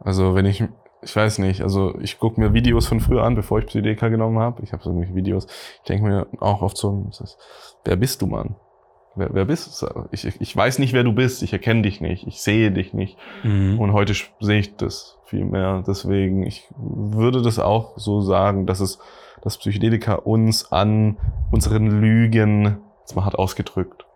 Also 0.00 0.34
wenn 0.34 0.46
ich, 0.46 0.62
ich 1.02 1.16
weiß 1.16 1.38
nicht, 1.38 1.62
also 1.62 1.98
ich 2.00 2.18
gucke 2.18 2.40
mir 2.40 2.52
Videos 2.52 2.86
von 2.86 3.00
früher 3.00 3.24
an, 3.24 3.34
bevor 3.34 3.58
ich 3.58 3.66
Psychedelika 3.66 4.08
genommen 4.08 4.38
habe. 4.38 4.62
Ich 4.62 4.72
habe 4.72 4.82
so 4.82 4.90
irgendwelche 4.90 5.14
Videos. 5.16 5.46
Ich 5.76 5.88
denke 5.88 6.04
mir 6.06 6.26
auch 6.40 6.62
oft 6.62 6.76
so, 6.76 7.10
wer 7.84 7.96
bist 7.96 8.22
du, 8.22 8.26
Mann? 8.26 8.56
Wer, 9.14 9.34
wer 9.34 9.44
bist 9.44 9.82
du? 9.82 9.86
Ich, 10.10 10.24
ich 10.40 10.56
weiß 10.56 10.78
nicht, 10.78 10.92
wer 10.92 11.04
du 11.04 11.12
bist. 11.12 11.42
Ich 11.42 11.52
erkenne 11.52 11.82
dich 11.82 12.00
nicht. 12.00 12.26
Ich 12.26 12.40
sehe 12.40 12.70
dich 12.70 12.94
nicht. 12.94 13.18
Mhm. 13.42 13.78
Und 13.78 13.92
heute 13.92 14.14
sehe 14.40 14.58
ich 14.58 14.76
das 14.76 15.18
viel 15.26 15.44
mehr. 15.44 15.82
Deswegen, 15.86 16.44
ich 16.46 16.68
würde 16.76 17.42
das 17.42 17.58
auch 17.58 17.98
so 17.98 18.20
sagen, 18.22 18.66
dass 18.66 18.80
es, 18.80 18.98
dass 19.42 19.58
Psychedelika 19.58 20.14
uns 20.14 20.72
an 20.72 21.18
unseren 21.50 22.00
Lügen, 22.00 22.78
jetzt 23.00 23.14
mal 23.16 23.24
hart 23.24 23.38
ausgedrückt, 23.38 24.06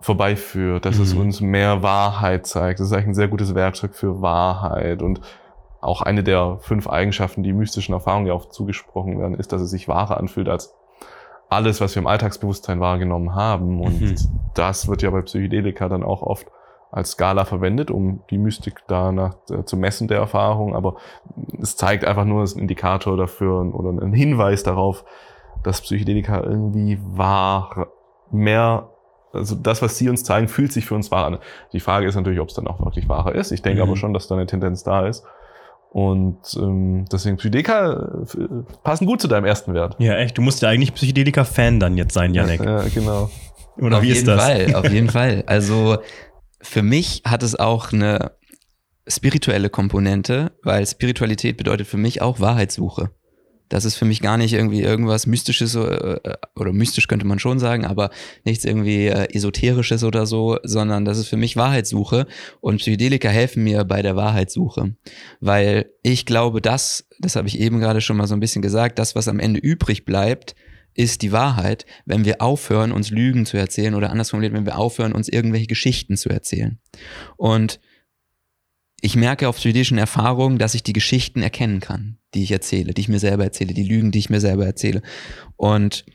vorbeiführt, 0.00 0.84
dass 0.84 0.98
es 0.98 1.14
Mhm. 1.14 1.20
uns 1.20 1.40
mehr 1.40 1.82
Wahrheit 1.82 2.46
zeigt. 2.46 2.80
Das 2.80 2.88
ist 2.88 2.92
eigentlich 2.92 3.08
ein 3.08 3.14
sehr 3.14 3.28
gutes 3.28 3.54
Werkzeug 3.54 3.94
für 3.94 4.20
Wahrheit 4.20 5.00
und 5.02 5.20
auch 5.80 6.02
eine 6.02 6.22
der 6.22 6.58
fünf 6.60 6.88
Eigenschaften, 6.88 7.42
die 7.42 7.52
mystischen 7.52 7.92
Erfahrungen 7.94 8.26
ja 8.26 8.34
auch 8.34 8.48
zugesprochen 8.48 9.18
werden, 9.18 9.34
ist, 9.34 9.52
dass 9.52 9.62
es 9.62 9.70
sich 9.70 9.88
wahrer 9.88 10.16
anfühlt 10.16 10.48
als 10.48 10.74
alles, 11.52 11.80
was 11.80 11.94
wir 11.94 12.00
im 12.02 12.06
Alltagsbewusstsein 12.06 12.80
wahrgenommen 12.80 13.34
haben. 13.34 13.80
Und 13.80 14.00
Mhm. 14.00 14.14
das 14.54 14.88
wird 14.88 15.02
ja 15.02 15.10
bei 15.10 15.22
Psychedelika 15.22 15.88
dann 15.88 16.02
auch 16.02 16.22
oft 16.22 16.46
als 16.90 17.12
Skala 17.12 17.44
verwendet, 17.46 17.90
um 17.90 18.20
die 18.28 18.36
Mystik 18.38 18.82
danach 18.86 19.36
äh, 19.50 19.64
zu 19.64 19.76
messen 19.78 20.08
der 20.08 20.18
Erfahrung. 20.18 20.74
Aber 20.74 20.96
es 21.60 21.76
zeigt 21.76 22.04
einfach 22.04 22.24
nur, 22.26 22.42
es 22.42 22.50
ist 22.52 22.56
ein 22.56 22.60
Indikator 22.62 23.16
dafür 23.16 23.74
oder 23.74 23.90
ein 24.02 24.12
Hinweis 24.12 24.62
darauf, 24.62 25.04
dass 25.62 25.80
Psychedelika 25.80 26.42
irgendwie 26.42 26.98
wahr, 27.02 27.86
mehr, 28.30 28.90
also 29.32 29.54
das, 29.54 29.80
was 29.80 29.96
sie 29.96 30.10
uns 30.10 30.24
zeigen, 30.24 30.48
fühlt 30.48 30.72
sich 30.72 30.84
für 30.84 30.94
uns 30.94 31.10
wahr 31.10 31.24
an. 31.26 31.38
Die 31.72 31.80
Frage 31.80 32.06
ist 32.06 32.14
natürlich, 32.14 32.40
ob 32.40 32.48
es 32.48 32.54
dann 32.54 32.66
auch 32.66 32.80
wirklich 32.80 33.08
wahrer 33.08 33.34
ist. 33.34 33.52
Ich 33.52 33.62
denke 33.62 33.82
Mhm. 33.82 33.88
aber 33.88 33.96
schon, 33.96 34.12
dass 34.12 34.26
da 34.28 34.34
eine 34.34 34.46
Tendenz 34.46 34.82
da 34.84 35.06
ist. 35.06 35.24
Und 35.92 36.38
ähm, 36.56 37.04
deswegen 37.12 37.36
Psychedelika 37.36 38.24
äh, 38.34 38.62
passen 38.82 39.06
gut 39.06 39.20
zu 39.20 39.28
deinem 39.28 39.44
ersten 39.44 39.74
Wert. 39.74 39.96
Ja, 39.98 40.16
echt, 40.16 40.38
du 40.38 40.42
musst 40.42 40.62
ja 40.62 40.70
eigentlich 40.70 40.94
Psychedelika-Fan 40.94 41.80
dann 41.80 41.98
jetzt 41.98 42.14
sein, 42.14 42.32
Janek. 42.32 42.64
Ja, 42.64 42.82
genau. 42.88 43.30
Oder 43.76 43.98
auf 43.98 44.02
wie 44.02 44.06
jeden 44.06 44.20
ist 44.20 44.26
das? 44.26 44.42
Fall, 44.42 44.74
auf 44.74 44.90
jeden 44.90 45.10
Fall. 45.10 45.44
Also 45.46 45.98
für 46.62 46.82
mich 46.82 47.22
hat 47.26 47.42
es 47.42 47.58
auch 47.58 47.92
eine 47.92 48.32
spirituelle 49.06 49.68
Komponente, 49.68 50.52
weil 50.62 50.86
Spiritualität 50.86 51.58
bedeutet 51.58 51.86
für 51.86 51.98
mich 51.98 52.22
auch 52.22 52.40
Wahrheitssuche. 52.40 53.10
Das 53.72 53.86
ist 53.86 53.94
für 53.94 54.04
mich 54.04 54.20
gar 54.20 54.36
nicht 54.36 54.52
irgendwie 54.52 54.82
irgendwas 54.82 55.26
Mystisches 55.26 55.74
äh, 55.76 56.18
oder 56.54 56.74
mystisch 56.74 57.08
könnte 57.08 57.26
man 57.26 57.38
schon 57.38 57.58
sagen, 57.58 57.86
aber 57.86 58.10
nichts 58.44 58.66
irgendwie 58.66 59.06
äh, 59.06 59.34
Esoterisches 59.34 60.04
oder 60.04 60.26
so, 60.26 60.58
sondern 60.62 61.06
das 61.06 61.16
ist 61.16 61.28
für 61.28 61.38
mich 61.38 61.56
Wahrheitssuche 61.56 62.26
und 62.60 62.76
Psychedelika 62.76 63.30
helfen 63.30 63.64
mir 63.64 63.84
bei 63.84 64.02
der 64.02 64.14
Wahrheitssuche, 64.14 64.94
weil 65.40 65.86
ich 66.02 66.26
glaube, 66.26 66.60
das, 66.60 67.08
das 67.18 67.34
habe 67.34 67.48
ich 67.48 67.58
eben 67.58 67.80
gerade 67.80 68.02
schon 68.02 68.18
mal 68.18 68.26
so 68.26 68.34
ein 68.34 68.40
bisschen 68.40 68.60
gesagt, 68.60 68.98
das, 68.98 69.14
was 69.14 69.26
am 69.26 69.40
Ende 69.40 69.58
übrig 69.58 70.04
bleibt, 70.04 70.54
ist 70.92 71.22
die 71.22 71.32
Wahrheit, 71.32 71.86
wenn 72.04 72.26
wir 72.26 72.42
aufhören, 72.42 72.92
uns 72.92 73.08
Lügen 73.08 73.46
zu 73.46 73.56
erzählen 73.56 73.94
oder 73.94 74.10
anders 74.10 74.28
formuliert, 74.28 74.52
wenn 74.52 74.66
wir 74.66 74.76
aufhören, 74.76 75.14
uns 75.14 75.30
irgendwelche 75.30 75.66
Geschichten 75.66 76.18
zu 76.18 76.28
erzählen. 76.28 76.78
Und 77.38 77.80
ich 79.02 79.16
merke 79.16 79.48
auf 79.48 79.56
psychedelischen 79.56 79.98
Erfahrungen, 79.98 80.58
dass 80.58 80.74
ich 80.74 80.84
die 80.84 80.92
Geschichten 80.92 81.42
erkennen 81.42 81.80
kann, 81.80 82.18
die 82.34 82.44
ich 82.44 82.52
erzähle, 82.52 82.94
die 82.94 83.00
ich 83.00 83.08
mir 83.08 83.18
selber 83.18 83.42
erzähle, 83.42 83.74
die 83.74 83.82
Lügen, 83.82 84.12
die 84.12 84.20
ich 84.20 84.30
mir 84.30 84.40
selber 84.40 84.64
erzähle. 84.64 85.02
Und 85.56 86.06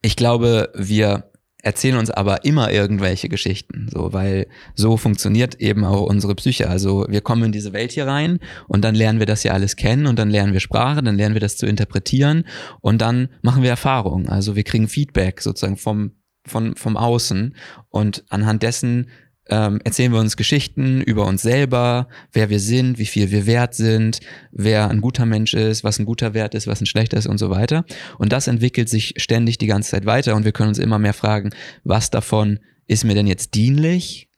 ich 0.00 0.16
glaube, 0.16 0.72
wir 0.74 1.30
erzählen 1.62 1.98
uns 1.98 2.10
aber 2.10 2.46
immer 2.46 2.72
irgendwelche 2.72 3.28
Geschichten, 3.28 3.86
so, 3.92 4.14
weil 4.14 4.46
so 4.74 4.96
funktioniert 4.96 5.56
eben 5.56 5.84
auch 5.84 6.06
unsere 6.06 6.34
Psyche. 6.34 6.70
Also 6.70 7.04
wir 7.10 7.20
kommen 7.20 7.44
in 7.44 7.52
diese 7.52 7.74
Welt 7.74 7.92
hier 7.92 8.06
rein 8.06 8.38
und 8.66 8.82
dann 8.82 8.94
lernen 8.94 9.18
wir 9.18 9.26
das 9.26 9.42
ja 9.42 9.52
alles 9.52 9.76
kennen 9.76 10.06
und 10.06 10.18
dann 10.18 10.30
lernen 10.30 10.54
wir 10.54 10.60
Sprache, 10.60 11.02
dann 11.02 11.16
lernen 11.16 11.34
wir 11.34 11.40
das 11.40 11.58
zu 11.58 11.66
interpretieren 11.66 12.46
und 12.80 13.02
dann 13.02 13.28
machen 13.42 13.62
wir 13.62 13.68
Erfahrungen. 13.68 14.30
Also 14.30 14.56
wir 14.56 14.64
kriegen 14.64 14.88
Feedback 14.88 15.42
sozusagen 15.42 15.76
vom, 15.76 16.12
von, 16.46 16.76
vom 16.76 16.96
Außen 16.96 17.54
und 17.90 18.24
anhand 18.30 18.62
dessen 18.62 19.08
ähm, 19.50 19.80
erzählen 19.84 20.12
wir 20.12 20.20
uns 20.20 20.36
Geschichten 20.36 21.00
über 21.00 21.26
uns 21.26 21.42
selber, 21.42 22.08
wer 22.32 22.50
wir 22.50 22.60
sind, 22.60 22.98
wie 22.98 23.06
viel 23.06 23.30
wir 23.30 23.46
wert 23.46 23.74
sind, 23.74 24.20
wer 24.52 24.88
ein 24.88 25.00
guter 25.00 25.26
Mensch 25.26 25.54
ist, 25.54 25.82
was 25.82 25.98
ein 25.98 26.06
guter 26.06 26.34
Wert 26.34 26.54
ist, 26.54 26.68
was 26.68 26.80
ein 26.80 26.86
schlechter 26.86 27.18
ist 27.18 27.26
und 27.26 27.38
so 27.38 27.50
weiter. 27.50 27.84
Und 28.18 28.32
das 28.32 28.46
entwickelt 28.46 28.88
sich 28.88 29.14
ständig 29.16 29.58
die 29.58 29.66
ganze 29.66 29.90
Zeit 29.90 30.06
weiter 30.06 30.36
und 30.36 30.44
wir 30.44 30.52
können 30.52 30.68
uns 30.68 30.78
immer 30.78 30.98
mehr 30.98 31.14
fragen, 31.14 31.50
was 31.82 32.10
davon 32.10 32.60
ist 32.86 33.04
mir 33.04 33.14
denn 33.14 33.26
jetzt 33.26 33.54
dienlich 33.54 34.28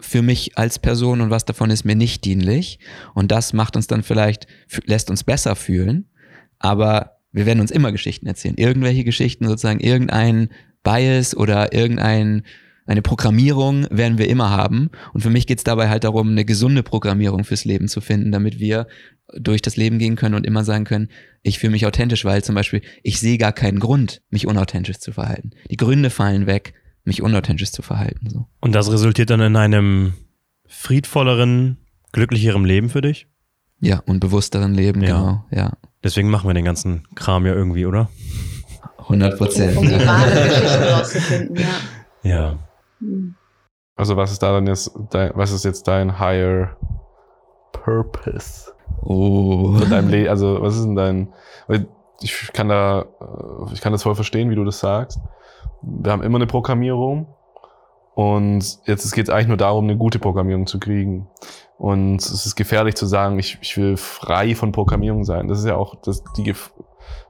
für 0.00 0.22
mich 0.22 0.58
als 0.58 0.78
Person 0.78 1.20
und 1.20 1.30
was 1.30 1.44
davon 1.44 1.70
ist 1.70 1.84
mir 1.84 1.96
nicht 1.96 2.24
dienlich. 2.24 2.80
Und 3.14 3.30
das 3.32 3.52
macht 3.52 3.76
uns 3.76 3.86
dann 3.86 4.02
vielleicht, 4.02 4.46
lässt 4.84 5.08
uns 5.08 5.24
besser 5.24 5.56
fühlen. 5.56 6.10
Aber 6.58 7.18
wir 7.32 7.46
werden 7.46 7.60
uns 7.60 7.70
immer 7.70 7.92
Geschichten 7.92 8.26
erzählen. 8.26 8.56
Irgendwelche 8.56 9.04
Geschichten, 9.04 9.46
sozusagen 9.46 9.80
irgendein 9.80 10.50
Bias 10.82 11.36
oder 11.36 11.72
irgendein 11.72 12.42
eine 12.86 13.02
Programmierung 13.02 13.86
werden 13.90 14.18
wir 14.18 14.28
immer 14.28 14.50
haben. 14.50 14.90
Und 15.12 15.20
für 15.22 15.30
mich 15.30 15.46
geht 15.46 15.58
es 15.58 15.64
dabei 15.64 15.88
halt 15.88 16.04
darum, 16.04 16.30
eine 16.30 16.44
gesunde 16.44 16.82
Programmierung 16.82 17.44
fürs 17.44 17.64
Leben 17.64 17.88
zu 17.88 18.00
finden, 18.00 18.32
damit 18.32 18.58
wir 18.60 18.86
durch 19.36 19.60
das 19.60 19.76
Leben 19.76 19.98
gehen 19.98 20.14
können 20.16 20.34
und 20.36 20.46
immer 20.46 20.62
sagen 20.64 20.84
können, 20.84 21.08
ich 21.42 21.58
fühle 21.58 21.72
mich 21.72 21.84
authentisch, 21.86 22.24
weil 22.24 22.44
zum 22.44 22.54
Beispiel 22.54 22.82
ich 23.02 23.18
sehe 23.18 23.38
gar 23.38 23.52
keinen 23.52 23.80
Grund, 23.80 24.22
mich 24.30 24.46
unauthentisch 24.46 24.98
zu 24.98 25.12
verhalten. 25.12 25.50
Die 25.70 25.76
Gründe 25.76 26.10
fallen 26.10 26.46
weg, 26.46 26.74
mich 27.04 27.22
unauthentisch 27.22 27.72
zu 27.72 27.82
verhalten. 27.82 28.30
So. 28.30 28.46
Und 28.60 28.72
das 28.74 28.90
resultiert 28.90 29.30
dann 29.30 29.40
in 29.40 29.56
einem 29.56 30.14
friedvolleren, 30.66 31.78
glücklicheren 32.12 32.64
Leben 32.64 32.88
für 32.88 33.00
dich? 33.00 33.26
Ja, 33.80 33.98
und 34.06 34.20
bewussteren 34.20 34.74
Leben, 34.74 35.02
Ja. 35.02 35.08
genau, 35.08 35.44
ja. 35.50 35.72
Deswegen 36.02 36.30
machen 36.30 36.48
wir 36.48 36.54
den 36.54 36.64
ganzen 36.64 37.02
Kram 37.14 37.46
ja 37.46 37.52
irgendwie, 37.54 37.84
oder? 37.86 38.08
100 38.98 39.36
Prozent. 39.38 39.76
Um 39.76 39.86
die 39.86 39.94
wahre 40.06 40.30
Geschichte 40.48 40.90
rauszufinden, 40.92 41.56
ja. 41.56 42.28
Ja. 42.30 42.65
Also 43.96 44.16
was 44.16 44.32
ist 44.32 44.42
da 44.42 44.52
dann 44.52 44.66
jetzt, 44.66 44.92
dein, 45.10 45.32
was 45.34 45.52
ist 45.52 45.64
jetzt 45.64 45.88
dein 45.88 46.18
higher 46.18 46.76
purpose 47.72 48.72
Oh. 49.02 49.78
in 49.82 49.90
deinem 49.90 50.08
Leben? 50.08 50.28
Also 50.28 50.60
was 50.60 50.76
ist 50.76 50.84
denn 50.84 50.96
dein, 50.96 51.32
ich 52.20 52.52
kann 52.52 52.68
da, 52.68 53.02
äh, 53.20 53.72
ich 53.72 53.80
kann 53.80 53.92
das 53.92 54.02
voll 54.02 54.14
verstehen, 54.14 54.50
wie 54.50 54.54
du 54.54 54.64
das 54.64 54.80
sagst. 54.80 55.20
Wir 55.82 56.12
haben 56.12 56.22
immer 56.22 56.36
eine 56.36 56.46
Programmierung 56.46 57.26
und 58.14 58.78
jetzt 58.86 59.12
geht 59.12 59.28
es 59.28 59.30
eigentlich 59.30 59.48
nur 59.48 59.56
darum, 59.56 59.84
eine 59.84 59.96
gute 59.96 60.18
Programmierung 60.18 60.66
zu 60.66 60.78
kriegen. 60.80 61.28
Und 61.78 62.16
es 62.16 62.46
ist 62.46 62.56
gefährlich 62.56 62.94
zu 62.94 63.06
sagen, 63.06 63.38
ich, 63.38 63.58
ich 63.60 63.76
will 63.76 63.98
frei 63.98 64.54
von 64.54 64.72
Programmierung 64.72 65.24
sein. 65.24 65.48
Das 65.48 65.58
ist 65.58 65.66
ja 65.66 65.76
auch 65.76 65.96
das, 65.96 66.24
die, 66.36 66.54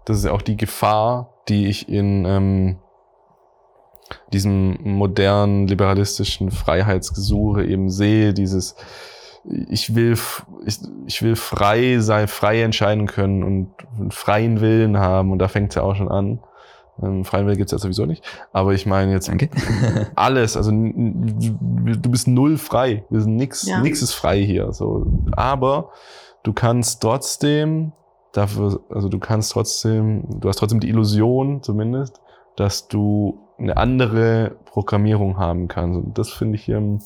das 0.05 0.19
ist 0.19 0.25
ja 0.25 0.33
auch 0.33 0.43
die 0.43 0.57
Gefahr, 0.57 1.35
die 1.49 1.67
ich 1.67 1.89
in 1.89 2.25
ähm, 2.25 2.79
diesem 4.33 4.79
modernen 4.83 5.67
liberalistischen 5.69 6.51
Freiheitsgesuche 6.51 7.65
eben 7.65 7.91
sehe, 7.91 8.33
dieses 8.35 8.77
ich 9.69 9.95
will 9.95 10.13
f- 10.13 10.45
ich, 10.65 10.79
ich 11.07 11.23
will 11.23 11.37
frei 11.37 11.99
sein, 12.01 12.27
frei 12.27 12.63
entscheiden 12.63 13.07
können 13.07 13.45
und 13.45 13.69
einen 13.99 14.11
freien 14.11 14.61
Willen 14.61 14.99
haben 14.99 15.31
und 15.31 15.39
da 15.39 15.47
fängt 15.49 15.71
es 15.71 15.77
ja 15.77 15.83
auch 15.83 15.95
schon 15.95 16.09
an. 16.09 16.41
Ähm, 17.01 17.25
freien 17.25 17.47
Willen 17.47 17.57
gibt's 17.59 17.71
ja 17.73 17.79
sowieso 17.79 18.07
nicht, 18.07 18.25
aber 18.53 18.73
ich 18.75 18.87
meine 18.87 19.13
jetzt 19.13 19.29
Danke. 19.29 19.49
alles, 20.17 20.57
also 20.57 20.73
du 20.73 22.11
bist 22.11 22.27
null 22.27 22.57
frei, 22.57 23.05
wir 23.11 23.21
sind 23.21 23.37
nix, 23.37 23.67
Ja. 23.67 23.81
nix 23.81 24.03
ist 24.03 24.15
frei 24.15 24.41
hier, 24.43 24.73
so. 24.73 25.07
Aber 25.33 25.91
du 26.43 26.53
kannst 26.53 27.01
trotzdem 27.03 27.93
dafür, 28.33 28.81
also 28.91 29.09
du 29.09 29.19
kannst 29.21 29.53
trotzdem, 29.53 30.25
du 30.41 30.49
hast 30.49 30.57
trotzdem 30.57 30.81
die 30.81 30.89
Illusion 30.89 31.63
zumindest, 31.63 32.21
dass 32.57 32.89
du 32.89 33.39
eine 33.59 33.77
andere 33.77 34.57
Programmierung 34.67 35.39
haben 35.39 35.69
kannst. 35.69 35.99
Und 35.99 36.19
das 36.19 36.31
finde 36.31 36.57
ich 36.57 36.65
hier 36.65 36.99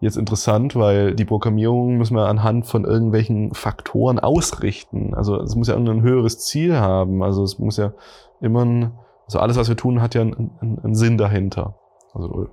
jetzt 0.00 0.16
interessant, 0.16 0.76
weil 0.76 1.14
die 1.14 1.24
Programmierung 1.24 1.96
müssen 1.96 2.14
wir 2.16 2.26
anhand 2.26 2.66
von 2.66 2.84
irgendwelchen 2.84 3.54
Faktoren 3.54 4.18
ausrichten. 4.18 5.14
Also 5.14 5.40
es 5.40 5.54
muss 5.56 5.68
ja 5.68 5.76
ein 5.76 6.02
höheres 6.02 6.40
Ziel 6.40 6.76
haben. 6.76 7.22
Also 7.22 7.42
es 7.42 7.58
muss 7.58 7.76
ja 7.76 7.92
immer 8.40 8.64
ein, 8.64 8.92
also 9.26 9.38
alles, 9.40 9.56
was 9.56 9.68
wir 9.68 9.76
tun, 9.76 10.00
hat 10.00 10.14
ja 10.14 10.22
einen, 10.22 10.52
einen, 10.60 10.78
einen 10.82 10.94
Sinn 10.94 11.18
dahinter. 11.18 11.74
Also 12.14 12.48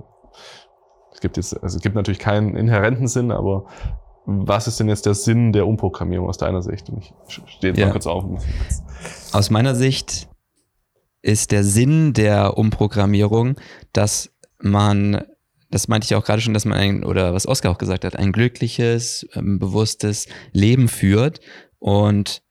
es 1.14 1.22
gibt 1.22 1.38
jetzt, 1.38 1.62
also 1.64 1.78
es 1.78 1.82
gibt 1.84 1.96
natürlich 1.96 2.20
keinen 2.20 2.56
inhärenten 2.56 3.08
Sinn, 3.08 3.32
aber 3.32 3.66
was 4.26 4.68
ist 4.68 4.80
denn 4.80 4.90
jetzt 4.90 5.06
der 5.06 5.14
Sinn 5.14 5.54
der 5.54 5.68
Umprogrammierung 5.68 6.28
aus 6.28 6.38
deiner 6.38 6.62
Sicht? 6.64 6.90
Und 6.90 6.98
ich 6.98 7.14
stehe 7.28 7.72
jetzt 7.72 7.80
Ja. 7.80 7.86
mal 7.88 7.92
kurz 7.92 8.08
auf. 8.08 8.26
Aus 9.34 9.50
meiner 9.52 9.76
Sicht 9.76 10.28
ist 11.26 11.52
der 11.52 11.64
Sinn 11.64 12.14
der 12.14 12.56
Umprogrammierung, 12.56 13.60
dass 13.94 14.32
man, 14.62 15.24
das 15.72 15.88
meinte 15.88 16.06
ich 16.06 16.14
auch 16.14 16.24
gerade 16.24 16.42
schon, 16.42 16.54
dass 16.54 16.66
man 16.66 16.78
ein, 16.78 17.04
oder 17.04 17.34
was 17.34 17.48
Oskar 17.48 17.72
auch 17.72 17.80
gesagt 17.80 18.06
hat, 18.06 18.16
ein 18.16 18.32
glückliches, 18.32 19.28
ähm, 19.34 19.58
bewusstes 19.58 20.28
Leben 20.52 20.88
führt 20.88 21.40
und 21.80 22.44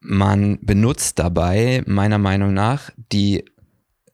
man 0.00 0.58
benutzt 0.62 1.18
dabei, 1.18 1.82
meiner 1.86 2.18
Meinung 2.18 2.54
nach, 2.54 2.90
die 3.12 3.44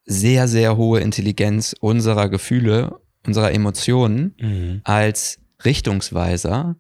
sehr, 0.05 0.49
sehr 0.49 0.77
hohe 0.77 1.01
Intelligenz 1.01 1.75
unserer 1.79 2.29
Gefühle, 2.29 3.01
unserer 3.25 3.53
Emotionen 3.53 4.35
Mhm. 4.41 4.81
als 4.83 5.39
Richtungsweiser, 5.65 6.77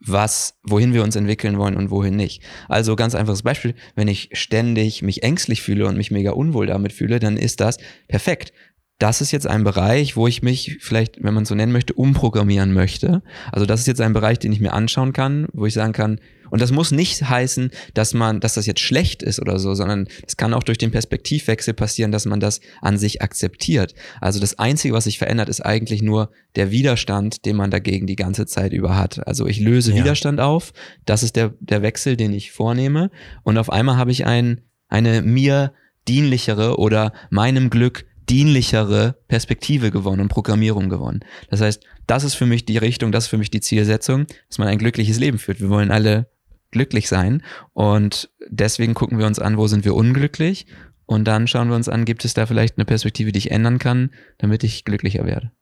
was, 0.00 0.58
wohin 0.62 0.92
wir 0.92 1.02
uns 1.02 1.16
entwickeln 1.16 1.58
wollen 1.58 1.76
und 1.76 1.90
wohin 1.90 2.16
nicht. 2.16 2.42
Also 2.68 2.96
ganz 2.96 3.14
einfaches 3.14 3.42
Beispiel, 3.42 3.74
wenn 3.94 4.08
ich 4.08 4.30
ständig 4.32 5.02
mich 5.02 5.22
ängstlich 5.22 5.62
fühle 5.62 5.86
und 5.86 5.96
mich 5.96 6.10
mega 6.10 6.32
unwohl 6.32 6.66
damit 6.66 6.92
fühle, 6.92 7.18
dann 7.18 7.36
ist 7.36 7.60
das 7.60 7.78
perfekt. 8.06 8.52
Das 8.98 9.20
ist 9.20 9.30
jetzt 9.30 9.46
ein 9.46 9.62
Bereich, 9.62 10.16
wo 10.16 10.26
ich 10.26 10.42
mich 10.42 10.78
vielleicht, 10.80 11.22
wenn 11.22 11.34
man 11.34 11.44
es 11.44 11.48
so 11.48 11.54
nennen 11.54 11.72
möchte, 11.72 11.94
umprogrammieren 11.94 12.72
möchte. 12.72 13.22
Also 13.52 13.64
das 13.64 13.80
ist 13.80 13.86
jetzt 13.86 14.00
ein 14.00 14.12
Bereich, 14.12 14.40
den 14.40 14.52
ich 14.52 14.60
mir 14.60 14.72
anschauen 14.72 15.12
kann, 15.12 15.46
wo 15.52 15.66
ich 15.66 15.74
sagen 15.74 15.92
kann, 15.92 16.20
und 16.50 16.60
das 16.60 16.72
muss 16.72 16.90
nicht 16.90 17.22
heißen, 17.22 17.70
dass 17.94 18.14
man, 18.14 18.40
dass 18.40 18.54
das 18.54 18.66
jetzt 18.66 18.80
schlecht 18.80 19.22
ist 19.22 19.40
oder 19.40 19.58
so, 19.58 19.74
sondern 19.74 20.08
es 20.26 20.36
kann 20.36 20.54
auch 20.54 20.62
durch 20.62 20.78
den 20.78 20.90
Perspektivwechsel 20.90 21.74
passieren, 21.74 22.12
dass 22.12 22.26
man 22.26 22.40
das 22.40 22.60
an 22.80 22.98
sich 22.98 23.22
akzeptiert. 23.22 23.94
Also 24.20 24.40
das 24.40 24.58
Einzige, 24.58 24.94
was 24.94 25.04
sich 25.04 25.18
verändert, 25.18 25.48
ist 25.48 25.60
eigentlich 25.60 26.02
nur 26.02 26.30
der 26.56 26.70
Widerstand, 26.70 27.44
den 27.44 27.56
man 27.56 27.70
dagegen 27.70 28.06
die 28.06 28.16
ganze 28.16 28.46
Zeit 28.46 28.72
über 28.72 28.96
hat. 28.96 29.26
Also 29.26 29.46
ich 29.46 29.60
löse 29.60 29.92
Ja. 29.92 29.98
Widerstand 29.98 30.40
auf. 30.40 30.72
Das 31.06 31.22
ist 31.22 31.36
der, 31.36 31.54
der 31.60 31.82
Wechsel, 31.82 32.16
den 32.16 32.32
ich 32.32 32.52
vornehme. 32.52 33.10
Und 33.42 33.58
auf 33.58 33.70
einmal 33.70 33.96
habe 33.96 34.10
ich 34.10 34.26
ein, 34.26 34.62
eine 34.88 35.22
mir 35.22 35.72
dienlichere 36.06 36.78
oder 36.78 37.12
meinem 37.30 37.70
Glück 37.70 38.06
dienlichere 38.28 39.16
Perspektive 39.28 39.90
gewonnen 39.90 40.20
und 40.20 40.28
Programmierung 40.28 40.88
gewonnen. 40.88 41.20
Das 41.50 41.60
heißt, 41.60 41.82
das 42.06 42.24
ist 42.24 42.34
für 42.34 42.46
mich 42.46 42.64
die 42.64 42.78
Richtung, 42.78 43.12
das 43.12 43.24
ist 43.24 43.30
für 43.30 43.38
mich 43.38 43.50
die 43.50 43.60
Zielsetzung, 43.60 44.26
dass 44.48 44.58
man 44.58 44.68
ein 44.68 44.78
glückliches 44.78 45.18
Leben 45.18 45.38
führt. 45.38 45.60
Wir 45.60 45.70
wollen 45.70 45.90
alle 45.90 46.30
glücklich 46.70 47.08
sein 47.08 47.42
und 47.72 48.30
deswegen 48.48 48.94
gucken 48.94 49.18
wir 49.18 49.26
uns 49.26 49.38
an, 49.38 49.56
wo 49.56 49.66
sind 49.66 49.84
wir 49.84 49.94
unglücklich 49.94 50.66
und 51.06 51.24
dann 51.24 51.46
schauen 51.46 51.68
wir 51.68 51.76
uns 51.76 51.88
an, 51.88 52.04
gibt 52.04 52.24
es 52.24 52.34
da 52.34 52.46
vielleicht 52.46 52.76
eine 52.76 52.84
Perspektive, 52.84 53.32
die 53.32 53.38
ich 53.38 53.50
ändern 53.50 53.78
kann, 53.78 54.10
damit 54.38 54.64
ich 54.64 54.84
glücklicher 54.84 55.24
werde. 55.24 55.52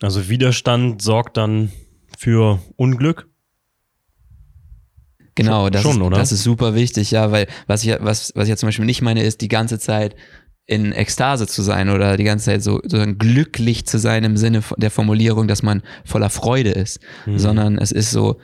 Also 0.00 0.28
Widerstand 0.28 1.02
sorgt 1.02 1.36
dann 1.36 1.72
für 2.18 2.60
Unglück. 2.76 3.28
Genau, 5.34 5.70
das, 5.70 5.82
Schon, 5.82 6.02
ist, 6.02 6.18
das 6.18 6.32
ist 6.32 6.42
super 6.42 6.74
wichtig, 6.74 7.10
ja, 7.10 7.32
weil 7.32 7.46
was 7.66 7.82
ich, 7.84 7.96
was, 8.00 8.32
was 8.34 8.44
ich 8.44 8.50
ja 8.50 8.56
zum 8.56 8.68
Beispiel 8.68 8.84
nicht 8.84 9.00
meine, 9.00 9.22
ist 9.22 9.40
die 9.40 9.48
ganze 9.48 9.78
Zeit 9.78 10.14
in 10.66 10.92
Ekstase 10.92 11.46
zu 11.46 11.62
sein 11.62 11.88
oder 11.88 12.16
die 12.16 12.24
ganze 12.24 12.46
Zeit 12.46 12.62
so 12.62 12.74
sozusagen 12.76 13.18
glücklich 13.18 13.86
zu 13.86 13.98
sein 13.98 14.24
im 14.24 14.36
Sinne 14.36 14.62
der 14.76 14.90
Formulierung, 14.90 15.48
dass 15.48 15.62
man 15.62 15.82
voller 16.04 16.30
Freude 16.30 16.70
ist, 16.70 17.00
Mhm. 17.26 17.38
sondern 17.38 17.78
es 17.78 17.92
ist 17.92 18.10
so 18.10 18.38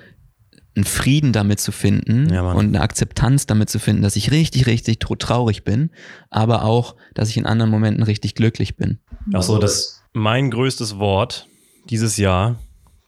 einen 0.79 0.85
Frieden 0.85 1.33
damit 1.33 1.61
zu 1.61 1.73
finden 1.73 2.33
Ja, 2.33 2.53
und 2.53 2.67
eine 2.67 2.81
Akzeptanz 2.81 3.47
damit 3.47 3.69
zu 3.69 3.79
finden, 3.79 4.03
dass 4.03 4.17
ich 4.17 4.31
richtig, 4.31 4.67
richtig 4.67 4.99
traurig 5.01 5.65
bin, 5.65 5.91
aber 6.31 6.65
auch, 6.65 6.97
dass 7.15 7.29
ich 7.29 7.37
in 7.37 7.47
anderen 7.47 7.71
Momenten 7.71 8.03
richtig 8.03 8.35
glücklich 8.35 8.77
bin. 8.77 8.99
Achso, 9.33 9.59
das 9.59 10.03
mein 10.13 10.51
größtes 10.51 10.99
Wort 10.99 11.49
dieses 11.91 12.17
Jahr 12.17 12.59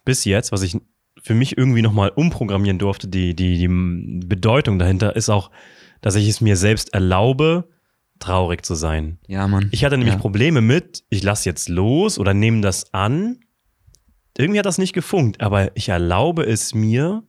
bis 0.04 0.24
jetzt, 0.24 0.52
was 0.52 0.62
ich 0.62 0.76
für 1.22 1.34
mich 1.34 1.56
irgendwie 1.56 1.82
nochmal 1.82 2.10
umprogrammieren 2.10 2.78
durfte, 2.78 3.08
die, 3.08 3.34
die, 3.34 3.58
die 3.58 3.68
Bedeutung 4.26 4.78
dahinter 4.78 5.16
ist 5.16 5.28
auch, 5.28 5.50
dass 6.00 6.16
ich 6.16 6.28
es 6.28 6.40
mir 6.40 6.56
selbst 6.56 6.92
erlaube, 6.94 7.68
traurig 8.18 8.64
zu 8.64 8.74
sein. 8.74 9.18
Ja, 9.28 9.46
Mann. 9.46 9.68
Ich 9.70 9.84
hatte 9.84 9.96
nämlich 9.96 10.14
ja. 10.14 10.20
Probleme 10.20 10.60
mit, 10.60 11.04
ich 11.08 11.22
lasse 11.22 11.48
jetzt 11.48 11.68
los 11.68 12.18
oder 12.18 12.34
nehme 12.34 12.62
das 12.62 12.92
an 12.92 13.38
irgendwie 14.40 14.58
hat 14.58 14.66
das 14.66 14.78
nicht 14.78 14.92
gefunkt, 14.92 15.40
aber 15.40 15.76
ich 15.76 15.88
erlaube 15.88 16.44
es 16.44 16.74
mir, 16.74 17.22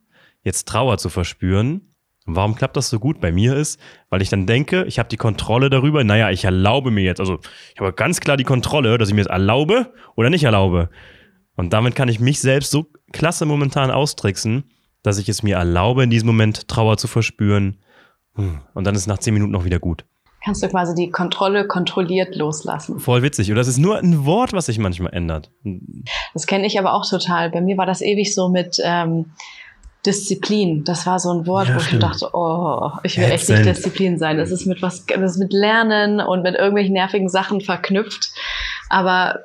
jetzt 0.43 0.67
Trauer 0.67 0.97
zu 0.97 1.09
verspüren. 1.09 1.95
Und 2.25 2.35
warum 2.35 2.55
klappt 2.55 2.77
das 2.77 2.89
so 2.89 2.99
gut 2.99 3.19
bei 3.19 3.31
mir 3.31 3.55
ist, 3.55 3.79
weil 4.09 4.21
ich 4.21 4.29
dann 4.29 4.45
denke, 4.45 4.85
ich 4.85 4.99
habe 4.99 5.09
die 5.09 5.17
Kontrolle 5.17 5.69
darüber. 5.69 6.03
Naja, 6.03 6.29
ich 6.29 6.45
erlaube 6.45 6.91
mir 6.91 7.03
jetzt, 7.03 7.19
also 7.19 7.39
ich 7.73 7.81
habe 7.81 7.93
ganz 7.93 8.19
klar 8.19 8.37
die 8.37 8.43
Kontrolle, 8.43 8.97
dass 8.97 9.09
ich 9.09 9.15
mir 9.15 9.21
es 9.21 9.27
erlaube 9.27 9.93
oder 10.15 10.29
nicht 10.29 10.43
erlaube. 10.43 10.89
Und 11.55 11.73
damit 11.73 11.95
kann 11.95 12.09
ich 12.09 12.19
mich 12.19 12.39
selbst 12.39 12.71
so 12.71 12.87
klasse 13.11 13.45
momentan 13.45 13.91
austricksen, 13.91 14.71
dass 15.03 15.17
ich 15.17 15.29
es 15.29 15.43
mir 15.43 15.57
erlaube, 15.57 16.03
in 16.03 16.09
diesem 16.09 16.27
Moment 16.27 16.67
Trauer 16.67 16.97
zu 16.97 17.07
verspüren. 17.07 17.77
Hm. 18.35 18.61
Und 18.73 18.85
dann 18.85 18.95
ist 18.95 19.01
es 19.01 19.07
nach 19.07 19.17
zehn 19.17 19.33
Minuten 19.33 19.55
auch 19.55 19.65
wieder 19.65 19.79
gut. 19.79 20.05
Kannst 20.43 20.63
du 20.63 20.69
quasi 20.69 20.95
die 20.95 21.11
Kontrolle 21.11 21.67
kontrolliert 21.67 22.35
loslassen. 22.35 22.99
Voll 22.99 23.21
witzig. 23.21 23.51
Oder 23.51 23.61
es 23.61 23.67
ist 23.67 23.77
nur 23.77 23.99
ein 23.99 24.25
Wort, 24.25 24.53
was 24.53 24.65
sich 24.65 24.79
manchmal 24.79 25.13
ändert. 25.13 25.51
Das 26.33 26.47
kenne 26.47 26.65
ich 26.65 26.79
aber 26.79 26.95
auch 26.95 27.07
total. 27.07 27.51
Bei 27.51 27.61
mir 27.61 27.77
war 27.77 27.85
das 27.85 28.01
ewig 28.01 28.33
so 28.33 28.49
mit 28.49 28.77
ähm, 28.83 29.33
Disziplin. 30.05 30.83
Das 30.83 31.05
war 31.05 31.19
so 31.19 31.31
ein 31.31 31.45
Wort, 31.45 31.67
Ja, 31.67 31.75
wo 31.75 31.79
ich 31.79 31.85
stimmt. 31.87 32.03
dachte, 32.03 32.29
oh, 32.33 32.91
ich 33.03 33.17
will 33.17 33.25
echt 33.25 33.49
nicht. 33.49 33.65
Disziplin 33.65 34.17
sein. 34.17 34.37
Das 34.37 34.51
ist 34.51 34.65
mit 34.65 34.81
was, 34.81 35.05
das 35.05 35.31
ist 35.33 35.37
mit 35.37 35.53
Lernen 35.53 36.19
und 36.19 36.41
mit 36.43 36.55
irgendwelchen 36.55 36.93
nervigen 36.93 37.29
Sachen 37.29 37.61
verknüpft. 37.61 38.31
Aber 38.89 39.41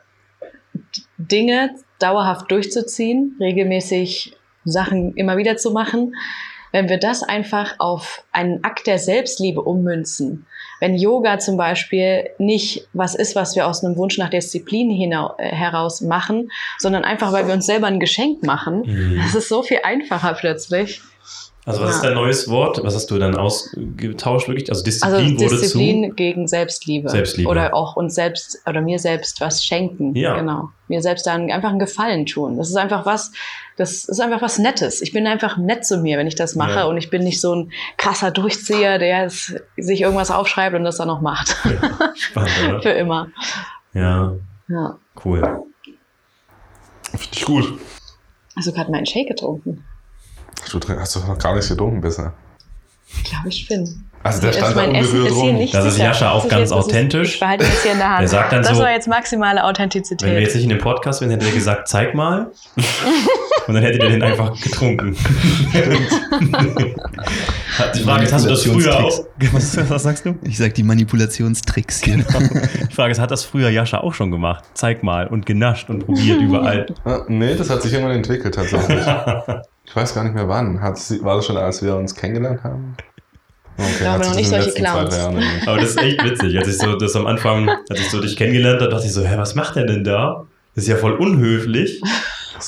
Dinge 1.19 1.75
dauerhaft 1.99 2.51
durchzuziehen, 2.51 3.37
regelmäßig 3.41 4.37
Sachen 4.65 5.15
immer 5.15 5.37
wieder 5.37 5.57
zu 5.57 5.71
machen, 5.71 6.15
wenn 6.73 6.89
wir 6.89 6.99
das 6.99 7.23
einfach 7.23 7.77
auf 7.79 8.25
einen 8.33 8.65
Akt 8.65 8.87
der 8.87 8.99
Selbstliebe 8.99 9.63
ummünzen, 9.63 10.47
wenn 10.81 10.95
Yoga 10.97 11.39
zum 11.39 11.57
Beispiel 11.57 12.31
nicht 12.39 12.87
was 12.93 13.15
ist, 13.15 13.35
was 13.37 13.57
wir 13.57 13.67
aus 13.67 13.85
einem 13.85 13.97
Wunsch 13.97 14.19
nach 14.19 14.31
Disziplin 14.31 14.91
äh, 14.91 15.17
heraus 15.39 16.01
machen, 16.01 16.51
sondern 16.79 17.05
einfach, 17.05 17.33
weil 17.33 17.47
wir 17.47 17.55
uns 17.55 17.67
selber 17.67 17.87
ein 17.87 18.01
Geschenk 18.01 18.43
machen, 18.45 18.83
Mhm. 18.87 19.21
das 19.23 19.35
ist 19.35 19.49
so 19.49 19.63
viel 19.63 19.81
einfacher 19.85 20.35
plötzlich. 20.35 21.01
Also 21.67 21.83
was 21.83 21.97
ist 21.97 22.03
dein 22.05 22.15
neues 22.15 22.49
Wort? 22.49 22.81
Was 22.85 22.95
hast 22.95 23.11
du 23.11 23.19
dann 23.19 23.35
ausgetauscht 23.37 24.47
wirklich? 24.47 24.71
Also 24.71 24.85
Disziplin 24.85 25.15
Also 25.17 25.35
wurde 25.41 25.61
Disziplin 25.61 26.15
gegen 26.15 26.47
Selbstliebe. 26.47 27.11
Selbstliebe. 27.11 27.51
Oder 27.51 27.75
auch 27.75 27.97
uns 27.97 28.15
selbst 28.15 28.61
oder 28.69 28.81
mir 28.81 29.01
selbst 29.01 29.41
was 29.41 29.65
schenken. 29.65 30.15
Ja. 30.15 30.37
Genau. 30.39 30.71
Mir 30.87 31.03
selbst 31.03 31.27
dann 31.27 31.51
einfach 31.51 31.71
einen 31.71 31.81
Gefallen 31.81 32.25
tun. 32.25 32.57
Das 32.57 32.69
ist 32.71 32.77
einfach 32.77 33.05
was, 33.05 33.33
das 33.77 34.05
ist 34.05 34.21
einfach 34.21 34.41
was 34.43 34.59
Nettes. 34.59 35.03
Ich 35.03 35.13
bin 35.13 35.27
einfach 35.27 35.57
nett 35.57 35.85
zu 35.85 35.99
mir, 35.99 36.19
wenn 36.19 36.29
ich 36.29 36.37
das 36.37 36.55
mache. 36.55 36.79
Ja. 36.79 36.85
Und 36.85 36.99
ich 36.99 37.11
bin 37.11 37.25
nicht 37.25 37.41
so 37.41 37.53
ein 37.57 37.73
krasser 37.97 38.31
Durchzieher, 38.31 39.01
der 39.01 39.25
es, 39.25 39.53
sich 39.77 40.03
irgendwas 40.03 40.31
aufschreibt 40.31 40.77
und 40.77 40.85
das 40.85 40.99
dann 40.99 41.09
noch 41.09 41.21
macht. 41.21 41.49
zu. 41.49 41.69
Spannend, 42.15 42.51
oder? 42.69 42.83
Für 42.83 42.91
immer. 42.91 43.27
Ja, 43.93 44.35
Ja. 44.69 44.99
cool. 45.25 45.41
Finde 47.11 47.27
ich 47.33 47.45
gut. 47.45 47.77
Also 48.55 48.71
gerade 48.71 48.93
meinen 48.93 49.07
Shake 49.07 49.27
getrunken. 49.27 49.83
Du 50.73 50.81
hast 50.99 51.17
doch 51.17 51.27
noch 51.29 51.39
gar 51.39 51.55
nichts 51.55 51.69
getrunken 51.69 52.01
bisher. 52.01 52.33
Ich 53.09 53.25
glaube, 53.25 53.49
ich 53.49 53.69
bin. 53.69 54.03
Also 54.23 54.41
der 54.41 54.53
stand 54.53 54.73
da 54.77 54.81
mein 54.81 54.95
Essen 54.97 55.13
unberührt 55.21 55.37
rum. 55.37 55.55
nicht 55.57 55.73
Das 55.73 55.85
ist. 55.85 55.99
Jascha 55.99 56.33
auch 56.33 56.49
ganz 56.49 56.73
authentisch. 56.73 57.35
Ich 57.35 57.41
behalte 57.41 57.65
das 57.65 57.83
hier 57.85 57.93
in 57.93 57.99
der 57.99 58.09
Hand. 58.09 58.21
Der 58.23 58.29
sagt 58.29 58.53
dann 58.53 58.63
das 58.63 58.77
so- 58.77 58.83
war 58.83 58.91
jetzt 58.91 59.07
maximale 59.07 59.59
Wenn 59.59 59.63
wir 59.63 59.69
Authentizität. 59.69 60.41
jetzt 60.41 60.55
nicht 60.57 60.65
in 60.65 60.71
dem 60.71 60.79
Podcast 60.81 61.21
wären, 61.21 61.31
hätte 61.31 61.47
er 61.47 61.53
gesagt, 61.53 61.87
zeig 61.87 62.15
mal. 62.15 62.51
Und 63.69 63.75
dann 63.75 63.83
hättet 63.85 64.03
ihr 64.03 64.09
den 64.11 64.23
einfach 64.23 64.61
getrunken. 64.61 65.17
Hat- 67.79 67.95
Die 67.95 68.01
Frage 68.01 68.25
ist, 68.25 68.33
hast 68.33 68.45
du 68.47 68.51
das 68.51 68.65
früher 68.65 68.97
auch? 69.05 69.25
Was, 69.53 69.91
was 69.91 70.03
sagst 70.03 70.25
du? 70.27 70.35
Ich 70.43 70.57
sag 70.59 70.75
die 70.75 70.83
Manipulationstricks 70.83 72.03
hier. 72.03 72.17
Die 72.19 72.95
Frage 72.95 73.13
ist, 73.13 73.21
hat 73.21 73.31
das 73.31 73.45
früher 73.45 73.69
Jascha 73.69 73.99
auch 73.99 74.15
schon 74.15 74.31
gemacht? 74.31 74.65
Zeig 74.75 75.03
mal 75.03 75.27
und 75.27 75.47
genascht 75.47 75.91
und 75.91 76.07
probiert 76.07 76.41
überall. 76.41 76.87
Ah, 77.05 77.21
nee, 77.29 77.55
das 77.55 77.69
hat 77.71 77.83
sich 77.83 77.93
irgendwann 77.93 78.17
entwickelt 78.17 78.55
tatsächlich. 78.55 79.05
Ich 79.87 79.95
weiß 79.95 80.15
gar 80.15 80.25
nicht 80.25 80.35
mehr 80.35 80.49
wann. 80.49 80.81
Hat 80.83 80.99
war 81.23 81.37
das 81.37 81.47
schon, 81.47 81.57
als 81.57 81.83
wir 81.83 81.95
uns 81.97 82.15
kennengelernt 82.15 82.63
haben? 82.65 82.97
Okay, 83.79 83.89
glaube 84.01 84.19
hat 84.21 84.29
noch 84.29 84.35
nicht 84.37 84.53
das 84.53 84.65
solche 84.65 84.83
Clowns. 84.83 85.19
Aber 85.67 85.77
das 85.79 85.91
ist 85.91 86.03
echt 86.03 86.25
witzig. 86.25 86.59
Als 86.59 86.69
ich 86.69 86.79
so 86.79 86.97
das 86.97 87.15
am 87.15 87.27
Anfang, 87.27 87.69
als 87.69 88.01
ich 88.01 88.11
so 88.11 88.21
dich 88.21 88.37
kennengelernt 88.37 88.81
habe, 88.81 88.91
dachte 88.91 89.07
ich 89.07 89.13
so, 89.13 89.23
hä, 89.25 89.35
was 89.37 89.55
macht 89.55 89.77
der 89.77 89.85
denn 89.85 90.03
da? 90.05 90.45
Das 90.75 90.85
ist 90.85 90.89
ja 90.91 90.97
voll 90.97 91.13
unhöflich. 91.13 92.01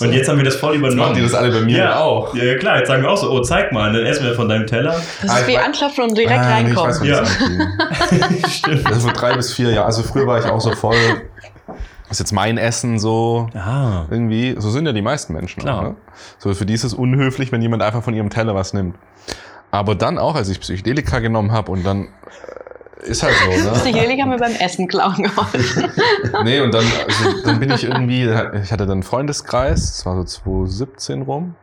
Und 0.01 0.13
jetzt 0.13 0.29
haben 0.29 0.37
wir 0.37 0.45
das 0.45 0.57
voll 0.57 0.73
Jetzt 0.73 0.79
übernommen. 0.81 1.01
machen 1.01 1.15
die 1.15 1.23
das 1.23 1.33
alle 1.33 1.51
bei 1.51 1.63
mir 1.63 1.79
ja. 1.79 1.99
auch. 1.99 2.35
Ja, 2.35 2.57
klar, 2.57 2.77
jetzt 2.79 2.89
sagen 2.89 3.03
wir 3.03 3.11
auch 3.11 3.17
so, 3.17 3.31
oh, 3.31 3.41
zeig 3.41 3.73
mal, 3.73 3.91
dann 3.91 4.05
essen 4.05 4.25
wir 4.27 4.35
von 4.35 4.47
deinem 4.47 4.67
Teller. 4.67 4.95
Das 5.23 5.31
Ah, 5.31 5.37
ist 5.39 5.43
ich 5.49 5.55
wie 5.55 5.59
anklopfen 5.59 6.05
und 6.05 6.17
direkt 6.19 6.39
Ah, 6.41 6.61
nee, 6.61 6.71
ich 6.71 6.77
reinkommen. 6.77 6.91
weiß, 7.01 7.07
Ja. 7.07 7.23
das. 8.67 8.87
Also 8.87 9.01
vor 9.01 9.13
drei 9.15 9.35
bis 9.35 9.55
vier 9.55 9.71
Jahre. 9.71 9.87
Also 9.87 10.03
früher 10.03 10.27
war 10.27 10.39
ich 10.39 10.45
auch 10.45 10.61
so 10.61 10.73
voll. 10.73 10.95
Ist 12.11 12.21
jetzt 12.21 12.33
mein 12.33 12.57
Essen 12.59 12.99
so. 12.99 13.49
Ah, 13.55 14.07
Irgendwie, 14.11 14.57
so 14.59 14.71
sind 14.71 14.87
ja 14.87 14.93
die 14.93 15.03
meisten 15.03 15.33
Menschen 15.35 15.61
Klar. 15.63 15.79
auch. 15.79 15.83
Ne? 15.83 15.95
So 16.39 16.55
für 16.55 16.65
die 16.67 16.75
ist 16.75 16.85
es 16.85 16.95
unhöflich, 16.95 17.53
wenn 17.53 17.61
jemand 17.63 17.83
einfach 17.83 18.03
von 18.03 18.15
ihrem 18.15 18.31
Teller 18.31 18.55
was 18.55 18.73
nimmt. 18.73 18.97
Aber 19.71 19.95
dann 19.95 20.19
auch, 20.19 20.35
als 20.35 20.49
ich 20.49 20.61
Psychedelika 20.61 21.19
genommen 21.19 21.53
habe 21.53 21.71
und 21.71 21.85
dann 21.85 22.09
äh, 23.03 23.11
ist 23.11 23.23
halt 23.23 23.35
so, 23.45 23.51
ne? 23.51 23.73
Psychedelik 23.75 24.21
haben 24.23 24.31
mir 24.31 24.39
beim 24.39 24.55
Essen 24.55 24.89
klauen 24.89 25.23
geholfen. 25.23 25.91
Nee, 26.45 26.61
und 26.61 26.73
dann, 26.73 26.85
also, 27.07 27.43
dann 27.45 27.61
bin 27.61 27.71
ich 27.71 27.85
irgendwie, 27.85 28.23
ich 28.25 28.73
hatte 28.73 28.87
dann 28.87 28.93
einen 28.93 29.03
Freundeskreis, 29.03 29.93
das 29.93 30.07
war 30.07 30.17
so 30.17 30.25
2017 30.25 31.23
rum. 31.23 31.55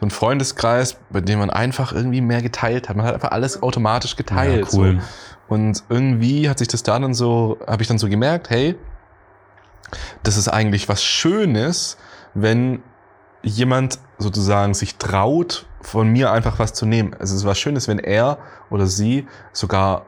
So 0.00 0.06
ein 0.06 0.10
Freundeskreis, 0.10 0.96
bei 1.10 1.20
dem 1.20 1.38
man 1.38 1.48
einfach 1.50 1.92
irgendwie 1.92 2.20
mehr 2.20 2.42
geteilt 2.42 2.88
hat. 2.88 2.96
Man 2.96 3.06
hat 3.06 3.14
einfach 3.14 3.30
alles 3.30 3.62
automatisch 3.62 4.16
geteilt. 4.16 4.66
Ja, 4.72 4.78
cool. 4.78 4.98
So. 5.00 5.54
Und 5.54 5.84
irgendwie 5.88 6.50
hat 6.50 6.58
sich 6.58 6.68
das 6.68 6.82
da 6.82 6.98
dann 6.98 7.14
so, 7.14 7.56
habe 7.66 7.80
ich 7.80 7.88
dann 7.88 7.98
so 7.98 8.08
gemerkt, 8.08 8.50
hey, 8.50 8.74
das 10.22 10.36
ist 10.36 10.48
eigentlich 10.48 10.88
was 10.88 11.02
Schönes, 11.02 11.96
wenn 12.34 12.82
jemand 13.42 13.98
sozusagen 14.18 14.74
sich 14.74 14.96
traut, 14.96 15.66
von 15.80 16.08
mir 16.08 16.32
einfach 16.32 16.58
was 16.58 16.72
zu 16.72 16.84
nehmen. 16.84 17.14
Also 17.14 17.34
es 17.34 17.42
ist 17.42 17.46
was 17.46 17.58
Schönes, 17.58 17.86
wenn 17.86 18.00
er 18.00 18.38
oder 18.70 18.86
sie 18.86 19.26
sogar, 19.52 20.06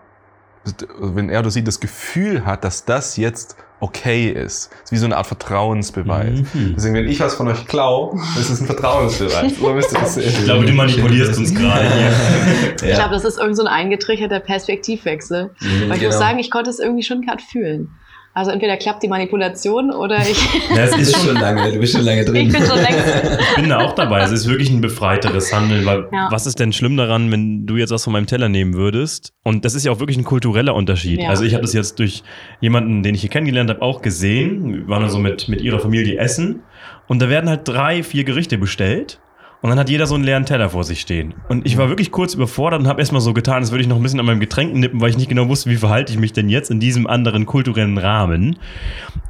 wenn 0.98 1.30
er 1.30 1.40
oder 1.40 1.50
sie 1.50 1.62
das 1.62 1.78
Gefühl 1.78 2.44
hat, 2.44 2.64
dass 2.64 2.84
das 2.84 3.16
jetzt 3.16 3.56
okay 3.80 4.30
ist. 4.30 4.70
Das 4.72 4.84
ist 4.84 4.92
wie 4.92 4.96
so 4.96 5.04
eine 5.04 5.16
Art 5.16 5.28
Vertrauensbeweis. 5.28 6.40
Mhm. 6.52 6.74
Deswegen, 6.76 6.94
wenn 6.94 7.06
ich 7.06 7.20
was 7.20 7.34
von 7.34 7.46
euch 7.46 7.64
klau, 7.66 8.18
das 8.36 8.50
ist 8.50 8.60
ein 8.60 8.66
Vertrauensbeweis. 8.66 9.56
So 9.56 9.72
müsst 9.72 9.92
ihr 9.92 10.00
das. 10.00 10.16
Ich 10.16 10.44
glaube, 10.44 10.66
du 10.66 10.72
manipulierst 10.72 11.38
uns 11.38 11.54
gerade 11.54 11.88
hier. 11.92 12.12
Ich 12.88 12.94
glaube, 12.94 13.14
das 13.14 13.24
ist 13.24 13.38
irgend 13.38 13.56
so 13.56 13.62
ein 13.62 13.68
eingetrichterter 13.68 14.40
Perspektivwechsel. 14.40 15.50
Weil 15.60 15.92
ich 15.92 16.00
genau. 16.00 16.06
muss 16.06 16.18
sagen, 16.18 16.38
ich 16.38 16.50
konnte 16.50 16.70
es 16.70 16.78
irgendwie 16.78 17.02
schon 17.02 17.22
gerade 17.22 17.42
fühlen. 17.42 17.90
Also 18.38 18.52
entweder 18.52 18.76
klappt 18.76 19.02
die 19.02 19.08
Manipulation 19.08 19.90
oder 19.90 20.18
ich, 20.20 20.38
Ja, 20.70 20.84
es 20.84 20.96
ist 20.96 21.16
schon, 21.24 21.34
lange, 21.34 21.72
du 21.72 21.80
bist 21.80 21.92
schon 21.96 22.04
lange 22.04 22.24
drin. 22.24 22.46
ich 22.46 22.52
bin 22.52 22.64
schon 22.64 22.78
längst. 22.78 23.04
ich 23.50 23.56
bin 23.56 23.68
da 23.68 23.78
auch 23.80 23.94
dabei. 23.96 24.20
Es 24.20 24.30
ist 24.30 24.48
wirklich 24.48 24.70
ein 24.70 24.80
befreiteres 24.80 25.52
Handeln, 25.52 25.84
weil 25.84 26.06
Ja. 26.12 26.28
was 26.30 26.46
ist 26.46 26.60
denn 26.60 26.72
schlimm 26.72 26.96
daran, 26.96 27.32
wenn 27.32 27.66
du 27.66 27.76
jetzt 27.76 27.90
was 27.90 28.04
von 28.04 28.12
meinem 28.12 28.26
Teller 28.26 28.48
nehmen 28.48 28.74
würdest? 28.74 29.32
Und 29.42 29.64
das 29.64 29.74
ist 29.74 29.84
ja 29.84 29.90
auch 29.90 29.98
wirklich 29.98 30.16
ein 30.16 30.24
kultureller 30.24 30.76
Unterschied. 30.76 31.20
Ja. 31.20 31.30
Also 31.30 31.42
ich 31.42 31.54
habe 31.54 31.62
das 31.62 31.72
jetzt 31.72 31.98
durch 31.98 32.22
jemanden, 32.60 33.02
den 33.02 33.16
ich 33.16 33.22
hier 33.22 33.30
kennengelernt 33.30 33.70
habe, 33.70 33.82
auch 33.82 34.02
gesehen. 34.02 34.72
Wir 34.72 34.88
waren 34.88 35.10
so 35.10 35.18
mit, 35.18 35.48
mit 35.48 35.60
ihrer 35.60 35.80
Familie 35.80 36.18
essen 36.18 36.62
und 37.08 37.20
da 37.20 37.28
werden 37.28 37.50
halt 37.50 37.62
drei, 37.66 38.04
vier 38.04 38.22
Gerichte 38.22 38.56
bestellt. 38.56 39.18
Und 39.60 39.70
dann 39.70 39.78
hat 39.78 39.88
jeder 39.88 40.06
so 40.06 40.14
einen 40.14 40.22
leeren 40.22 40.46
Teller 40.46 40.70
vor 40.70 40.84
sich 40.84 41.00
stehen. 41.00 41.34
Und 41.48 41.66
ich 41.66 41.76
war 41.76 41.88
wirklich 41.88 42.12
kurz 42.12 42.34
überfordert 42.34 42.80
und 42.80 42.86
habe 42.86 43.00
erstmal 43.00 43.20
so 43.20 43.34
getan, 43.34 43.56
als 43.56 43.72
würde 43.72 43.82
ich 43.82 43.88
noch 43.88 43.96
ein 43.96 44.02
bisschen 44.02 44.20
an 44.20 44.26
meinem 44.26 44.38
Getränk 44.38 44.72
nippen, 44.74 45.00
weil 45.00 45.10
ich 45.10 45.16
nicht 45.16 45.28
genau 45.28 45.48
wusste, 45.48 45.68
wie 45.68 45.76
verhalte 45.76 46.12
ich 46.12 46.18
mich 46.18 46.32
denn 46.32 46.48
jetzt 46.48 46.70
in 46.70 46.78
diesem 46.78 47.08
anderen 47.08 47.44
kulturellen 47.44 47.98
Rahmen. 47.98 48.58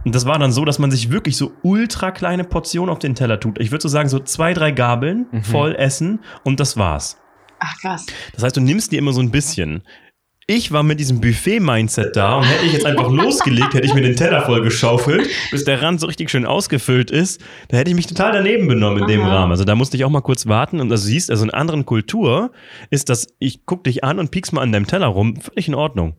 Und 0.05 0.15
das 0.15 0.27
war 0.27 0.39
dann 0.39 0.53
so, 0.53 0.67
dass 0.67 0.79
man 0.79 0.91
sich 0.91 1.11
wirklich 1.11 1.39
so 1.39 1.53
ultra 1.63 2.11
kleine 2.11 2.45
Portionen 2.45 2.91
auf 2.91 2.99
den 2.99 3.15
Teller 3.15 3.41
tut. 3.41 3.59
Ich 3.59 3.71
würde 3.71 3.83
so 3.83 3.89
sagen, 3.89 4.11
so 4.11 4.19
zwei, 4.19 4.53
drei 4.53 4.71
Gabeln 4.71 5.27
voll 5.43 5.75
essen 5.75 6.21
und 6.45 6.61
das 6.61 6.77
war's. 6.77 7.17
Ach 7.61 7.81
krass. 7.81 8.07
Das 8.35 8.43
heißt, 8.45 8.57
du 8.57 8.61
nimmst 8.61 8.93
dir 8.93 8.99
immer 8.99 9.13
so 9.13 9.21
ein 9.21 9.31
bisschen. 9.31 9.83
Ich 10.51 10.73
war 10.73 10.83
mit 10.83 10.99
diesem 10.99 11.21
Buffet-Mindset 11.21 12.17
da 12.17 12.37
und 12.39 12.45
hätte 12.45 12.65
ich 12.65 12.73
jetzt 12.73 12.87
einfach 12.87 13.11
losgelegt, 13.11 13.75
hätte 13.75 13.85
ich 13.87 13.93
mir 13.93 14.01
den 14.01 14.17
Teller 14.17 14.41
voll 14.47 14.63
geschaufelt, 14.63 15.29
bis 15.51 15.65
der 15.65 15.83
Rand 15.83 16.01
so 16.01 16.07
richtig 16.07 16.31
schön 16.31 16.47
ausgefüllt 16.47 17.11
ist, 17.11 17.43
da 17.69 17.77
hätte 17.77 17.91
ich 17.91 17.95
mich 17.97 18.07
total 18.07 18.33
daneben 18.33 18.67
benommen 18.67 19.03
in 19.03 19.09
dem 19.09 19.21
Aha. 19.21 19.41
Rahmen. 19.41 19.53
Also 19.53 19.65
da 19.65 19.75
musste 19.75 19.99
ich 19.99 20.07
auch 20.07 20.11
mal 20.11 20.23
kurz 20.23 20.47
warten 20.47 20.81
und 20.81 20.91
also 20.91 21.05
siehst, 21.05 21.31
also 21.31 21.45
in 21.45 21.51
anderen 21.51 21.85
Kultur 21.85 22.51
ist 22.89 23.11
das, 23.11 23.27
ich 23.39 23.67
guck 23.67 23.85
dich 23.85 24.05
an 24.05 24.19
und 24.19 24.31
piekst 24.31 24.55
mal 24.55 24.63
an 24.63 24.73
deinem 24.73 24.87
Teller 24.87 25.09
rum, 25.09 25.37
völlig 25.39 25.69
in 25.69 25.75
Ordnung. 25.75 26.15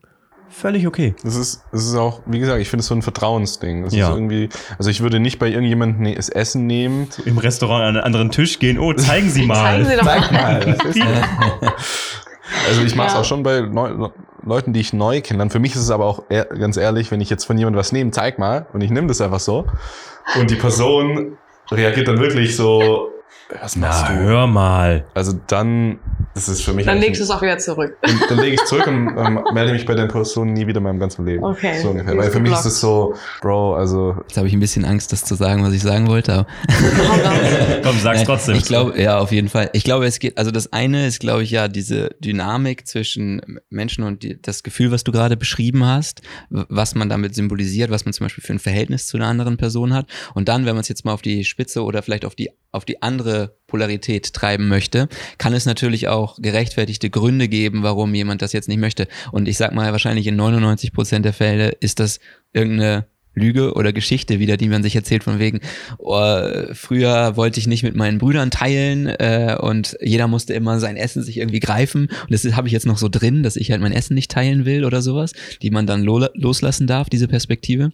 Völlig 0.51 0.85
okay. 0.85 1.15
Das 1.23 1.35
ist, 1.35 1.63
das 1.71 1.85
ist 1.87 1.95
auch, 1.95 2.21
wie 2.27 2.37
gesagt, 2.37 2.61
ich 2.61 2.69
finde 2.69 2.81
es 2.81 2.87
so 2.87 2.93
ein 2.93 3.01
Vertrauensding. 3.01 3.83
Das 3.83 3.95
Ja. 3.95 4.09
ist 4.09 4.15
irgendwie, 4.15 4.49
also 4.77 4.91
ich 4.91 5.01
würde 5.01 5.19
nicht 5.19 5.39
bei 5.39 5.47
irgendjemandem 5.47 6.03
ne- 6.03 6.15
das 6.15 6.29
Essen 6.29 6.67
nehmen. 6.67 7.07
Im 7.25 7.39
Restaurant 7.39 7.81
an 7.81 7.87
einen 7.95 8.03
anderen 8.03 8.29
Tisch 8.29 8.59
gehen, 8.59 8.77
oh, 8.77 8.93
zeigen 8.93 9.27
Sie 9.31 9.41
mal. 9.47 9.55
Zeigen 9.55 9.85
Sie 9.85 9.95
doch 9.95 10.03
mal. 10.03 10.31
mal, 10.31 10.77
was 10.83 10.95
ist 10.95 11.01
Also 12.67 12.81
ich 12.81 12.95
mache 12.95 13.07
es 13.07 13.13
Ja. 13.13 13.19
auch 13.21 13.25
schon 13.25 13.43
bei 13.43 13.61
neu, 13.61 14.09
Leuten, 14.43 14.73
die 14.73 14.79
ich 14.79 14.93
neu 14.93 15.21
kenne. 15.21 15.39
Dann 15.39 15.49
für 15.49 15.59
mich 15.59 15.75
ist 15.75 15.81
es 15.81 15.91
aber 15.91 16.05
auch 16.05 16.23
ehr, 16.29 16.45
ganz 16.45 16.77
ehrlich, 16.77 17.11
wenn 17.11 17.21
ich 17.21 17.29
jetzt 17.29 17.45
von 17.45 17.57
jemandem 17.57 17.79
was 17.79 17.91
nehme, 17.91 18.11
zeig 18.11 18.39
mal 18.39 18.65
und 18.73 18.81
ich 18.81 18.89
nehme 18.91 19.07
das 19.07 19.21
einfach 19.21 19.39
so. 19.39 19.65
Und 20.39 20.49
die 20.49 20.55
Person 20.55 21.37
reagiert 21.71 22.07
dann 22.07 22.19
wirklich 22.19 22.55
so 22.55 23.09
was 23.61 23.75
machst 23.75 24.05
Na, 24.07 24.15
du? 24.15 24.21
hör 24.21 24.47
mal. 24.47 25.05
Also 25.15 25.33
dann, 25.47 25.99
das 26.35 26.47
ist 26.47 26.61
für 26.61 26.73
mich 26.73 26.85
Dann 26.85 26.99
legst 26.99 27.19
du 27.19 27.23
es 27.23 27.31
auch 27.31 27.41
wieder 27.41 27.57
zurück. 27.57 27.97
Und 28.03 28.21
dann 28.29 28.37
lege 28.39 28.55
ich 28.55 28.63
zurück 28.65 28.85
und 28.85 29.09
ähm, 29.17 29.43
melde 29.53 29.73
mich 29.73 29.85
bei 29.85 29.95
den 29.95 30.07
Personen 30.07 30.53
nie 30.53 30.67
wieder 30.67 30.77
in 30.77 30.83
meinem 30.83 30.99
ganzen 30.99 31.25
Leben. 31.25 31.43
Okay. 31.43 31.81
So 31.81 31.89
ungefähr. 31.89 32.15
Weil 32.15 32.29
für 32.29 32.39
mich 32.39 32.53
ist 32.53 32.65
es 32.65 32.79
so, 32.79 33.15
Bro, 33.41 33.75
also 33.75 34.15
Jetzt 34.27 34.37
habe 34.37 34.47
ich 34.47 34.53
ein 34.53 34.59
bisschen 34.59 34.85
Angst, 34.85 35.11
das 35.11 35.25
zu 35.25 35.33
sagen, 35.35 35.63
was 35.63 35.73
ich 35.73 35.81
sagen 35.81 36.07
wollte. 36.07 36.33
Aber 36.33 36.47
Komm, 37.83 37.97
sag's 38.01 38.23
trotzdem. 38.23 38.55
Ich 38.55 38.65
glaube, 38.65 39.01
ja, 39.01 39.17
auf 39.17 39.31
jeden 39.31 39.49
Fall. 39.49 39.69
Ich 39.73 39.83
glaube, 39.83 40.05
es 40.05 40.19
geht, 40.19 40.37
also 40.37 40.51
das 40.51 40.71
eine 40.71 41.07
ist, 41.07 41.19
glaube 41.19 41.43
ich, 41.43 41.51
ja, 41.51 41.67
diese 41.67 42.09
Dynamik 42.19 42.85
zwischen 42.87 43.59
Menschen 43.69 44.03
und 44.03 44.21
die, 44.21 44.39
das 44.39 44.61
Gefühl, 44.61 44.91
was 44.91 45.03
du 45.03 45.11
gerade 45.11 45.37
beschrieben 45.37 45.85
hast, 45.85 46.21
was 46.49 46.93
man 46.93 47.09
damit 47.09 47.33
symbolisiert, 47.33 47.89
was 47.89 48.05
man 48.05 48.13
zum 48.13 48.25
Beispiel 48.25 48.43
für 48.43 48.53
ein 48.53 48.59
Verhältnis 48.59 49.07
zu 49.07 49.17
einer 49.17 49.27
anderen 49.27 49.57
Person 49.57 49.93
hat. 49.93 50.07
Und 50.35 50.49
dann, 50.49 50.65
wenn 50.65 50.75
man 50.75 50.81
es 50.81 50.87
jetzt 50.87 51.03
mal 51.03 51.13
auf 51.13 51.23
die 51.23 51.43
Spitze 51.43 51.83
oder 51.83 52.03
vielleicht 52.03 52.25
auf 52.25 52.35
die, 52.35 52.51
auf 52.71 52.85
die 52.85 53.01
andere 53.01 53.38
Polarität 53.67 54.33
treiben 54.33 54.67
möchte, 54.67 55.07
kann 55.37 55.53
es 55.53 55.65
natürlich 55.65 56.07
auch 56.07 56.37
gerechtfertigte 56.41 57.09
Gründe 57.09 57.47
geben, 57.47 57.83
warum 57.83 58.13
jemand 58.13 58.41
das 58.41 58.53
jetzt 58.53 58.67
nicht 58.67 58.79
möchte. 58.79 59.07
Und 59.31 59.47
ich 59.47 59.57
sag 59.57 59.73
mal, 59.73 59.91
wahrscheinlich 59.91 60.27
in 60.27 60.35
99 60.35 60.91
Prozent 60.91 61.25
der 61.25 61.33
Fälle 61.33 61.69
ist 61.79 61.99
das 61.99 62.19
irgendeine 62.53 63.05
Lüge 63.35 63.73
oder 63.73 63.93
Geschichte 63.93 64.39
wieder, 64.39 64.57
die 64.57 64.67
man 64.67 64.83
sich 64.83 64.95
erzählt 64.95 65.23
von 65.23 65.39
wegen, 65.39 65.61
oh, 65.97 66.39
früher 66.73 67.37
wollte 67.37 67.59
ich 67.59 67.67
nicht 67.67 67.83
mit 67.83 67.95
meinen 67.95 68.17
Brüdern 68.17 68.51
teilen 68.51 69.07
äh, 69.07 69.55
und 69.59 69.97
jeder 70.01 70.27
musste 70.27 70.53
immer 70.53 70.79
sein 70.79 70.97
Essen 70.97 71.23
sich 71.23 71.37
irgendwie 71.37 71.59
greifen 71.59 72.09
und 72.23 72.31
das 72.31 72.43
habe 72.55 72.67
ich 72.67 72.73
jetzt 72.73 72.85
noch 72.85 72.97
so 72.97 73.07
drin, 73.07 73.43
dass 73.43 73.55
ich 73.55 73.71
halt 73.71 73.81
mein 73.81 73.93
Essen 73.93 74.13
nicht 74.13 74.31
teilen 74.31 74.65
will 74.65 74.83
oder 74.83 75.01
sowas, 75.01 75.33
die 75.61 75.71
man 75.71 75.87
dann 75.87 76.03
lo 76.03 76.25
loslassen 76.33 76.87
darf, 76.87 77.09
diese 77.09 77.27
Perspektive. 77.27 77.91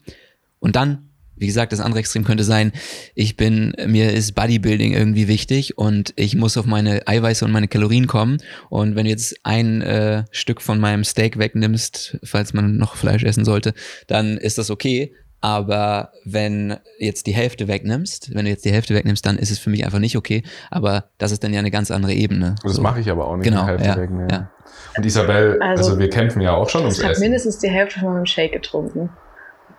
Und 0.60 0.76
dann, 0.76 1.10
wie 1.38 1.48
gesagt, 1.48 1.72
das 1.72 1.80
andere 1.80 2.00
Extrem 2.00 2.24
könnte 2.24 2.44
sein, 2.44 2.72
ich 3.14 3.38
bin, 3.38 3.74
mir 3.88 4.12
ist 4.14 4.34
Bodybuilding 4.36 4.94
irgendwie 4.94 5.28
wichtig 5.28 5.78
und 5.78 6.14
ich 6.16 6.36
muss 6.36 6.58
auf 6.58 6.66
meine 6.66 7.08
Eiweiße 7.08 7.44
und 7.46 7.52
meine 7.52 7.68
Kalorien 7.68 8.08
kommen. 8.08 8.38
Und 8.70 8.96
wenn 8.96 9.06
du 9.06 9.10
jetzt 9.12 9.36
ein 9.44 9.82
äh, 9.82 10.24
Stück 10.32 10.62
von 10.62 10.80
meinem 10.80 11.04
Steak 11.04 11.38
wegnimmst, 11.38 12.18
falls 12.24 12.54
man 12.54 12.78
noch 12.78 12.96
Fleisch 12.96 13.24
essen 13.24 13.46
sollte, 13.46 13.74
dann 14.08 14.38
ist 14.38 14.58
das 14.58 14.70
okay. 14.72 15.14
Aber 15.42 16.12
wenn 16.24 16.78
jetzt 16.98 17.28
die 17.28 17.34
Hälfte 17.36 17.68
wegnimmst, 17.68 18.34
wenn 18.34 18.46
du 18.46 18.52
jetzt 18.52 18.66
die 18.66 18.72
Hälfte 18.72 18.96
wegnimmst, 18.96 19.24
dann 19.28 19.38
ist 19.38 19.52
es 19.52 19.60
für 19.60 19.70
mich 19.70 19.86
einfach 19.86 20.00
nicht 20.00 20.18
okay. 20.18 20.42
Aber 20.72 21.06
das 21.20 21.32
ist 21.32 21.44
dann 21.44 21.54
ja 21.54 21.60
eine 21.60 21.70
ganz 21.70 21.92
andere 21.92 22.14
Ebene. 22.14 22.56
das 22.64 22.74
So. 22.76 22.82
mache 22.82 23.00
ich 23.00 23.12
aber 23.12 23.28
auch 23.28 23.36
nicht 23.36 23.44
Genau, 23.44 23.62
die 23.64 23.68
Hälfte 23.68 23.88
ja, 23.88 23.98
wegnehmen. 23.98 24.28
ja. 24.32 24.52
Und 24.98 25.06
Isabel, 25.06 25.60
also, 25.62 25.84
Also, 25.92 26.00
wir 26.00 26.10
kämpfen 26.10 26.42
ja 26.42 26.54
auch 26.54 26.68
schon 26.70 26.82
ums 26.82 26.98
Ich 26.98 27.04
habe 27.04 27.12
Essen. 27.12 27.22
mindestens 27.22 27.60
die 27.60 27.70
Hälfte 27.70 28.00
von 28.00 28.14
meinem 28.14 28.26
Shake 28.26 28.54
getrunken. 28.54 29.10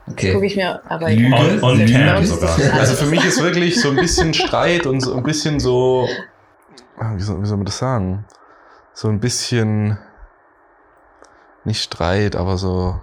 Das 0.07 0.13
Okay. 0.15 0.33
gucke 0.33 0.47
ich 0.47 0.57
mir 0.57 0.81
aber 0.91 1.11
Lüge. 1.11 1.35
On- 1.35 1.63
on 1.63 1.87
cam 1.87 2.25
sogar. 2.25 2.57
Also 2.75 2.95
für 2.95 3.07
mich 3.07 3.25
ist 3.25 3.43
wirklich 3.43 3.81
so 3.81 3.91
ein 3.91 3.97
bisschen 3.97 4.33
Streit 4.35 4.87
und 4.87 5.01
so 5.01 5.15
ein 5.17 5.23
bisschen 5.25 5.59
so, 5.61 6.07
ah, 6.99 7.13
wie 7.17 7.23
soll, 7.23 7.43
wie 7.43 7.47
soll 7.47 7.57
man 7.57 7.67
das 7.67 7.79
sagen? 7.79 8.25
So 8.95 9.09
ein 9.09 9.19
bisschen, 9.21 9.99
nicht 11.65 11.83
Streit, 11.83 12.37
aber 12.37 12.57
so, 12.57 13.01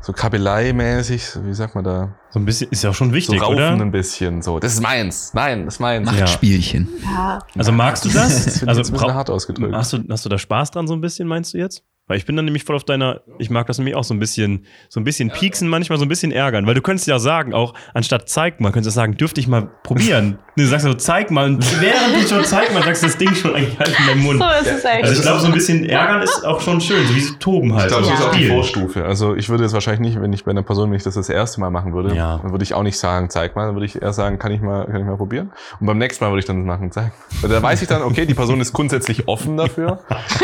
so 0.00 0.12
Kabelei-mäßig, 0.12 1.24
so, 1.26 1.46
wie 1.46 1.54
sagt 1.54 1.76
man 1.76 1.84
da? 1.84 2.08
So 2.30 2.40
ein 2.40 2.44
bisschen, 2.44 2.68
ist 2.72 2.82
ja 2.82 2.90
auch 2.90 2.94
schon 2.94 3.10
So 3.10 3.14
wichtig, 3.14 3.40
raufen 3.40 3.54
oder? 3.54 3.70
ein 3.70 3.92
bisschen, 3.92 4.42
so. 4.42 4.58
Das 4.58 4.72
ist 4.74 4.80
meins. 4.82 5.32
Nein, 5.32 5.64
das 5.64 5.74
ist 5.74 5.80
meins. 5.80 6.10
Ja. 6.10 6.18
Machtspielchen. 6.20 6.88
ja, 7.04 7.38
Also 7.56 7.70
magst 7.70 8.04
du 8.04 8.08
Das 8.08 8.44
das? 8.46 8.66
Also 8.66 8.80
jetzt 8.80 8.88
ein 8.90 8.92
bisschen 8.94 8.96
brau- 8.96 9.14
hart 9.14 9.30
ausgedrückt. 9.30 9.72
Hast 9.74 9.92
du, 9.92 9.98
hast 10.10 10.24
du 10.24 10.28
da 10.28 10.38
Spaß 10.38 10.72
dran 10.72 10.88
so 10.88 10.94
ein 10.94 11.00
bisschen, 11.00 11.28
meinst 11.28 11.54
du 11.54 11.58
jetzt? 11.58 11.84
Weil 12.08 12.18
ich 12.18 12.26
bin 12.26 12.34
dann 12.36 12.44
nämlich 12.44 12.64
voll 12.64 12.74
auf 12.74 12.84
deiner, 12.84 13.20
ich 13.38 13.48
mag 13.48 13.66
das 13.68 13.78
nämlich 13.78 13.94
auch 13.94 14.02
so 14.04 14.12
ein 14.12 14.18
bisschen, 14.18 14.66
so 14.88 14.98
ein 15.00 15.04
bisschen 15.04 15.30
pieksen, 15.30 15.68
manchmal 15.68 15.98
so 15.98 16.04
ein 16.04 16.08
bisschen 16.08 16.32
ärgern. 16.32 16.66
Weil 16.66 16.74
du 16.74 16.82
könntest 16.82 17.06
ja 17.06 17.18
sagen, 17.20 17.54
auch 17.54 17.74
anstatt 17.94 18.28
zeig 18.28 18.60
mal, 18.60 18.72
könntest 18.72 18.94
du 18.96 19.00
sagen, 19.00 19.16
dürfte 19.16 19.40
ich 19.40 19.46
mal 19.46 19.68
probieren. 19.84 20.38
du 20.56 20.66
sagst 20.66 20.84
so, 20.84 20.94
zeig 20.94 21.30
mal. 21.30 21.46
Und 21.46 21.80
während 21.80 22.14
du 22.22 22.28
schon 22.28 22.44
zeig 22.44 22.74
mal, 22.74 22.82
sagst 22.82 23.02
du 23.02 23.06
das 23.06 23.16
Ding 23.18 23.32
schon 23.34 23.54
eigentlich 23.54 23.78
halt 23.78 23.96
in 23.98 24.06
deinem 24.06 24.22
Mund. 24.22 24.40
so 24.40 24.46
ist 24.70 24.78
es 24.78 24.84
echt. 24.84 25.04
Also 25.04 25.14
ich 25.14 25.22
glaube, 25.22 25.40
so 25.40 25.46
ein 25.46 25.52
bisschen 25.52 25.88
ärgern 25.88 26.22
ist 26.22 26.44
auch 26.44 26.60
schon 26.60 26.80
schön, 26.80 27.06
so 27.06 27.14
wie 27.14 27.20
so 27.20 27.34
toben 27.34 27.72
halt. 27.74 27.84
Ich 27.84 27.96
glaube, 27.96 28.04
so 28.04 28.10
das 28.10 28.20
ist 28.20 28.26
auch 28.26 28.32
die. 28.34 28.48
Vorstufe. 28.48 29.04
Also 29.04 29.36
ich 29.36 29.48
würde 29.48 29.62
jetzt 29.62 29.72
wahrscheinlich 29.72 30.00
nicht, 30.14 30.20
wenn 30.20 30.32
ich 30.32 30.44
bei 30.44 30.50
einer 30.50 30.62
Person, 30.64 30.90
wenn 30.90 30.96
ich 30.96 31.04
das 31.04 31.14
das 31.14 31.28
erste 31.28 31.60
Mal 31.60 31.70
machen 31.70 31.94
würde, 31.94 32.14
Ja. 32.16 32.38
dann 32.42 32.50
würde 32.50 32.64
ich 32.64 32.74
auch 32.74 32.82
nicht 32.82 32.98
sagen, 32.98 33.30
zeig 33.30 33.54
mal, 33.54 33.66
dann 33.66 33.76
würde 33.76 33.86
ich 33.86 34.02
eher 34.02 34.12
sagen, 34.12 34.40
kann 34.40 34.50
ich 34.50 34.60
mal, 34.60 34.86
kann 34.86 34.96
ich 35.00 35.06
mal 35.06 35.16
probieren. 35.16 35.52
Und 35.80 35.86
beim 35.86 35.98
nächsten 35.98 36.24
Mal 36.24 36.30
würde 36.30 36.40
ich 36.40 36.46
dann 36.46 36.64
machen, 36.66 36.90
zeig. 36.90 37.12
Weil 37.40 37.50
da 37.50 37.62
weiß 37.62 37.80
ich 37.80 37.86
dann, 37.88 38.02
okay, 38.02 38.26
die 38.26 38.34
Person 38.34 38.60
ist 38.60 38.72
grundsätzlich 38.72 39.28
offen 39.28 39.56
dafür, 39.56 40.00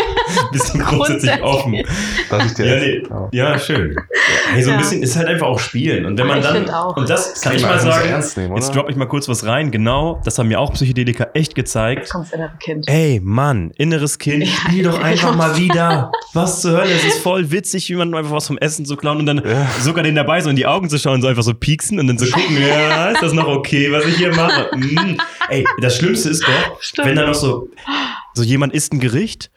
bisschen 0.53 0.81
grundsätzlich 0.81 1.33
offen. 1.43 1.48
dass 2.31 2.47
ich 2.47 2.55
dir 2.55 2.67
Ja, 2.67 2.75
jetzt- 2.75 3.11
nee. 3.11 3.17
Ja. 3.39 3.53
ja, 3.53 3.59
schön. 3.59 3.97
Hey, 4.53 4.63
so 4.63 4.71
ein 4.71 4.77
Ja. 4.77 4.81
bisschen 4.83 5.03
ist 5.03 5.17
halt 5.17 5.29
einfach 5.29 5.47
auch 5.47 5.59
Spielen. 5.59 6.05
Und 6.07 6.19
wenn 6.19 6.27
man 6.27 6.39
Ich 6.39 6.45
dann, 6.45 6.69
auch. 6.71 6.97
und 6.97 7.09
das 7.09 7.41
kann 7.41 7.53
kann 7.53 7.57
ich 7.57 7.63
man 7.63 7.73
mal 7.73 7.81
sagen, 7.81 8.09
ernst 8.09 8.37
nehmen, 8.37 8.55
jetzt 8.57 8.75
droppe 8.75 8.91
ich 8.91 8.97
mal 8.97 9.07
kurz 9.07 9.29
was 9.29 9.45
rein. 9.47 9.71
Genau, 9.71 10.21
das 10.25 10.39
haben 10.39 10.49
mir 10.49 10.61
auch 10.61 10.73
Psychedelika 10.73 11.29
echt 11.35 11.55
gezeigt. 11.55 12.11
Kommt 12.11 12.27
das 12.27 12.33
innere 12.35 12.53
Kind. 12.61 12.89
Ey, 12.89 13.21
Mann, 13.23 13.71
inneres 13.77 14.19
Kind, 14.19 14.45
Ja. 14.45 14.51
spiel 14.51 14.85
doch 14.85 14.99
einfach 15.03 15.35
mal 15.37 15.57
wieder. 15.57 16.11
Was 16.35 16.61
zur 16.61 16.73
Hölle? 16.79 16.93
Es 16.93 17.05
ist 17.05 17.19
voll 17.21 17.51
witzig, 17.51 17.89
jemandem 17.89 18.17
einfach 18.19 18.33
was 18.33 18.47
vom 18.47 18.59
Essen 18.59 18.85
zu 18.87 18.97
klauen 18.97 19.19
und 19.19 19.27
dann 19.27 19.39
Ja. 19.45 19.67
sogar 19.81 20.05
den 20.05 20.15
dabei 20.15 20.41
so 20.41 20.51
in 20.51 20.57
die 20.57 20.67
Augen 20.67 20.89
zu 20.89 20.99
schauen, 20.99 21.23
so 21.23 21.29
einfach 21.29 21.43
so 21.43 21.55
pieksen 21.55 21.99
und 21.99 22.07
dann 22.07 22.19
so 22.19 22.27
gucken, 22.27 22.57
ja, 22.61 23.09
ist 23.11 23.23
das 23.23 23.33
noch 23.33 23.49
okay, 23.49 23.91
was 23.91 24.05
ich 24.05 24.17
hier 24.17 24.35
mache? 24.35 24.69
Mm. 24.77 25.17
Ey, 25.49 25.65
das 25.81 25.97
Schlimmste 25.97 26.29
ist 26.31 26.43
doch, 26.43 26.81
Stimmt. 26.81 27.09
wenn 27.09 27.17
dann 27.17 27.27
noch 27.27 27.35
so, 27.35 27.69
so 28.35 28.43
jemand 28.43 28.75
isst 28.75 28.93
ein 28.93 29.01
Gericht, 29.01 29.51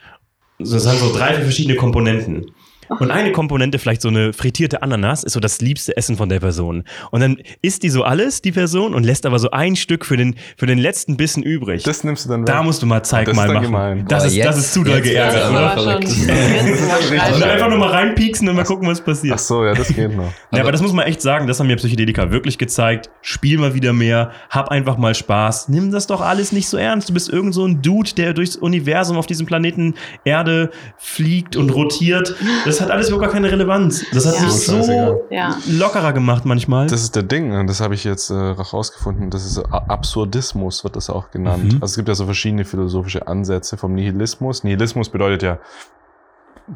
das 0.64 0.88
haben 0.88 0.98
so 0.98 1.14
drei, 1.14 1.34
verschiedene 1.36 1.76
Komponenten. 1.76 2.52
Und 3.00 3.12
eine 3.12 3.32
Komponente, 3.32 3.80
vielleicht 3.80 4.02
so 4.02 4.10
eine 4.10 4.34
frittierte 4.34 4.82
Ananas, 4.84 5.24
ist 5.24 5.34
so 5.34 5.40
das 5.40 5.62
liebste 5.62 5.96
Essen 5.98 6.18
von 6.18 6.30
der 6.30 6.40
Person. 6.40 6.84
Und 7.12 7.22
dann 7.22 7.38
isst 7.62 7.84
die 7.84 7.90
so 7.90 8.04
alles, 8.04 8.42
die 8.42 8.52
Person, 8.52 8.94
und 8.94 9.04
lässt 9.06 9.26
aber 9.26 9.40
so 9.40 9.52
ein 9.52 9.76
Stück 9.76 10.06
für 10.06 10.18
den, 10.18 10.36
für 10.58 10.66
den 10.66 10.78
letzten 10.78 11.18
Bissen 11.18 11.42
übrig. 11.44 11.84
Das 11.84 12.04
nimmst 12.04 12.26
du 12.26 12.30
dann 12.30 12.42
weg. 12.42 12.48
Da 12.48 12.64
musst 12.64 12.82
du 12.82 12.86
mal 12.86 13.02
Zeig 13.04 13.26
Das 13.26 13.34
ist 13.34 13.38
mal 13.38 13.54
machen. 13.54 13.64
gemein. 13.66 14.06
Das, 14.08 14.26
ist, 14.26 14.32
das 14.38 14.46
jetzt- 14.46 14.58
ist 14.58 14.74
zu 14.74 14.84
doll 14.84 15.02
geärgert, 15.02 15.50
oder? 15.50 15.98
Und 15.98 17.42
einfach 17.44 17.70
nur 17.70 17.78
mal 17.78 17.90
reinpieksen 17.92 18.48
und 18.50 18.56
mal 18.56 18.64
gucken, 18.64 18.88
was 18.88 19.00
Ach 19.02 19.06
passiert. 19.06 19.40
so, 19.40 19.64
ja, 19.66 19.74
das 19.74 19.88
geht 19.88 20.16
noch. 20.16 20.32
Ja, 20.54 20.62
aber 20.62 20.72
das 20.74 20.82
muss 20.82 20.92
man 20.92 21.06
echt 21.06 21.22
sagen, 21.22 21.48
das 21.48 21.60
haben 21.60 21.68
mir 21.68 21.78
Psychedelika 21.78 22.30
wirklich 22.32 22.58
gezeigt. 22.58 23.10
Spiel 23.22 23.58
mal 23.58 23.74
wieder 23.74 23.94
mehr, 23.94 24.32
hab 24.50 24.70
einfach 24.70 24.98
mal 24.98 25.16
Spaß. 25.16 25.70
Nimm 25.70 25.92
das 25.92 26.08
doch 26.08 26.20
alles 26.20 26.52
nicht 26.52 26.68
so 26.68 26.76
ernst. 26.78 27.08
Du 27.10 27.14
bist 27.14 27.30
irgend 27.30 27.54
so 27.54 27.66
ein 27.66 27.82
Dude, 27.82 28.12
der 28.16 28.34
durchs 28.34 28.58
Universum 28.58 29.16
auf 29.18 29.28
diesem 29.28 29.46
Planeten 29.46 29.94
Erde 30.26 30.72
fliegt 30.98 31.56
und 31.56 31.70
rotiert. 31.70 32.36
Das 32.66 32.81
hat 32.82 32.92
alles 32.92 33.08
überhaupt 33.10 33.26
gar 33.26 33.32
keine 33.34 33.52
Relevanz. 33.52 34.04
Das 34.14 34.26
hat 34.26 34.36
Ja. 34.36 34.42
mich 34.44 34.52
So 34.54 34.82
so 34.82 35.26
Ja. 35.30 35.58
lockerer 35.68 36.14
gemacht 36.14 36.46
manchmal. 36.46 36.88
Das 36.88 37.02
ist 37.04 37.16
der 37.16 37.24
Ding, 37.24 37.54
und 37.58 37.68
das 37.68 37.80
habe 37.82 37.94
ich 37.94 38.04
jetzt 38.04 38.30
äh, 38.30 38.34
rausgefunden. 38.36 39.30
Das 39.30 39.46
ist 39.46 39.60
Absurdismus, 39.72 40.84
wird 40.84 40.96
das 40.96 41.10
auch 41.10 41.32
genannt. 41.32 41.64
Mhm. 41.64 41.74
Also 41.82 41.86
es 41.86 41.96
gibt 41.96 42.08
ja 42.08 42.16
so 42.16 42.26
verschiedene 42.26 42.66
philosophische 42.66 43.28
Ansätze 43.28 43.78
vom 43.78 43.94
Nihilismus. 43.94 44.64
Nihilismus 44.64 45.10
bedeutet 45.10 45.44
ja, 45.44 45.58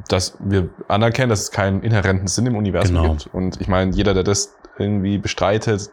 dass 0.08 0.36
wir 0.40 0.70
anerkennen, 0.88 1.30
dass 1.30 1.42
es 1.42 1.52
keinen 1.52 1.82
inhärenten 1.82 2.28
Sinn 2.28 2.46
im 2.48 2.56
Universum 2.56 2.96
Genau. 2.96 3.12
gibt. 3.14 3.30
Und 3.34 3.62
ich 3.62 3.68
meine, 3.68 3.92
jeder, 3.92 4.14
der 4.14 4.24
das 4.24 4.54
irgendwie 4.78 5.18
bestreitet, 5.18 5.90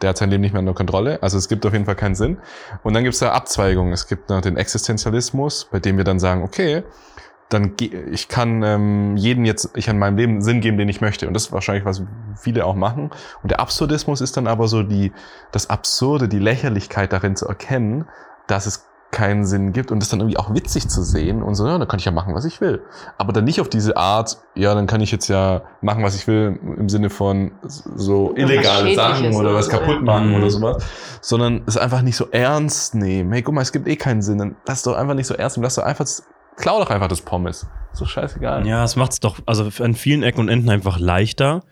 der 0.00 0.10
hat 0.10 0.16
sein 0.18 0.30
Leben 0.30 0.40
nicht 0.40 0.52
mehr 0.52 0.60
unter 0.60 0.74
Kontrolle. 0.74 1.22
Also 1.22 1.38
es 1.38 1.48
gibt 1.48 1.64
auf 1.66 1.72
jeden 1.72 1.84
Fall 1.84 1.94
keinen 1.96 2.14
Sinn. 2.14 2.38
Und 2.82 2.94
dann 2.94 3.02
gibt 3.04 3.14
es 3.14 3.20
da 3.20 3.32
Abzweigungen. 3.32 3.92
Es 3.92 4.06
gibt 4.08 4.28
noch 4.30 4.40
den 4.40 4.56
Existenzialismus, 4.56 5.68
bei 5.70 5.78
dem 5.78 5.96
wir 5.96 6.04
dann 6.04 6.18
sagen, 6.18 6.42
okay, 6.42 6.82
dann 7.52 7.76
ge- 7.76 8.04
ich 8.10 8.28
kann 8.28 8.62
ähm, 8.62 9.16
jeden 9.16 9.44
jetzt, 9.44 9.70
ich 9.74 9.86
kann 9.86 9.98
meinem 9.98 10.16
Leben 10.16 10.42
Sinn 10.42 10.60
geben, 10.60 10.78
den 10.78 10.88
ich 10.88 11.00
möchte. 11.00 11.26
Und 11.28 11.34
das 11.34 11.46
ist 11.46 11.52
wahrscheinlich, 11.52 11.84
was 11.84 12.02
viele 12.36 12.64
auch 12.64 12.74
machen. 12.74 13.10
Und 13.42 13.50
der 13.50 13.60
Absurdismus 13.60 14.20
ist 14.20 14.36
dann 14.36 14.46
aber 14.46 14.68
so 14.68 14.82
die, 14.82 15.12
das 15.50 15.70
Absurde, 15.70 16.28
die 16.28 16.38
Lächerlichkeit 16.38 17.12
darin 17.12 17.36
zu 17.36 17.46
erkennen, 17.46 18.06
dass 18.46 18.66
es 18.66 18.86
keinen 19.10 19.44
Sinn 19.44 19.74
gibt 19.74 19.92
und 19.92 20.00
das 20.00 20.08
dann 20.08 20.20
irgendwie 20.20 20.38
auch 20.38 20.54
witzig 20.54 20.88
zu 20.88 21.02
sehen 21.02 21.42
und 21.42 21.54
so, 21.54 21.66
ja, 21.66 21.76
dann 21.76 21.86
kann 21.86 21.98
ich 21.98 22.06
ja 22.06 22.12
machen, 22.12 22.34
was 22.34 22.46
ich 22.46 22.62
will. 22.62 22.80
Aber 23.18 23.34
dann 23.34 23.44
nicht 23.44 23.60
auf 23.60 23.68
diese 23.68 23.98
Art, 23.98 24.38
ja, 24.54 24.74
dann 24.74 24.86
kann 24.86 25.02
ich 25.02 25.12
jetzt 25.12 25.28
ja 25.28 25.60
machen, 25.82 26.02
was 26.02 26.14
ich 26.16 26.26
will, 26.26 26.58
im 26.78 26.88
Sinne 26.88 27.10
von 27.10 27.52
so 27.66 28.32
illegale 28.34 28.94
Sachen 28.94 29.26
oder 29.34 29.50
oder 29.50 29.54
was 29.54 29.68
kaputt 29.68 29.96
ja. 29.96 30.00
machen 30.00 30.30
Mhm. 30.30 30.36
oder 30.36 30.48
sowas, 30.48 30.82
sondern 31.20 31.60
es 31.66 31.76
einfach 31.76 32.00
nicht 32.00 32.16
so 32.16 32.28
ernst 32.30 32.94
nehmen. 32.94 33.30
Hey, 33.32 33.42
guck 33.42 33.54
mal, 33.54 33.60
es 33.60 33.72
gibt 33.72 33.86
eh 33.86 33.96
keinen 33.96 34.22
Sinn, 34.22 34.38
dann 34.38 34.56
lass 34.66 34.82
doch 34.82 34.96
einfach 34.96 35.12
nicht 35.14 35.26
so 35.26 35.34
ernst 35.34 35.58
nehmen, 35.58 35.64
lass 35.64 35.74
doch 35.74 35.84
einfach, 35.84 36.06
klau 36.56 36.78
doch 36.78 36.90
einfach 36.90 37.08
das 37.08 37.22
Pommes. 37.22 37.66
Doch 37.98 38.08
scheißegal. 38.08 38.66
Ja, 38.66 38.84
es 38.84 38.96
macht's 38.96 39.20
doch 39.20 39.38
also 39.46 39.68
an 39.82 39.94
vielen 39.94 40.22
Ecken 40.22 40.40
und 40.40 40.48
Enden 40.48 40.70
einfach 40.70 40.98
leichter. 40.98 41.62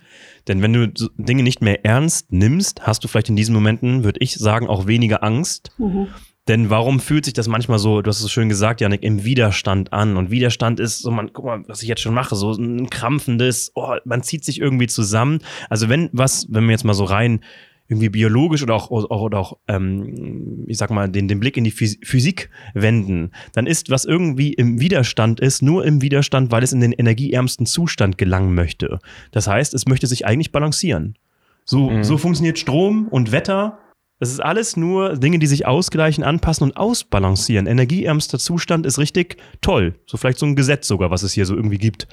Denn 0.49 0.63
wenn 0.63 0.73
du 0.73 0.91
so 0.95 1.09
Dinge 1.17 1.43
nicht 1.43 1.63
mehr 1.63 1.85
ernst 1.85 2.33
nimmst, 2.33 2.87
hast 2.87 3.03
du 3.03 3.09
vielleicht 3.09 3.29
in 3.29 3.37
diesen 3.37 3.55
Momenten, 3.55 4.05
würde 4.05 4.21
ich 4.21 4.35
sagen, 4.35 4.69
auch 4.69 4.87
weniger 4.87 5.23
Angst. 5.23 5.71
Mhm. 5.79 6.09
Denn 6.49 6.71
warum 6.71 7.01
fühlt 7.01 7.27
sich 7.27 7.35
das 7.35 7.49
manchmal 7.49 7.79
so, 7.79 8.03
du 8.03 8.09
hast 8.09 8.17
es 8.17 8.23
so 8.23 8.29
schön 8.29 8.49
gesagt, 8.49 8.81
Janik, 8.81 9.03
im 9.03 9.25
Widerstand 9.25 9.93
an? 9.93 10.17
Und 10.17 10.31
Widerstand 10.31 10.81
ist 10.81 11.01
so, 11.01 11.11
man, 11.11 11.33
guck 11.33 11.45
mal, 11.45 11.63
was 11.69 11.83
ich 11.83 11.89
jetzt 11.89 12.01
schon 12.01 12.15
mache, 12.15 12.35
so 12.35 12.53
ein 12.53 12.91
krampfendes, 12.91 13.73
oh, 13.75 13.95
man 14.05 14.23
zieht 14.23 14.45
sich 14.45 14.61
irgendwie 14.61 14.89
zusammen. 14.89 15.41
Also 15.69 15.89
wenn 15.89 16.11
was, 16.13 16.47
wenn 16.51 16.65
wir 16.65 16.73
jetzt 16.73 16.85
mal 16.85 16.95
so 16.95 17.05
rein 17.05 17.45
irgendwie 17.91 18.09
biologisch 18.09 18.63
oder 18.63 18.75
auch, 18.75 18.91
auch, 18.91 19.21
oder 19.21 19.39
auch 19.39 19.59
ähm, 19.69 20.65
ich 20.67 20.79
sag 20.79 20.91
mal, 20.91 21.09
den, 21.09 21.29
den 21.29 21.41
Blick 21.41 21.57
in 21.57 21.65
die 21.65 21.73
Phys- 21.73 21.99
Physik 22.03 22.49
wenden, 22.73 23.33
dann 23.53 23.67
ist, 23.67 23.91
was 23.91 24.05
irgendwie 24.05 24.55
im 24.55 24.81
Widerstand 24.81 25.41
ist, 25.41 25.61
nur 25.61 25.85
im 25.85 26.01
Widerstand, 26.01 26.51
weil 26.53 26.63
es 26.63 26.73
in 26.73 26.81
den 26.81 26.93
energieärmsten 26.93 27.67
Zustand 27.67 28.17
gelangen 28.17 28.55
möchte. 28.55 29.01
Das 29.33 29.47
heißt, 29.49 29.75
es 29.75 29.87
möchte 29.87 30.07
sich 30.07 30.25
eigentlich 30.25 30.53
balancieren. 30.53 31.17
So, 31.65 31.91
Mhm. 31.91 32.05
so 32.05 32.17
funktioniert 32.17 32.59
Strom 32.59 33.09
und 33.09 33.33
Wetter 33.33 33.79
Das 34.23 34.31
ist 34.31 34.41
alles 34.41 34.77
nur 34.77 35.17
Dinge, 35.17 35.39
die 35.39 35.47
sich 35.47 35.67
ausgleichen, 35.67 36.23
anpassen 36.25 36.65
und 36.65 36.77
ausbalancieren. 36.77 37.67
Energieärmster 37.67 38.39
Zustand 38.39 38.85
ist 38.85 38.99
richtig 38.99 39.39
toll. 39.63 39.95
So 40.07 40.19
vielleicht 40.19 40.39
so 40.39 40.45
ein 40.45 40.57
Gesetz 40.57 40.87
sogar, 40.87 41.11
was 41.11 41.23
es 41.23 41.33
hier 41.33 41.47
so 41.47 41.57
irgendwie 41.57 41.79
gibt. 41.79 42.07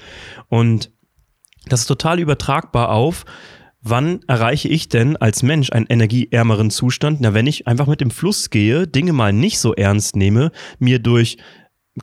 Und 0.48 0.90
das 1.68 1.82
ist 1.82 1.88
total 1.88 2.20
übertragbar 2.20 2.92
auf, 2.92 3.26
wann 3.90 4.20
erreiche 4.28 4.68
ich 4.68 4.90
denn 4.90 5.18
als 5.18 5.44
Mensch 5.44 5.72
einen 5.72 5.88
energieärmeren 5.88 6.70
Zustand? 6.70 7.22
Na, 7.22 7.34
wenn 7.34 7.48
ich 7.48 7.68
einfach 7.68 7.88
mit 7.88 8.02
dem 8.02 8.12
Fluss 8.12 8.50
gehe, 8.50 8.88
Dinge 8.88 9.14
mal 9.14 9.34
nicht 9.34 9.60
so 9.60 9.74
ernst 9.74 10.16
nehme, 10.16 10.52
mir 10.80 11.00
durch 11.00 11.38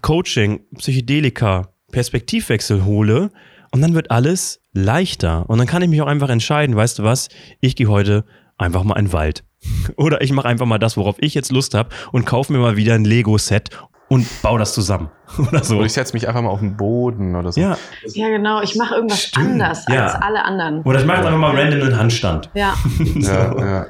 Coaching, 0.00 0.60
Psychedelika, 0.76 1.74
Perspektivwechsel 1.92 2.84
hole 2.84 3.30
und 3.70 3.80
dann 3.80 3.94
wird 3.94 4.10
alles 4.10 4.60
leichter. 4.72 5.48
Und 5.48 5.58
dann 5.58 5.66
kann 5.66 5.82
ich 5.82 5.88
mich 5.88 6.02
auch 6.02 6.06
einfach 6.06 6.30
entscheiden, 6.30 6.76
weißt 6.76 6.98
du 6.98 7.04
was, 7.04 7.28
ich 7.60 7.76
gehe 7.76 7.88
heute 7.88 8.24
einfach 8.56 8.82
mal 8.84 8.98
in 8.98 9.06
den 9.06 9.12
Wald. 9.12 9.44
Oder 9.96 10.20
ich 10.20 10.32
mache 10.32 10.48
einfach 10.48 10.66
mal 10.66 10.78
das, 10.78 10.96
worauf 10.96 11.16
ich 11.20 11.34
jetzt 11.34 11.52
Lust 11.52 11.74
habe 11.74 11.90
und 12.12 12.24
kaufe 12.24 12.52
mir 12.52 12.58
mal 12.58 12.76
wieder 12.76 12.94
ein 12.94 13.04
Lego-Set 13.04 13.70
und 14.08 14.26
baue 14.42 14.58
das 14.58 14.74
zusammen. 14.74 15.10
Oder 15.38 15.64
so. 15.64 15.76
Oder 15.76 15.86
ich 15.86 15.92
setze 15.92 16.12
mich 16.14 16.28
einfach 16.28 16.42
mal 16.42 16.50
auf 16.50 16.60
den 16.60 16.76
Boden 16.76 17.34
oder 17.34 17.50
so. 17.52 17.60
Ja, 17.60 17.76
Ja, 18.12 18.28
genau. 18.28 18.60
Ich 18.62 18.76
mache 18.76 18.94
irgendwas 18.96 19.22
Stimmt, 19.22 19.46
anders 19.62 19.84
ja. 19.88 20.04
als 20.04 20.14
alle 20.22 20.44
anderen. 20.44 20.82
oder 20.82 21.00
ich 21.00 21.06
mache 21.06 21.16
jetzt 21.18 21.26
einfach 21.26 21.38
mal 21.40 21.56
random 21.56 21.80
einen 21.82 21.98
Handstand. 21.98 22.50
Ja, 22.54 22.74
so. 22.98 23.30
Ja, 23.32 23.58
ja. 23.58 23.86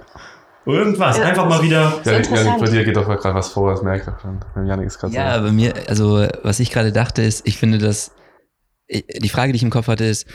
Irgendwas, 0.66 1.18
Ja. 1.18 1.24
einfach 1.24 1.46
mal 1.46 1.60
wieder. 1.62 2.00
Ja, 2.04 2.12
interessant. 2.12 2.46
Janik, 2.46 2.60
bei 2.64 2.70
dir 2.70 2.84
geht 2.84 2.96
doch 2.96 3.06
gerade 3.06 3.34
was 3.34 3.48
vor, 3.50 3.70
das 3.72 3.82
merkt 3.82 4.06
er 4.06 4.18
schon. 4.20 4.66
Janik 4.66 4.86
ist 4.86 4.98
gerade 4.98 5.12
Ja, 5.14 5.34
so. 5.34 5.40
aber 5.40 5.52
mir, 5.52 5.74
also 5.88 6.26
was 6.42 6.58
ich 6.60 6.70
gerade 6.70 6.90
dachte 6.92 7.20
ist, 7.22 7.46
ich 7.46 7.58
finde 7.58 7.76
das, 7.78 8.12
ich- 8.86 9.04
die 9.06 9.28
Frage, 9.28 9.52
die 9.52 9.56
ich 9.56 9.62
im 9.62 9.68
Kopf 9.70 9.88
hatte, 9.88 10.04
ist, 10.04 10.26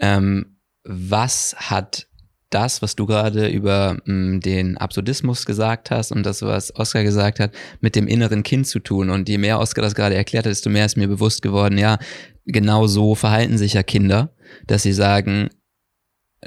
ähm, 0.00 0.56
was 0.84 1.54
hat 1.58 2.08
das, 2.50 2.82
was 2.82 2.96
du 2.96 3.06
gerade 3.06 3.48
über 3.48 3.96
mh, 4.04 4.40
den 4.40 4.76
Absurdismus 4.76 5.46
gesagt 5.46 5.90
hast 5.90 6.12
und 6.12 6.24
das, 6.24 6.42
was 6.42 6.74
Oskar 6.76 7.02
gesagt 7.02 7.40
hat, 7.40 7.52
mit 7.80 7.96
dem 7.96 8.06
inneren 8.06 8.42
Kind 8.42 8.66
zu 8.66 8.78
tun? 8.78 9.10
Und 9.10 9.28
je 9.28 9.38
mehr 9.38 9.58
Oskar 9.58 9.82
das 9.82 9.94
gerade 9.94 10.14
erklärt 10.14 10.46
hat, 10.46 10.50
desto 10.50 10.70
mehr 10.70 10.86
ist 10.86 10.96
mir 10.96 11.08
bewusst 11.08 11.42
geworden, 11.42 11.78
ja, 11.78 11.98
genau 12.44 12.86
so 12.86 13.14
verhalten 13.14 13.58
sich 13.58 13.74
ja 13.74 13.82
Kinder, 13.82 14.30
dass 14.66 14.82
sie 14.82 14.92
sagen, 14.92 15.50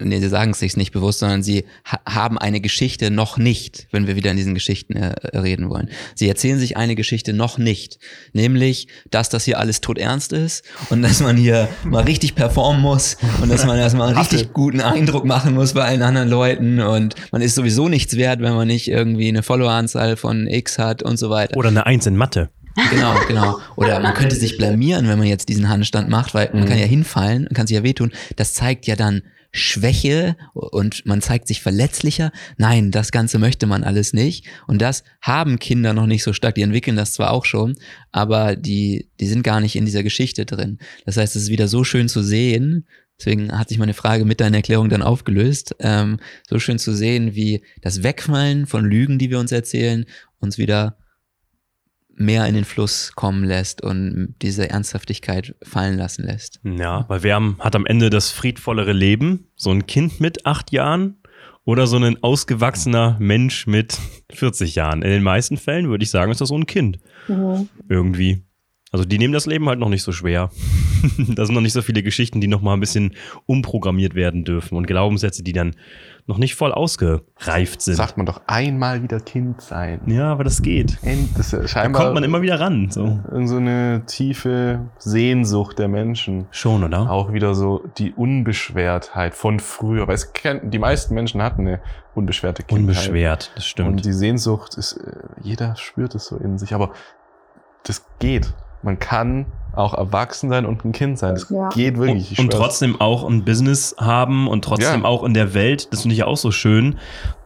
nee, 0.02 0.20
sie 0.20 0.30
sagen 0.30 0.52
es 0.52 0.60
sich 0.60 0.78
nicht 0.78 0.92
bewusst, 0.92 1.20
sondern 1.20 1.44
sie 1.44 1.66
ha 1.86 2.00
haben 2.08 2.38
eine 2.38 2.62
Geschichte 2.62 3.12
noch 3.12 3.38
nicht, 3.38 3.88
wenn 3.92 4.08
wir 4.08 4.16
wieder 4.16 4.32
in 4.32 4.38
diesen 4.38 4.54
Geschichten 4.54 4.96
äh, 4.96 5.14
reden 5.38 5.70
wollen. 5.70 5.90
Sie 6.16 6.28
erzählen 6.28 6.60
sich 6.60 6.78
eine 6.78 6.96
Geschichte 6.96 7.34
noch 7.34 7.58
nicht, 7.58 8.00
nämlich, 8.34 8.88
dass 9.12 9.30
das 9.30 9.46
hier 9.46 9.60
alles 9.60 9.82
todernst 9.82 10.34
ist 10.34 10.64
und 10.90 11.02
dass 11.02 11.20
man 11.22 11.38
hier 11.38 11.70
mal 11.84 12.04
richtig 12.04 12.36
performen 12.36 12.82
muss 12.82 13.18
und 13.42 13.50
dass 13.50 13.66
man 13.66 13.78
erstmal 13.78 14.10
einen 14.10 14.18
richtig 14.18 14.54
guten 14.54 14.82
Eindruck 14.82 15.26
machen 15.26 15.54
muss 15.54 15.74
bei 15.74 15.84
allen 15.84 16.02
anderen 16.02 16.30
Leuten 16.30 16.80
und 16.80 17.16
man 17.32 17.42
ist 17.42 17.56
sowieso 17.56 17.90
nichts 17.90 18.16
wert, 18.16 18.42
wenn 18.42 18.54
man 18.54 18.68
nicht 18.68 18.88
irgendwie 18.88 19.28
eine 19.28 19.44
Followeranzahl 19.44 20.18
von 20.18 20.48
X 20.48 20.78
hat 20.78 21.04
und 21.04 21.18
so 21.18 21.30
weiter. 21.30 21.58
Oder 21.58 21.70
eine 21.70 21.86
Eins 21.86 22.06
in 22.06 22.16
Mathe. 22.16 22.50
Genau, 22.90 23.16
genau. 23.28 23.60
Oder 23.76 24.00
man 24.00 24.14
könnte 24.14 24.36
sich 24.36 24.58
blamieren, 24.58 25.08
wenn 25.08 25.18
man 25.18 25.28
jetzt 25.28 25.50
diesen 25.50 25.70
Handstand 25.70 26.10
macht, 26.10 26.34
weil 26.34 26.50
man 26.54 26.66
kann 26.66 26.78
ja 26.78 26.86
hinfallen 26.86 27.48
und 27.48 27.54
kann 27.54 27.68
sich 27.68 27.76
ja 27.76 27.84
wehtun. 27.84 28.12
Das 28.36 28.54
zeigt 28.54 28.88
ja 28.88 28.96
dann 28.96 29.24
Schwäche 29.52 30.38
und 30.54 31.06
man 31.06 31.22
zeigt 31.22 31.48
sich 31.48 31.62
verletzlicher. 31.62 32.32
Nein, 32.58 32.92
das 32.92 33.12
Ganze 33.12 33.40
möchte 33.40 33.66
man 33.66 33.84
alles 33.84 34.14
nicht. 34.14 34.46
Und 34.68 34.82
das 34.82 35.04
haben 35.22 35.58
Kinder 35.58 35.94
noch 35.94 36.06
nicht 36.06 36.24
so 36.24 36.34
stark. 36.34 36.56
Die 36.56 36.62
entwickeln 36.62 36.96
das 36.96 37.14
zwar 37.14 37.32
auch 37.32 37.46
schon, 37.46 37.76
aber 38.12 38.56
die, 38.56 39.10
die 39.20 39.28
sind 39.28 39.44
gar 39.44 39.60
nicht 39.60 39.76
in 39.76 39.86
dieser 39.86 40.04
Geschichte 40.04 40.46
drin. 40.46 40.78
Das 41.06 41.18
heißt, 41.18 41.36
es 41.36 41.44
ist 41.44 41.50
wieder 41.50 41.68
so 41.68 41.84
schön 41.84 42.10
zu 42.10 42.22
sehen. 42.22 42.86
Deswegen 43.20 43.58
hat 43.58 43.70
sich 43.70 43.80
meine 43.80 43.94
Frage 43.94 44.24
mit 44.24 44.40
deiner 44.40 44.58
Erklärung 44.58 44.88
dann 44.90 45.02
aufgelöst. 45.02 45.76
Ähm, 45.80 46.20
so 46.48 46.60
schön 46.60 46.80
zu 46.80 46.94
sehen, 46.94 47.36
wie 47.36 47.64
das 47.82 48.04
Wegfallen 48.04 48.66
von 48.66 48.86
Lügen, 48.86 49.18
die 49.18 49.30
wir 49.30 49.40
uns 49.40 49.52
erzählen, 49.52 50.06
uns 50.40 50.58
wieder 50.58 50.96
mehr 52.20 52.46
in 52.48 52.54
den 52.54 52.66
Fluss 52.66 53.14
kommen 53.16 53.44
lässt 53.44 53.82
und 53.82 54.36
diese 54.41 54.70
Ernsthaftigkeit 54.70 55.56
fallen 55.64 55.98
lassen 55.98 56.26
lässt. 56.26 56.60
Ja, 56.64 57.06
weil 57.08 57.24
wer 57.24 57.56
hat 57.60 57.76
am 57.76 57.86
Ende 57.86 58.10
das 58.10 58.30
friedvollere 58.30 58.91
Leben? 58.91 59.48
So 59.56 59.72
ein 59.72 59.88
Kind 59.88 60.20
mit 60.20 60.46
acht 60.46 60.72
Jahren 60.72 61.18
oder 61.64 61.88
so 61.88 61.98
ein 61.98 62.22
ausgewachsener 62.22 63.16
Mensch 63.20 63.68
mit 63.68 63.98
40 64.32 64.76
Jahren? 64.76 65.02
In 65.02 65.12
den 65.12 65.24
meisten 65.24 65.58
Fällen 65.58 65.90
würde 65.90 66.04
ich 66.04 66.10
sagen, 66.10 66.32
ist 66.32 66.41
das 66.41 66.50
so 66.50 66.58
ein 66.58 66.66
Kind. 66.66 67.00
Mhm. 67.30 67.70
Irgendwie. 67.88 68.44
Also 68.91 69.06
die 69.06 69.18
nehmen 69.18 69.34
das 69.34 69.46
Leben 69.46 69.70
halt 69.70 69.80
noch 69.80 69.90
nicht 69.90 70.04
so 70.04 70.12
schwer. 70.12 70.52
da 71.18 71.46
sind 71.46 71.56
noch 71.56 71.62
nicht 71.62 71.74
so 71.74 71.82
viele 71.82 72.04
Geschichten, 72.04 72.41
die 72.41 72.48
noch 72.48 72.62
mal 72.62 72.74
ein 72.74 72.80
bisschen 72.80 73.16
umprogrammiert 73.46 74.16
werden 74.16 74.44
dürfen 74.44 74.76
und 74.76 74.88
Glaubenssätze, 74.88 75.44
die 75.44 75.54
dann 75.54 75.76
noch 76.30 76.38
nicht 76.38 76.54
voll 76.56 76.72
ausgereift 76.72 77.82
sind. 77.82 77.96
Sagt 77.96 78.16
man 78.16 78.28
doch 78.28 78.42
einmal 78.46 79.02
wieder 79.02 79.20
Kind 79.20 79.62
sein. 79.62 80.00
Ja, 80.06 80.32
aber 80.32 80.44
das 80.44 80.62
geht. 80.62 81.00
Das 81.36 81.52
ja 81.52 81.60
Da 81.60 81.68
scheinbar 81.68 82.04
kommt 82.04 82.14
man 82.14 82.24
immer 82.24 82.44
wieder 82.44 82.60
ran. 82.60 82.92
So. 82.92 83.20
irgend 83.32 83.50
so 83.50 83.58
eine 83.58 84.04
tiefe 84.06 84.80
Sehnsucht 85.00 85.80
der 85.80 85.88
Menschen. 85.88 86.46
Schon, 86.52 86.84
oder? 86.84 87.10
Auch 87.10 87.34
wieder 87.34 87.56
so 87.56 87.84
die 87.98 88.14
Unbeschwertheit 88.14 89.34
von 89.34 89.60
früher. 89.60 90.08
Weil 90.08 90.16
es 90.16 90.32
kennt, 90.34 90.72
die 90.72 90.78
meisten 90.80 91.16
Menschen 91.16 91.42
hatten 91.42 91.62
eine 91.68 91.82
unbeschwerte 92.14 92.62
Kindheit. 92.62 92.82
Unbeschwert, 92.82 93.52
das 93.56 93.64
Und 93.64 93.70
stimmt. 93.70 94.06
die 94.06 94.14
Sehnsucht 94.14 94.76
ist, 94.76 94.94
äh, 94.98 95.12
jeder 95.42 95.76
spürt 95.78 96.14
es 96.14 96.28
so 96.28 96.38
in 96.38 96.60
sich. 96.60 96.76
Aber 96.76 96.92
das 97.86 98.06
geht. 98.20 98.54
Man 98.84 99.00
kann 99.00 99.48
auch 99.76 99.94
erwachsen 99.94 100.50
sein 100.50 100.66
und 100.66 100.84
ein 100.84 100.91
Kind 100.91 101.18
sein. 101.20 101.36
Das 101.36 101.50
Ja. 101.50 101.70
geht 101.70 101.98
wirklich. 101.98 102.32
ich 102.34 102.40
und 102.40 102.52
schwör's. 102.52 102.60
trotzdem 102.62 103.00
auch 103.00 103.28
ein 103.28 103.46
Business 103.46 103.96
haben 104.00 104.48
und 104.48 104.64
trotzdem 104.66 105.02
Ja. 105.02 105.08
auch 105.08 105.24
in 105.24 105.34
der 105.34 105.54
Welt, 105.54 105.88
das 105.91 106.02
finde 106.02 106.14
ich 106.14 106.20
ja 106.20 106.26
auch 106.28 106.38
so 106.38 106.52
schön. 106.52 106.98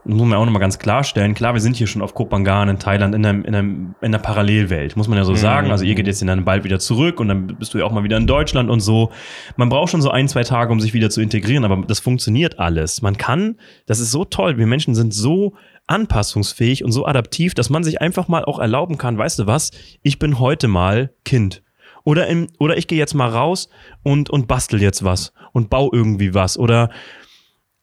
Das 0.05 0.15
muss 0.15 0.27
man 0.27 0.37
auch 0.37 0.43
nochmal 0.45 0.59
ganz 0.59 0.79
klarstellen. 0.79 1.33
Klar, 1.33 1.53
wir 1.53 1.61
sind 1.61 1.77
hier 1.77 1.87
schon 1.87 2.01
auf 2.01 2.13
Kopangan 2.13 2.67
in 2.67 2.77
Thailand 2.77 3.15
in, 3.15 3.25
einem, 3.25 3.45
in, 3.45 3.55
einem, 3.55 3.95
in 4.01 4.07
einer 4.07 4.19
Parallelwelt, 4.19 4.97
muss 4.97 5.07
man 5.07 5.17
ja 5.17 5.23
so 5.23 5.31
Mhm. 5.31 5.37
sagen. 5.37 5.71
Also 5.71 5.85
ihr 5.85 5.95
geht 5.95 6.07
jetzt 6.07 6.21
dann 6.27 6.43
bald 6.43 6.65
wieder 6.65 6.77
zurück 6.79 7.21
und 7.21 7.29
dann 7.29 7.47
bist 7.47 7.73
du 7.73 7.77
ja 7.77 7.85
auch 7.85 7.91
mal 7.93 8.03
wieder 8.03 8.17
in 8.17 8.27
Deutschland 8.27 8.69
und 8.69 8.81
so. 8.81 9.11
Man 9.55 9.69
braucht 9.69 9.91
schon 9.91 10.01
so 10.01 10.09
ein, 10.11 10.27
zwei 10.27 10.43
Tage, 10.43 10.73
um 10.73 10.81
sich 10.81 10.93
wieder 10.93 11.09
zu 11.09 11.21
integrieren, 11.21 11.63
aber 11.63 11.85
das 11.87 11.99
funktioniert 12.01 12.59
alles. 12.59 13.01
Man 13.01 13.15
kann, 13.17 13.55
das 13.85 13.99
ist 14.01 14.11
so 14.11 14.25
toll, 14.25 14.57
wir 14.57 14.67
Menschen 14.67 14.93
sind 14.93 15.13
so 15.13 15.53
anpassungsfähig 15.87 16.83
und 16.83 16.91
so 16.91 17.05
adaptiv, 17.05 17.53
dass 17.53 17.69
man 17.69 17.83
sich 17.83 18.01
einfach 18.01 18.27
mal 18.27 18.43
auch 18.45 18.59
erlauben 18.59 18.97
kann, 18.97 19.17
weißt 19.17 19.39
du 19.39 19.47
was, 19.47 19.71
ich 20.01 20.19
bin 20.19 20.37
heute 20.39 20.67
mal 20.67 21.11
Kind. 21.23 21.62
Oder, 22.03 22.27
im, 22.27 22.47
oder 22.59 22.77
ich 22.77 22.87
gehe 22.87 22.97
jetzt 22.97 23.13
mal 23.13 23.29
raus 23.29 23.69
und, 24.03 24.29
und 24.29 24.47
bastel 24.47 24.81
jetzt 24.81 25.03
was 25.03 25.33
und 25.53 25.69
baue 25.69 25.89
irgendwie 25.93 26.33
was. 26.33 26.57
Oder 26.57 26.89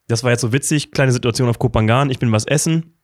das 0.08 0.24
war 0.24 0.30
jetzt 0.30 0.42
so 0.42 0.52
witzig, 0.52 0.92
kleine 0.92 1.12
Situation 1.12 1.48
auf 1.48 1.58
Kopangan, 1.58 2.10
ich 2.10 2.18
bin 2.18 2.32
was 2.32 2.46
essen, 2.46 2.98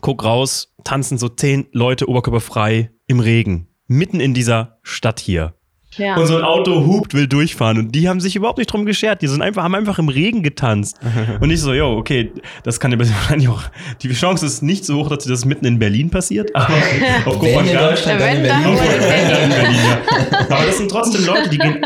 guck 0.00 0.24
raus, 0.24 0.74
tanzen 0.84 1.18
so 1.18 1.28
zehn 1.28 1.66
Leute 1.72 2.08
oberkörperfrei 2.08 2.90
im 3.06 3.20
Regen. 3.20 3.68
Mitten 3.86 4.20
in 4.20 4.34
dieser 4.34 4.78
Stadt 4.82 5.20
hier. 5.20 5.54
Ja. 5.98 6.16
Und 6.16 6.26
so 6.26 6.36
ein 6.36 6.42
Auto 6.42 6.86
hupt, 6.86 7.14
will 7.14 7.26
durchfahren. 7.26 7.78
Und 7.78 7.92
die 7.92 8.08
haben 8.08 8.20
sich 8.20 8.36
überhaupt 8.36 8.58
nicht 8.58 8.72
drum 8.72 8.84
geschert. 8.86 9.22
Die 9.22 9.28
sind 9.28 9.42
einfach, 9.42 9.62
haben 9.62 9.74
einfach 9.74 9.98
im 9.98 10.08
Regen 10.08 10.42
getanzt. 10.42 10.98
Und 11.40 11.50
ich 11.50 11.60
so, 11.60 11.72
yo, 11.72 11.96
okay, 11.96 12.32
das 12.62 12.80
kann 12.80 12.92
ja 12.92 12.98
wahrscheinlich 12.98 13.48
auch. 13.50 13.62
Die 14.02 14.12
Chance 14.12 14.44
ist 14.46 14.62
nicht 14.62 14.84
so 14.84 14.96
hoch, 14.96 15.08
dass 15.08 15.24
das 15.24 15.44
mitten 15.44 15.64
in 15.66 15.78
Berlin 15.78 16.10
passiert. 16.10 16.54
Aber 16.54 16.74
auf 17.24 17.42
Wenn 17.42 17.48
in 17.48 17.54
Kopangan. 17.54 17.74
Deutschland, 17.74 18.20
dann 18.20 18.36
in 18.36 18.44
dann 18.44 18.62
Berlin. 18.62 18.78
Berlin. 18.78 19.42
In 19.42 19.48
Berlin, 19.50 19.80
ja. 19.84 20.40
Aber 20.50 20.66
das 20.66 20.78
sind 20.78 20.90
trotzdem 20.90 21.24
Leute, 21.24 21.48
die 21.48 21.58
gehen 21.58 21.84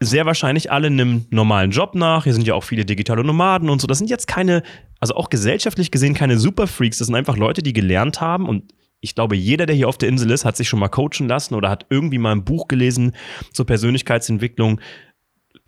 sehr 0.00 0.26
wahrscheinlich 0.26 0.70
alle 0.70 0.88
einem 0.88 1.26
normalen 1.30 1.70
Job 1.70 1.94
nach. 1.94 2.24
Hier 2.24 2.34
sind 2.34 2.46
ja 2.46 2.54
auch 2.54 2.64
viele 2.64 2.84
digitale 2.84 3.24
Nomaden 3.24 3.70
und 3.70 3.80
so. 3.80 3.86
Das 3.86 3.98
sind 3.98 4.10
jetzt 4.10 4.26
keine, 4.26 4.62
also 5.00 5.14
auch 5.14 5.30
gesellschaftlich 5.30 5.90
gesehen 5.90 6.14
keine 6.14 6.38
Superfreaks. 6.38 6.98
Das 6.98 7.06
sind 7.06 7.14
einfach 7.14 7.36
Leute, 7.36 7.62
die 7.62 7.72
gelernt 7.72 8.20
haben 8.20 8.46
und 8.46 8.64
ich 9.04 9.14
glaube, 9.14 9.36
jeder, 9.36 9.66
der 9.66 9.76
hier 9.76 9.88
auf 9.88 9.98
der 9.98 10.08
Insel 10.08 10.30
ist, 10.30 10.46
hat 10.46 10.56
sich 10.56 10.66
schon 10.66 10.80
mal 10.80 10.88
coachen 10.88 11.28
lassen 11.28 11.54
oder 11.54 11.68
hat 11.68 11.84
irgendwie 11.90 12.16
mal 12.16 12.32
ein 12.32 12.42
Buch 12.42 12.68
gelesen 12.68 13.12
zur 13.52 13.66
Persönlichkeitsentwicklung. 13.66 14.80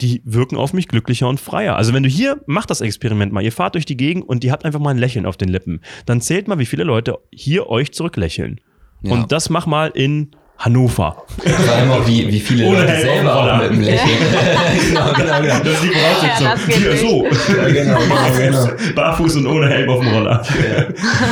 Die 0.01 0.23
wirken 0.25 0.57
auf 0.57 0.73
mich 0.73 0.89
glücklicher 0.89 1.29
und 1.29 1.39
freier. 1.39 1.77
Also 1.77 1.93
wenn 1.93 2.03
du 2.03 2.09
hier, 2.09 2.41
macht 2.47 2.71
das 2.71 2.81
Experiment 2.81 3.35
mal. 3.35 3.45
Ihr 3.45 3.53
fahrt 3.53 3.75
durch 3.75 3.85
die 3.85 3.97
Gegend 3.97 4.27
und 4.27 4.43
ihr 4.43 4.53
habt 4.53 4.65
einfach 4.65 4.81
mal 4.81 4.91
ein 4.91 4.99
Lächeln 4.99 5.27
auf 5.27 5.37
den 5.37 5.49
Lippen. 5.49 5.83
Dann 6.07 6.23
zählt 6.23 6.49
mal, 6.49 6.59
wie 6.59 6.65
viele 6.65 6.85
Leute 6.85 7.19
hier 7.31 7.69
euch 7.69 7.93
zurücklächeln. 7.93 8.59
Ja. 9.03 9.13
Und 9.13 9.33
das 9.33 9.51
mach 9.51 9.67
mal 9.67 9.89
in 9.89 10.31
Hannover. 10.59 11.25
Vor 11.27 11.75
allem 11.75 11.91
auch, 11.91 12.07
wie, 12.07 12.27
wie 12.29 12.41
viele 12.41 12.65
Ohne 12.65 12.81
Leute 12.81 12.93
Helm 12.93 13.07
selber 13.07 13.37
auch 13.37 13.63
mit 13.63 13.71
dem 13.73 13.81
Lächeln. 13.83 14.09
genau, 14.89 15.13
genau, 15.13 15.41
genau. 15.43 15.59
Das 15.59 15.75
ist 15.75 15.83
die 15.83 15.89
Voraussetzung. 15.89 16.47
Ja, 16.47 16.91
nicht. 16.91 17.01
so. 17.01 17.27
Ja, 17.55 17.69
genau, 17.69 17.99
genau, 18.01 18.67
genau. 18.67 18.95
Barfuß 18.95 19.37
und 19.37 19.47
ohne 19.47 19.69
Helm 19.69 19.91
auf 19.91 20.01
dem 20.01 20.09
Roller. 20.09 20.43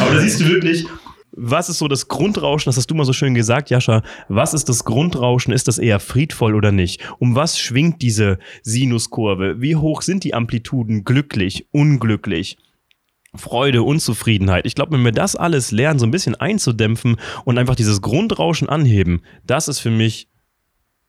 Aber 0.02 0.14
da 0.14 0.20
siehst 0.20 0.40
du 0.40 0.47
wirklich, 0.47 0.86
was 1.36 1.69
ist 1.69 1.78
so 1.78 1.89
das 1.89 2.09
Grundrauschen? 2.09 2.69
Das 2.69 2.77
hast 2.77 2.90
du 2.90 2.94
mal 2.94 3.05
so 3.05 3.12
schön 3.12 3.35
gesagt, 3.35 3.70
Jascha. 3.70 4.02
Was 4.28 4.55
ist 4.55 4.69
das 4.69 4.85
Grundrauschen? 4.85 5.52
Ist 5.52 5.69
das 5.69 5.78
eher 5.78 6.01
friedvoll 6.01 6.55
oder 6.55 6.73
nicht? 6.73 7.02
Um 7.19 7.35
was 7.35 7.59
schwingt 7.59 8.02
diese 8.02 8.39
Sinuskurve? 8.62 9.61
Wie 9.61 9.77
hoch 9.77 10.02
sind 10.02 10.24
die 10.24 10.35
Amplituden? 10.35 11.05
Glücklich, 11.05 11.66
unglücklich? 11.73 12.56
Freude, 13.35 13.82
Unzufriedenheit. 13.82 14.65
Ich 14.65 14.74
glaube, 14.77 14.93
wenn 14.93 15.05
wir 15.05 15.12
das 15.12 15.35
alles 15.35 15.73
lernen, 15.73 15.98
so 15.98 16.06
ein 16.06 16.12
bisschen 16.12 16.36
einzudämpfen 16.36 17.16
und 17.44 17.59
einfach 17.59 17.74
dieses 17.74 18.01
Grundrauschen 18.01 18.69
anheben, 18.69 19.23
das 19.44 19.66
ist 19.66 19.81
für 19.81 19.90
mich 19.90 20.28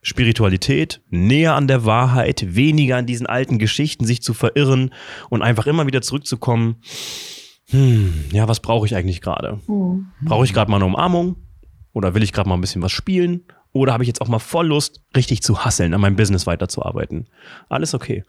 Spiritualität, 0.01 1.01
näher 1.09 1.55
an 1.55 1.67
der 1.67 1.85
Wahrheit, 1.85 2.55
weniger 2.55 2.97
an 2.97 3.05
diesen 3.05 3.25
alten 3.27 3.59
Geschichten 3.59 4.05
sich 4.05 4.21
zu 4.21 4.33
verirren 4.33 4.91
und 5.29 5.41
einfach 5.41 5.67
immer 5.67 5.87
wieder 5.87 6.01
zurückzukommen. 6.01 6.77
Hm, 7.69 8.25
ja, 8.31 8.47
was 8.47 8.59
brauche 8.59 8.85
ich 8.85 8.95
eigentlich 8.95 9.21
gerade? 9.21 9.59
Mhm. 9.67 10.07
Brauche 10.21 10.45
ich 10.45 10.53
gerade 10.53 10.69
mal 10.69 10.77
eine 10.77 10.85
Umarmung? 10.85 11.37
Oder 11.93 12.13
will 12.13 12.23
ich 12.23 12.33
gerade 12.33 12.49
mal 12.49 12.55
ein 12.55 12.61
bisschen 12.61 12.81
was 12.81 12.91
spielen? 12.91 13.45
Oder 13.71 13.93
habe 13.93 14.03
ich 14.03 14.07
jetzt 14.07 14.21
auch 14.21 14.27
mal 14.27 14.39
voll 14.39 14.67
Lust, 14.67 15.01
richtig 15.15 15.41
zu 15.41 15.65
hasseln, 15.65 15.93
an 15.93 16.01
meinem 16.01 16.15
Business 16.15 16.45
weiterzuarbeiten? 16.47 17.27
Alles 17.69 17.93
okay. 17.93 18.23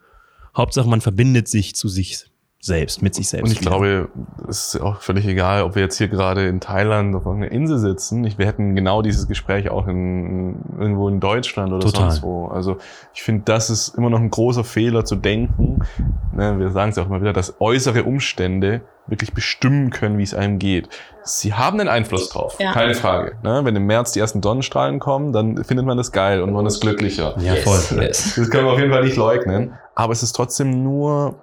Hauptsache, 0.57 0.89
man 0.89 1.01
verbindet 1.01 1.49
sich 1.49 1.75
zu 1.75 1.89
sich 1.89 2.27
selbst, 2.61 3.01
mit 3.03 3.15
sich 3.15 3.29
selbst. 3.29 3.45
Und 3.45 3.53
ich 3.53 3.61
wieder. 3.61 3.71
glaube, 3.71 4.09
es 4.49 4.75
ist 4.75 4.81
auch 4.81 5.01
völlig 5.01 5.27
egal, 5.27 5.63
ob 5.63 5.75
wir 5.77 5.83
jetzt 5.83 5.99
hier 5.99 6.09
gerade 6.09 6.49
in 6.49 6.59
Thailand 6.61 7.15
auf 7.15 7.25
irgendeiner 7.25 7.53
Insel 7.53 7.79
sitzen. 7.79 8.25
Ich, 8.25 8.39
wir 8.39 8.47
hätten 8.47 8.75
genau 8.75 9.03
dieses 9.03 9.29
Gespräch 9.29 9.71
auch 9.71 9.87
in, 9.87 10.57
irgendwo 10.79 11.09
in 11.09 11.21
Deutschland 11.21 11.73
oder 11.73 11.81
Total. 11.87 12.11
sonst 12.11 12.23
wo. 12.25 12.47
Also 12.49 12.79
ich 13.15 13.23
finde, 13.23 13.43
das 13.45 13.71
ist 13.71 13.97
immer 13.97 14.11
noch 14.11 14.19
ein 14.19 14.31
großer 14.31 14.65
Fehler 14.65 15.05
zu 15.05 15.15
denken. 15.17 15.85
Ne, 16.35 16.59
wir 16.59 16.71
sagen 16.71 16.91
es 16.91 16.97
ja 16.97 17.05
auch 17.05 17.07
immer 17.09 17.21
wieder, 17.21 17.33
dass 17.33 17.61
äußere 17.61 18.03
Umstände 18.05 18.81
wirklich 19.07 19.33
bestimmen 19.33 19.91
können, 19.91 20.19
wie 20.19 20.25
es 20.25 20.35
einem 20.35 20.59
geht. 20.59 20.89
Sie 21.23 21.55
haben 21.55 21.79
einen 21.79 21.89
Einfluss 21.89 22.31
drauf, 22.31 22.57
Ja. 22.59 22.73
keine 22.73 22.95
Frage. 22.95 23.37
Ne, 23.45 23.61
wenn 23.65 23.77
im 23.77 23.87
März 23.87 24.11
die 24.13 24.19
ersten 24.21 24.43
Sonnenstrahlen 24.43 24.99
kommen, 24.99 25.33
dann 25.33 25.63
findet 25.63 25.87
man 25.87 25.97
das 25.97 26.11
geil 26.11 26.41
und 26.43 26.53
man 26.53 26.67
ist 26.67 26.81
glücklicher. 26.81 27.37
ja, 27.39 27.55
voll. 27.57 27.79
Yes. 28.03 28.35
Das 28.37 28.51
können 28.51 28.65
wir 28.67 28.73
auf 28.73 28.81
jeden 28.81 28.91
Fall 28.91 29.05
nicht 29.05 29.17
leugnen. 29.17 29.75
Aber 29.95 30.13
es 30.13 30.25
ist 30.25 30.33
trotzdem 30.33 30.83
nur, 30.83 31.37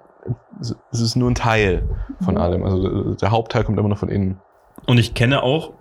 es 0.60 1.00
ist 1.00 1.16
nur 1.16 1.30
ein 1.30 1.34
Teil 1.34 1.88
von 2.20 2.38
allem. 2.38 2.62
Also 2.62 3.14
der 3.14 3.30
Hauptteil 3.30 3.64
kommt 3.64 3.78
immer 3.78 3.88
noch 3.88 3.98
von 3.98 4.08
innen. 4.08 4.40
Und 4.86 4.98
ich 4.98 5.14
kenne 5.14 5.42
auch 5.42 5.74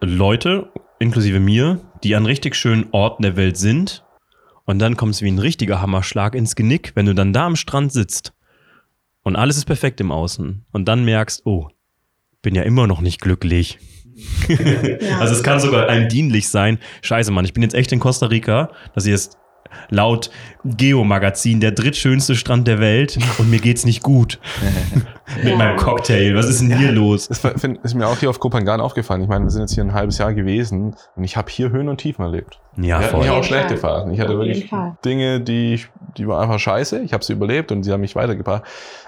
Leute, 0.00 0.70
inklusive 0.98 1.40
mir, 1.40 1.80
die 2.02 2.16
an 2.16 2.26
richtig 2.26 2.54
schönen 2.54 2.88
Orten 2.92 3.22
der 3.22 3.36
Welt 3.36 3.56
sind. 3.56 4.04
Und 4.64 4.78
dann 4.78 4.96
kommt 4.96 5.14
es 5.14 5.22
wie 5.22 5.30
ein 5.30 5.38
richtiger 5.38 5.80
Hammerschlag 5.80 6.34
ins 6.34 6.54
Genick, 6.54 6.92
wenn 6.94 7.06
du 7.06 7.14
dann 7.14 7.32
da 7.32 7.46
am 7.46 7.56
Strand 7.56 7.92
sitzt 7.92 8.32
und 9.22 9.36
alles 9.36 9.56
ist 9.56 9.66
perfekt 9.66 10.00
im 10.00 10.12
Außen. 10.12 10.64
Und 10.72 10.88
dann 10.88 11.04
merkst, 11.04 11.42
oh, 11.44 11.68
bin 12.42 12.54
ja 12.54 12.62
immer 12.62 12.86
noch 12.86 13.00
nicht 13.00 13.20
glücklich. 13.20 13.78
Also 15.18 15.34
es 15.34 15.42
kann 15.42 15.60
sogar 15.60 15.88
einem 15.88 16.08
dienlich 16.08 16.48
sein. 16.48 16.78
Scheiße, 17.00 17.30
Mann, 17.30 17.44
ich 17.44 17.54
bin 17.54 17.62
jetzt 17.62 17.74
echt 17.74 17.92
in 17.92 18.00
Costa 18.00 18.26
Rica. 18.26 18.70
Das 18.94 19.04
hier 19.04 19.14
ist 19.14 19.38
laut 19.90 20.30
Geo-Magazin 20.64 21.60
der 21.60 21.72
drittschönste 21.72 22.34
Strand 22.36 22.66
der 22.68 22.78
Welt 22.80 23.18
und 23.38 23.50
mir 23.50 23.58
geht's 23.60 23.84
nicht 23.84 24.02
gut 24.02 24.38
mit 25.44 25.56
meinem 25.56 25.76
Cocktail. 25.76 26.34
Was 26.34 26.46
ist 26.48 26.60
denn 26.60 26.76
hier 26.76 26.92
los? 26.92 27.28
Das 27.28 27.44
ist 27.44 27.94
mir 27.94 28.06
auch 28.06 28.18
hier 28.18 28.30
auf 28.30 28.40
Kopangan 28.40 28.80
aufgefallen. 28.80 29.22
Ich 29.22 29.28
meine, 29.28 29.44
wir 29.44 29.50
sind 29.50 29.62
jetzt 29.62 29.74
hier 29.74 29.84
ein 29.84 29.94
halbes 29.94 30.18
Jahr 30.18 30.34
gewesen 30.34 30.94
und 31.16 31.24
ich 31.24 31.36
habe 31.36 31.50
hier 31.50 31.70
Höhen 31.70 31.88
und 31.88 31.98
Tiefen 31.98 32.24
erlebt. 32.24 32.58
Ja, 32.76 33.00
voll. 33.00 33.22
hier 33.22 33.32
auch 33.32 33.36
jeden 33.36 33.44
schlechte. 33.46 33.76
Phasen. 33.76 34.12
Ich 34.12 34.20
hatte 34.20 34.36
wirklich. 34.38 34.70
Dinge, 35.04 35.40
die, 35.40 35.74
ich- 35.74 35.88
die 36.16 36.26
waren 36.26 36.42
einfach 36.42 36.58
scheiße. 36.58 37.00
Ich 37.00 37.12
habe 37.12 37.24
sie 37.24 37.32
überlebt 37.32 37.70
und 37.72 37.82
sie 37.84 37.92
haben 37.92 38.00
mich 38.00 38.16
weitergebracht. 38.16 38.64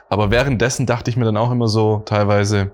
Aber 0.08 0.30
währenddessen 0.30 0.86
dachte 0.86 1.10
ich 1.10 1.16
mir 1.16 1.24
dann 1.24 1.36
auch 1.36 1.50
immer 1.50 1.68
so 1.68 2.02
teilweise, 2.04 2.70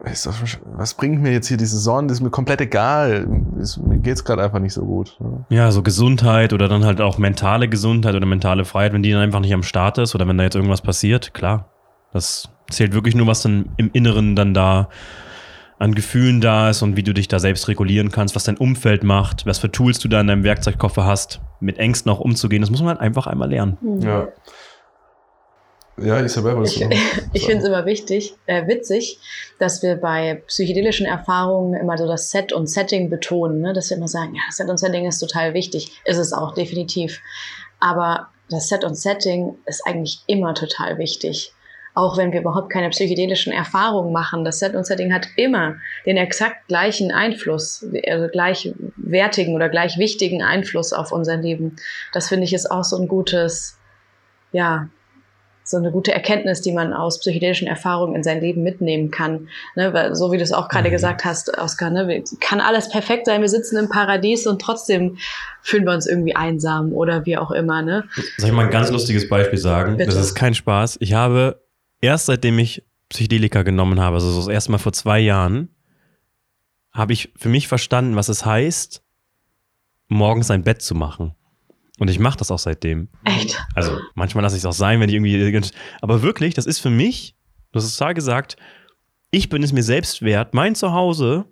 was 0.00 0.94
bringt 0.94 1.22
mir 1.22 1.32
jetzt 1.32 1.48
hier 1.48 1.56
diese 1.56 1.78
Sonne? 1.78 2.08
Das 2.08 2.18
ist 2.18 2.22
mir 2.22 2.30
komplett 2.30 2.60
egal. 2.60 3.26
Ist, 3.58 3.78
mir 3.78 3.98
geht's 3.98 4.24
gerade 4.24 4.42
einfach 4.42 4.58
nicht 4.58 4.74
so 4.74 4.84
gut. 4.84 5.16
ne? 5.20 5.44
Ja, 5.48 5.70
so 5.70 5.82
Gesundheit 5.82 6.52
oder 6.52 6.68
dann 6.68 6.84
halt 6.84 7.00
auch 7.00 7.18
mentale 7.18 7.68
Gesundheit 7.68 8.14
oder 8.14 8.26
mentale 8.26 8.64
Freiheit, 8.64 8.92
wenn 8.92 9.02
die 9.02 9.12
dann 9.12 9.22
einfach 9.22 9.40
nicht 9.40 9.54
am 9.54 9.62
Start 9.62 9.98
ist 9.98 10.14
oder 10.14 10.26
wenn 10.28 10.36
da 10.36 10.44
jetzt 10.44 10.56
irgendwas 10.56 10.82
passiert, 10.82 11.32
klar. 11.32 11.70
Das 12.12 12.48
zählt 12.70 12.92
wirklich 12.92 13.14
nur, 13.14 13.26
was 13.26 13.42
dann 13.42 13.70
im 13.76 13.90
Inneren 13.92 14.36
dann 14.36 14.54
da 14.54 14.88
an 15.78 15.94
Gefühlen 15.94 16.40
da 16.40 16.70
ist 16.70 16.82
und 16.82 16.96
wie 16.96 17.02
du 17.02 17.12
dich 17.12 17.28
da 17.28 17.38
selbst 17.38 17.68
regulieren 17.68 18.10
kannst, 18.10 18.36
was 18.36 18.44
dein 18.44 18.56
Umfeld 18.56 19.02
macht, 19.04 19.44
was 19.46 19.58
für 19.58 19.70
Tools 19.70 19.98
du 19.98 20.08
da 20.08 20.20
in 20.20 20.28
deinem 20.28 20.44
Werkzeugkoffer 20.44 21.04
hast, 21.04 21.40
mit 21.60 21.78
Ängsten 21.78 22.10
auch 22.10 22.20
umzugehen. 22.20 22.62
Das 22.62 22.70
muss 22.70 22.80
man 22.80 22.90
halt 22.90 23.00
einfach 23.00 23.26
einmal 23.26 23.50
lernen. 23.50 23.76
Mhm. 23.80 24.00
Ja. 24.00 24.28
Ja, 25.96 26.18
Isabel, 26.18 26.56
was 26.60 26.76
Ich, 26.76 26.88
ich 27.32 27.46
finde 27.46 27.62
es 27.62 27.68
immer 27.68 27.86
wichtig, 27.86 28.34
äh, 28.46 28.66
witzig, 28.66 29.18
dass 29.58 29.82
wir 29.82 29.96
bei 29.96 30.42
psychedelischen 30.46 31.06
Erfahrungen 31.06 31.74
immer 31.74 31.96
so 31.96 32.06
das 32.06 32.30
Set 32.30 32.52
und 32.52 32.66
Setting 32.66 33.10
betonen, 33.10 33.60
ne? 33.60 33.72
dass 33.72 33.90
wir 33.90 33.96
immer 33.96 34.08
sagen, 34.08 34.34
ja, 34.34 34.42
Set 34.50 34.68
und 34.68 34.78
Setting 34.78 35.06
ist 35.06 35.20
total 35.20 35.54
wichtig. 35.54 36.00
Ist 36.04 36.18
es 36.18 36.32
auch, 36.32 36.54
definitiv. 36.54 37.20
Aber 37.78 38.28
das 38.50 38.68
Set 38.68 38.84
und 38.84 38.96
Setting 38.96 39.56
ist 39.66 39.86
eigentlich 39.86 40.20
immer 40.26 40.54
total 40.54 40.98
wichtig. 40.98 41.52
Auch 41.96 42.16
wenn 42.16 42.32
wir 42.32 42.40
überhaupt 42.40 42.70
keine 42.70 42.90
psychedelischen 42.90 43.52
Erfahrungen 43.52 44.12
machen. 44.12 44.44
Das 44.44 44.58
Set 44.58 44.74
und 44.74 44.84
Setting 44.84 45.14
hat 45.14 45.28
immer 45.36 45.76
den 46.04 46.16
exakt 46.16 46.66
gleichen 46.66 47.12
Einfluss, 47.12 47.86
also 48.08 48.26
gleichwertigen 48.26 49.54
oder 49.54 49.68
gleich 49.68 49.96
wichtigen 49.96 50.42
Einfluss 50.42 50.92
auf 50.92 51.12
unser 51.12 51.36
Leben. 51.36 51.76
Das 52.12 52.28
finde 52.28 52.44
ich 52.44 52.52
ist 52.52 52.68
auch 52.68 52.82
so 52.82 52.96
ein 52.96 53.06
gutes, 53.06 53.78
ja, 54.50 54.88
so 55.66 55.78
eine 55.78 55.90
gute 55.90 56.12
Erkenntnis, 56.12 56.60
die 56.60 56.72
man 56.72 56.92
aus 56.92 57.18
psychedelischen 57.20 57.66
Erfahrungen 57.66 58.14
in 58.14 58.22
sein 58.22 58.40
Leben 58.40 58.62
mitnehmen 58.62 59.10
kann. 59.10 59.48
Ne, 59.74 59.92
weil, 59.94 60.14
so 60.14 60.30
wie 60.30 60.36
du 60.36 60.42
es 60.42 60.52
auch 60.52 60.68
gerade 60.68 60.88
Mhm. 60.88 60.92
gesagt 60.92 61.24
hast, 61.24 61.56
Oskar, 61.58 61.90
ne, 61.90 62.22
kann 62.40 62.60
alles 62.60 62.90
perfekt 62.90 63.26
sein, 63.26 63.40
wir 63.40 63.48
sitzen 63.48 63.78
im 63.78 63.88
Paradies 63.88 64.46
und 64.46 64.60
trotzdem 64.60 65.16
fühlen 65.62 65.84
wir 65.86 65.92
uns 65.92 66.06
irgendwie 66.06 66.36
einsam 66.36 66.92
oder 66.92 67.24
wie 67.24 67.38
auch 67.38 67.50
immer. 67.50 67.80
Ne? 67.80 68.04
Soll 68.36 68.50
ich 68.50 68.54
mal 68.54 68.66
ein 68.66 68.70
ganz 68.70 68.90
lustiges 68.90 69.28
Beispiel 69.28 69.58
sagen? 69.58 69.96
Bitte. 69.96 70.10
Das 70.10 70.20
ist 70.20 70.34
kein 70.34 70.54
Spaß. 70.54 70.98
Ich 71.00 71.14
habe 71.14 71.62
erst 72.02 72.26
seitdem 72.26 72.58
ich 72.58 72.84
Psychedelika 73.08 73.62
genommen 73.62 74.00
habe, 74.00 74.16
also 74.16 74.30
so 74.30 74.40
das 74.40 74.48
erste 74.48 74.70
Mal 74.72 74.78
vor 74.78 74.92
zwei 74.92 75.20
Jahren, 75.20 75.70
habe 76.92 77.12
ich 77.12 77.32
für 77.36 77.48
mich 77.48 77.68
verstanden, 77.68 78.16
was 78.16 78.28
es 78.28 78.44
heißt, 78.44 79.02
morgens 80.08 80.50
ein 80.50 80.62
Bett 80.62 80.82
zu 80.82 80.94
machen. 80.94 81.34
Und 81.98 82.10
ich 82.10 82.18
mache 82.18 82.38
das 82.38 82.50
auch 82.50 82.58
seitdem. 82.58 83.08
Echt. 83.24 83.64
Also 83.74 83.98
manchmal 84.14 84.42
lasse 84.42 84.56
ich 84.56 84.62
es 84.62 84.66
auch 84.66 84.72
sein, 84.72 85.00
wenn 85.00 85.08
ich 85.08 85.14
irgendwie. 85.14 85.60
Aber 86.00 86.22
wirklich, 86.22 86.54
das 86.54 86.66
ist 86.66 86.80
für 86.80 86.90
mich, 86.90 87.36
du 87.72 87.78
hast 87.78 87.84
es 87.84 87.96
total 87.96 88.14
gesagt, 88.14 88.56
ich 89.30 89.48
bin 89.48 89.62
es 89.62 89.72
mir 89.72 89.82
selbst 89.82 90.22
wert, 90.22 90.54
mein 90.54 90.74
Zuhause 90.74 91.46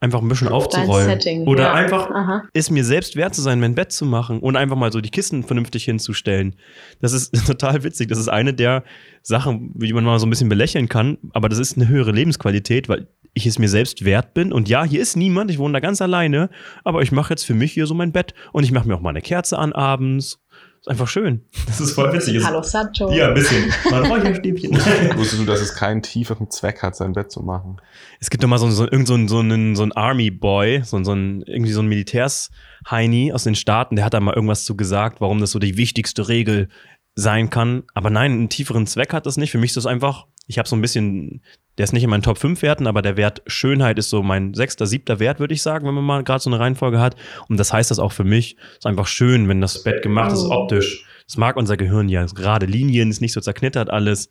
einfach 0.00 0.22
ein 0.22 0.28
bisschen 0.28 0.48
Dein 0.48 0.56
aufzurollen. 0.56 1.08
Setting. 1.08 1.46
Oder 1.46 1.64
ja. 1.64 1.74
einfach 1.74 2.10
Aha. 2.10 2.42
es 2.54 2.70
mir 2.70 2.84
selbst 2.84 3.16
wert 3.16 3.34
zu 3.34 3.42
sein, 3.42 3.60
mein 3.60 3.74
Bett 3.74 3.92
zu 3.92 4.06
machen 4.06 4.40
und 4.40 4.56
einfach 4.56 4.76
mal 4.76 4.90
so 4.90 5.00
die 5.00 5.10
Kissen 5.10 5.44
vernünftig 5.44 5.84
hinzustellen. 5.84 6.56
Das 7.00 7.12
ist 7.12 7.34
total 7.46 7.84
witzig. 7.84 8.08
Das 8.08 8.18
ist 8.18 8.28
eine 8.28 8.54
der 8.54 8.82
Sachen, 9.22 9.72
die 9.74 9.92
man 9.92 10.04
mal 10.04 10.18
so 10.18 10.26
ein 10.26 10.30
bisschen 10.30 10.48
belächeln 10.48 10.88
kann, 10.88 11.18
aber 11.32 11.48
das 11.48 11.58
ist 11.58 11.76
eine 11.76 11.88
höhere 11.88 12.12
Lebensqualität, 12.12 12.88
weil 12.88 13.08
ich 13.34 13.46
es 13.46 13.58
mir 13.58 13.68
selbst 13.68 14.04
wert 14.04 14.34
bin. 14.34 14.52
Und 14.52 14.68
ja, 14.68 14.84
hier 14.84 15.00
ist 15.00 15.16
niemand, 15.16 15.50
ich 15.50 15.58
wohne 15.58 15.74
da 15.74 15.80
ganz 15.80 16.00
alleine, 16.02 16.50
aber 16.84 17.02
ich 17.02 17.12
mache 17.12 17.30
jetzt 17.32 17.44
für 17.44 17.54
mich 17.54 17.72
hier 17.72 17.86
so 17.86 17.94
mein 17.94 18.12
Bett 18.12 18.34
und 18.52 18.64
ich 18.64 18.72
mache 18.72 18.88
mir 18.88 18.94
auch 18.96 19.00
mal 19.00 19.10
eine 19.10 19.22
Kerze 19.22 19.58
an 19.58 19.72
abends. 19.72 20.40
Ist 20.80 20.88
einfach 20.88 21.08
schön. 21.08 21.44
Das 21.66 21.78
ist 21.78 21.92
voll 21.92 22.10
witzig. 22.10 22.42
Hallo 22.42 22.62
Sancho. 22.62 23.12
Ja, 23.12 23.28
ein 23.28 23.34
bisschen. 23.34 23.70
Mal 23.90 24.02
ein 24.02 24.10
Räucherstäbchen. 24.10 24.70
Wusstest 25.16 25.42
du, 25.42 25.44
dass 25.44 25.60
es 25.60 25.74
keinen 25.74 26.00
tieferen 26.00 26.50
Zweck 26.50 26.82
hat, 26.82 26.96
sein 26.96 27.12
Bett 27.12 27.30
zu 27.30 27.42
machen? 27.42 27.76
Es 28.18 28.30
gibt 28.30 28.42
doch 28.42 28.48
mal 28.48 28.56
so, 28.56 28.70
so, 28.70 28.84
irgend 28.84 29.06
so, 29.06 29.12
einen- 29.12 29.28
so 29.28 29.40
einen, 29.40 29.76
so 29.76 29.82
einen 29.82 29.92
Army-Boy, 29.92 30.80
so, 30.84 31.04
so 31.04 31.12
einen, 31.12 31.42
irgendwie 31.42 31.72
so 31.72 31.82
ein 31.82 31.88
Militärs-Heini 31.88 33.32
aus 33.32 33.44
den 33.44 33.54
Staaten, 33.54 33.96
der 33.96 34.04
hat 34.04 34.14
da 34.14 34.20
mal 34.20 34.34
irgendwas 34.34 34.64
zu 34.64 34.76
gesagt, 34.76 35.20
warum 35.20 35.40
das 35.40 35.50
so 35.50 35.58
die 35.58 35.76
wichtigste 35.76 36.28
Regel 36.28 36.68
sein 37.14 37.50
kann. 37.50 37.82
Aber 37.94 38.10
nein, 38.10 38.32
einen 38.32 38.48
tieferen 38.48 38.86
Zweck 38.86 39.12
hat 39.12 39.26
das 39.26 39.36
nicht. 39.36 39.50
Für 39.50 39.58
mich 39.58 39.70
ist 39.70 39.76
das 39.76 39.86
einfach, 39.86 40.26
ich 40.46 40.58
habe 40.58 40.68
so 40.68 40.76
ein 40.76 40.80
bisschen, 40.80 41.42
der 41.80 41.84
ist 41.84 41.94
nicht 41.94 42.04
in 42.04 42.10
meinen 42.10 42.22
Top 42.22 42.36
5 42.36 42.60
Werten, 42.60 42.86
aber 42.86 43.00
der 43.00 43.16
Wert 43.16 43.40
Schönheit 43.46 43.98
ist 43.98 44.10
so 44.10 44.22
mein 44.22 44.52
sechster, 44.52 44.84
siebter 44.84 45.18
Wert, 45.18 45.40
würde 45.40 45.54
ich 45.54 45.62
sagen, 45.62 45.86
wenn 45.86 45.94
man 45.94 46.04
mal 46.04 46.22
gerade 46.22 46.42
so 46.42 46.50
eine 46.50 46.60
Reihenfolge 46.60 47.00
hat. 47.00 47.16
Und 47.48 47.58
das 47.58 47.72
heißt 47.72 47.90
das 47.90 47.98
auch 47.98 48.12
für 48.12 48.22
mich. 48.22 48.58
ist 48.76 48.84
einfach 48.84 49.06
schön, 49.06 49.48
wenn 49.48 49.62
das 49.62 49.82
Bett 49.82 50.02
gemacht 50.02 50.30
ist, 50.30 50.44
optisch. 50.44 51.06
Das 51.26 51.38
mag 51.38 51.56
unser 51.56 51.78
Gehirn 51.78 52.10
ja. 52.10 52.26
Gerade 52.26 52.66
Linien, 52.66 53.08
ist 53.08 53.22
nicht 53.22 53.32
so 53.32 53.40
zerknittert 53.40 53.88
alles. 53.88 54.28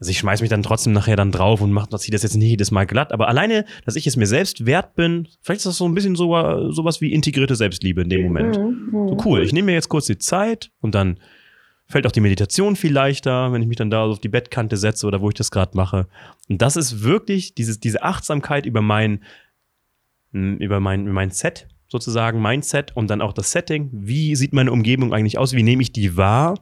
Also 0.00 0.10
ich 0.10 0.18
schmeiß 0.18 0.40
mich 0.40 0.50
dann 0.50 0.64
trotzdem 0.64 0.92
nachher 0.92 1.14
dann 1.14 1.30
drauf 1.30 1.60
und 1.60 1.70
mach, 1.70 1.86
ziehe 1.86 2.10
das 2.10 2.24
jetzt 2.24 2.34
nicht 2.34 2.50
jedes 2.50 2.72
Mal 2.72 2.84
glatt. 2.84 3.12
Aber 3.12 3.28
alleine, 3.28 3.64
dass 3.84 3.94
ich 3.94 4.08
es 4.08 4.16
mir 4.16 4.26
selbst 4.26 4.66
wert 4.66 4.96
bin, 4.96 5.28
vielleicht 5.40 5.60
ist 5.60 5.66
das 5.66 5.78
so 5.78 5.86
ein 5.86 5.94
bisschen 5.94 6.16
so, 6.16 6.32
sowas 6.72 7.00
wie 7.00 7.12
integrierte 7.12 7.54
Selbstliebe 7.54 8.02
in 8.02 8.08
dem 8.08 8.24
Moment. 8.24 8.58
Mhm, 8.58 8.88
mhm. 8.90 9.08
So 9.08 9.18
cool, 9.24 9.44
ich 9.44 9.52
nehme 9.52 9.66
mir 9.66 9.74
jetzt 9.74 9.88
kurz 9.88 10.06
die 10.06 10.18
Zeit 10.18 10.72
und 10.80 10.96
dann 10.96 11.20
fällt 11.92 12.06
auch 12.06 12.12
die 12.12 12.20
Meditation 12.20 12.74
viel 12.74 12.92
leichter, 12.92 13.52
wenn 13.52 13.62
ich 13.62 13.68
mich 13.68 13.76
dann 13.76 13.90
da 13.90 14.04
auf 14.04 14.18
die 14.18 14.28
Bettkante 14.28 14.76
setze 14.76 15.06
oder 15.06 15.20
wo 15.20 15.28
ich 15.28 15.34
das 15.34 15.50
gerade 15.50 15.76
mache. 15.76 16.08
Und 16.48 16.60
das 16.60 16.76
ist 16.76 17.02
wirklich 17.02 17.54
dieses, 17.54 17.78
diese 17.78 18.02
Achtsamkeit 18.02 18.66
über 18.66 18.82
mein, 18.82 19.22
über 20.32 20.80
mein, 20.80 21.12
mein 21.12 21.30
Set 21.30 21.68
sozusagen, 21.88 22.40
Mindset 22.40 22.96
und 22.96 23.08
dann 23.08 23.20
auch 23.20 23.34
das 23.34 23.52
Setting. 23.52 23.90
Wie 23.92 24.34
sieht 24.34 24.52
meine 24.54 24.72
Umgebung 24.72 25.12
eigentlich 25.12 25.38
aus? 25.38 25.52
Wie 25.52 25.62
nehme 25.62 25.82
ich 25.82 25.92
die 25.92 26.16
wahr? 26.16 26.58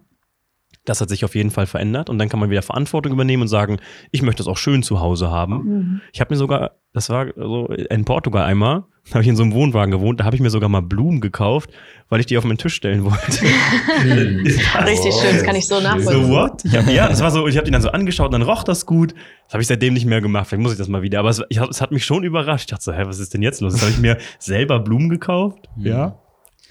Das 0.85 1.01
hat 1.01 1.09
sich 1.09 1.25
auf 1.25 1.35
jeden 1.35 1.51
Fall 1.51 1.67
verändert 1.67 2.11
und 2.11 2.19
dann 2.19 2.29
kann 2.29 2.41
man 2.41 2.51
wieder 2.51 2.63
Verantwortung 2.63 3.13
übernehmen 3.13 3.43
und 3.43 3.49
sagen, 3.49 3.79
ich 4.11 4.23
möchte 4.23 4.43
es 4.43 4.49
auch 4.49 4.57
schön 4.57 4.83
zu 4.83 5.01
Hause 5.01 5.31
haben. 5.31 5.55
Mhm. 5.55 6.01
Ich 6.13 6.21
habe 6.21 6.35
mir 6.35 6.39
sogar, 6.39 6.73
das 6.93 7.11
war 7.11 7.29
so 7.37 7.67
in 7.67 8.05
Portugal 8.05 8.45
einmal, 8.45 8.85
habe 9.15 9.23
ich 9.23 9.29
in 9.29 9.37
so 9.37 9.43
einem 9.43 9.53
Wohnwagen 9.53 9.91
gewohnt, 9.91 10.21
da 10.21 10.25
habe 10.25 10.37
ich 10.37 10.43
mir 10.43 10.51
sogar 10.51 10.69
mal 10.69 10.83
Blumen 10.83 11.21
gekauft, 11.21 11.71
weil 12.09 12.21
ich 12.21 12.27
die 12.27 12.39
auf 12.39 12.45
meinen 12.45 12.59
Tisch 12.59 12.75
stellen 12.75 13.05
wollte. 13.05 13.19
Richtig 14.87 15.15
schön, 15.15 15.35
das 15.35 15.43
kann 15.43 15.57
ich 15.57 15.67
so 15.67 15.81
nachvollziehen. 15.81 16.27
So 16.27 16.31
what? 16.31 16.65
Ich 16.65 16.77
hab, 16.77 16.89
ja, 16.89 17.09
das 17.09 17.21
war 17.21 17.31
so, 17.31 17.47
ich 17.47 17.57
habe 17.57 17.65
die 17.65 17.71
dann 17.71 17.83
so 17.83 17.91
angeschaut 17.91 18.27
und 18.27 18.33
dann 18.33 18.43
roch 18.43 18.65
das 18.65 18.87
gut. 18.87 19.15
Das 19.45 19.55
habe 19.55 19.63
ich 19.63 19.69
seitdem 19.69 19.95
nicht 19.95 20.07
mehr 20.07 20.21
gemacht. 20.21 20.49
Vielleicht 20.49 20.63
muss 20.63 20.73
ich 20.73 20.79
das 20.79 20.89
mal 20.89 21.03
wieder. 21.03 21.19
Aber 21.21 21.31
es, 21.31 21.43
ich, 21.49 21.61
es 21.61 21.81
hat 21.81 21.93
mich 21.93 22.05
schon 22.05 22.25
überrascht. 22.25 22.65
Ich 22.65 22.71
dachte 22.71 22.85
so, 22.85 22.93
hä, 22.93 23.03
was 23.05 23.19
ist 23.19 23.35
denn 23.35 23.43
jetzt 23.43 23.61
los? 23.61 23.75
Jetzt 23.75 23.83
habe 23.83 23.93
ich 23.93 23.99
mir 23.99 24.19
selber 24.39 24.79
Blumen 24.81 25.09
gekauft. 25.09 25.69
Ja, 25.77 26.21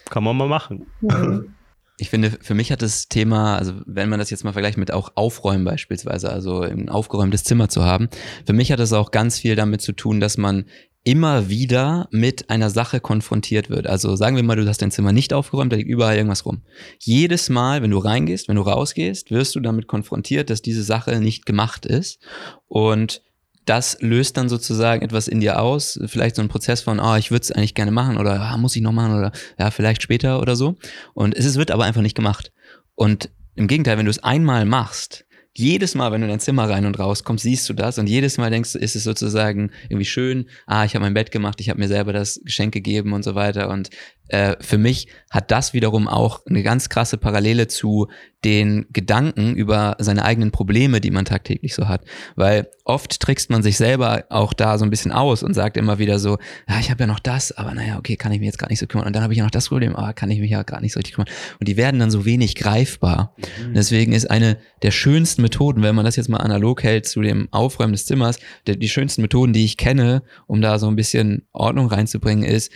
kann 0.10 0.24
man 0.24 0.36
mal 0.36 0.48
machen. 0.48 0.88
Mhm. 1.02 1.56
Ich 2.02 2.10
finde, 2.10 2.32
für 2.42 2.54
mich 2.54 2.72
hat 2.72 2.82
das 2.82 3.10
Thema, 3.10 3.58
also 3.58 3.74
wenn 3.86 4.08
man 4.08 4.20
das 4.20 4.30
jetzt 4.30 4.46
mal 4.46 4.54
vergleicht 4.54 4.78
mit 4.78 4.92
auch 4.92 5.12
Aufräumen 5.16 5.66
beispielsweise, 5.66 6.32
also 6.32 6.62
ein 6.62 6.88
aufgeräumtes 6.88 7.44
Zimmer 7.44 7.68
zu 7.68 7.84
haben, 7.84 8.08
für 8.46 8.54
mich 8.54 8.72
hat 8.72 8.80
es 8.80 8.94
auch 8.94 9.12
ganz 9.12 9.38
viel 9.38 9.58
damit 9.58 9.82
zu 9.82 9.92
tun, 9.92 10.22
dass 10.22 10.38
man 10.38 10.64
immer 11.10 11.50
wieder 11.50 12.08
mit 12.12 12.52
einer 12.52 12.70
Sache 12.70 13.00
konfrontiert 13.00 13.72
wird. 13.72 13.88
Also 13.88 14.16
sagen 14.16 14.36
wir 14.36 14.44
mal, 14.44 14.56
du 14.56 14.68
hast 14.68 14.84
dein 14.84 14.92
Zimmer 14.92 15.12
nicht 15.12 15.34
aufgeräumt, 15.34 15.74
da 15.74 15.76
liegt 15.76 15.90
überall 15.90 16.16
irgendwas 16.16 16.46
rum. 16.46 16.62
Jedes 17.00 17.50
Mal, 17.50 17.82
wenn 17.82 17.90
du 17.90 17.98
reingehst, 17.98 18.48
wenn 18.48 18.58
du 18.58 18.62
rausgehst, 18.62 19.32
wirst 19.32 19.56
du 19.56 19.60
damit 19.60 19.88
konfrontiert, 19.88 20.52
dass 20.52 20.62
diese 20.62 20.84
Sache 20.84 21.20
nicht 21.20 21.48
gemacht 21.48 21.88
ist. 21.88 22.20
Und 22.68 23.24
das 23.66 23.98
löst 24.02 24.38
dann 24.38 24.50
sozusagen 24.50 25.02
etwas 25.02 25.28
in 25.28 25.40
dir 25.40 25.60
aus, 25.60 26.00
vielleicht 26.06 26.36
so 26.36 26.44
ein 26.44 26.48
Prozess 26.48 26.82
von, 26.82 27.00
ah, 27.00 27.16
oh, 27.16 27.18
ich 27.18 27.32
würde 27.32 27.42
es 27.42 27.52
eigentlich 27.52 27.74
gerne 27.74 27.92
machen 27.92 28.20
oder 28.20 28.40
ah, 28.40 28.58
muss 28.58 28.76
ich 28.76 28.84
noch 28.84 28.92
machen 28.92 29.18
oder 29.18 29.32
ja, 29.58 29.72
vielleicht 29.72 30.04
später 30.04 30.40
oder 30.40 30.56
so. 30.56 30.76
Und 31.16 31.36
es 31.36 31.56
wird 31.56 31.72
aber 31.72 31.86
einfach 31.86 32.04
nicht 32.04 32.16
gemacht. 32.16 32.52
Und 32.94 33.32
im 33.56 33.68
Gegenteil, 33.68 33.98
wenn 33.98 34.06
du 34.06 34.12
es 34.12 34.24
einmal 34.24 34.66
machst, 34.66 35.26
jedes 35.56 35.96
Mal, 35.96 36.12
wenn 36.12 36.22
du 36.22 36.26
in 36.26 36.32
dein 36.32 36.40
Zimmer 36.40 36.70
rein 36.70 36.86
und 36.86 37.00
raus 37.00 37.24
kommst, 37.24 37.44
siehst 37.44 37.68
du 37.70 37.74
das 37.74 37.98
und 37.98 38.08
jedes 38.08 38.38
Mal 38.38 38.50
denkst 38.50 38.74
du, 38.74 38.80
ist 38.80 38.96
es 38.96 39.04
sozusagen 39.04 39.72
irgendwie 39.90 40.06
schön, 40.06 40.50
ah, 40.68 40.86
ich 40.86 40.96
habe 40.96 41.04
mein 41.04 41.14
Bett 41.14 41.32
gemacht, 41.32 41.60
ich 41.60 41.70
habe 41.70 41.80
mir 41.80 41.88
selber 41.88 42.14
das 42.14 42.40
Geschenk 42.44 42.74
gegeben 42.74 43.14
und 43.14 43.24
so 43.24 43.36
weiter 43.36 43.70
und 43.70 43.90
äh, 44.30 44.56
für 44.62 44.78
mich 44.78 45.08
hat 45.30 45.52
das 45.52 45.74
wiederum 45.74 46.08
auch 46.08 46.46
eine 46.46 46.64
ganz 46.64 46.90
krasse 46.90 47.18
Parallele 47.18 47.68
zu 47.68 48.08
den 48.46 48.86
Gedanken 48.94 49.56
über 49.56 49.98
seine 50.00 50.24
eigenen 50.24 50.52
Probleme, 50.52 51.02
die 51.02 51.12
man 51.12 51.26
tagtäglich 51.26 51.76
so 51.76 51.88
hat. 51.88 52.06
Weil 52.36 52.70
oft 52.86 53.20
trickst 53.20 53.50
man 53.50 53.64
sich 53.64 53.76
selber 53.76 54.24
auch 54.30 54.54
da 54.54 54.78
so 54.78 54.86
ein 54.86 54.90
bisschen 54.90 55.12
aus 55.12 55.44
und 55.44 55.54
sagt 55.54 55.76
immer 55.76 56.00
wieder 56.00 56.20
so, 56.20 56.38
ja, 56.68 56.80
ich 56.80 56.90
habe 56.90 57.04
ja 57.04 57.08
noch 57.08 57.20
das, 57.20 57.52
aber 57.52 57.74
naja, 57.74 57.98
okay, 57.98 58.16
kann 58.16 58.32
ich 58.32 58.40
mich 58.40 58.48
jetzt 58.48 58.58
gar 58.58 58.70
nicht 58.70 58.80
so 58.80 58.88
kümmern. 58.88 59.08
Und 59.08 59.16
dann 59.16 59.24
habe 59.24 59.34
ich 59.34 59.38
ja 59.40 59.44
noch 59.44 59.52
das 59.52 59.68
Problem, 59.68 59.96
aber 59.96 60.14
kann 60.14 60.32
ich 60.32 60.40
mich 60.40 60.52
ja 60.52 60.64
gar 60.64 60.80
nicht 60.80 60.94
so 60.94 61.00
richtig 61.00 61.16
kümmern. 61.16 61.30
Und 61.60 61.68
die 61.68 61.76
werden 61.76 62.00
dann 62.00 62.12
so 62.12 62.24
wenig 62.24 62.56
greifbar. 62.56 63.36
Mhm. 63.38 63.74
Deswegen 63.74 64.14
ist 64.14 64.30
eine 64.30 64.58
der 64.84 64.92
schönsten 64.92 65.42
Methoden, 65.42 65.84
wenn 65.84 65.96
man 65.96 66.06
das 66.06 66.16
jetzt 66.16 66.30
mal 66.30 66.38
analog 66.38 66.84
hält 66.84 67.08
zu 67.08 67.22
dem 67.22 67.50
Aufräumen 67.52 67.92
des 67.92 68.06
Zimmers, 68.06 68.40
der, 68.68 68.78
die 68.78 68.90
schönsten 68.90 69.22
Methoden, 69.22 69.52
die 69.52 69.66
ich 69.66 69.76
kenne, 69.76 70.24
um 70.48 70.62
da 70.62 70.80
so 70.80 70.88
ein 70.88 70.96
bisschen 70.96 71.48
Ordnung 71.52 71.88
reinzubringen, 71.88 72.46
ist, 72.46 72.72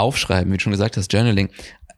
aufschreiben, 0.00 0.52
wie 0.52 0.56
du 0.56 0.62
schon 0.62 0.72
gesagt 0.72 0.96
hast, 0.96 1.12
Journaling. 1.12 1.50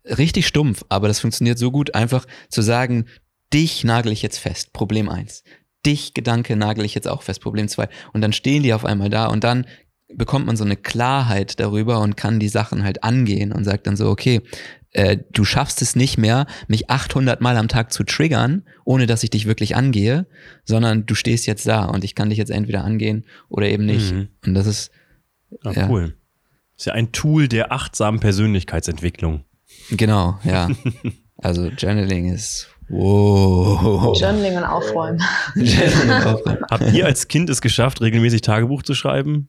Richtig 0.04 0.46
stumpf, 0.46 0.84
aber 0.88 1.08
das 1.08 1.20
funktioniert 1.20 1.58
so 1.58 1.70
gut, 1.70 1.94
einfach 1.94 2.26
zu 2.48 2.62
sagen, 2.62 3.06
dich 3.52 3.84
nagel 3.84 4.12
ich 4.12 4.22
jetzt 4.22 4.38
fest, 4.38 4.72
Problem 4.72 5.08
eins. 5.08 5.44
Dich 5.86 6.14
Gedanke 6.14 6.56
nagel 6.56 6.84
ich 6.84 6.94
jetzt 6.94 7.08
auch 7.08 7.22
fest, 7.22 7.40
Problem 7.40 7.68
zwei. 7.68 7.88
Und 8.12 8.20
dann 8.20 8.32
stehen 8.32 8.62
die 8.62 8.74
auf 8.74 8.84
einmal 8.84 9.10
da 9.10 9.26
und 9.26 9.44
dann 9.44 9.66
bekommt 10.14 10.46
man 10.46 10.56
so 10.56 10.64
eine 10.64 10.76
Klarheit 10.76 11.58
darüber 11.60 12.00
und 12.00 12.16
kann 12.16 12.38
die 12.38 12.48
Sachen 12.48 12.84
halt 12.84 13.02
angehen 13.02 13.52
und 13.52 13.64
sagt 13.64 13.86
dann 13.86 13.96
so, 13.96 14.08
okay, 14.10 14.42
äh, 14.90 15.18
du 15.32 15.44
schaffst 15.44 15.80
es 15.80 15.96
nicht 15.96 16.18
mehr, 16.18 16.46
mich 16.68 16.90
800 16.90 17.40
Mal 17.40 17.56
am 17.56 17.68
Tag 17.68 17.92
zu 17.92 18.04
triggern, 18.04 18.64
ohne 18.84 19.06
dass 19.06 19.22
ich 19.22 19.30
dich 19.30 19.46
wirklich 19.46 19.74
angehe, 19.74 20.26
sondern 20.64 21.06
du 21.06 21.14
stehst 21.14 21.46
jetzt 21.46 21.66
da 21.66 21.86
und 21.86 22.04
ich 22.04 22.14
kann 22.14 22.28
dich 22.28 22.38
jetzt 22.38 22.50
entweder 22.50 22.84
angehen 22.84 23.24
oder 23.48 23.68
eben 23.68 23.86
nicht. 23.86 24.12
Mhm. 24.12 24.28
Und 24.44 24.54
das 24.54 24.66
ist 24.66 24.90
ja, 25.64 25.72
ja. 25.72 25.88
cool. 25.88 26.14
Ist 26.82 26.86
ja 26.86 26.94
ein 26.94 27.12
Tool 27.12 27.46
der 27.46 27.70
achtsamen 27.70 28.18
Persönlichkeitsentwicklung. 28.18 29.44
Genau, 29.90 30.40
ja. 30.42 30.68
Also 31.38 31.66
Journaling 31.68 32.32
ist 32.32 32.68
wow. 32.88 34.16
Journaling 34.20 34.56
und 34.56 34.64
Aufräumen. 34.64 35.20
Habt 36.70 36.92
ihr 36.92 37.06
als 37.06 37.26
Kind 37.26 37.50
es 37.50 37.60
geschafft, 37.60 38.00
regelmäßig 38.00 38.42
Tagebuch 38.42 38.82
zu 38.82 38.94
schreiben? 38.94 39.48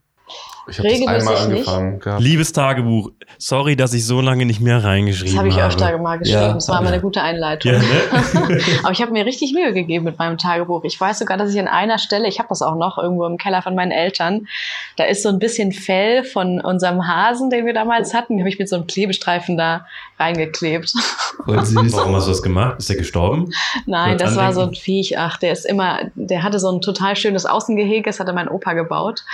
Ich 0.65 0.79
habe 0.79 0.87
das 0.87 1.07
einmal 1.07 1.35
angefangen 1.35 1.99
gehabt. 1.99 2.21
Liebes 2.21 2.53
Tagebuch, 2.53 3.11
sorry, 3.37 3.75
dass 3.75 3.93
ich 3.93 4.05
so 4.05 4.21
lange 4.21 4.45
nicht 4.45 4.61
mehr 4.61 4.81
reingeschrieben 4.83 5.37
habe. 5.37 5.49
Das 5.49 5.57
habe 5.57 5.67
ich 5.67 5.73
öfter 5.73 5.97
mal 5.97 6.19
geschrieben. 6.19 6.41
Ja. 6.41 6.53
Das 6.53 6.69
war 6.69 6.81
mal 6.81 6.93
eine 6.93 7.01
gute 7.01 7.21
Einleitung. 7.21 7.73
Ja, 7.73 7.79
ne? 7.79 8.61
Aber 8.83 8.91
ich 8.91 9.01
habe 9.01 9.11
mir 9.11 9.25
richtig 9.25 9.53
Mühe 9.53 9.73
gegeben 9.73 10.05
mit 10.05 10.17
meinem 10.17 10.37
Tagebuch. 10.37 10.85
Ich 10.85 10.99
weiß 10.99 11.19
sogar, 11.19 11.37
dass 11.37 11.53
ich 11.53 11.59
an 11.59 11.67
einer 11.67 11.97
Stelle, 11.97 12.29
ich 12.29 12.39
habe 12.39 12.47
das 12.47 12.61
auch 12.61 12.75
noch 12.75 12.97
irgendwo 12.97 13.25
im 13.25 13.37
Keller 13.37 13.61
von 13.61 13.75
meinen 13.75 13.91
Eltern, 13.91 14.47
da 14.95 15.03
ist 15.03 15.23
so 15.23 15.29
ein 15.29 15.39
bisschen 15.39 15.73
Fell 15.73 16.23
von 16.23 16.61
unserem 16.61 17.07
Hasen, 17.07 17.49
den 17.49 17.65
wir 17.65 17.73
damals 17.73 18.13
hatten. 18.13 18.39
Habe 18.39 18.49
ich 18.49 18.57
mit 18.57 18.69
so 18.69 18.77
einem 18.77 18.87
Klebestreifen 18.87 19.57
da 19.57 19.85
reingeklebt. 20.17 20.93
Warum 21.45 22.15
hast 22.15 22.27
du 22.27 22.31
das 22.31 22.41
gemacht? 22.41 22.75
Ist 22.79 22.89
der 22.89 22.97
gestorben? 22.97 23.51
Nein, 23.85 24.17
das 24.17 24.37
war 24.37 24.53
so 24.53 24.61
ein 24.61 24.75
Viech. 24.75 25.17
Ach, 25.17 25.37
der 25.37 25.51
ist 25.51 25.65
immer, 25.65 25.99
der 26.15 26.43
hatte 26.43 26.59
so 26.59 26.71
ein 26.71 26.79
total 26.79 27.15
schönes 27.17 27.45
Außengehege. 27.45 28.03
Das 28.03 28.19
hatte 28.19 28.31
mein 28.31 28.47
Opa 28.47 28.73
gebaut. 28.73 29.25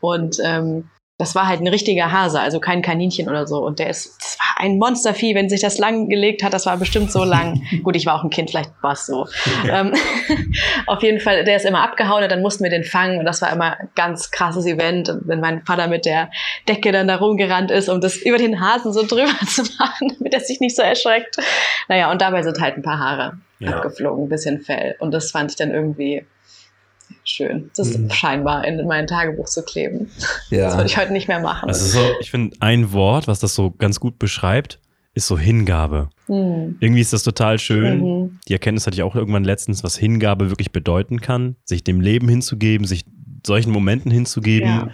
Und 0.00 0.36
ähm, 0.44 0.83
das 1.16 1.36
war 1.36 1.46
halt 1.46 1.60
ein 1.60 1.68
richtiger 1.68 2.10
Hase, 2.10 2.40
also 2.40 2.58
kein 2.58 2.82
Kaninchen 2.82 3.28
oder 3.28 3.46
so. 3.46 3.64
Und 3.64 3.78
der 3.78 3.88
ist, 3.88 4.16
das 4.20 4.36
war 4.36 4.64
ein 4.64 4.78
Monstervieh, 4.78 5.36
wenn 5.36 5.48
sich 5.48 5.60
das 5.60 5.78
lang 5.78 6.08
gelegt 6.08 6.42
hat, 6.42 6.52
das 6.52 6.66
war 6.66 6.76
bestimmt 6.76 7.12
so 7.12 7.22
lang. 7.22 7.62
Gut, 7.84 7.94
ich 7.94 8.04
war 8.04 8.16
auch 8.16 8.24
ein 8.24 8.30
Kind, 8.30 8.50
vielleicht 8.50 8.72
war 8.82 8.94
es 8.94 9.06
so. 9.06 9.28
ähm, 9.70 9.92
auf 10.86 11.02
jeden 11.04 11.20
Fall, 11.20 11.44
der 11.44 11.56
ist 11.56 11.66
immer 11.66 11.82
abgehauen 11.82 12.24
und 12.24 12.32
dann 12.32 12.42
mussten 12.42 12.64
wir 12.64 12.70
den 12.70 12.82
fangen 12.82 13.20
und 13.20 13.26
das 13.26 13.40
war 13.42 13.52
immer 13.52 13.78
ein 13.78 13.90
ganz 13.94 14.32
krasses 14.32 14.66
Event, 14.66 15.12
wenn 15.20 15.38
mein 15.38 15.64
Vater 15.64 15.86
mit 15.86 16.04
der 16.04 16.30
Decke 16.68 16.90
dann 16.90 17.06
da 17.06 17.16
rumgerannt 17.16 17.70
ist, 17.70 17.88
um 17.88 18.00
das 18.00 18.16
über 18.16 18.38
den 18.38 18.60
Hasen 18.60 18.92
so 18.92 19.06
drüber 19.06 19.30
zu 19.46 19.62
machen, 19.78 20.16
damit 20.18 20.34
er 20.34 20.40
sich 20.40 20.58
nicht 20.58 20.74
so 20.74 20.82
erschreckt. 20.82 21.36
Naja, 21.88 22.10
und 22.10 22.20
dabei 22.20 22.42
sind 22.42 22.60
halt 22.60 22.76
ein 22.76 22.82
paar 22.82 22.98
Haare 22.98 23.38
ja. 23.60 23.76
abgeflogen, 23.76 24.24
ein 24.24 24.28
bisschen 24.28 24.60
Fell. 24.62 24.96
Und 24.98 25.14
das 25.14 25.30
fand 25.30 25.52
ich 25.52 25.56
dann 25.56 25.70
irgendwie 25.70 26.26
schön, 27.24 27.70
das 27.76 27.96
mhm. 27.96 28.10
scheinbar 28.10 28.64
in 28.66 28.86
mein 28.86 29.06
Tagebuch 29.06 29.46
zu 29.46 29.62
kleben. 29.62 30.10
Ja. 30.50 30.66
Das 30.66 30.76
würde 30.76 30.86
ich 30.86 30.96
heute 30.96 31.12
nicht 31.12 31.28
mehr 31.28 31.40
machen. 31.40 31.68
Also 31.68 32.00
so, 32.00 32.06
ich 32.20 32.30
finde, 32.30 32.56
ein 32.60 32.92
Wort, 32.92 33.28
was 33.28 33.40
das 33.40 33.54
so 33.54 33.70
ganz 33.70 34.00
gut 34.00 34.18
beschreibt, 34.18 34.78
ist 35.14 35.26
so 35.26 35.38
Hingabe. 35.38 36.10
Mhm. 36.28 36.76
Irgendwie 36.80 37.00
ist 37.00 37.12
das 37.12 37.22
total 37.22 37.58
schön. 37.58 38.00
Mhm. 38.00 38.38
Die 38.48 38.52
Erkenntnis 38.52 38.86
hatte 38.86 38.96
ich 38.96 39.02
auch 39.02 39.14
irgendwann 39.14 39.44
letztens, 39.44 39.84
was 39.84 39.96
Hingabe 39.96 40.50
wirklich 40.50 40.72
bedeuten 40.72 41.20
kann, 41.20 41.56
sich 41.64 41.84
dem 41.84 42.00
Leben 42.00 42.28
hinzugeben, 42.28 42.86
sich 42.86 43.04
solchen 43.46 43.70
Momenten 43.70 44.10
hinzugeben. 44.10 44.68
Ja. 44.68 44.88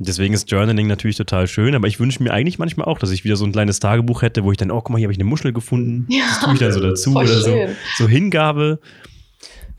Deswegen 0.00 0.32
ist 0.32 0.48
Journaling 0.48 0.86
natürlich 0.86 1.16
total 1.16 1.48
schön, 1.48 1.74
aber 1.74 1.88
ich 1.88 1.98
wünsche 1.98 2.22
mir 2.22 2.32
eigentlich 2.32 2.60
manchmal 2.60 2.86
auch, 2.86 3.00
dass 3.00 3.10
ich 3.10 3.24
wieder 3.24 3.34
so 3.34 3.44
ein 3.44 3.50
kleines 3.50 3.80
Tagebuch 3.80 4.22
hätte, 4.22 4.44
wo 4.44 4.52
ich 4.52 4.56
dann, 4.56 4.70
oh, 4.70 4.76
guck 4.76 4.90
mal, 4.90 4.98
hier 4.98 5.06
habe 5.06 5.12
ich 5.12 5.18
eine 5.18 5.28
Muschel 5.28 5.52
gefunden. 5.52 6.06
Ja. 6.08 6.24
Das 6.28 6.40
tue 6.40 6.52
ich 6.54 6.60
dann 6.60 6.72
so 6.72 6.80
dazu 6.80 7.14
oder 7.16 7.26
so. 7.26 7.68
So 7.96 8.08
Hingabe. 8.08 8.78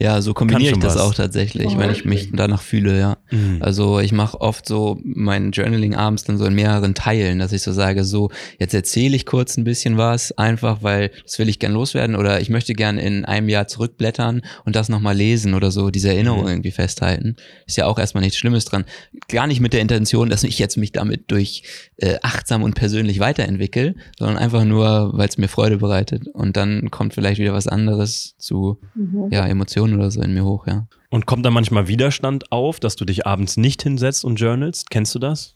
Ja, 0.02 0.22
so 0.22 0.34
kombiniere 0.34 0.72
ich 0.72 0.80
das 0.80 0.96
was. 0.96 1.02
auch 1.02 1.14
tatsächlich, 1.14 1.68
oh, 1.76 1.78
wenn 1.78 1.92
ich 1.92 2.06
mich 2.06 2.30
danach 2.32 2.62
fühle, 2.62 2.98
ja. 2.98 3.18
Mhm. 3.32 3.58
Also 3.60 4.00
ich 4.00 4.14
mache 4.14 4.40
oft 4.40 4.66
so 4.66 4.98
mein 5.04 5.52
Journaling 5.52 5.94
abends 5.94 6.24
dann 6.24 6.38
so 6.38 6.46
in 6.46 6.54
mehreren 6.56 6.96
Teilen, 6.96 7.40
dass 7.40 7.52
ich 7.52 7.62
so 7.62 7.74
sage, 7.74 8.06
so, 8.06 8.32
jetzt 8.60 8.74
erzähle 8.74 9.18
ich 9.18 9.26
kurz 9.26 9.58
ein 9.58 9.66
bisschen 9.66 9.98
was, 9.98 10.32
einfach 10.38 10.84
weil 10.84 11.12
das 11.26 11.38
will 11.38 11.50
ich 11.50 11.60
gern 11.60 11.74
loswerden 11.74 12.16
oder 12.16 12.40
ich 12.40 12.50
möchte 12.50 12.74
gern 12.74 12.98
in 12.98 13.26
einem 13.26 13.50
Jahr 13.50 13.68
zurückblättern 13.68 14.42
und 14.64 14.76
das 14.78 14.88
nochmal 14.88 15.18
lesen 15.18 15.54
oder 15.54 15.70
so, 15.70 15.90
diese 15.90 16.10
Erinnerung 16.10 16.44
mhm. 16.44 16.48
irgendwie 16.48 16.72
festhalten. 16.72 17.36
Ist 17.68 17.78
ja 17.78 17.86
auch 17.86 18.00
erstmal 18.00 18.24
nichts 18.24 18.38
Schlimmes 18.38 18.64
dran. 18.64 18.86
Gar 19.28 19.48
nicht 19.48 19.60
mit 19.60 19.74
der 19.74 19.82
Intention, 19.82 20.30
dass 20.30 20.44
ich 20.46 20.60
jetzt 20.60 20.78
mich 20.78 20.94
damit 20.94 21.30
durch 21.30 21.64
äh, 21.98 22.16
achtsam 22.22 22.64
und 22.64 22.74
persönlich 22.74 23.20
weiterentwickle, 23.20 23.96
sondern 24.18 24.38
einfach 24.38 24.64
nur, 24.64 25.12
weil 25.14 25.28
es 25.28 25.38
mir 25.38 25.50
Freude 25.50 25.78
bereitet. 25.78 26.28
Und 26.28 26.56
dann 26.56 26.90
kommt 26.90 27.14
vielleicht 27.14 27.40
wieder 27.42 27.54
was 27.54 27.68
anderes 27.68 28.36
zu, 28.38 28.80
mhm. 28.96 29.28
ja, 29.32 29.46
Emotionen 29.46 29.89
Emotionen 29.90 29.99
oder 29.99 30.11
so 30.11 30.22
in 30.22 30.34
mir 30.34 30.45
hoch, 30.45 30.68
ja. 30.68 30.88
Und 31.10 31.26
kommt 31.26 31.45
da 31.45 31.49
manchmal 31.49 31.88
Widerstand 31.88 32.52
auf, 32.52 32.80
dass 32.80 32.95
du 32.95 33.06
dich 33.06 33.26
abends 33.26 33.57
nicht 33.57 33.82
hinsetzt 33.84 34.24
und 34.24 34.36
journalst? 34.36 34.90
Kennst 34.90 35.16
du 35.16 35.20
das? 35.20 35.56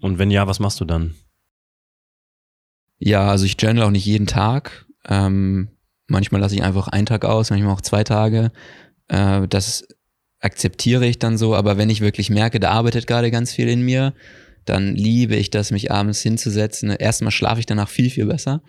Und 0.00 0.18
wenn 0.18 0.30
ja, 0.30 0.46
was 0.46 0.60
machst 0.60 0.80
du 0.80 0.84
dann? 0.84 1.14
Ja, 2.98 3.28
also 3.28 3.44
ich 3.44 3.60
journal 3.60 3.84
auch 3.84 3.90
nicht 3.90 4.06
jeden 4.06 4.26
Tag. 4.26 4.86
Ähm, 5.08 5.68
manchmal 6.06 6.40
lasse 6.40 6.54
ich 6.54 6.62
einfach 6.62 6.88
einen 6.88 7.06
Tag 7.06 7.24
aus, 7.24 7.50
manchmal 7.50 7.74
auch 7.74 7.80
zwei 7.80 8.04
Tage. 8.04 8.50
Äh, 9.08 9.46
das 9.48 9.86
akzeptiere 10.40 11.06
ich 11.06 11.18
dann 11.18 11.36
so, 11.36 11.54
aber 11.54 11.76
wenn 11.76 11.90
ich 11.90 12.00
wirklich 12.00 12.30
merke, 12.30 12.60
da 12.60 12.70
arbeitet 12.70 13.06
gerade 13.06 13.30
ganz 13.30 13.52
viel 13.52 13.68
in 13.68 13.82
mir, 13.82 14.14
dann 14.64 14.94
liebe 14.94 15.34
ich 15.34 15.50
das, 15.50 15.70
mich 15.70 15.90
abends 15.90 16.20
hinzusetzen. 16.20 16.90
Erstmal 16.90 17.32
schlafe 17.32 17.60
ich 17.60 17.66
danach 17.66 17.88
viel, 17.88 18.10
viel 18.10 18.26
besser. 18.26 18.62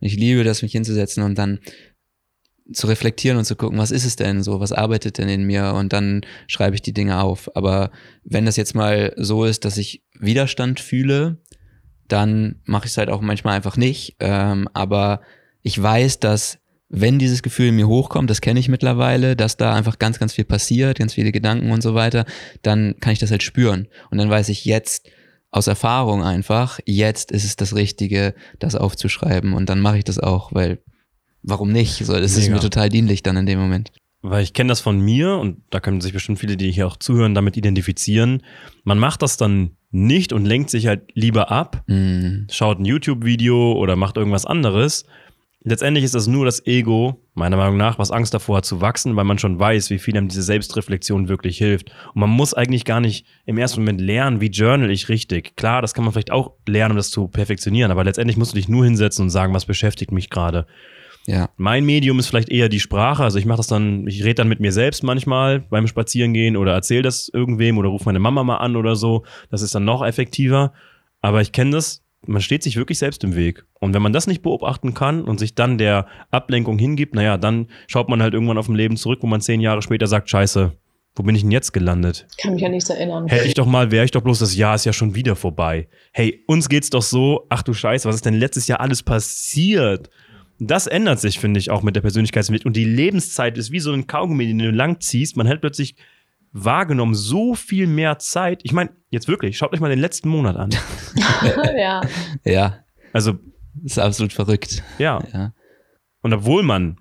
Ich 0.00 0.14
liebe 0.16 0.44
das, 0.44 0.62
mich 0.62 0.72
hinzusetzen 0.72 1.22
und 1.22 1.36
dann 1.38 1.60
zu 2.72 2.86
reflektieren 2.86 3.38
und 3.38 3.44
zu 3.44 3.56
gucken, 3.56 3.78
was 3.78 3.90
ist 3.90 4.04
es 4.04 4.16
denn 4.16 4.42
so, 4.42 4.60
was 4.60 4.72
arbeitet 4.72 5.18
denn 5.18 5.28
in 5.28 5.44
mir 5.44 5.74
und 5.74 5.92
dann 5.92 6.22
schreibe 6.46 6.74
ich 6.74 6.82
die 6.82 6.92
Dinge 6.92 7.20
auf. 7.22 7.54
Aber 7.54 7.90
wenn 8.24 8.46
das 8.46 8.56
jetzt 8.56 8.74
mal 8.74 9.12
so 9.16 9.44
ist, 9.44 9.64
dass 9.64 9.76
ich 9.76 10.02
Widerstand 10.18 10.80
fühle, 10.80 11.38
dann 12.08 12.56
mache 12.64 12.86
ich 12.86 12.92
es 12.92 12.98
halt 12.98 13.10
auch 13.10 13.20
manchmal 13.20 13.56
einfach 13.56 13.76
nicht. 13.76 14.16
Ähm, 14.20 14.68
aber 14.72 15.20
ich 15.62 15.80
weiß, 15.80 16.20
dass 16.20 16.58
wenn 16.88 17.18
dieses 17.18 17.42
Gefühl 17.42 17.68
in 17.68 17.76
mir 17.76 17.88
hochkommt, 17.88 18.30
das 18.30 18.40
kenne 18.40 18.60
ich 18.60 18.68
mittlerweile, 18.68 19.34
dass 19.34 19.56
da 19.56 19.74
einfach 19.74 19.98
ganz, 19.98 20.18
ganz 20.18 20.32
viel 20.32 20.44
passiert, 20.44 20.98
ganz 20.98 21.14
viele 21.14 21.32
Gedanken 21.32 21.72
und 21.72 21.82
so 21.82 21.94
weiter, 21.94 22.24
dann 22.62 22.94
kann 23.00 23.12
ich 23.12 23.18
das 23.18 23.30
halt 23.30 23.42
spüren. 23.42 23.88
Und 24.10 24.18
dann 24.18 24.30
weiß 24.30 24.48
ich 24.48 24.64
jetzt 24.64 25.08
aus 25.50 25.66
Erfahrung 25.66 26.22
einfach, 26.22 26.78
jetzt 26.84 27.32
ist 27.32 27.44
es 27.44 27.56
das 27.56 27.74
Richtige, 27.74 28.34
das 28.58 28.76
aufzuschreiben. 28.76 29.52
Und 29.54 29.68
dann 29.68 29.80
mache 29.80 29.98
ich 29.98 30.04
das 30.04 30.18
auch, 30.18 30.52
weil 30.52 30.78
warum 31.42 31.72
nicht? 31.72 32.04
So, 32.04 32.12
das 32.12 32.36
Mega. 32.36 32.42
ist 32.42 32.50
mir 32.50 32.60
total 32.60 32.88
dienlich 32.88 33.22
dann 33.22 33.36
in 33.36 33.46
dem 33.46 33.58
Moment. 33.58 33.92
Weil 34.22 34.42
ich 34.42 34.54
kenne 34.54 34.68
das 34.68 34.80
von 34.80 35.00
mir 35.00 35.36
und 35.36 35.62
da 35.70 35.78
können 35.78 36.00
sich 36.00 36.12
bestimmt 36.12 36.38
viele, 36.38 36.56
die 36.56 36.72
hier 36.72 36.86
auch 36.86 36.96
zuhören, 36.96 37.34
damit 37.34 37.56
identifizieren. 37.56 38.42
Man 38.82 38.98
macht 38.98 39.22
das 39.22 39.36
dann 39.36 39.76
nicht 39.90 40.32
und 40.32 40.44
lenkt 40.44 40.70
sich 40.70 40.86
halt 40.86 41.10
lieber 41.14 41.50
ab, 41.50 41.84
mm. 41.86 42.48
schaut 42.50 42.80
ein 42.80 42.84
YouTube-Video 42.84 43.72
oder 43.72 43.94
macht 43.96 44.16
irgendwas 44.16 44.44
anderes. 44.44 45.04
Letztendlich 45.62 46.04
ist 46.04 46.14
das 46.14 46.28
nur 46.28 46.44
das 46.44 46.64
Ego, 46.64 47.24
meiner 47.34 47.56
Meinung 47.56 47.76
nach, 47.76 47.98
was 47.98 48.12
Angst 48.12 48.32
davor 48.32 48.58
hat 48.58 48.64
zu 48.64 48.80
wachsen, 48.80 49.16
weil 49.16 49.24
man 49.24 49.38
schon 49.38 49.58
weiß, 49.58 49.90
wie 49.90 49.98
viel 49.98 50.16
einem 50.16 50.28
diese 50.28 50.42
Selbstreflexion 50.42 51.28
wirklich 51.28 51.58
hilft. 51.58 51.90
Und 52.14 52.20
man 52.20 52.30
muss 52.30 52.54
eigentlich 52.54 52.84
gar 52.84 53.00
nicht 53.00 53.26
im 53.46 53.58
ersten 53.58 53.80
Moment 53.80 54.00
lernen, 54.00 54.40
wie 54.40 54.46
journal 54.46 54.92
ich 54.92 55.08
richtig. 55.08 55.56
Klar, 55.56 55.82
das 55.82 55.92
kann 55.92 56.04
man 56.04 56.12
vielleicht 56.12 56.30
auch 56.30 56.52
lernen, 56.68 56.92
um 56.92 56.96
das 56.98 57.10
zu 57.10 57.26
perfektionieren, 57.26 57.90
aber 57.90 58.04
letztendlich 58.04 58.36
musst 58.36 58.52
du 58.52 58.56
dich 58.56 58.68
nur 58.68 58.84
hinsetzen 58.84 59.24
und 59.24 59.30
sagen, 59.30 59.54
was 59.54 59.66
beschäftigt 59.66 60.12
mich 60.12 60.30
gerade. 60.30 60.66
Ja. 61.26 61.50
Mein 61.56 61.84
Medium 61.84 62.18
ist 62.18 62.28
vielleicht 62.28 62.50
eher 62.50 62.68
die 62.68 62.80
Sprache. 62.80 63.24
Also 63.24 63.38
ich 63.38 63.46
mache 63.46 63.58
das 63.58 63.66
dann, 63.66 64.06
ich 64.06 64.22
rede 64.22 64.36
dann 64.36 64.48
mit 64.48 64.60
mir 64.60 64.72
selbst 64.72 65.02
manchmal 65.02 65.60
beim 65.60 65.86
Spazierengehen 65.86 66.56
oder 66.56 66.72
erzähle 66.72 67.02
das 67.02 67.28
irgendwem 67.28 67.78
oder 67.78 67.88
rufe 67.88 68.04
meine 68.04 68.20
Mama 68.20 68.44
mal 68.44 68.58
an 68.58 68.76
oder 68.76 68.96
so. 68.96 69.24
Das 69.50 69.62
ist 69.62 69.74
dann 69.74 69.84
noch 69.84 70.04
effektiver. 70.04 70.72
Aber 71.20 71.40
ich 71.40 71.52
kenne 71.52 71.72
das, 71.72 72.04
man 72.26 72.40
steht 72.40 72.62
sich 72.62 72.76
wirklich 72.76 72.98
selbst 72.98 73.24
im 73.24 73.34
Weg. 73.34 73.64
Und 73.80 73.94
wenn 73.94 74.02
man 74.02 74.12
das 74.12 74.26
nicht 74.26 74.42
beobachten 74.42 74.94
kann 74.94 75.24
und 75.24 75.38
sich 75.38 75.54
dann 75.54 75.78
der 75.78 76.06
Ablenkung 76.30 76.78
hingibt, 76.78 77.14
naja, 77.14 77.36
dann 77.36 77.68
schaut 77.88 78.08
man 78.08 78.22
halt 78.22 78.34
irgendwann 78.34 78.58
auf 78.58 78.66
dem 78.66 78.76
Leben 78.76 78.96
zurück, 78.96 79.18
wo 79.22 79.26
man 79.26 79.40
zehn 79.40 79.60
Jahre 79.60 79.82
später 79.82 80.06
sagt, 80.06 80.30
scheiße, 80.30 80.72
wo 81.16 81.22
bin 81.22 81.34
ich 81.34 81.42
denn 81.42 81.50
jetzt 81.50 81.72
gelandet? 81.72 82.26
Kann 82.40 82.54
mich 82.54 82.64
an 82.64 82.72
nichts 82.72 82.90
erinnern. 82.90 83.26
Hätte 83.26 83.46
ich 83.46 83.54
doch 83.54 83.66
mal, 83.66 83.90
wäre 83.90 84.04
ich 84.04 84.10
doch 84.10 84.20
bloß, 84.20 84.38
das 84.38 84.54
Jahr 84.54 84.74
ist 84.74 84.84
ja 84.84 84.92
schon 84.92 85.14
wieder 85.14 85.34
vorbei. 85.34 85.88
Hey, 86.12 86.44
uns 86.46 86.68
geht's 86.68 86.90
doch 86.90 87.02
so, 87.02 87.46
ach 87.48 87.62
du 87.62 87.72
Scheiße, 87.72 88.06
was 88.06 88.16
ist 88.16 88.26
denn 88.26 88.34
letztes 88.34 88.68
Jahr 88.68 88.80
alles 88.80 89.02
passiert? 89.02 90.10
Das 90.58 90.86
ändert 90.86 91.20
sich, 91.20 91.38
finde 91.38 91.60
ich, 91.60 91.70
auch 91.70 91.82
mit 91.82 91.96
der 91.96 92.00
Persönlichkeitsentwicklung. 92.00 92.70
Und 92.70 92.76
die 92.76 92.84
Lebenszeit 92.84 93.58
ist 93.58 93.70
wie 93.72 93.80
so 93.80 93.92
ein 93.92 94.06
Kaugummi, 94.06 94.46
den 94.46 94.58
du 94.58 94.70
lang 94.70 95.00
ziehst. 95.00 95.36
Man 95.36 95.46
hält 95.46 95.60
plötzlich 95.60 95.96
wahrgenommen 96.52 97.14
so 97.14 97.54
viel 97.54 97.86
mehr 97.86 98.18
Zeit. 98.18 98.60
Ich 98.62 98.72
meine, 98.72 98.90
jetzt 99.10 99.28
wirklich, 99.28 99.58
schaut 99.58 99.72
euch 99.74 99.80
mal 99.80 99.90
den 99.90 99.98
letzten 99.98 100.28
Monat 100.30 100.56
an. 100.56 100.70
ja. 101.76 102.00
Ja, 102.44 102.78
Also, 103.12 103.34
das 103.74 103.92
ist 103.92 103.98
absolut 103.98 104.32
verrückt. 104.32 104.82
ja. 104.98 105.22
Ja. 105.32 105.52
Und 106.22 106.32
obwohl 106.32 106.62
man, 106.62 106.96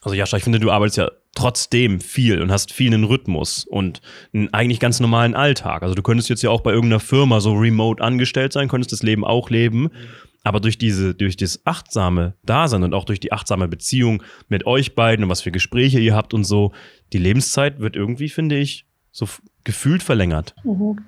also 0.00 0.14
Jascha, 0.16 0.36
ich 0.38 0.42
finde, 0.44 0.58
du 0.58 0.70
arbeitest 0.70 0.96
ja 0.96 1.10
trotzdem 1.34 2.00
viel 2.00 2.42
und 2.42 2.50
hast 2.50 2.72
viel 2.72 2.92
einen 2.92 3.04
Rhythmus 3.04 3.64
und 3.64 4.00
einen 4.34 4.52
eigentlich 4.52 4.80
ganz 4.80 5.00
normalen 5.00 5.34
Alltag. 5.34 5.82
Also 5.82 5.94
du 5.94 6.02
könntest 6.02 6.28
jetzt 6.28 6.42
ja 6.42 6.50
auch 6.50 6.60
bei 6.62 6.72
irgendeiner 6.72 7.00
Firma 7.00 7.40
so 7.40 7.52
remote 7.52 8.02
angestellt 8.02 8.52
sein, 8.52 8.68
könntest 8.68 8.92
das 8.92 9.02
Leben 9.02 9.24
auch 9.24 9.48
leben. 9.50 9.90
Aber 10.44 10.60
durch 10.60 10.76
diese, 10.76 11.14
durch 11.14 11.36
das 11.36 11.64
achtsame 11.64 12.34
Dasein 12.42 12.82
und 12.82 12.94
auch 12.94 13.04
durch 13.04 13.20
die 13.20 13.32
achtsame 13.32 13.68
Beziehung 13.68 14.22
mit 14.48 14.66
euch 14.66 14.94
beiden 14.94 15.24
und 15.24 15.30
was 15.30 15.40
für 15.40 15.52
Gespräche 15.52 16.00
ihr 16.00 16.16
habt 16.16 16.34
und 16.34 16.44
so, 16.44 16.72
die 17.12 17.18
Lebenszeit 17.18 17.78
wird 17.78 17.94
irgendwie, 17.94 18.28
finde 18.28 18.58
ich, 18.58 18.86
so 19.12 19.28
gefühlt 19.64 20.02
verlängert. 20.02 20.54
Mhm. 20.64 20.98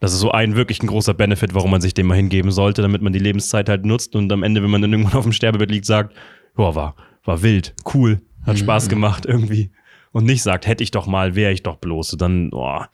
Das 0.00 0.12
ist 0.12 0.18
so 0.18 0.32
ein 0.32 0.56
wirklich 0.56 0.82
ein 0.82 0.88
großer 0.88 1.14
Benefit, 1.14 1.54
warum 1.54 1.70
man 1.70 1.80
sich 1.80 1.94
dem 1.94 2.08
mal 2.08 2.16
hingeben 2.16 2.50
sollte, 2.50 2.82
damit 2.82 3.02
man 3.02 3.12
die 3.12 3.20
Lebenszeit 3.20 3.68
halt 3.68 3.84
nutzt 3.84 4.16
und 4.16 4.32
am 4.32 4.42
Ende, 4.42 4.60
wenn 4.60 4.70
man 4.70 4.82
dann 4.82 4.92
irgendwann 4.92 5.16
auf 5.16 5.22
dem 5.22 5.32
Sterbebett 5.32 5.70
liegt, 5.70 5.86
sagt, 5.86 6.16
ja, 6.58 6.74
war, 6.74 6.96
war 7.22 7.42
wild, 7.42 7.74
cool, 7.94 8.20
hat 8.44 8.58
Spaß 8.58 8.88
gemacht 8.88 9.26
irgendwie. 9.26 9.70
Und 10.10 10.24
nicht 10.24 10.42
sagt, 10.42 10.66
hätte 10.66 10.82
ich 10.82 10.90
doch 10.90 11.06
mal, 11.06 11.36
wäre 11.36 11.52
ich 11.52 11.62
doch 11.62 11.76
bloß. 11.76 12.14
Und 12.14 12.20
dann, 12.20 12.50
boah, 12.50 12.90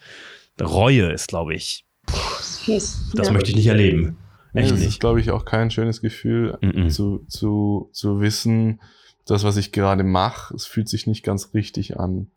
Reue 0.61 1.11
ist, 1.11 1.29
glaube 1.29 1.55
ich, 1.55 1.87
Fies. 2.07 3.11
das 3.15 3.29
ja. 3.29 3.33
möchte 3.33 3.51
ich 3.51 3.57
nicht 3.57 3.67
erleben. 3.67 4.19
Nee, 4.53 4.63
Echt 4.63 4.71
das 4.73 4.81
ist, 4.81 5.01
glaube 5.01 5.21
ich, 5.21 5.31
auch 5.31 5.45
kein 5.45 5.71
schönes 5.71 6.01
Gefühl, 6.01 6.57
Mhm. 6.63 6.89
zu, 6.91 7.25
zu, 7.29 7.89
zu 7.93 8.21
wissen, 8.21 8.81
das, 9.27 9.45
was 9.45 9.57
ich 9.59 9.73
gerade 9.73 10.05
mache, 10.05 10.55
es 10.55 10.65
fühlt 10.67 10.89
sich 10.89 11.07
nicht 11.07 11.23
ganz 11.23 11.53
richtig 11.55 11.99
an. 11.99 12.29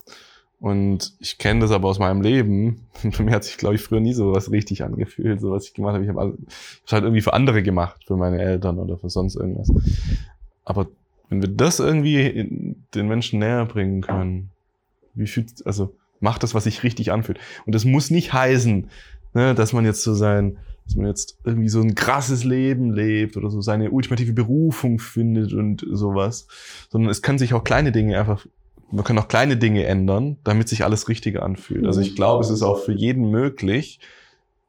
Und 0.60 1.14
ich 1.20 1.38
kenne 1.40 1.62
das 1.62 1.72
aber 1.72 1.88
aus 1.90 1.98
meinem 1.98 2.22
Leben. 2.22 2.82
Für 3.12 3.24
mich 3.24 3.34
hat 3.34 3.44
sich, 3.46 3.58
glaube 3.58 3.76
ich, 3.76 3.82
früher 3.82 4.00
nie 4.00 4.14
so 4.14 4.34
was 4.34 4.52
richtig 4.52 4.84
angefühlt, 4.84 5.42
so 5.42 5.52
was 5.52 5.66
ich 5.66 5.74
gemacht 5.74 5.94
habe. 5.96 6.04
Ich 6.04 6.10
habe 6.10 6.38
es 6.86 6.92
halt 6.94 7.04
irgendwie 7.04 7.22
für 7.22 7.34
andere 7.34 7.64
gemacht, 7.64 8.04
für 8.06 8.16
meine 8.18 8.40
Eltern 8.40 8.78
oder 8.78 8.98
für 8.98 9.10
sonst 9.10 9.36
irgendwas. 9.36 9.72
Aber 10.64 10.88
wenn 11.30 11.42
wir 11.42 11.50
das 11.50 11.80
irgendwie 11.80 12.76
den 12.94 13.08
Menschen 13.08 13.40
näher 13.40 13.66
bringen 13.66 14.02
können, 14.02 14.52
wie 15.16 15.26
fühlt, 15.28 15.66
also 15.66 15.96
macht 16.20 16.44
das, 16.44 16.54
was 16.54 16.66
sich 16.66 16.84
richtig 16.84 17.12
anfühlt. 17.12 17.40
Und 17.66 17.74
das 17.74 17.84
muss 17.86 18.12
nicht 18.12 18.32
heißen, 18.34 18.88
ne, 19.34 19.56
dass 19.56 19.74
man 19.74 19.86
jetzt 19.86 20.04
so 20.04 20.14
sein, 20.14 20.58
dass 20.86 20.96
man 20.96 21.08
jetzt 21.08 21.38
irgendwie 21.44 21.70
so 21.70 21.82
ein 21.82 21.96
krasses 21.96 22.44
Leben 22.44 22.94
lebt 22.94 23.38
oder 23.38 23.50
so 23.50 23.62
seine 23.62 23.92
ultimative 23.92 24.34
Berufung 24.34 25.00
findet 25.00 25.54
und 25.54 25.86
sowas, 25.90 26.48
sondern 26.90 27.10
es 27.10 27.22
kann 27.22 27.38
sich 27.38 27.54
auch 27.54 27.64
kleine 27.64 27.92
Dinge 27.92 28.20
einfach, 28.20 28.46
man 28.92 29.06
kann 29.06 29.18
auch 29.18 29.28
kleine 29.28 29.56
Dinge 29.58 29.86
ändern, 29.86 30.38
damit 30.44 30.68
sich 30.68 30.84
alles 30.84 31.08
richtiger 31.08 31.44
anfühlt. 31.44 31.86
Also 31.86 32.02
ich 32.02 32.16
glaube, 32.16 32.44
es 32.44 32.50
ist 32.50 32.62
auch 32.62 32.84
für 32.84 32.92
jeden 32.92 33.32
möglich, 33.32 34.00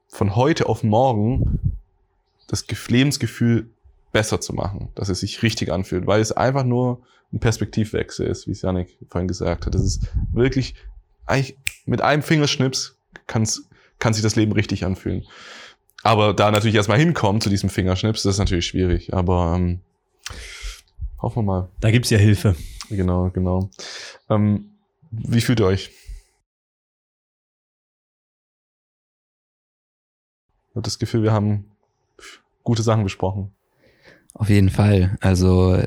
von 0.09 0.37
heute 0.37 0.69
auf 0.69 0.85
morgen 0.85 1.59
das 2.47 2.69
Gef- 2.69 2.93
Lebensgefühl 2.93 3.71
besser 4.13 4.41
zu 4.41 4.53
machen, 4.53 4.89
dass 4.95 5.09
es 5.09 5.21
sich 5.21 5.43
richtig 5.43 5.73
anfühlt, 5.73 6.07
weil 6.07 6.21
es 6.21 6.33
einfach 6.33 6.65
nur 6.65 7.01
ein 7.33 7.41
Perspektivwechsel 7.41 8.27
ist, 8.27 8.47
wie 8.47 8.53
es 8.53 8.61
Janik 8.61 8.99
vorhin 9.09 9.27
gesagt 9.27 9.65
hat. 9.65 9.75
Das 9.75 9.83
ist 9.83 10.07
wirklich, 10.33 10.75
eigentlich 11.25 11.57
mit 11.87 12.03
einem 12.03 12.23
Fingerschnips 12.23 12.99
kann's, 13.27 13.69
kann 13.99 14.13
sich 14.13 14.23
das 14.23 14.37
Leben 14.37 14.53
richtig 14.53 14.85
anfühlen. 14.85 15.25
Aber 16.03 16.35
da 16.35 16.51
natürlich 16.51 16.75
erstmal 16.75 16.99
hinkommen 16.99 17.41
zu 17.41 17.49
diesem 17.51 17.71
Fingerschnips, 17.71 18.23
das 18.23 18.35
ist 18.35 18.39
natürlich 18.39 18.67
schwierig. 18.67 19.15
Aber 19.15 19.55
ähm, 19.57 19.81
hoffen 21.21 21.39
wir 21.39 21.43
mal. 21.43 21.69
Da 21.81 21.91
gibt's 21.91 22.11
ja 22.11 22.19
Hilfe. 22.19 22.57
Genau, 22.89 23.31
genau. 23.31 23.71
Ähm, 24.29 24.73
wie 25.11 25.41
fühlt 25.41 25.61
ihr 25.61 25.67
euch? 25.67 25.91
Ich 30.71 30.77
habe 30.77 30.83
das 30.83 30.99
Gefühl, 30.99 31.23
wir 31.23 31.33
haben 31.33 31.71
gute 32.65 32.83
Sachen 32.83 33.05
besprochen. 33.05 33.53
Auf 34.35 34.49
jeden 34.49 34.71
Fall. 34.71 35.17
Also 35.21 35.83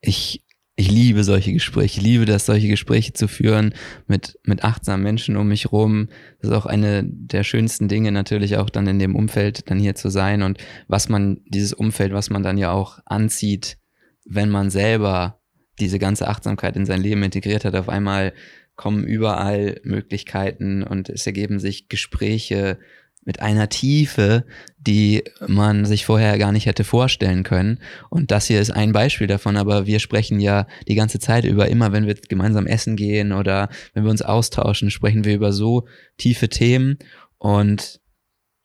ich, 0.00 0.44
ich 0.80 0.90
liebe 0.90 1.24
solche 1.24 1.52
Gespräche. 1.52 2.00
Ich 2.00 2.02
liebe 2.02 2.24
das, 2.24 2.46
solche 2.46 2.68
Gespräche 2.68 3.12
zu 3.12 3.28
führen 3.28 3.74
mit, 4.06 4.38
mit 4.44 4.64
achtsamen 4.64 5.02
Menschen 5.02 5.36
um 5.36 5.46
mich 5.46 5.72
rum. 5.72 6.08
Das 6.40 6.50
ist 6.50 6.56
auch 6.56 6.64
eine 6.64 7.04
der 7.04 7.44
schönsten 7.44 7.86
Dinge 7.86 8.12
natürlich 8.12 8.56
auch 8.56 8.70
dann 8.70 8.86
in 8.86 8.98
dem 8.98 9.14
Umfeld 9.14 9.70
dann 9.70 9.78
hier 9.78 9.94
zu 9.94 10.08
sein 10.08 10.42
und 10.42 10.56
was 10.88 11.10
man, 11.10 11.42
dieses 11.44 11.74
Umfeld, 11.74 12.14
was 12.14 12.30
man 12.30 12.42
dann 12.42 12.56
ja 12.56 12.72
auch 12.72 12.98
anzieht, 13.04 13.76
wenn 14.24 14.48
man 14.48 14.70
selber 14.70 15.42
diese 15.80 15.98
ganze 15.98 16.28
Achtsamkeit 16.28 16.76
in 16.76 16.86
sein 16.86 17.02
Leben 17.02 17.22
integriert 17.22 17.66
hat. 17.66 17.74
Auf 17.74 17.90
einmal 17.90 18.32
kommen 18.74 19.04
überall 19.04 19.80
Möglichkeiten 19.84 20.82
und 20.82 21.10
es 21.10 21.26
ergeben 21.26 21.58
sich 21.58 21.90
Gespräche 21.90 22.78
mit 23.24 23.40
einer 23.40 23.68
Tiefe, 23.68 24.44
die 24.78 25.24
man 25.46 25.84
sich 25.84 26.06
vorher 26.06 26.38
gar 26.38 26.52
nicht 26.52 26.66
hätte 26.66 26.84
vorstellen 26.84 27.42
können. 27.42 27.78
Und 28.08 28.30
das 28.30 28.46
hier 28.46 28.60
ist 28.60 28.70
ein 28.70 28.92
Beispiel 28.92 29.26
davon, 29.26 29.56
aber 29.56 29.86
wir 29.86 29.98
sprechen 29.98 30.40
ja 30.40 30.66
die 30.88 30.94
ganze 30.94 31.18
Zeit 31.18 31.44
über, 31.44 31.68
immer 31.68 31.92
wenn 31.92 32.06
wir 32.06 32.14
gemeinsam 32.14 32.66
essen 32.66 32.96
gehen 32.96 33.32
oder 33.32 33.68
wenn 33.92 34.04
wir 34.04 34.10
uns 34.10 34.22
austauschen, 34.22 34.90
sprechen 34.90 35.24
wir 35.24 35.34
über 35.34 35.52
so 35.52 35.86
tiefe 36.16 36.48
Themen 36.48 36.98
und 37.38 38.00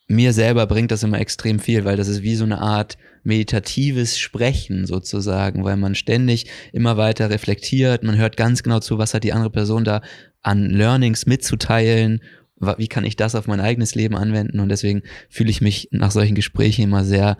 mir 0.08 0.34
selber 0.34 0.68
bringt 0.68 0.92
das 0.92 1.04
immer 1.04 1.20
extrem 1.20 1.60
viel, 1.60 1.84
weil 1.84 1.98
das 1.98 2.08
ist 2.08 2.22
wie 2.22 2.36
so 2.36 2.44
eine 2.44 2.60
Art 2.60 2.98
meditatives 3.24 4.20
Sprechen 4.20 4.86
sozusagen, 4.86 5.64
weil 5.64 5.78
man 5.78 5.96
ständig 5.96 6.46
immer 6.72 6.96
weiter 6.96 7.30
reflektiert, 7.30 8.04
man 8.04 8.18
hört 8.18 8.38
ganz 8.38 8.62
genau 8.62 8.80
zu, 8.80 9.00
was 9.00 9.14
hat 9.14 9.24
die 9.24 9.34
andere 9.34 9.50
Person 9.50 9.84
da 9.84 10.02
an 10.42 10.70
Learnings 10.70 11.26
mitzuteilen, 11.26 12.22
wie 12.58 12.88
kann 12.88 13.06
ich 13.06 13.16
das 13.16 13.36
auf 13.36 13.48
mein 13.48 13.60
eigenes 13.60 13.96
Leben 13.96 14.16
anwenden 14.16 14.60
und 14.60 14.70
deswegen 14.70 15.04
fühle 15.30 15.50
ich 15.50 15.62
mich 15.62 15.90
nach 15.92 16.12
solchen 16.12 16.36
Gesprächen 16.36 16.84
immer 16.84 17.04
sehr, 17.04 17.38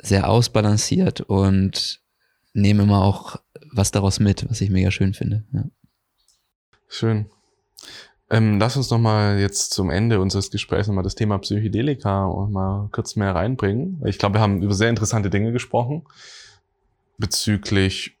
sehr 0.00 0.28
ausbalanciert 0.28 1.22
und 1.22 2.00
nehme 2.52 2.82
immer 2.82 3.02
auch 3.02 3.36
was 3.72 3.90
daraus 3.90 4.20
mit, 4.20 4.48
was 4.48 4.60
ich 4.60 4.70
mega 4.70 4.90
schön 4.90 5.14
finde. 5.14 5.44
Ja. 5.52 5.64
Schön. 6.88 7.26
Ähm, 8.30 8.58
lass 8.58 8.76
uns 8.76 8.90
noch 8.90 8.98
mal 8.98 9.38
jetzt 9.38 9.72
zum 9.72 9.90
Ende 9.90 10.20
unseres 10.20 10.50
Gesprächs 10.50 10.86
noch 10.86 10.94
mal 10.94 11.02
das 11.02 11.14
Thema 11.14 11.38
Psychedelika 11.38 12.26
und 12.26 12.52
mal 12.52 12.88
kurz 12.92 13.16
mehr 13.16 13.34
reinbringen. 13.34 14.02
Ich 14.04 14.18
glaube, 14.18 14.34
wir 14.34 14.40
haben 14.40 14.62
über 14.62 14.74
sehr 14.74 14.90
interessante 14.90 15.30
Dinge 15.30 15.52
gesprochen 15.52 16.04
bezüglich 17.16 18.16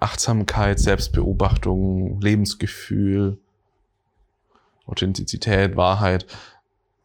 Achtsamkeit, 0.00 0.80
Selbstbeobachtung, 0.80 2.20
Lebensgefühl, 2.20 3.38
Authentizität, 4.86 5.76
Wahrheit. 5.76 6.26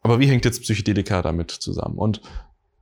Aber 0.02 0.18
wie 0.18 0.26
hängt 0.26 0.44
jetzt 0.44 0.62
Psychedelika 0.62 1.22
damit 1.22 1.50
zusammen? 1.50 1.98
Und 1.98 2.20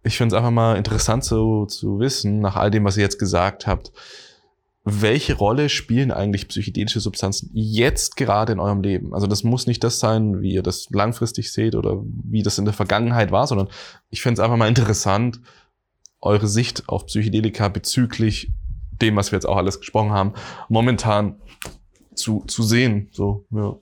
ich 0.02 0.16
finde 0.16 0.34
es 0.34 0.38
einfach 0.38 0.50
mal 0.50 0.76
interessant 0.76 1.24
zu, 1.24 1.66
zu 1.66 1.98
wissen, 1.98 2.40
nach 2.40 2.56
all 2.56 2.70
dem, 2.70 2.84
was 2.84 2.96
ihr 2.96 3.02
jetzt 3.02 3.18
gesagt 3.18 3.66
habt, 3.66 3.92
welche 4.84 5.34
Rolle 5.34 5.68
spielen 5.68 6.10
eigentlich 6.10 6.48
psychedelische 6.48 7.00
Substanzen 7.00 7.50
jetzt 7.52 8.16
gerade 8.16 8.52
in 8.52 8.60
eurem 8.60 8.80
Leben? 8.80 9.14
Also 9.14 9.26
das 9.26 9.44
muss 9.44 9.66
nicht 9.66 9.84
das 9.84 10.00
sein, 10.00 10.40
wie 10.40 10.54
ihr 10.54 10.62
das 10.62 10.88
langfristig 10.90 11.52
seht 11.52 11.74
oder 11.74 12.02
wie 12.02 12.42
das 12.42 12.56
in 12.56 12.64
der 12.64 12.72
Vergangenheit 12.72 13.30
war, 13.30 13.46
sondern 13.46 13.68
ich 14.08 14.22
finde 14.22 14.40
es 14.40 14.44
einfach 14.44 14.56
mal 14.56 14.68
interessant, 14.68 15.40
eure 16.22 16.48
Sicht 16.48 16.88
auf 16.88 17.06
Psychedelika 17.06 17.68
bezüglich 17.68 18.50
dem, 18.90 19.16
was 19.16 19.32
wir 19.32 19.36
jetzt 19.36 19.46
auch 19.46 19.56
alles 19.56 19.80
gesprochen 19.80 20.12
haben, 20.12 20.32
momentan 20.68 21.40
zu, 22.14 22.44
zu 22.46 22.62
sehen. 22.62 23.08
So, 23.12 23.44
ja. 23.50 23.76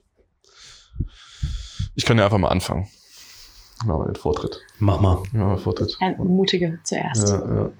Ich 1.99 2.05
kann 2.05 2.17
ja 2.17 2.23
einfach 2.23 2.37
mal 2.37 2.47
anfangen. 2.47 2.87
Machen 3.85 3.99
wir 3.99 4.05
den 4.05 4.15
Vortritt. 4.15 4.61
Mach 4.77 5.01
mal. 5.01 5.21
Ja, 5.33 5.57
Vortritt. 5.57 5.97
Ein 5.99 6.15
Mutige 6.15 6.79
zuerst. 6.85 7.27
Ja, 7.27 7.55
ja. 7.55 7.71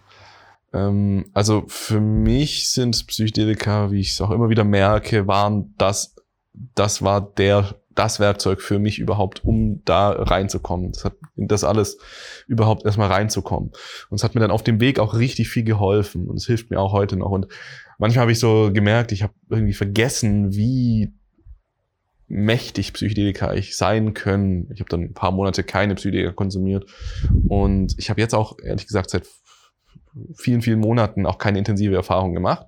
Ähm, 0.73 1.27
also 1.33 1.63
für 1.67 2.01
mich 2.01 2.67
sind 2.69 3.07
Psychedelika, 3.07 3.91
wie 3.91 4.01
ich 4.01 4.09
es 4.11 4.19
auch 4.19 4.31
immer 4.31 4.49
wieder 4.49 4.65
merke, 4.65 5.25
waren 5.27 5.73
das, 5.77 6.17
das 6.75 7.01
war 7.01 7.21
der, 7.21 7.75
das 7.95 8.19
Werkzeug 8.19 8.61
für 8.61 8.77
mich 8.77 8.99
überhaupt, 8.99 9.45
um 9.45 9.83
da 9.85 10.09
reinzukommen. 10.09 10.91
Das 10.91 11.05
hat 11.05 11.13
das 11.37 11.63
alles 11.63 11.97
überhaupt 12.45 12.83
erstmal 12.83 13.09
reinzukommen. 13.09 13.71
Und 14.09 14.17
es 14.17 14.25
hat 14.25 14.35
mir 14.35 14.41
dann 14.41 14.51
auf 14.51 14.63
dem 14.63 14.81
Weg 14.81 14.99
auch 14.99 15.13
richtig 15.13 15.47
viel 15.47 15.63
geholfen 15.63 16.27
und 16.27 16.35
es 16.35 16.45
hilft 16.45 16.71
mir 16.71 16.81
auch 16.81 16.91
heute 16.91 17.15
noch. 17.15 17.31
Und 17.31 17.47
manchmal 17.99 18.23
habe 18.23 18.33
ich 18.33 18.39
so 18.39 18.69
gemerkt, 18.73 19.13
ich 19.13 19.23
habe 19.23 19.33
irgendwie 19.49 19.73
vergessen, 19.73 20.51
wie 20.53 21.13
mächtig 22.29 22.93
Psychedelika 22.93 23.53
ich 23.53 23.75
sein 23.75 24.13
können. 24.13 24.69
Ich 24.71 24.79
habe 24.79 24.89
dann 24.89 25.01
ein 25.01 25.13
paar 25.13 25.31
Monate 25.31 25.63
keine 25.63 25.95
Psychedelika 25.95 26.31
konsumiert 26.31 26.89
und 27.47 27.95
ich 27.97 28.09
habe 28.09 28.21
jetzt 28.21 28.35
auch 28.35 28.57
ehrlich 28.63 28.87
gesagt 28.87 29.09
seit 29.09 29.27
vielen, 30.35 30.61
vielen 30.61 30.79
Monaten 30.79 31.25
auch 31.25 31.37
keine 31.37 31.59
intensive 31.59 31.95
Erfahrung 31.95 32.33
gemacht. 32.33 32.67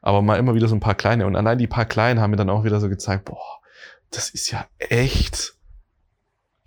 Aber 0.00 0.22
mal 0.22 0.38
immer 0.38 0.54
wieder 0.54 0.68
so 0.68 0.74
ein 0.74 0.80
paar 0.80 0.94
kleine. 0.94 1.26
Und 1.26 1.36
allein 1.36 1.58
die 1.58 1.66
paar 1.66 1.84
kleinen 1.84 2.20
haben 2.20 2.30
mir 2.30 2.36
dann 2.36 2.50
auch 2.50 2.64
wieder 2.64 2.80
so 2.80 2.88
gezeigt, 2.88 3.26
boah, 3.26 3.60
das 4.10 4.30
ist 4.30 4.50
ja 4.50 4.66
echt, 4.78 5.54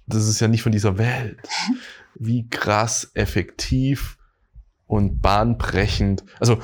das 0.05 0.27
ist 0.27 0.39
ja 0.39 0.47
nicht 0.47 0.63
von 0.63 0.71
dieser 0.71 0.97
Welt. 0.97 1.39
Wie 2.15 2.47
krass 2.49 3.09
effektiv 3.13 4.17
und 4.85 5.21
bahnbrechend. 5.21 6.23
Also, 6.39 6.59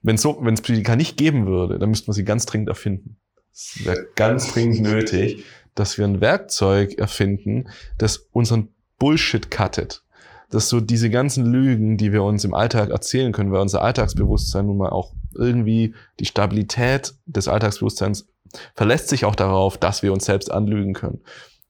wenn 0.00 0.16
so, 0.16 0.38
wenn 0.40 0.54
es 0.54 0.62
Psychika 0.62 0.94
nicht 0.94 1.16
geben 1.16 1.46
würde, 1.46 1.78
dann 1.78 1.90
müsste 1.90 2.08
man 2.08 2.14
sie 2.14 2.24
ganz 2.24 2.46
dringend 2.46 2.68
erfinden. 2.68 3.18
Es 3.56 3.86
wäre 3.86 4.06
ganz 4.14 4.52
dringend 4.52 4.82
nötig, 4.82 5.44
dass 5.74 5.96
wir 5.96 6.04
ein 6.04 6.20
Werkzeug 6.20 6.98
erfinden, 6.98 7.68
das 7.96 8.28
unseren 8.32 8.68
Bullshit 8.98 9.50
cuttet 9.50 10.02
dass 10.50 10.68
so 10.68 10.80
diese 10.80 11.10
ganzen 11.10 11.44
Lügen, 11.44 11.96
die 11.96 12.12
wir 12.12 12.22
uns 12.22 12.44
im 12.44 12.54
Alltag 12.54 12.90
erzählen 12.90 13.32
können, 13.32 13.52
weil 13.52 13.60
unser 13.60 13.82
Alltagsbewusstsein 13.82 14.66
nun 14.66 14.76
mal 14.76 14.90
auch 14.90 15.12
irgendwie 15.34 15.94
die 16.20 16.24
Stabilität 16.24 17.14
des 17.26 17.48
Alltagsbewusstseins 17.48 18.28
verlässt 18.74 19.08
sich 19.08 19.24
auch 19.24 19.34
darauf, 19.34 19.76
dass 19.76 20.02
wir 20.02 20.12
uns 20.12 20.24
selbst 20.24 20.50
anlügen 20.50 20.94
können. 20.94 21.20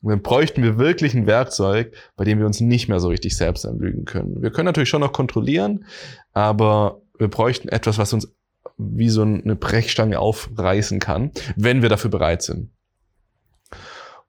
Und 0.02 0.10
dann 0.10 0.22
bräuchten 0.22 0.62
wir 0.62 0.78
wirklich 0.78 1.14
ein 1.14 1.26
Werkzeug, 1.26 1.94
bei 2.16 2.24
dem 2.24 2.38
wir 2.38 2.46
uns 2.46 2.60
nicht 2.60 2.88
mehr 2.88 3.00
so 3.00 3.08
richtig 3.08 3.36
selbst 3.36 3.66
anlügen 3.66 4.04
können. 4.04 4.42
Wir 4.42 4.50
können 4.50 4.66
natürlich 4.66 4.90
schon 4.90 5.00
noch 5.00 5.12
kontrollieren, 5.12 5.86
aber 6.32 7.00
wir 7.18 7.28
bräuchten 7.28 7.68
etwas, 7.68 7.96
was 7.96 8.12
uns 8.12 8.35
wie 8.76 9.08
so 9.08 9.22
eine 9.22 9.56
Brechstange 9.56 10.18
aufreißen 10.18 11.00
kann, 11.00 11.32
wenn 11.56 11.82
wir 11.82 11.88
dafür 11.88 12.10
bereit 12.10 12.42
sind. 12.42 12.70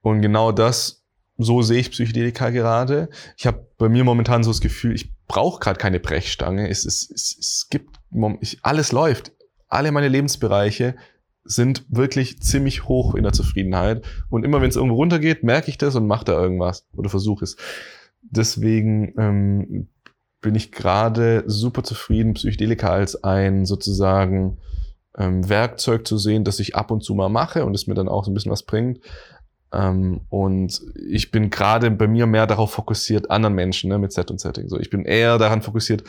Und 0.01 0.21
genau 0.21 0.51
das 0.51 0.97
so 1.37 1.61
sehe 1.61 1.79
ich 1.79 1.91
Psychedelika 1.91 2.49
gerade. 2.49 3.09
Ich 3.37 3.45
habe 3.45 3.67
bei 3.77 3.89
mir 3.89 4.03
momentan 4.03 4.43
so 4.43 4.49
das 4.49 4.61
Gefühl, 4.61 4.95
ich 4.95 5.13
brauche 5.27 5.59
gerade 5.59 5.77
keine 5.77 5.99
Brechstange. 5.99 6.69
Es, 6.69 6.85
es, 6.85 7.09
es, 7.09 7.37
es 7.39 7.67
gibt, 7.69 7.99
ich, 8.41 8.59
alles 8.63 8.91
läuft. 8.91 9.33
Alle 9.67 9.91
meine 9.91 10.07
Lebensbereiche 10.07 10.95
sind 11.43 11.85
wirklich 11.89 12.41
ziemlich 12.41 12.87
hoch 12.87 13.15
in 13.15 13.23
der 13.23 13.33
Zufriedenheit. 13.33 14.03
Und 14.29 14.43
immer 14.43 14.61
wenn 14.61 14.69
es 14.69 14.75
irgendwo 14.75 14.95
runtergeht, 14.95 15.43
merke 15.43 15.69
ich 15.69 15.77
das 15.77 15.95
und 15.95 16.07
mache 16.07 16.25
da 16.25 16.33
irgendwas 16.33 16.87
oder 16.95 17.09
versuche 17.09 17.45
es. 17.45 17.55
Deswegen 18.21 19.13
ähm, 19.17 19.89
bin 20.47 20.55
ich 20.55 20.71
gerade 20.71 21.43
super 21.45 21.83
zufrieden, 21.83 22.35
Psychedelika 22.35 22.87
als 22.87 23.21
ein 23.21 23.65
sozusagen 23.65 24.59
ähm, 25.17 25.49
Werkzeug 25.49 26.07
zu 26.07 26.17
sehen, 26.17 26.45
das 26.45 26.61
ich 26.61 26.73
ab 26.73 26.89
und 26.89 27.03
zu 27.03 27.15
mal 27.15 27.27
mache 27.27 27.65
und 27.65 27.75
es 27.75 27.85
mir 27.85 27.95
dann 27.95 28.07
auch 28.07 28.23
so 28.23 28.31
ein 28.31 28.33
bisschen 28.33 28.53
was 28.53 28.63
bringt. 28.63 29.01
Ähm, 29.73 30.21
und 30.29 30.81
ich 31.09 31.31
bin 31.31 31.49
gerade 31.49 31.91
bei 31.91 32.07
mir 32.07 32.27
mehr 32.27 32.47
darauf 32.47 32.71
fokussiert, 32.71 33.29
anderen 33.29 33.55
Menschen 33.55 33.89
ne, 33.89 33.99
mit 33.99 34.13
Set 34.13 34.31
und 34.31 34.39
Setting. 34.39 34.69
So, 34.69 34.79
ich 34.79 34.89
bin 34.89 35.03
eher 35.03 35.37
daran 35.37 35.61
fokussiert, 35.61 36.05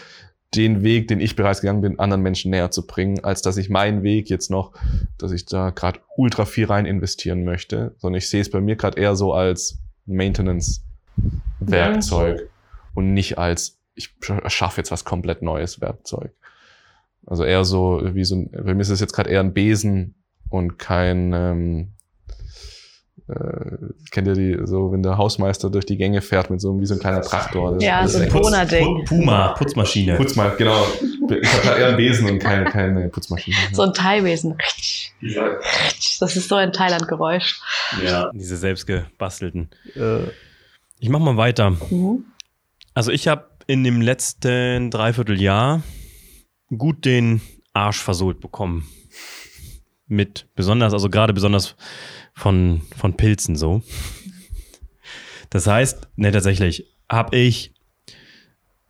den 0.55 0.85
Weg, 0.85 1.09
den 1.09 1.19
ich 1.19 1.35
bereits 1.35 1.62
gegangen 1.62 1.81
bin, 1.81 1.98
anderen 1.98 2.23
Menschen 2.23 2.52
näher 2.52 2.70
zu 2.70 2.86
bringen, 2.86 3.24
als 3.24 3.43
dass 3.43 3.56
ich 3.56 3.70
meinen 3.70 4.05
Weg 4.05 4.31
jetzt 4.31 4.52
noch, 4.52 4.70
dass 5.19 5.32
ich 5.32 5.47
da 5.47 5.70
gerade 5.70 5.98
ultra 6.16 6.44
viel 6.44 6.66
rein 6.66 6.86
investieren 6.86 7.43
möchte, 7.43 7.97
sondern 7.98 8.19
ich 8.19 8.31
sehe 8.31 8.43
es 8.43 8.52
bei 8.52 8.60
mir 8.60 8.77
gerade 8.77 9.01
eher 9.01 9.16
so 9.16 9.35
als 9.35 9.78
Maintenance-Werkzeug 10.06 12.39
ja. 12.39 12.44
und 12.94 13.15
nicht 13.15 13.36
als 13.36 13.77
ich 13.98 14.14
schaffe 14.46 14.80
jetzt 14.80 14.90
was 14.90 15.04
komplett 15.04 15.42
Neues 15.42 15.80
Werkzeug. 15.80 16.32
Also 17.26 17.44
eher 17.44 17.64
so 17.64 18.00
wie 18.14 18.24
so 18.24 18.36
ein, 18.36 18.50
bei 18.50 18.74
mir 18.74 18.80
ist 18.80 18.88
es 18.88 19.00
jetzt 19.00 19.12
gerade 19.12 19.28
eher 19.28 19.40
ein 19.40 19.52
Besen 19.52 20.14
und 20.48 20.78
kein 20.78 21.32
ähm, 21.34 21.92
äh, 23.28 23.76
kennt 24.10 24.26
ihr 24.26 24.34
die, 24.34 24.58
so, 24.64 24.90
wenn 24.90 25.02
der 25.02 25.18
Hausmeister 25.18 25.68
durch 25.68 25.84
die 25.84 25.98
Gänge 25.98 26.22
fährt 26.22 26.48
mit 26.48 26.62
so 26.62 26.80
wie 26.80 26.86
so 26.86 26.94
ein 26.94 27.00
kleiner 27.00 27.20
Traktor. 27.20 27.74
Das 27.74 27.84
ja, 27.84 28.08
so 28.08 28.18
ein 28.18 28.28
Pona-Ding. 28.30 29.04
Puma, 29.04 29.48
Putzmaschine. 29.48 30.16
Putzmaschine, 30.16 30.56
genau. 30.56 30.86
Ich 31.28 31.66
habe 31.66 31.78
eher 31.78 31.88
einen 31.88 31.96
Besen 31.98 32.30
und 32.30 32.38
keine, 32.38 32.64
keine 32.64 33.08
Putzmaschine. 33.10 33.56
So 33.72 33.82
ein 33.82 33.92
Teilbesen. 33.92 34.56
Das 36.20 36.36
ist 36.36 36.48
so 36.48 36.54
ein 36.54 36.72
Thailand-Geräusch. 36.72 37.60
Ja, 38.02 38.30
diese 38.32 38.56
selbstgebastelten. 38.56 39.68
Äh. 39.94 40.28
Ich 40.98 41.10
mach 41.10 41.20
mal 41.20 41.36
weiter. 41.36 41.70
Mhm. 41.90 42.24
Also 42.94 43.12
ich 43.12 43.28
habe 43.28 43.46
in 43.69 43.85
dem 43.85 44.01
letzten 44.01 44.90
Dreivierteljahr 44.90 45.82
gut 46.77 47.05
den 47.05 47.40
Arsch 47.74 48.03
versohlt 48.03 48.40
bekommen. 48.40 48.89
Mit 50.07 50.49
besonders, 50.57 50.95
also 50.95 51.11
gerade 51.11 51.35
besonders 51.35 51.77
von, 52.35 52.81
von 52.97 53.15
Pilzen 53.15 53.57
so. 53.57 53.82
Das 55.51 55.66
heißt, 55.66 56.09
ne, 56.16 56.32
tatsächlich 56.32 56.86
habe 57.11 57.36
ich 57.36 57.74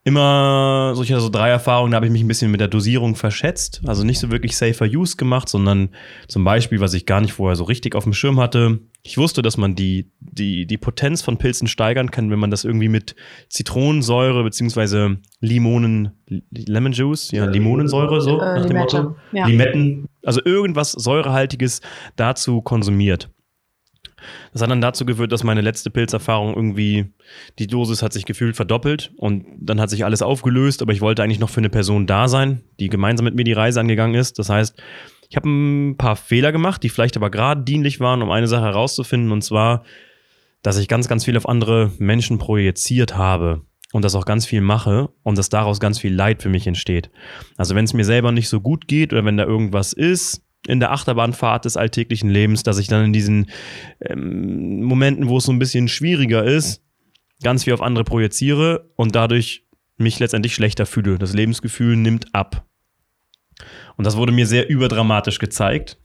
immer 0.08 0.92
solche 0.94 1.20
so 1.20 1.28
drei 1.28 1.50
Erfahrungen, 1.50 1.92
da 1.92 1.96
habe 1.96 2.06
ich 2.06 2.12
mich 2.12 2.22
ein 2.22 2.28
bisschen 2.28 2.50
mit 2.50 2.60
der 2.60 2.68
Dosierung 2.68 3.14
verschätzt. 3.14 3.82
Also 3.86 4.04
nicht 4.04 4.18
so 4.18 4.30
wirklich 4.30 4.56
safer 4.56 4.86
Use 4.86 5.16
gemacht, 5.16 5.48
sondern 5.48 5.90
zum 6.28 6.44
Beispiel, 6.44 6.80
was 6.80 6.94
ich 6.94 7.04
gar 7.04 7.20
nicht 7.20 7.34
vorher 7.34 7.56
so 7.56 7.64
richtig 7.64 7.94
auf 7.94 8.04
dem 8.04 8.14
Schirm 8.14 8.40
hatte. 8.40 8.80
Ich 9.02 9.18
wusste, 9.18 9.42
dass 9.42 9.58
man 9.58 9.74
die, 9.74 10.10
die, 10.20 10.66
die 10.66 10.78
Potenz 10.78 11.20
von 11.20 11.36
Pilzen 11.36 11.68
steigern 11.68 12.10
kann, 12.10 12.30
wenn 12.30 12.38
man 12.38 12.50
das 12.50 12.64
irgendwie 12.64 12.88
mit 12.88 13.16
Zitronensäure 13.50 14.42
beziehungsweise 14.42 15.18
Limonen, 15.40 16.12
Lemon 16.50 16.92
Juice, 16.92 17.30
ja, 17.30 17.44
Limonensäure 17.44 18.20
so 18.20 18.40
äh, 18.40 18.58
nach 18.58 18.66
dem 18.66 18.76
Limette, 18.76 19.02
Motto. 19.02 19.16
Ja. 19.32 19.46
Limetten, 19.46 20.06
also 20.24 20.40
irgendwas 20.42 20.92
säurehaltiges 20.92 21.82
dazu 22.16 22.62
konsumiert. 22.62 23.30
Das 24.52 24.62
hat 24.62 24.70
dann 24.70 24.80
dazu 24.80 25.04
geführt, 25.06 25.32
dass 25.32 25.44
meine 25.44 25.60
letzte 25.60 25.90
Pilzerfahrung 25.90 26.54
irgendwie, 26.54 27.12
die 27.58 27.66
Dosis 27.66 28.02
hat 28.02 28.12
sich 28.12 28.24
gefühlt 28.24 28.56
verdoppelt 28.56 29.12
und 29.16 29.46
dann 29.60 29.80
hat 29.80 29.90
sich 29.90 30.04
alles 30.04 30.22
aufgelöst, 30.22 30.82
aber 30.82 30.92
ich 30.92 31.00
wollte 31.00 31.22
eigentlich 31.22 31.40
noch 31.40 31.50
für 31.50 31.60
eine 31.60 31.70
Person 31.70 32.06
da 32.06 32.28
sein, 32.28 32.62
die 32.80 32.88
gemeinsam 32.88 33.24
mit 33.24 33.34
mir 33.34 33.44
die 33.44 33.52
Reise 33.52 33.80
angegangen 33.80 34.14
ist. 34.14 34.38
Das 34.38 34.48
heißt, 34.48 34.80
ich 35.28 35.36
habe 35.36 35.48
ein 35.48 35.96
paar 35.96 36.16
Fehler 36.16 36.52
gemacht, 36.52 36.82
die 36.82 36.88
vielleicht 36.88 37.16
aber 37.16 37.30
gerade 37.30 37.62
dienlich 37.62 38.00
waren, 38.00 38.22
um 38.22 38.30
eine 38.30 38.48
Sache 38.48 38.64
herauszufinden, 38.64 39.30
und 39.30 39.42
zwar, 39.42 39.84
dass 40.62 40.78
ich 40.78 40.88
ganz, 40.88 41.08
ganz 41.08 41.24
viel 41.24 41.36
auf 41.36 41.48
andere 41.48 41.92
Menschen 41.98 42.38
projiziert 42.38 43.16
habe 43.16 43.62
und 43.92 44.04
das 44.04 44.14
auch 44.14 44.24
ganz 44.24 44.46
viel 44.46 44.60
mache 44.60 45.10
und 45.22 45.38
dass 45.38 45.48
daraus 45.48 45.80
ganz 45.80 45.98
viel 45.98 46.14
Leid 46.14 46.42
für 46.42 46.48
mich 46.48 46.66
entsteht. 46.66 47.10
Also 47.56 47.74
wenn 47.74 47.84
es 47.84 47.94
mir 47.94 48.04
selber 48.04 48.32
nicht 48.32 48.48
so 48.48 48.60
gut 48.60 48.88
geht 48.88 49.12
oder 49.12 49.24
wenn 49.24 49.36
da 49.36 49.44
irgendwas 49.44 49.92
ist, 49.92 50.42
in 50.68 50.80
der 50.80 50.92
Achterbahnfahrt 50.92 51.64
des 51.64 51.76
alltäglichen 51.76 52.28
Lebens, 52.28 52.62
dass 52.62 52.78
ich 52.78 52.88
dann 52.88 53.06
in 53.06 53.12
diesen 53.12 53.50
ähm, 54.00 54.82
Momenten, 54.82 55.28
wo 55.28 55.38
es 55.38 55.44
so 55.44 55.52
ein 55.52 55.58
bisschen 55.58 55.88
schwieriger 55.88 56.44
ist, 56.44 56.82
ganz 57.42 57.64
viel 57.64 57.72
auf 57.72 57.80
andere 57.80 58.04
projiziere 58.04 58.90
und 58.96 59.14
dadurch 59.14 59.64
mich 59.96 60.18
letztendlich 60.18 60.54
schlechter 60.54 60.84
fühle. 60.84 61.18
Das 61.18 61.32
Lebensgefühl 61.32 61.96
nimmt 61.96 62.34
ab. 62.34 62.66
Und 63.96 64.06
das 64.06 64.16
wurde 64.16 64.30
mir 64.30 64.46
sehr 64.46 64.68
überdramatisch 64.68 65.38
gezeigt. 65.38 65.98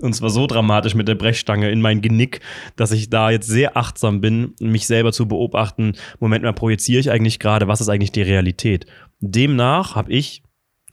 Und 0.00 0.14
zwar 0.14 0.30
so 0.30 0.46
dramatisch 0.46 0.94
mit 0.94 1.06
der 1.06 1.14
Brechstange 1.14 1.70
in 1.70 1.80
mein 1.80 2.00
Genick, 2.00 2.40
dass 2.74 2.92
ich 2.92 3.10
da 3.10 3.30
jetzt 3.30 3.46
sehr 3.46 3.76
achtsam 3.76 4.20
bin, 4.20 4.54
mich 4.60 4.86
selber 4.86 5.12
zu 5.12 5.28
beobachten. 5.28 5.92
Moment 6.18 6.42
mal, 6.42 6.52
projiziere 6.52 7.00
ich 7.00 7.10
eigentlich 7.10 7.38
gerade? 7.38 7.68
Was 7.68 7.80
ist 7.80 7.88
eigentlich 7.88 8.12
die 8.12 8.22
Realität? 8.22 8.86
Demnach 9.20 9.94
habe 9.94 10.10
ich, 10.10 10.42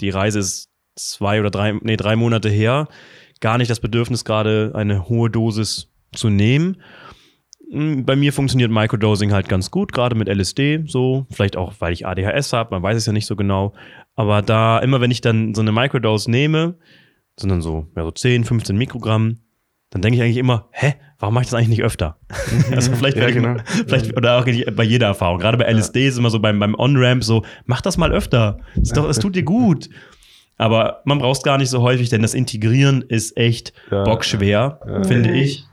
die 0.02 0.10
Reise 0.10 0.40
ist 0.40 0.73
zwei 0.96 1.40
oder 1.40 1.50
drei, 1.50 1.74
nee, 1.82 1.98
drei 1.98 2.16
Monate 2.16 2.50
her, 2.50 2.88
gar 3.40 3.58
nicht 3.58 3.70
das 3.70 3.80
Bedürfnis, 3.80 4.26
gerade 4.26 4.72
eine 4.76 5.10
hohe 5.10 5.30
Dosis 5.30 5.92
zu 6.14 6.30
nehmen. 6.30 6.78
Hm, 7.72 8.06
bei 8.06 8.16
mir 8.16 8.34
funktioniert 8.34 8.72
Microdosing 8.72 9.32
halt 9.34 9.50
ganz 9.50 9.72
gut, 9.72 9.92
gerade 9.92 10.16
mit 10.16 10.30
LSD, 10.30 10.84
so. 10.86 11.26
Vielleicht 11.32 11.58
auch, 11.58 11.74
weil 11.80 11.94
ich 11.94 12.06
ADHS 12.06 12.54
habe, 12.54 12.72
man 12.72 12.84
weiß 12.84 12.98
es 12.98 13.06
ja 13.06 13.14
nicht 13.14 13.26
so 13.26 13.36
genau. 13.36 13.74
Aber 14.16 14.42
da, 14.42 14.80
immer 14.80 15.02
wenn 15.02 15.12
ich 15.12 15.22
dann 15.22 15.56
so 15.56 15.62
eine 15.62 15.72
Microdose 15.72 16.30
nehme, 16.30 16.76
sondern 17.38 17.62
so, 17.62 17.88
ja, 17.96 18.04
so 18.04 18.12
10, 18.12 18.44
15 18.44 18.78
Mikrogramm, 18.78 19.40
dann 19.90 20.02
denke 20.02 20.18
ich 20.18 20.24
eigentlich 20.24 20.38
immer, 20.38 20.70
hä, 20.72 20.96
warum 21.20 21.36
mache 21.36 21.44
ich 21.44 21.50
das 21.50 21.58
eigentlich 21.58 21.70
nicht 21.70 21.84
öfter? 21.84 22.18
also 22.72 22.92
vielleicht, 22.94 23.18
ja, 23.18 23.30
genau. 23.30 23.58
vielleicht 23.88 24.16
oder 24.18 24.40
auch 24.40 24.46
bei 24.46 24.84
jeder 24.84 25.08
Erfahrung. 25.08 25.40
Gerade 25.40 25.58
bei 25.58 25.66
LSD 25.72 26.08
ist 26.08 26.18
immer 26.18 26.30
so 26.30 26.40
beim, 26.40 26.60
beim 26.60 26.76
On-Ramp 26.76 27.24
so, 27.24 27.44
mach 27.66 27.82
das 27.82 27.98
mal 27.98 28.12
öfter. 28.12 28.60
Das 28.76 29.20
tut 29.20 29.36
dir 29.36 29.44
gut. 29.44 29.90
Aber 30.64 31.02
man 31.04 31.20
braucht 31.20 31.40
es 31.40 31.44
gar 31.44 31.58
nicht 31.58 31.68
so 31.68 31.82
häufig, 31.82 32.08
denn 32.08 32.22
das 32.22 32.34
Integrieren 32.34 33.02
ist 33.02 33.36
echt 33.36 33.74
ja, 33.92 34.06
bockschwer, 34.06 34.80
ja. 34.88 35.04
finde 35.04 35.34
ich. 35.34 35.66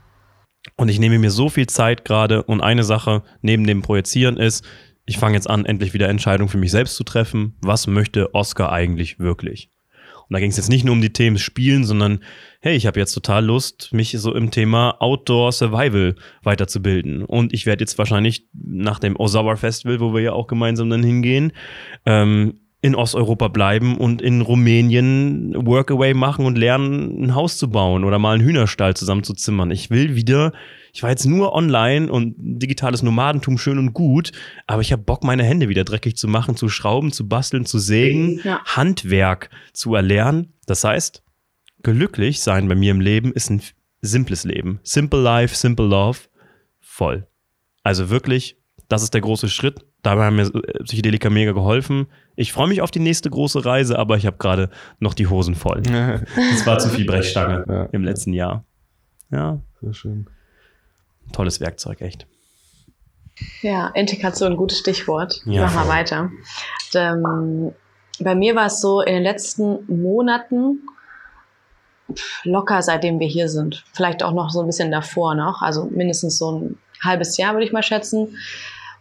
Und 0.75 0.89
ich 0.89 0.99
nehme 0.99 1.17
mir 1.17 1.31
so 1.31 1.47
viel 1.47 1.65
Zeit 1.67 2.03
gerade 2.03 2.43
und 2.43 2.59
eine 2.59 2.83
Sache 2.83 3.23
neben 3.41 3.65
dem 3.65 3.83
Projizieren 3.83 4.35
ist, 4.35 4.65
ich 5.05 5.17
fange 5.17 5.35
jetzt 5.35 5.49
an, 5.49 5.65
endlich 5.65 5.93
wieder 5.93 6.09
Entscheidungen 6.09 6.49
für 6.49 6.57
mich 6.57 6.71
selbst 6.71 6.97
zu 6.97 7.05
treffen. 7.05 7.55
Was 7.61 7.87
möchte 7.87 8.35
Oscar 8.35 8.73
eigentlich 8.73 9.17
wirklich? 9.17 9.69
Und 10.27 10.33
da 10.33 10.39
ging 10.41 10.51
es 10.51 10.57
jetzt 10.57 10.69
nicht 10.69 10.83
nur 10.83 10.93
um 10.93 11.01
die 11.01 11.13
Themen 11.13 11.37
Spielen, 11.37 11.85
sondern 11.85 12.19
hey, 12.59 12.75
ich 12.75 12.85
habe 12.85 12.99
jetzt 12.99 13.13
total 13.13 13.45
Lust, 13.45 13.93
mich 13.93 14.11
so 14.17 14.35
im 14.35 14.51
Thema 14.51 14.97
Outdoor 14.99 15.53
Survival 15.53 16.15
weiterzubilden. 16.43 17.23
Und 17.23 17.53
ich 17.53 17.65
werde 17.65 17.81
jetzt 17.81 17.97
wahrscheinlich 17.97 18.45
nach 18.51 18.99
dem 18.99 19.15
Osawa 19.15 19.55
Festival, 19.55 20.01
wo 20.01 20.13
wir 20.13 20.21
ja 20.21 20.33
auch 20.33 20.47
gemeinsam 20.47 20.89
dann 20.89 21.01
hingehen, 21.01 21.53
ähm, 22.05 22.55
in 22.83 22.95
Osteuropa 22.95 23.47
bleiben 23.47 23.95
und 23.97 24.23
in 24.23 24.41
Rumänien 24.41 25.53
Workaway 25.55 26.15
machen 26.15 26.45
und 26.45 26.57
lernen, 26.57 27.23
ein 27.23 27.35
Haus 27.35 27.57
zu 27.57 27.69
bauen 27.69 28.03
oder 28.03 28.17
mal 28.17 28.33
einen 28.33 28.43
Hühnerstall 28.43 28.95
zusammenzuzimmern. 28.95 29.69
Ich 29.69 29.91
will 29.91 30.15
wieder, 30.15 30.51
ich 30.91 31.03
war 31.03 31.11
jetzt 31.11 31.25
nur 31.25 31.53
online 31.53 32.11
und 32.11 32.33
digitales 32.37 33.03
Nomadentum 33.03 33.59
schön 33.59 33.77
und 33.77 33.93
gut, 33.93 34.31
aber 34.65 34.81
ich 34.81 34.91
habe 34.91 35.03
Bock, 35.03 35.23
meine 35.23 35.43
Hände 35.43 35.69
wieder 35.69 35.83
dreckig 35.83 36.17
zu 36.17 36.27
machen, 36.27 36.55
zu 36.55 36.69
schrauben, 36.69 37.11
zu 37.11 37.27
basteln, 37.27 37.65
zu 37.67 37.77
sägen, 37.77 38.41
Ja. 38.43 38.61
Handwerk 38.65 39.51
zu 39.73 39.93
erlernen. 39.93 40.53
Das 40.65 40.83
heißt, 40.83 41.21
glücklich 41.83 42.41
sein 42.41 42.67
bei 42.67 42.75
mir 42.75 42.91
im 42.91 43.01
Leben 43.01 43.31
ist 43.31 43.51
ein 43.51 43.61
simples 44.01 44.43
Leben. 44.43 44.79
Simple 44.81 45.21
Life, 45.21 45.55
Simple 45.55 45.85
Love, 45.85 46.17
voll. 46.79 47.27
Also 47.83 48.09
wirklich, 48.09 48.57
das 48.89 49.03
ist 49.03 49.13
der 49.13 49.21
große 49.21 49.49
Schritt. 49.49 49.85
Dabei 50.01 50.25
haben 50.25 50.37
mir 50.37 50.49
Psychedelika 50.83 51.29
mega 51.29 51.51
geholfen. 51.51 52.07
Ich 52.41 52.53
freue 52.53 52.67
mich 52.67 52.81
auf 52.81 52.89
die 52.91 52.99
nächste 52.99 53.29
große 53.29 53.63
Reise, 53.65 53.97
aber 53.99 54.17
ich 54.17 54.25
habe 54.25 54.37
gerade 54.37 54.69
noch 54.99 55.13
die 55.13 55.27
Hosen 55.27 55.55
voll. 55.55 55.81
Das 56.51 56.65
war 56.65 56.79
zu 56.79 56.89
viel 56.89 57.05
Brechstange 57.05 57.63
Ja. 57.67 57.83
im 57.91 58.03
letzten 58.03 58.33
Jahr. 58.33 58.65
Ja, 59.29 59.59
Sehr 59.81 59.93
schön. 59.93 60.27
tolles 61.33 61.59
Werkzeug, 61.61 62.01
echt. 62.01 62.25
Ja, 63.61 63.87
Integration, 63.89 64.57
gutes 64.57 64.79
Stichwort. 64.79 65.41
Ja, 65.45 65.63
Mach 65.65 65.73
mal 65.75 65.81
voll. 65.83 65.93
weiter. 65.93 66.31
Ähm, 66.95 67.71
bei 68.19 68.35
mir 68.35 68.55
war 68.55 68.65
es 68.67 68.81
so 68.81 69.01
in 69.01 69.13
den 69.13 69.23
letzten 69.23 69.85
Monaten 69.87 70.81
locker, 72.43 72.81
seitdem 72.81 73.19
wir 73.19 73.27
hier 73.27 73.47
sind. 73.49 73.83
Vielleicht 73.93 74.21
auch 74.23 74.33
noch 74.33 74.49
so 74.49 74.59
ein 74.61 74.65
bisschen 74.67 74.91
davor 74.91 75.33
noch, 75.35 75.61
also 75.61 75.85
mindestens 75.85 76.37
so 76.37 76.51
ein 76.51 76.77
halbes 77.03 77.37
Jahr 77.37 77.53
würde 77.53 77.65
ich 77.65 77.71
mal 77.71 77.83
schätzen, 77.83 78.35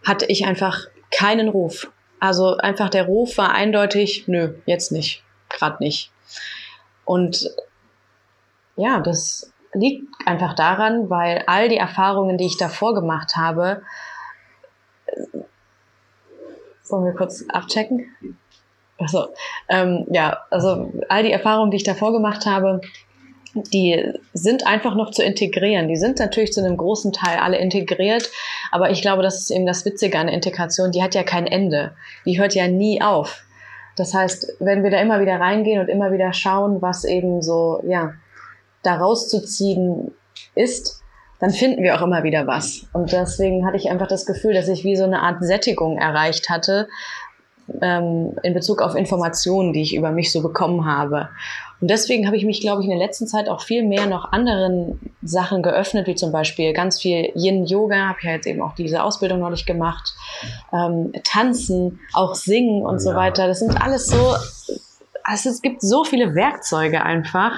hatte 0.05 0.27
ich 0.27 0.47
einfach 0.47 0.79
keinen 1.11 1.49
Ruf. 1.49 1.91
Also 2.21 2.59
einfach 2.59 2.91
der 2.91 3.07
Ruf 3.07 3.39
war 3.39 3.53
eindeutig, 3.53 4.29
nö, 4.29 4.55
jetzt 4.67 4.93
nicht, 4.93 5.25
gerade 5.49 5.83
nicht. 5.83 6.13
Und 7.05 7.51
ja, 8.77 9.01
das 9.01 9.53
liegt 9.73 10.07
einfach 10.27 10.55
daran, 10.55 11.11
weil 11.11 11.43
all 11.47 11.69
die 11.69 11.77
Erfahrungen, 11.77 12.39
die 12.39 12.47
ich 12.47 12.57
davor 12.57 12.95
gemacht 12.95 13.37
habe, 13.37 13.83
wollen 16.89 17.05
wir 17.05 17.15
kurz 17.15 17.45
abchecken? 17.49 18.15
Achso, 18.99 19.29
ähm, 19.69 20.07
ja, 20.11 20.41
also 20.51 20.93
all 21.09 21.23
die 21.23 21.33
Erfahrungen, 21.33 21.71
die 21.71 21.79
ich 21.79 21.85
davor 21.85 22.13
gemacht 22.13 22.45
habe, 22.47 22.81
die 23.55 24.13
sind 24.33 24.67
einfach 24.67 24.95
noch 24.95 25.11
zu 25.11 25.23
integrieren. 25.23 25.89
Die 25.89 25.97
sind 25.97 26.19
natürlich 26.19 26.53
zu 26.53 26.65
einem 26.65 26.77
großen 26.77 27.13
Teil 27.13 27.39
alle 27.39 27.59
integriert, 27.59 28.31
aber 28.71 28.91
ich 28.91 29.03
glaube, 29.03 29.23
das 29.23 29.39
ist 29.39 29.51
eben 29.51 29.67
das 29.67 29.85
Witzige 29.85 30.19
an 30.19 30.27
der 30.27 30.37
Integration, 30.37 30.93
die 30.93 31.03
hat 31.03 31.15
ja 31.15 31.23
kein 31.23 31.47
Ende. 31.47 31.93
Die 32.25 32.39
hört 32.39 32.55
ja 32.55 32.69
nie 32.69 33.03
auf. 33.03 33.45
Das 33.97 34.15
heißt, 34.15 34.55
wenn 34.61 34.83
wir 34.83 34.91
da 34.91 35.01
immer 35.01 35.21
wieder 35.21 35.41
reingehen 35.41 35.81
und 35.81 35.89
immer 35.89 36.13
wieder 36.13 36.33
schauen, 36.33 36.81
was 36.81 37.05
eben 37.05 37.43
so, 37.43 37.83
ja, 37.87 38.15
da 38.83 38.97
rauszuziehen 38.97 40.13
ist, 40.55 41.03
dann 41.39 41.51
finden 41.51 41.83
wir 41.83 41.97
auch 41.97 42.03
immer 42.03 42.23
wieder 42.23 42.47
was. 42.47 42.87
Und 42.93 43.13
deswegen 43.13 43.67
hatte 43.67 43.77
ich 43.77 43.91
einfach 43.91 44.09
das 44.09 44.27
Gefühl, 44.27 44.55
dass 44.55 44.69
ich 44.69 44.85
wie 44.85 44.97
so 44.97 45.05
eine 45.05 45.21
Art 45.21 45.43
Sättigung 45.43 45.99
erreicht 45.99 46.49
hatte 46.49 46.89
ähm, 47.81 48.37
in 48.43 48.55
Bezug 48.55 48.83
auf 48.83 48.95
Informationen, 48.95 49.73
die 49.73 49.83
ich 49.83 49.97
über 49.97 50.13
mich 50.13 50.33
so 50.33 50.43
bekommen 50.43 50.85
habe. 50.85 51.29
Und 51.81 51.91
deswegen 51.91 52.27
habe 52.27 52.37
ich 52.37 52.45
mich, 52.45 52.61
glaube 52.61 52.83
ich, 52.83 52.89
in 52.89 52.97
der 52.97 53.05
letzten 53.07 53.27
Zeit 53.27 53.49
auch 53.49 53.63
viel 53.63 53.83
mehr 53.85 54.07
noch 54.07 54.33
anderen 54.33 55.01
Sachen 55.23 55.63
geöffnet, 55.63 56.07
wie 56.07 56.15
zum 56.15 56.31
Beispiel 56.31 56.73
ganz 56.73 57.01
viel 57.01 57.33
Yin-Yoga, 57.35 58.09
habe 58.09 58.19
ja 58.23 58.33
jetzt 58.33 58.47
eben 58.47 58.61
auch 58.61 58.75
diese 58.75 59.03
Ausbildung 59.03 59.41
neulich 59.41 59.65
gemacht, 59.65 60.13
ähm, 60.73 61.13
Tanzen, 61.25 62.01
auch 62.13 62.35
Singen 62.35 62.85
und 62.85 63.01
so 63.01 63.11
Ja. 63.11 63.17
weiter. 63.17 63.47
Das 63.47 63.61
sind 63.61 63.81
alles 63.81 64.09
so, 64.11 64.35
also 65.25 65.49
es 65.49 65.63
gibt 65.63 65.81
so 65.81 66.05
viele 66.05 66.35
Werkzeuge 66.35 67.03
einfach. 67.03 67.53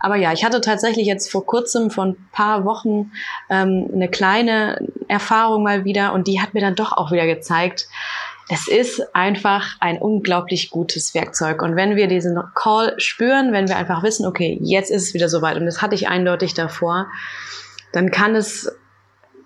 Aber 0.00 0.16
ja, 0.16 0.32
ich 0.32 0.44
hatte 0.44 0.60
tatsächlich 0.60 1.06
jetzt 1.06 1.30
vor 1.30 1.46
kurzem, 1.46 1.90
vor 1.90 2.06
ein 2.06 2.28
paar 2.32 2.64
Wochen, 2.64 3.12
ähm, 3.50 3.88
eine 3.94 4.08
kleine 4.08 4.78
Erfahrung 5.08 5.62
mal 5.62 5.84
wieder 5.84 6.12
und 6.12 6.26
die 6.26 6.40
hat 6.40 6.54
mir 6.54 6.60
dann 6.60 6.74
doch 6.74 6.92
auch 6.92 7.12
wieder 7.12 7.26
gezeigt, 7.26 7.86
es 8.48 8.68
ist 8.68 9.14
einfach 9.14 9.76
ein 9.80 9.98
unglaublich 9.98 10.70
gutes 10.70 11.14
Werkzeug. 11.14 11.62
Und 11.62 11.76
wenn 11.76 11.96
wir 11.96 12.08
diesen 12.08 12.38
Call 12.54 12.94
spüren, 12.98 13.52
wenn 13.52 13.68
wir 13.68 13.76
einfach 13.76 14.02
wissen, 14.02 14.26
okay, 14.26 14.58
jetzt 14.60 14.90
ist 14.90 15.08
es 15.08 15.14
wieder 15.14 15.28
soweit 15.28 15.56
und 15.56 15.66
das 15.66 15.80
hatte 15.80 15.94
ich 15.94 16.08
eindeutig 16.08 16.54
davor, 16.54 17.06
dann 17.92 18.10
kann 18.10 18.34
es 18.34 18.70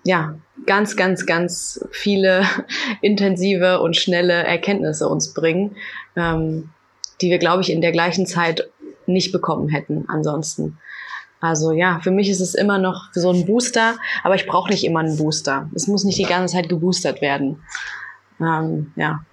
ja 0.03 0.35
ganz, 0.65 0.95
ganz, 0.95 1.25
ganz 1.25 1.85
viele 1.91 2.43
intensive 3.01 3.81
und 3.81 3.95
schnelle 3.95 4.33
Erkenntnisse 4.33 5.07
uns 5.07 5.33
bringen, 5.33 5.75
ähm, 6.15 6.69
die 7.21 7.29
wir, 7.29 7.37
glaube 7.37 7.61
ich, 7.61 7.71
in 7.71 7.81
der 7.81 7.91
gleichen 7.91 8.25
Zeit 8.25 8.69
nicht 9.05 9.31
bekommen 9.31 9.69
hätten 9.69 10.05
ansonsten. 10.07 10.77
Also 11.39 11.71
ja, 11.71 11.99
für 12.01 12.11
mich 12.11 12.29
ist 12.29 12.41
es 12.41 12.55
immer 12.55 12.79
noch 12.79 13.09
so 13.13 13.31
ein 13.31 13.45
Booster, 13.45 13.95
aber 14.23 14.35
ich 14.35 14.47
brauche 14.47 14.71
nicht 14.71 14.83
immer 14.83 15.01
einen 15.01 15.17
Booster. 15.17 15.69
Es 15.75 15.87
muss 15.87 16.03
nicht 16.03 16.17
die 16.17 16.23
ganze 16.23 16.55
Zeit 16.55 16.67
geboostert 16.67 17.21
werden. 17.21 17.61
Ähm, 18.39 18.91
ja. 18.95 19.25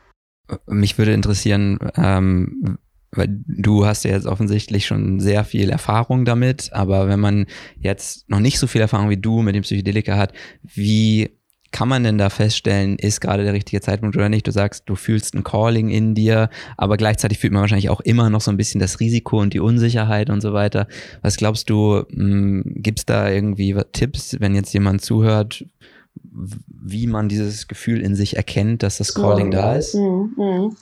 Mich 0.67 0.99
würde 0.99 1.13
interessieren, 1.13 1.79
ähm, 1.97 2.79
weil 3.13 3.29
du 3.29 3.87
hast 3.87 4.05
ja 4.05 4.11
jetzt 4.11 4.27
offensichtlich 4.27 4.87
schon 4.87 5.21
sehr 5.21 5.45
viel 5.45 5.71
Erfahrung 5.71 6.25
damit, 6.25 6.73
aber 6.73 7.09
wenn 7.09 7.21
man 7.21 7.47
jetzt 7.79 8.29
noch 8.29 8.41
nicht 8.41 8.59
so 8.59 8.67
viel 8.67 8.81
Erfahrung 8.81 9.11
wie 9.11 9.17
du 9.17 9.43
mit 9.43 9.55
dem 9.55 9.63
Psychedelika 9.63 10.17
hat, 10.17 10.33
wie 10.63 11.31
kann 11.75 11.89
man 11.89 12.05
denn 12.05 12.19
da 12.19 12.31
feststellen, 12.31 12.97
ist 13.01 13.21
gerade 13.21 13.43
der 13.43 13.53
richtige 13.53 13.81
Zeitpunkt 13.81 14.17
oder 14.17 14.29
nicht? 14.29 14.47
Du 14.47 14.53
sagst, 14.53 14.85
du 14.87 14.95
fühlst 14.95 15.35
ein 15.35 15.43
Calling 15.43 15.91
in 15.91 16.15
dir, 16.15 16.49
aber 16.77 16.97
gleichzeitig 16.97 17.41
fühlt 17.41 17.53
man 17.53 17.63
wahrscheinlich 17.63 17.91
auch 17.91 18.01
immer 18.01 18.31
noch 18.31 18.43
so 18.43 18.53
ein 18.53 18.57
bisschen 18.57 18.81
das 18.81 19.01
Risiko 19.01 19.41
und 19.41 19.55
die 19.55 19.59
Unsicherheit 19.59 20.31
und 20.31 20.41
so 20.41 20.53
weiter. 20.53 20.87
Was 21.23 21.37
glaubst 21.37 21.69
du, 21.69 22.05
gibt 22.09 23.01
es 23.01 23.07
da 23.07 23.29
irgendwie 23.29 23.75
Tipps, 23.91 24.37
wenn 24.39 24.55
jetzt 24.55 24.73
jemand 24.73 25.03
zuhört, 25.03 25.65
wie 26.23 27.07
man 27.07 27.29
dieses 27.29 27.69
Gefühl 27.69 28.01
in 28.01 28.15
sich 28.15 28.37
erkennt, 28.37 28.83
dass 28.83 28.99
das 28.99 29.15
Calling 29.15 29.51
da 29.51 29.75
ist? 29.75 29.95
Mhm, 29.95 30.35
mhm. 30.37 30.77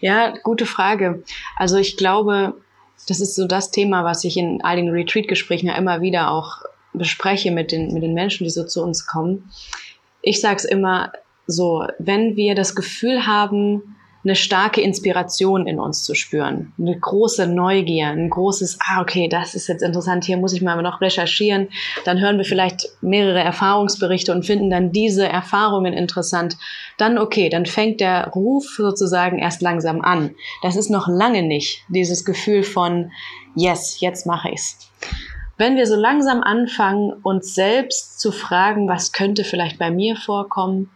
Ja, 0.00 0.34
gute 0.42 0.66
Frage. 0.66 1.22
Also 1.56 1.76
ich 1.76 1.96
glaube, 1.96 2.54
das 3.08 3.20
ist 3.20 3.34
so 3.34 3.46
das 3.46 3.70
Thema, 3.70 4.04
was 4.04 4.24
ich 4.24 4.36
in 4.36 4.62
all 4.62 4.76
den 4.76 4.90
Retreat-Gesprächen 4.90 5.66
ja 5.66 5.76
immer 5.76 6.00
wieder 6.00 6.30
auch 6.30 6.62
bespreche 6.92 7.50
mit 7.50 7.72
den, 7.72 7.92
mit 7.92 8.02
den 8.02 8.14
Menschen, 8.14 8.44
die 8.44 8.50
so 8.50 8.64
zu 8.64 8.82
uns 8.82 9.06
kommen. 9.06 9.50
Ich 10.22 10.40
sage 10.40 10.56
es 10.56 10.64
immer 10.64 11.12
so, 11.46 11.86
wenn 11.98 12.36
wir 12.36 12.54
das 12.54 12.74
Gefühl 12.74 13.26
haben, 13.26 13.96
eine 14.28 14.36
starke 14.36 14.82
Inspiration 14.82 15.66
in 15.66 15.80
uns 15.80 16.04
zu 16.04 16.14
spüren, 16.14 16.74
eine 16.78 16.98
große 16.98 17.46
Neugier, 17.46 18.08
ein 18.08 18.28
großes, 18.28 18.78
ah, 18.86 19.00
okay, 19.00 19.26
das 19.26 19.54
ist 19.54 19.68
jetzt 19.68 19.82
interessant, 19.82 20.24
hier 20.24 20.36
muss 20.36 20.52
ich 20.52 20.60
mal 20.60 20.80
noch 20.82 21.00
recherchieren, 21.00 21.68
dann 22.04 22.20
hören 22.20 22.36
wir 22.36 22.44
vielleicht 22.44 22.88
mehrere 23.00 23.40
Erfahrungsberichte 23.40 24.30
und 24.30 24.44
finden 24.44 24.68
dann 24.68 24.92
diese 24.92 25.26
Erfahrungen 25.26 25.94
interessant, 25.94 26.58
dann 26.98 27.16
okay, 27.16 27.48
dann 27.48 27.64
fängt 27.64 28.00
der 28.00 28.28
Ruf 28.28 28.66
sozusagen 28.76 29.38
erst 29.38 29.62
langsam 29.62 30.02
an. 30.02 30.34
Das 30.62 30.76
ist 30.76 30.90
noch 30.90 31.08
lange 31.08 31.42
nicht 31.42 31.84
dieses 31.88 32.26
Gefühl 32.26 32.62
von, 32.62 33.10
yes, 33.54 34.00
jetzt 34.00 34.26
mache 34.26 34.50
ich's. 34.50 34.90
Wenn 35.56 35.76
wir 35.76 35.86
so 35.86 35.96
langsam 35.96 36.42
anfangen, 36.42 37.14
uns 37.22 37.54
selbst 37.54 38.20
zu 38.20 38.30
fragen, 38.30 38.88
was 38.88 39.12
könnte 39.12 39.42
vielleicht 39.42 39.78
bei 39.78 39.90
mir 39.90 40.16
vorkommen, 40.16 40.90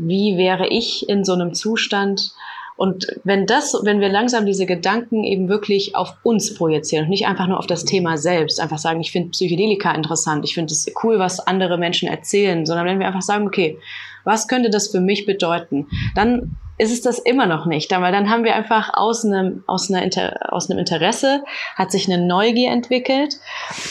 wie 0.00 0.38
wäre 0.38 0.66
ich 0.68 1.08
in 1.08 1.24
so 1.24 1.34
einem 1.34 1.52
Zustand, 1.54 2.32
und 2.80 3.08
wenn 3.24 3.44
das, 3.44 3.78
wenn 3.82 4.00
wir 4.00 4.08
langsam 4.08 4.46
diese 4.46 4.64
Gedanken 4.64 5.22
eben 5.22 5.50
wirklich 5.50 5.94
auf 5.96 6.14
uns 6.22 6.54
projizieren 6.54 7.04
und 7.04 7.10
nicht 7.10 7.26
einfach 7.26 7.46
nur 7.46 7.58
auf 7.58 7.66
das 7.66 7.84
Thema 7.84 8.16
selbst, 8.16 8.58
einfach 8.58 8.78
sagen, 8.78 9.02
ich 9.02 9.12
finde 9.12 9.32
Psychedelika 9.32 9.92
interessant, 9.92 10.46
ich 10.46 10.54
finde 10.54 10.72
es 10.72 10.90
cool, 11.04 11.18
was 11.18 11.46
andere 11.46 11.76
Menschen 11.76 12.08
erzählen, 12.08 12.64
sondern 12.64 12.86
wenn 12.86 12.98
wir 12.98 13.06
einfach 13.06 13.20
sagen, 13.20 13.46
okay, 13.46 13.78
was 14.24 14.48
könnte 14.48 14.70
das 14.70 14.88
für 14.88 15.00
mich 15.02 15.26
bedeuten, 15.26 15.88
dann 16.14 16.56
ist 16.78 16.90
es 16.90 17.02
das 17.02 17.18
immer 17.18 17.44
noch 17.44 17.66
nicht, 17.66 17.90
weil 17.90 18.12
dann 18.12 18.30
haben 18.30 18.44
wir 18.44 18.54
einfach 18.54 18.94
aus 18.94 19.26
einem, 19.26 19.62
aus, 19.66 19.90
einer 19.90 20.02
Inter, 20.02 20.50
aus 20.50 20.70
einem 20.70 20.78
Interesse, 20.78 21.44
hat 21.76 21.92
sich 21.92 22.10
eine 22.10 22.26
Neugier 22.26 22.70
entwickelt. 22.70 23.36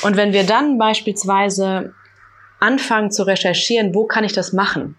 Und 0.01 0.17
wenn 0.17 0.33
wir 0.33 0.45
dann 0.45 0.79
beispielsweise 0.79 1.93
anfangen 2.59 3.11
zu 3.11 3.21
recherchieren, 3.21 3.93
wo 3.93 4.05
kann 4.05 4.23
ich 4.23 4.33
das 4.33 4.51
machen? 4.51 4.95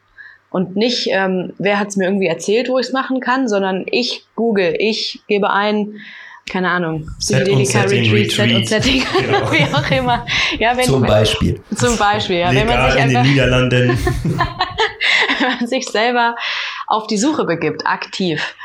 Und 0.50 0.76
nicht, 0.76 1.08
ähm, 1.10 1.52
wer 1.58 1.78
hat 1.78 1.88
es 1.88 1.96
mir 1.96 2.06
irgendwie 2.06 2.26
erzählt, 2.26 2.68
wo 2.68 2.78
ich 2.78 2.88
es 2.88 2.92
machen 2.92 3.20
kann, 3.20 3.48
sondern 3.48 3.84
ich 3.90 4.24
google, 4.34 4.74
ich 4.78 5.20
gebe 5.28 5.50
ein, 5.50 6.00
keine 6.50 6.70
Ahnung, 6.70 7.08
Psychedelika 7.20 7.82
Setting, 7.82 8.12
Retreat, 8.12 8.30
Set 8.32 8.40
und 8.40 8.56
Retreat. 8.56 8.68
Setting, 8.68 9.02
Genau. 9.20 9.52
wie 9.52 9.74
auch 9.74 9.90
immer. 9.90 10.26
Ja, 10.58 10.76
wenn, 10.76 10.84
Zum 10.84 11.02
Beispiel. 11.02 11.60
Zum 11.76 11.96
Beispiel, 11.96 12.38
ja. 12.38 12.48
Wenn 12.48 12.66
man, 12.66 12.76
Legal 12.76 12.92
sich 12.92 13.00
in 13.02 13.08
den 13.08 13.16
einfach, 13.16 13.30
Niederlanden. 13.30 13.98
wenn 15.38 15.48
man 15.58 15.66
sich 15.68 15.86
selber 15.86 16.34
auf 16.88 17.06
die 17.06 17.18
Suche 17.18 17.44
begibt, 17.44 17.86
aktiv, 17.86 18.56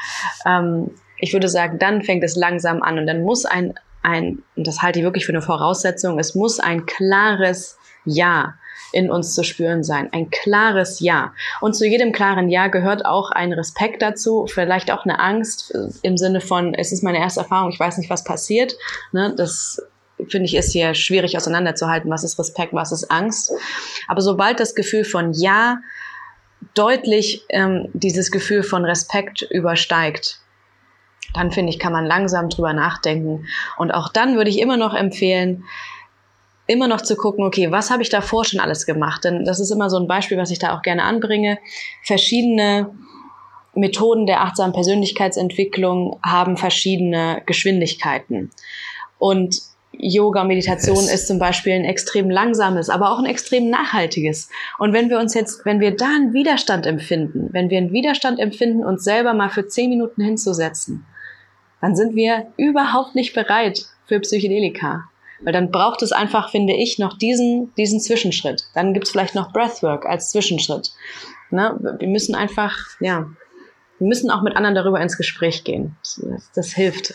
ähm, 0.47 0.89
ich 1.19 1.33
würde 1.33 1.47
sagen, 1.47 1.77
dann 1.77 2.01
fängt 2.01 2.23
es 2.23 2.35
langsam 2.35 2.81
an 2.81 2.97
und 2.97 3.05
dann 3.05 3.21
muss 3.21 3.45
ein, 3.45 3.75
ein, 4.01 4.39
und 4.55 4.65
das 4.65 4.81
halte 4.81 4.99
ich 4.99 5.05
wirklich 5.05 5.25
für 5.25 5.31
eine 5.31 5.43
Voraussetzung, 5.43 6.17
es 6.17 6.33
muss 6.33 6.59
ein 6.59 6.87
klares 6.87 7.77
Ja 8.05 8.55
in 8.95 9.11
uns 9.11 9.35
zu 9.35 9.43
spüren 9.43 9.83
sein. 9.83 10.09
Ein 10.13 10.29
klares 10.29 11.01
Ja. 11.01 11.33
Und 11.59 11.75
zu 11.75 11.85
jedem 11.85 12.13
klaren 12.13 12.47
Ja 12.49 12.67
gehört 12.67 13.05
auch 13.05 13.29
ein 13.29 13.51
Respekt 13.51 14.01
dazu, 14.01 14.47
vielleicht 14.47 14.89
auch 14.89 15.03
eine 15.03 15.19
Angst 15.19 15.77
im 16.01 16.17
Sinne 16.17 16.39
von, 16.39 16.73
es 16.73 16.93
ist 16.93 17.03
meine 17.03 17.19
erste 17.19 17.41
Erfahrung, 17.41 17.71
ich 17.71 17.79
weiß 17.79 17.97
nicht, 17.97 18.09
was 18.09 18.23
passiert. 18.23 18.77
Ne, 19.11 19.33
das 19.35 19.81
finde 20.29 20.45
ich, 20.45 20.55
ist 20.55 20.71
hier 20.71 20.93
schwierig 20.93 21.35
auseinanderzuhalten, 21.35 22.09
was 22.09 22.23
ist 22.23 22.39
Respekt, 22.39 22.71
was 22.73 22.93
ist 22.93 23.11
Angst. 23.11 23.51
Aber 24.07 24.21
sobald 24.21 24.61
das 24.61 24.75
Gefühl 24.75 25.03
von 25.03 25.33
Ja 25.33 25.79
deutlich 26.73 27.43
ähm, 27.49 27.89
dieses 27.93 28.31
Gefühl 28.31 28.63
von 28.63 28.85
Respekt 28.85 29.41
übersteigt, 29.41 30.39
dann 31.33 31.51
finde 31.51 31.71
ich, 31.71 31.79
kann 31.79 31.91
man 31.91 32.05
langsam 32.05 32.47
drüber 32.47 32.71
nachdenken. 32.71 33.45
Und 33.77 33.91
auch 33.91 34.07
dann 34.07 34.37
würde 34.37 34.49
ich 34.49 34.59
immer 34.59 34.77
noch 34.77 34.93
empfehlen, 34.93 35.65
immer 36.67 36.87
noch 36.87 37.01
zu 37.01 37.15
gucken, 37.15 37.45
okay, 37.45 37.71
was 37.71 37.91
habe 37.91 38.01
ich 38.03 38.09
davor 38.09 38.45
schon 38.45 38.59
alles 38.59 38.85
gemacht? 38.85 39.23
Denn 39.23 39.45
das 39.45 39.59
ist 39.59 39.71
immer 39.71 39.89
so 39.89 39.97
ein 39.97 40.07
Beispiel, 40.07 40.37
was 40.37 40.51
ich 40.51 40.59
da 40.59 40.75
auch 40.75 40.81
gerne 40.81 41.03
anbringe. 41.03 41.59
Verschiedene 42.03 42.89
Methoden 43.75 44.25
der 44.25 44.41
achtsamen 44.41 44.73
Persönlichkeitsentwicklung 44.73 46.19
haben 46.23 46.57
verschiedene 46.57 47.41
Geschwindigkeiten. 47.45 48.51
Und 49.19 49.61
Yoga, 49.97 50.43
Meditation 50.43 50.97
yes. 50.97 51.13
ist 51.13 51.27
zum 51.27 51.39
Beispiel 51.39 51.73
ein 51.73 51.85
extrem 51.85 52.29
langsames, 52.29 52.89
aber 52.89 53.11
auch 53.11 53.19
ein 53.19 53.25
extrem 53.25 53.69
nachhaltiges. 53.69 54.49
Und 54.77 54.93
wenn 54.93 55.09
wir 55.09 55.19
uns 55.19 55.33
jetzt, 55.33 55.65
wenn 55.65 55.79
wir 55.79 55.95
da 55.95 56.07
einen 56.07 56.33
Widerstand 56.33 56.85
empfinden, 56.85 57.49
wenn 57.51 57.69
wir 57.69 57.77
einen 57.77 57.93
Widerstand 57.93 58.39
empfinden, 58.39 58.83
uns 58.83 59.03
selber 59.03 59.33
mal 59.33 59.49
für 59.49 59.67
zehn 59.67 59.89
Minuten 59.89 60.21
hinzusetzen, 60.21 61.05
dann 61.81 61.95
sind 61.95 62.15
wir 62.15 62.47
überhaupt 62.57 63.15
nicht 63.15 63.33
bereit 63.33 63.85
für 64.05 64.19
Psychedelika. 64.19 65.05
Weil 65.41 65.53
dann 65.53 65.71
braucht 65.71 66.01
es 66.01 66.11
einfach, 66.11 66.49
finde 66.49 66.73
ich, 66.73 66.97
noch 66.97 67.17
diesen, 67.17 67.73
diesen 67.75 67.99
Zwischenschritt. 67.99 68.65
Dann 68.73 68.93
gibt 68.93 69.05
es 69.05 69.11
vielleicht 69.11 69.35
noch 69.35 69.51
Breathwork 69.51 70.05
als 70.05 70.31
Zwischenschritt. 70.31 70.91
Ne? 71.51 71.77
Wir 71.99 72.07
müssen 72.07 72.35
einfach, 72.35 72.75
ja, 72.99 73.27
wir 73.99 74.07
müssen 74.07 74.29
auch 74.29 74.41
mit 74.41 74.55
anderen 74.55 74.75
darüber 74.75 75.01
ins 75.01 75.17
Gespräch 75.17 75.63
gehen. 75.63 75.95
Das, 76.01 76.51
das 76.53 76.73
hilft. 76.73 77.13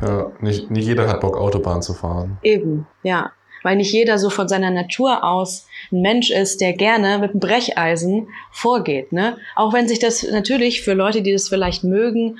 Ja, 0.00 0.30
nicht, 0.40 0.70
nicht 0.70 0.86
jeder 0.86 1.08
hat 1.08 1.20
Bock, 1.20 1.36
Autobahn 1.36 1.82
zu 1.82 1.94
fahren. 1.94 2.38
Eben, 2.42 2.86
ja. 3.02 3.32
Weil 3.62 3.76
nicht 3.76 3.92
jeder 3.92 4.18
so 4.18 4.30
von 4.30 4.46
seiner 4.46 4.70
Natur 4.70 5.24
aus 5.24 5.66
ein 5.90 6.00
Mensch 6.00 6.30
ist, 6.30 6.60
der 6.60 6.74
gerne 6.74 7.18
mit 7.18 7.32
dem 7.32 7.40
Brecheisen 7.40 8.28
vorgeht. 8.52 9.10
Ne? 9.12 9.38
Auch 9.56 9.72
wenn 9.72 9.88
sich 9.88 9.98
das 9.98 10.22
natürlich 10.22 10.82
für 10.82 10.92
Leute, 10.92 11.22
die 11.22 11.32
das 11.32 11.48
vielleicht 11.48 11.82
mögen 11.82 12.38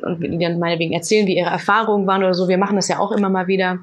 und 0.00 0.20
die 0.20 0.38
dann 0.38 0.58
meinetwegen 0.58 0.94
erzählen, 0.94 1.26
wie 1.26 1.36
ihre 1.36 1.50
Erfahrungen 1.50 2.06
waren 2.06 2.22
oder 2.22 2.32
so, 2.32 2.48
wir 2.48 2.56
machen 2.56 2.76
das 2.76 2.88
ja 2.88 2.98
auch 2.98 3.12
immer 3.12 3.28
mal 3.28 3.46
wieder, 3.46 3.80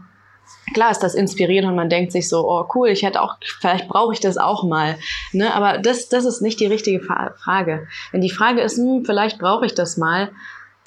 klar 0.73 0.91
ist 0.91 0.99
das 0.99 1.15
inspirierend 1.15 1.69
und 1.69 1.75
man 1.75 1.89
denkt 1.89 2.11
sich 2.11 2.29
so, 2.29 2.47
oh 2.47 2.65
cool, 2.75 2.89
ich 2.89 3.03
hätte 3.03 3.21
auch, 3.21 3.35
vielleicht 3.59 3.87
brauche 3.87 4.13
ich 4.13 4.19
das 4.19 4.37
auch 4.37 4.63
mal. 4.63 4.97
Ne? 5.31 5.53
Aber 5.53 5.77
das, 5.77 6.09
das 6.09 6.25
ist 6.25 6.41
nicht 6.41 6.59
die 6.59 6.65
richtige 6.65 7.01
Frage. 7.01 7.87
Wenn 8.11 8.21
die 8.21 8.29
Frage 8.29 8.61
ist, 8.61 8.77
hm, 8.77 9.03
vielleicht 9.05 9.39
brauche 9.39 9.65
ich 9.65 9.73
das 9.73 9.97
mal, 9.97 10.31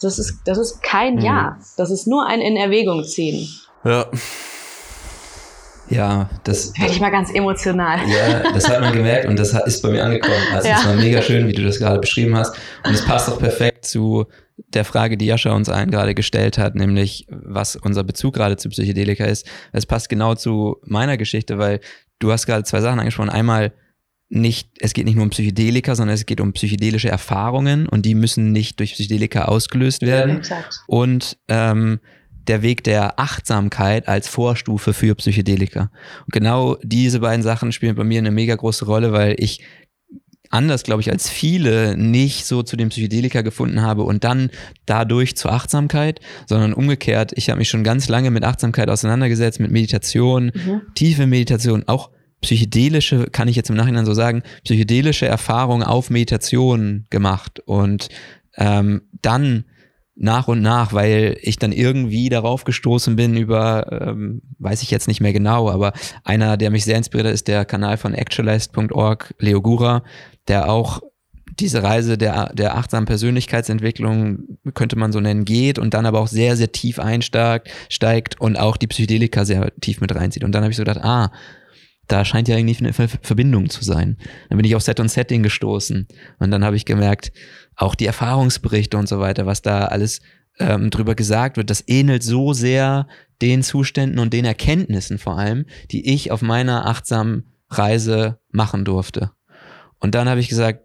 das 0.00 0.18
ist, 0.18 0.40
das 0.44 0.58
ist 0.58 0.82
kein 0.82 1.16
mhm. 1.16 1.22
Ja. 1.22 1.58
Das 1.76 1.90
ist 1.90 2.06
nur 2.06 2.26
ein 2.26 2.40
in 2.40 2.56
Erwägung 2.56 3.04
ziehen. 3.04 3.48
Ja. 3.84 4.06
Ja, 5.90 6.30
das. 6.44 6.72
Werde 6.78 6.92
ich 6.92 7.00
mal 7.00 7.10
ganz 7.10 7.30
emotional. 7.32 7.98
Ja, 8.08 8.52
das 8.52 8.68
hat 8.68 8.80
man 8.80 8.94
gemerkt 8.94 9.26
und 9.26 9.38
das 9.38 9.52
ist 9.66 9.82
bei 9.82 9.90
mir 9.90 10.02
angekommen. 10.02 10.34
Also, 10.54 10.68
ja. 10.68 10.76
das 10.76 10.86
war 10.86 10.94
mega 10.94 11.20
schön, 11.20 11.46
wie 11.46 11.52
du 11.52 11.62
das 11.62 11.78
gerade 11.78 11.98
beschrieben 11.98 12.36
hast. 12.36 12.56
Und 12.84 12.94
es 12.94 13.04
passt 13.04 13.28
auch 13.28 13.38
perfekt 13.38 13.84
zu 13.84 14.26
der 14.56 14.84
Frage, 14.84 15.16
die 15.16 15.26
Jascha 15.26 15.52
uns 15.52 15.68
allen 15.68 15.90
gerade 15.90 16.14
gestellt 16.14 16.58
hat, 16.58 16.74
nämlich 16.74 17.26
was 17.28 17.76
unser 17.76 18.04
Bezug 18.04 18.34
gerade 18.34 18.56
zu 18.56 18.68
Psychedelika 18.68 19.24
ist. 19.24 19.46
Es 19.72 19.86
passt 19.86 20.08
genau 20.08 20.34
zu 20.34 20.76
meiner 20.84 21.16
Geschichte, 21.16 21.58
weil 21.58 21.80
du 22.18 22.30
hast 22.30 22.46
gerade 22.46 22.64
zwei 22.64 22.80
Sachen 22.80 23.00
angesprochen. 23.00 23.30
Einmal 23.30 23.72
nicht, 24.28 24.70
es 24.80 24.94
geht 24.94 25.04
nicht 25.04 25.16
nur 25.16 25.24
um 25.24 25.30
Psychedelika, 25.30 25.94
sondern 25.94 26.14
es 26.14 26.26
geht 26.26 26.40
um 26.40 26.52
psychedelische 26.52 27.08
Erfahrungen 27.08 27.88
und 27.88 28.06
die 28.06 28.14
müssen 28.14 28.52
nicht 28.52 28.78
durch 28.80 28.94
Psychedelika 28.94 29.44
ausgelöst 29.44 30.02
werden. 30.02 30.42
Ja, 30.48 30.64
und 30.86 31.36
ähm, 31.48 32.00
der 32.46 32.62
Weg 32.62 32.84
der 32.84 33.18
Achtsamkeit 33.18 34.08
als 34.08 34.28
Vorstufe 34.28 34.92
für 34.92 35.14
Psychedelika. 35.14 35.90
Und 36.26 36.32
genau 36.32 36.76
diese 36.82 37.20
beiden 37.20 37.42
Sachen 37.42 37.72
spielen 37.72 37.94
bei 37.94 38.04
mir 38.04 38.18
eine 38.18 38.30
mega 38.30 38.54
große 38.54 38.84
Rolle, 38.84 39.12
weil 39.12 39.36
ich 39.38 39.60
anders, 40.50 40.84
glaube 40.84 41.00
ich, 41.00 41.10
als 41.10 41.28
viele 41.28 41.96
nicht 41.96 42.46
so 42.46 42.62
zu 42.62 42.76
dem 42.76 42.90
Psychedelika 42.90 43.42
gefunden 43.42 43.82
habe 43.82 44.02
und 44.02 44.24
dann 44.24 44.50
dadurch 44.86 45.36
zur 45.36 45.52
Achtsamkeit, 45.52 46.20
sondern 46.46 46.72
umgekehrt, 46.72 47.32
ich 47.34 47.50
habe 47.50 47.58
mich 47.58 47.68
schon 47.68 47.84
ganz 47.84 48.08
lange 48.08 48.30
mit 48.30 48.44
Achtsamkeit 48.44 48.88
auseinandergesetzt, 48.88 49.60
mit 49.60 49.70
Meditation, 49.70 50.52
mhm. 50.54 50.82
tiefe 50.94 51.26
Meditation, 51.26 51.84
auch 51.86 52.10
psychedelische, 52.40 53.26
kann 53.32 53.48
ich 53.48 53.56
jetzt 53.56 53.70
im 53.70 53.76
Nachhinein 53.76 54.04
so 54.04 54.14
sagen, 54.14 54.42
psychedelische 54.64 55.26
Erfahrungen 55.26 55.82
auf 55.82 56.10
Meditation 56.10 57.06
gemacht 57.10 57.60
und 57.60 58.08
ähm, 58.56 59.02
dann 59.22 59.64
nach 60.16 60.46
und 60.46 60.62
nach, 60.62 60.92
weil 60.92 61.36
ich 61.40 61.58
dann 61.58 61.72
irgendwie 61.72 62.28
darauf 62.28 62.64
gestoßen 62.64 63.16
bin 63.16 63.36
über, 63.36 63.86
ähm, 64.08 64.42
weiß 64.58 64.82
ich 64.82 64.90
jetzt 64.90 65.08
nicht 65.08 65.20
mehr 65.20 65.32
genau, 65.32 65.68
aber 65.70 65.92
einer, 66.22 66.56
der 66.56 66.70
mich 66.70 66.84
sehr 66.84 66.96
inspiriert 66.96 67.26
hat, 67.26 67.34
ist 67.34 67.48
der 67.48 67.64
Kanal 67.64 67.96
von 67.96 68.14
actualized.org, 68.14 69.34
Leo 69.38 69.60
Gura, 69.60 70.04
der 70.48 70.70
auch 70.70 71.00
diese 71.58 71.82
Reise 71.82 72.18
der, 72.18 72.52
der 72.54 72.76
achtsamen 72.76 73.06
Persönlichkeitsentwicklung, 73.06 74.58
könnte 74.74 74.96
man 74.96 75.12
so 75.12 75.20
nennen, 75.20 75.44
geht 75.44 75.78
und 75.78 75.94
dann 75.94 76.06
aber 76.06 76.20
auch 76.20 76.26
sehr, 76.26 76.56
sehr 76.56 76.72
tief 76.72 76.98
einsteigt 76.98 77.70
steigt 77.88 78.40
und 78.40 78.58
auch 78.58 78.76
die 78.76 78.86
Psychedelika 78.86 79.44
sehr 79.44 79.72
tief 79.80 80.00
mit 80.00 80.14
reinzieht. 80.14 80.44
Und 80.44 80.52
dann 80.52 80.62
habe 80.62 80.72
ich 80.72 80.76
so 80.76 80.82
gedacht, 80.82 81.04
ah, 81.04 81.30
da 82.08 82.24
scheint 82.24 82.48
ja 82.48 82.56
irgendwie 82.56 82.84
eine 82.84 82.92
Verbindung 82.92 83.70
zu 83.70 83.84
sein. 83.84 84.18
Dann 84.48 84.58
bin 84.58 84.66
ich 84.66 84.74
auf 84.74 84.82
Set 84.82 85.00
und 85.00 85.10
Setting 85.10 85.42
gestoßen 85.42 86.06
und 86.38 86.50
dann 86.50 86.64
habe 86.64 86.76
ich 86.76 86.84
gemerkt, 86.84 87.32
auch 87.76 87.94
die 87.94 88.06
Erfahrungsberichte 88.06 88.96
und 88.96 89.08
so 89.08 89.20
weiter, 89.20 89.46
was 89.46 89.62
da 89.62 89.86
alles 89.86 90.20
ähm, 90.58 90.90
drüber 90.90 91.14
gesagt 91.14 91.56
wird, 91.56 91.70
das 91.70 91.84
ähnelt 91.86 92.22
so 92.22 92.52
sehr 92.52 93.08
den 93.42 93.62
Zuständen 93.62 94.18
und 94.18 94.32
den 94.32 94.44
Erkenntnissen 94.44 95.18
vor 95.18 95.38
allem, 95.38 95.66
die 95.90 96.12
ich 96.12 96.30
auf 96.30 96.42
meiner 96.42 96.86
achtsamen 96.86 97.54
Reise 97.70 98.38
machen 98.50 98.84
durfte. 98.84 99.32
Und 100.04 100.14
dann 100.14 100.28
habe 100.28 100.38
ich 100.38 100.50
gesagt, 100.50 100.80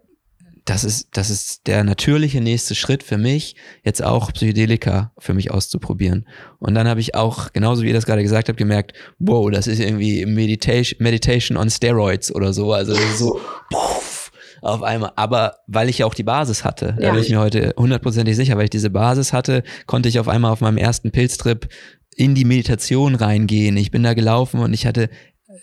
das 0.64 0.82
ist, 0.82 1.08
das 1.12 1.28
ist 1.28 1.66
der 1.66 1.84
natürliche 1.84 2.40
nächste 2.40 2.74
Schritt 2.74 3.02
für 3.02 3.18
mich, 3.18 3.54
jetzt 3.84 4.02
auch 4.02 4.32
Psychedelika 4.32 5.12
für 5.18 5.34
mich 5.34 5.50
auszuprobieren. 5.50 6.26
Und 6.58 6.74
dann 6.74 6.88
habe 6.88 7.00
ich 7.00 7.14
auch, 7.14 7.52
genauso 7.52 7.82
wie 7.82 7.88
ihr 7.88 7.92
das 7.92 8.06
gerade 8.06 8.22
gesagt 8.22 8.48
habt, 8.48 8.56
gemerkt, 8.56 8.94
wow, 9.18 9.50
das 9.50 9.66
ist 9.66 9.78
irgendwie 9.78 10.24
Meditation, 10.24 11.02
Meditation 11.02 11.58
on 11.58 11.68
Steroids 11.68 12.34
oder 12.34 12.54
so. 12.54 12.72
Also 12.72 12.94
so 13.14 13.38
puff, 13.70 14.32
auf 14.62 14.82
einmal. 14.82 15.12
Aber 15.16 15.56
weil 15.66 15.90
ich 15.90 15.98
ja 15.98 16.06
auch 16.06 16.14
die 16.14 16.22
Basis 16.22 16.64
hatte, 16.64 16.96
ja. 16.98 17.08
da 17.08 17.12
bin 17.12 17.20
ich 17.20 17.28
mir 17.28 17.40
heute 17.40 17.74
hundertprozentig 17.76 18.36
sicher, 18.36 18.56
weil 18.56 18.64
ich 18.64 18.70
diese 18.70 18.88
Basis 18.88 19.34
hatte, 19.34 19.64
konnte 19.84 20.08
ich 20.08 20.18
auf 20.18 20.28
einmal 20.28 20.50
auf 20.50 20.62
meinem 20.62 20.78
ersten 20.78 21.10
Pilztrip 21.10 21.68
in 22.16 22.34
die 22.34 22.46
Meditation 22.46 23.16
reingehen. 23.16 23.76
Ich 23.76 23.90
bin 23.90 24.02
da 24.02 24.14
gelaufen 24.14 24.60
und 24.60 24.72
ich 24.72 24.86
hatte 24.86 25.10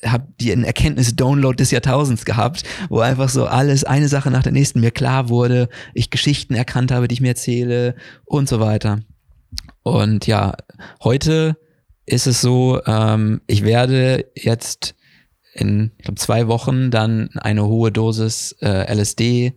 habe 0.05 0.27
die 0.39 0.51
Erkenntnis-Download 0.51 1.55
des 1.55 1.71
Jahrtausends 1.71 2.25
gehabt, 2.25 2.63
wo 2.89 2.99
einfach 2.99 3.29
so 3.29 3.45
alles, 3.45 3.83
eine 3.83 4.07
Sache 4.07 4.31
nach 4.31 4.43
der 4.43 4.51
nächsten 4.51 4.79
mir 4.79 4.91
klar 4.91 5.29
wurde, 5.29 5.69
ich 5.93 6.09
Geschichten 6.09 6.55
erkannt 6.55 6.91
habe, 6.91 7.07
die 7.07 7.13
ich 7.13 7.21
mir 7.21 7.29
erzähle 7.29 7.95
und 8.25 8.49
so 8.49 8.59
weiter. 8.59 8.99
Und 9.83 10.27
ja, 10.27 10.55
heute 11.03 11.57
ist 12.05 12.27
es 12.27 12.41
so, 12.41 12.81
ähm, 12.85 13.41
ich 13.47 13.63
werde 13.63 14.25
jetzt 14.35 14.95
in 15.53 15.91
ich 15.97 16.05
glaub, 16.05 16.19
zwei 16.19 16.47
Wochen 16.47 16.91
dann 16.91 17.29
eine 17.35 17.65
hohe 17.65 17.91
Dosis 17.91 18.55
äh, 18.61 18.93
LSD 18.93 19.53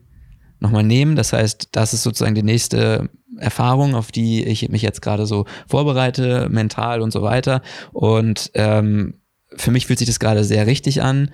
nochmal 0.59 0.85
nehmen. 0.85 1.17
Das 1.17 1.33
heißt, 1.33 1.69
das 1.73 1.93
ist 1.93 2.03
sozusagen 2.03 2.35
die 2.35 2.43
nächste 2.43 3.11
Erfahrung, 3.39 3.95
auf 3.95 4.13
die 4.13 4.45
ich 4.45 4.69
mich 4.69 4.83
jetzt 4.83 5.03
gerade 5.03 5.27
so 5.27 5.47
vorbereite, 5.69 6.49
mental 6.51 7.01
und 7.01 7.13
so 7.13 7.23
weiter. 7.23 7.63
Und 7.93 8.51
ähm, 8.55 9.20
für 9.61 9.71
mich 9.71 9.87
fühlt 9.87 9.99
sich 9.99 10.09
das 10.09 10.21
gerade 10.21 10.45
sehr 10.45 10.67
richtig 10.67 11.03
an. 11.03 11.31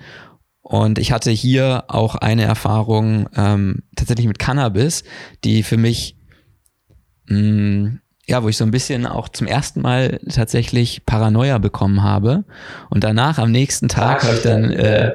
Und 0.61 0.99
ich 0.99 1.11
hatte 1.11 1.31
hier 1.31 1.85
auch 1.87 2.15
eine 2.15 2.43
Erfahrung 2.43 3.29
ähm, 3.35 3.83
tatsächlich 3.95 4.27
mit 4.27 4.37
Cannabis, 4.37 5.03
die 5.43 5.63
für 5.63 5.77
mich, 5.77 6.17
mh, 7.27 7.39
mm, 7.39 7.99
ja, 8.29 8.43
wo 8.43 8.49
ich 8.49 8.57
so 8.57 8.65
ein 8.65 8.71
bisschen 8.71 9.05
auch 9.05 9.29
zum 9.29 9.47
ersten 9.47 9.81
Mal 9.81 10.19
tatsächlich 10.29 11.05
Paranoia 11.05 11.59
bekommen 11.59 12.03
habe. 12.03 12.43
Und 12.89 13.05
danach 13.05 13.37
am 13.37 13.51
nächsten 13.51 13.87
Tag 13.87 14.23
habe 14.23 14.35
ich 14.35 14.41
dann 14.41 14.71
äh, 14.71 15.13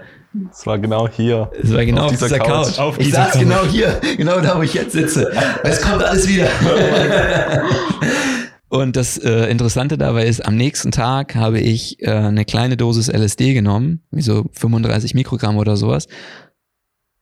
es 0.50 0.66
war 0.66 0.78
genau 0.78 1.08
hier. 1.08 1.50
Es 1.62 1.72
war 1.74 1.84
genau 1.84 2.04
auf, 2.04 2.12
auf 2.12 2.18
dieser, 2.18 2.38
Couch. 2.38 2.48
Couch. 2.48 2.78
Auf 2.78 2.98
ich 2.98 3.12
saß 3.12 3.32
Couch. 3.32 3.40
genau 3.40 3.66
hier, 3.66 4.00
genau 4.16 4.40
da, 4.40 4.56
wo 4.56 4.62
ich 4.62 4.72
jetzt 4.72 4.92
sitze. 4.92 5.30
Es 5.62 5.82
kommt 5.82 6.02
alles 6.02 6.26
wieder. 6.26 6.48
Und 8.72 8.96
das 8.96 9.18
äh, 9.18 9.50
Interessante 9.50 9.98
dabei 9.98 10.24
ist, 10.24 10.40
am 10.46 10.56
nächsten 10.56 10.92
Tag 10.92 11.34
habe 11.34 11.60
ich 11.60 12.00
äh, 12.00 12.10
eine 12.10 12.46
kleine 12.46 12.78
Dosis 12.78 13.08
LSD 13.08 13.52
genommen, 13.52 14.00
wie 14.10 14.22
so 14.22 14.46
35 14.52 15.12
Mikrogramm 15.12 15.58
oder 15.58 15.76
sowas. 15.76 16.08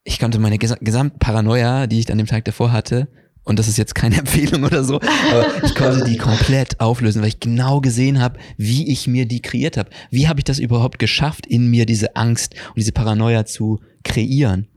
ich 0.05 0.20
konnte 0.20 0.39
meine 0.39 0.59
ges 0.59 0.77
gesamte 0.81 1.18
Paranoia, 1.18 1.89
die 1.89 1.98
ich 1.98 2.12
an 2.12 2.18
dem 2.18 2.28
Tag 2.28 2.44
davor 2.44 2.70
hatte, 2.70 3.09
und 3.43 3.59
das 3.59 3.66
ist 3.66 3.78
jetzt 3.78 3.97
keine 3.97 4.18
Empfehlung 4.18 4.62
oder 4.62 4.85
so, 4.85 5.01
aber 5.01 5.64
ich 5.64 5.74
konnte 5.74 6.05
die 6.05 6.18
komplett 6.18 6.78
auflösen, 6.78 7.20
weil 7.20 7.31
ich 7.31 7.40
genau 7.40 7.81
gesehen 7.81 8.20
habe, 8.20 8.39
wie 8.56 8.89
ich 8.89 9.09
mir 9.09 9.27
die 9.27 9.43
kreiert 9.43 9.77
habe. 9.77 9.90
Wie 10.09 10.28
habe 10.28 10.39
ich 10.39 10.44
das 10.44 10.60
überhaupt 10.60 11.01
geschafft, 11.01 11.48
in 11.48 11.66
mir 11.68 11.85
diese 11.85 12.14
Angst 12.14 12.55
und 12.68 12.77
diese 12.77 12.93
Paranoia 12.93 13.44
zu 13.44 13.81
kreieren? 14.05 14.68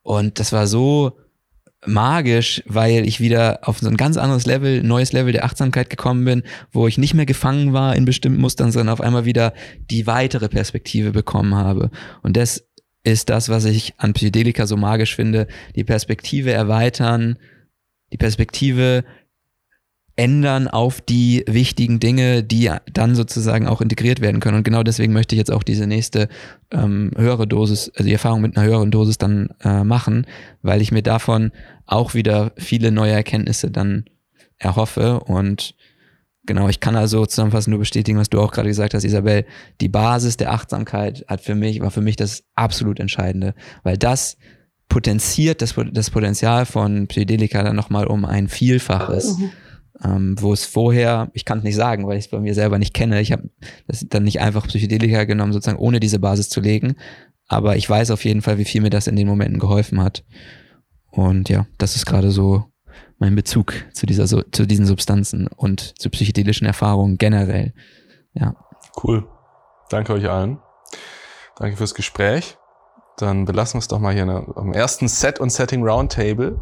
Und 0.00 0.40
das 0.40 0.50
war 0.52 0.66
so 0.66 1.18
magisch, 1.86 2.62
weil 2.66 3.06
ich 3.06 3.20
wieder 3.20 3.60
auf 3.62 3.78
so 3.78 3.88
ein 3.88 3.96
ganz 3.96 4.16
anderes 4.16 4.46
Level, 4.46 4.82
neues 4.82 5.12
Level 5.12 5.32
der 5.32 5.44
Achtsamkeit 5.44 5.90
gekommen 5.90 6.24
bin, 6.24 6.42
wo 6.72 6.86
ich 6.86 6.98
nicht 6.98 7.14
mehr 7.14 7.26
gefangen 7.26 7.72
war 7.72 7.96
in 7.96 8.04
bestimmten 8.04 8.40
Mustern, 8.40 8.72
sondern 8.72 8.92
auf 8.92 9.00
einmal 9.00 9.24
wieder 9.24 9.52
die 9.90 10.06
weitere 10.06 10.48
Perspektive 10.48 11.12
bekommen 11.12 11.54
habe. 11.54 11.90
Und 12.22 12.36
das 12.36 12.66
ist 13.04 13.30
das, 13.30 13.48
was 13.48 13.64
ich 13.64 13.94
an 13.98 14.14
Psychedelika 14.14 14.66
so 14.66 14.76
magisch 14.76 15.14
finde. 15.14 15.46
Die 15.76 15.84
Perspektive 15.84 16.52
erweitern, 16.52 17.38
die 18.12 18.16
Perspektive 18.16 19.04
ändern 20.16 20.66
auf 20.66 21.02
die 21.02 21.44
wichtigen 21.46 22.00
Dinge, 22.00 22.42
die 22.42 22.70
dann 22.92 23.14
sozusagen 23.14 23.68
auch 23.68 23.82
integriert 23.82 24.22
werden 24.22 24.40
können. 24.40 24.56
Und 24.56 24.64
genau 24.64 24.82
deswegen 24.82 25.12
möchte 25.12 25.34
ich 25.34 25.38
jetzt 25.38 25.52
auch 25.52 25.62
diese 25.62 25.86
nächste 25.86 26.28
ähm, 26.70 27.10
höhere 27.16 27.46
Dosis, 27.46 27.90
also 27.94 28.04
die 28.04 28.14
Erfahrung 28.14 28.40
mit 28.40 28.56
einer 28.56 28.66
höheren 28.66 28.90
Dosis 28.90 29.18
dann 29.18 29.50
äh, 29.62 29.84
machen, 29.84 30.26
weil 30.62 30.80
ich 30.80 30.90
mir 30.90 31.02
davon 31.02 31.52
auch 31.84 32.14
wieder 32.14 32.52
viele 32.56 32.90
neue 32.90 33.12
Erkenntnisse 33.12 33.70
dann 33.70 34.06
erhoffe. 34.56 35.20
Und 35.20 35.74
genau, 36.46 36.70
ich 36.70 36.80
kann 36.80 36.96
also 36.96 37.26
zusammenfassend 37.26 37.72
nur 37.72 37.80
bestätigen, 37.80 38.18
was 38.18 38.30
du 38.30 38.40
auch 38.40 38.52
gerade 38.52 38.68
gesagt 38.68 38.94
hast, 38.94 39.04
Isabel. 39.04 39.44
Die 39.82 39.90
Basis 39.90 40.38
der 40.38 40.50
Achtsamkeit 40.52 41.26
hat 41.28 41.42
für 41.42 41.54
mich, 41.54 41.80
war 41.80 41.90
für 41.90 42.00
mich 42.00 42.16
das 42.16 42.42
absolut 42.54 43.00
Entscheidende, 43.00 43.54
weil 43.82 43.98
das 43.98 44.38
potenziert 44.88 45.60
das, 45.60 45.74
das 45.92 46.08
Potenzial 46.08 46.64
von 46.64 47.06
Psychedelika 47.06 47.62
dann 47.62 47.76
nochmal 47.76 48.06
um 48.06 48.24
ein 48.24 48.48
Vielfaches. 48.48 49.36
Mhm 49.36 49.50
ähm, 50.02 50.36
wo 50.40 50.52
es 50.52 50.64
vorher, 50.64 51.30
ich 51.32 51.44
kann 51.44 51.58
es 51.58 51.64
nicht 51.64 51.76
sagen, 51.76 52.06
weil 52.06 52.18
ich 52.18 52.26
es 52.26 52.30
bei 52.30 52.40
mir 52.40 52.54
selber 52.54 52.78
nicht 52.78 52.94
kenne, 52.94 53.20
ich 53.20 53.32
habe 53.32 53.50
das 53.86 54.06
dann 54.08 54.24
nicht 54.24 54.40
einfach 54.40 54.66
Psychedelika 54.66 55.24
genommen, 55.24 55.52
sozusagen 55.52 55.78
ohne 55.78 56.00
diese 56.00 56.18
Basis 56.18 56.48
zu 56.48 56.60
legen, 56.60 56.96
aber 57.48 57.76
ich 57.76 57.88
weiß 57.88 58.10
auf 58.10 58.24
jeden 58.24 58.42
Fall, 58.42 58.58
wie 58.58 58.64
viel 58.64 58.80
mir 58.80 58.90
das 58.90 59.06
in 59.06 59.16
den 59.16 59.28
Momenten 59.28 59.58
geholfen 59.58 60.02
hat. 60.02 60.24
Und 61.10 61.48
ja, 61.48 61.66
das 61.78 61.96
ist 61.96 62.06
gerade 62.06 62.30
so 62.30 62.64
mein 63.18 63.34
Bezug 63.34 63.72
zu 63.94 64.04
dieser 64.04 64.26
zu 64.26 64.66
diesen 64.66 64.84
Substanzen 64.84 65.46
und 65.46 65.98
zu 65.98 66.10
psychedelischen 66.10 66.66
Erfahrungen 66.66 67.16
generell. 67.16 67.72
Ja. 68.34 68.54
Cool. 69.02 69.26
Danke 69.88 70.12
euch 70.12 70.28
allen. 70.28 70.58
Danke 71.56 71.76
fürs 71.76 71.94
Gespräch. 71.94 72.58
Dann 73.16 73.46
belassen 73.46 73.74
wir 73.74 73.78
es 73.78 73.88
doch 73.88 73.98
mal 73.98 74.12
hier 74.12 74.24
am 74.24 74.72
ersten 74.72 75.08
Set 75.08 75.40
und 75.40 75.50
Setting 75.50 75.82
Roundtable. 75.82 76.60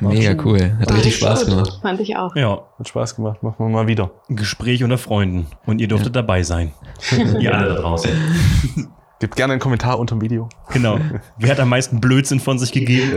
Mega 0.00 0.36
cool. 0.44 0.76
Hat 0.80 0.92
richtig 0.92 1.16
Spaß 1.16 1.40
gut. 1.46 1.50
gemacht. 1.50 1.78
Fand 1.82 2.00
ich 2.00 2.16
auch. 2.16 2.34
Ja. 2.36 2.62
Hat 2.78 2.88
Spaß 2.88 3.16
gemacht. 3.16 3.42
Machen 3.42 3.56
wir 3.58 3.68
mal 3.68 3.86
wieder. 3.86 4.10
Gespräch 4.28 4.82
unter 4.84 4.98
Freunden. 4.98 5.46
Und 5.66 5.80
ihr 5.80 5.88
durftet 5.88 6.14
ja. 6.14 6.22
dabei 6.22 6.42
sein. 6.42 6.72
ihr 7.40 7.54
alle 7.54 7.74
da 7.74 7.80
draußen. 7.80 8.10
Gebt 9.18 9.34
gerne 9.34 9.54
einen 9.54 9.60
Kommentar 9.60 9.98
unter 9.98 10.14
dem 10.14 10.20
Video. 10.20 10.50
Genau. 10.72 10.98
Wer 11.38 11.50
hat 11.50 11.60
am 11.60 11.70
meisten 11.70 12.00
Blödsinn 12.00 12.38
von 12.38 12.58
sich 12.58 12.70
gegeben? 12.70 13.12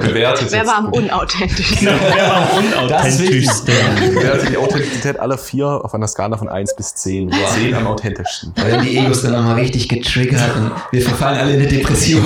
bewertet 0.00 0.52
wer 0.52 0.64
war 0.64 0.78
am 0.78 0.92
unauthentischsten? 0.92 1.88
Genau, 1.88 1.98
wer 2.14 2.28
war 2.28 2.36
am 2.36 2.64
unauthentischsten? 2.64 3.74
Bewertet 4.14 4.50
die 4.50 4.56
Authentizität 4.56 5.18
aller 5.18 5.38
vier 5.38 5.66
auf 5.66 5.92
einer 5.92 6.06
Skala 6.06 6.36
von 6.36 6.48
1 6.48 6.76
bis 6.76 6.94
10. 6.94 7.32
Wow. 7.32 7.54
10 7.54 7.74
am 7.74 7.86
authentischsten. 7.88 8.52
Weil 8.56 8.80
die 8.82 8.96
Egos 8.96 9.22
dann 9.22 9.32
nochmal 9.32 9.56
richtig 9.56 9.88
getriggert 9.88 10.54
und 10.54 10.70
wir 10.92 11.02
verfallen 11.02 11.38
alle 11.40 11.54
in 11.54 11.60
eine 11.60 11.68
Depression. 11.68 12.24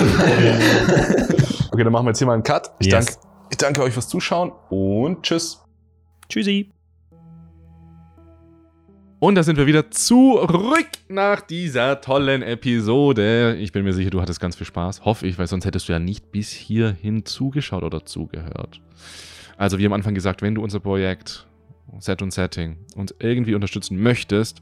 Okay, 1.72 1.82
dann 1.82 1.92
machen 1.92 2.06
wir 2.06 2.10
jetzt 2.10 2.18
hier 2.18 2.26
mal 2.26 2.34
einen 2.34 2.42
Cut. 2.42 2.70
Ich, 2.78 2.86
yes. 2.86 3.06
danke, 3.06 3.12
ich 3.50 3.56
danke 3.56 3.82
euch 3.82 3.94
fürs 3.94 4.08
Zuschauen 4.08 4.52
und 4.68 5.22
tschüss. 5.22 5.60
Tschüssi. 6.28 6.73
Und 9.24 9.36
da 9.36 9.42
sind 9.42 9.56
wir 9.56 9.66
wieder 9.66 9.90
zurück 9.90 10.90
nach 11.08 11.40
dieser 11.40 12.02
tollen 12.02 12.42
Episode. 12.42 13.56
Ich 13.56 13.72
bin 13.72 13.82
mir 13.82 13.94
sicher, 13.94 14.10
du 14.10 14.20
hattest 14.20 14.38
ganz 14.38 14.54
viel 14.54 14.66
Spaß. 14.66 15.06
Hoffe 15.06 15.26
ich, 15.26 15.38
weil 15.38 15.46
sonst 15.46 15.64
hättest 15.64 15.88
du 15.88 15.94
ja 15.94 15.98
nicht 15.98 16.30
bis 16.30 16.50
hierhin 16.50 17.24
zugeschaut 17.24 17.84
oder 17.84 18.04
zugehört. 18.04 18.82
Also 19.56 19.78
wie 19.78 19.86
am 19.86 19.94
Anfang 19.94 20.14
gesagt, 20.14 20.42
wenn 20.42 20.54
du 20.54 20.62
unser 20.62 20.78
Projekt 20.78 21.46
Set 22.00 22.20
und 22.20 22.34
Setting 22.34 22.76
uns 22.96 23.14
irgendwie 23.18 23.54
unterstützen 23.54 23.96
möchtest, 23.96 24.60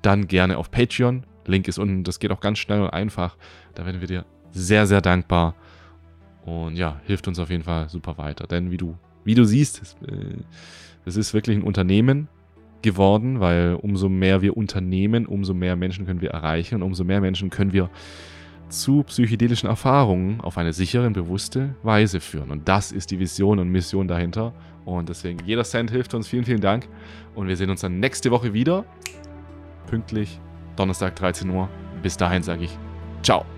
dann 0.00 0.28
gerne 0.28 0.58
auf 0.58 0.70
Patreon. 0.70 1.24
Link 1.46 1.66
ist 1.66 1.78
unten. 1.78 2.04
Das 2.04 2.20
geht 2.20 2.30
auch 2.30 2.40
ganz 2.40 2.58
schnell 2.60 2.82
und 2.82 2.90
einfach. 2.90 3.36
Da 3.74 3.84
werden 3.84 4.00
wir 4.00 4.06
dir 4.06 4.24
sehr, 4.52 4.86
sehr 4.86 5.00
dankbar. 5.00 5.56
Und 6.46 6.76
ja, 6.76 7.00
hilft 7.04 7.26
uns 7.26 7.40
auf 7.40 7.50
jeden 7.50 7.64
Fall 7.64 7.88
super 7.88 8.16
weiter. 8.16 8.46
Denn 8.46 8.70
wie 8.70 8.76
du, 8.76 8.96
wie 9.24 9.34
du 9.34 9.44
siehst, 9.44 9.82
es, 9.82 9.96
äh, 10.06 11.18
ist 11.18 11.34
wirklich 11.34 11.56
ein 11.56 11.64
Unternehmen 11.64 12.28
geworden, 12.82 13.40
weil 13.40 13.74
umso 13.80 14.08
mehr 14.08 14.42
wir 14.42 14.56
unternehmen, 14.56 15.26
umso 15.26 15.54
mehr 15.54 15.76
Menschen 15.76 16.06
können 16.06 16.20
wir 16.20 16.30
erreichen 16.30 16.76
und 16.76 16.82
umso 16.82 17.04
mehr 17.04 17.20
Menschen 17.20 17.50
können 17.50 17.72
wir 17.72 17.90
zu 18.68 19.02
psychedelischen 19.02 19.68
Erfahrungen 19.68 20.40
auf 20.40 20.58
eine 20.58 20.72
sichere 20.72 21.06
und 21.06 21.14
bewusste 21.14 21.74
Weise 21.82 22.20
führen. 22.20 22.50
Und 22.50 22.68
das 22.68 22.92
ist 22.92 23.10
die 23.10 23.18
Vision 23.18 23.58
und 23.58 23.70
Mission 23.70 24.08
dahinter. 24.08 24.52
Und 24.84 25.08
deswegen, 25.08 25.38
jeder 25.44 25.64
Cent 25.64 25.90
hilft 25.90 26.14
uns. 26.14 26.28
Vielen, 26.28 26.44
vielen 26.44 26.60
Dank. 26.60 26.88
Und 27.34 27.48
wir 27.48 27.56
sehen 27.56 27.70
uns 27.70 27.80
dann 27.80 28.00
nächste 28.00 28.30
Woche 28.30 28.52
wieder. 28.52 28.84
Pünktlich, 29.86 30.38
Donnerstag 30.76 31.16
13 31.16 31.48
Uhr. 31.50 31.68
Bis 32.02 32.16
dahin 32.16 32.42
sage 32.42 32.64
ich, 32.64 32.78
ciao. 33.22 33.57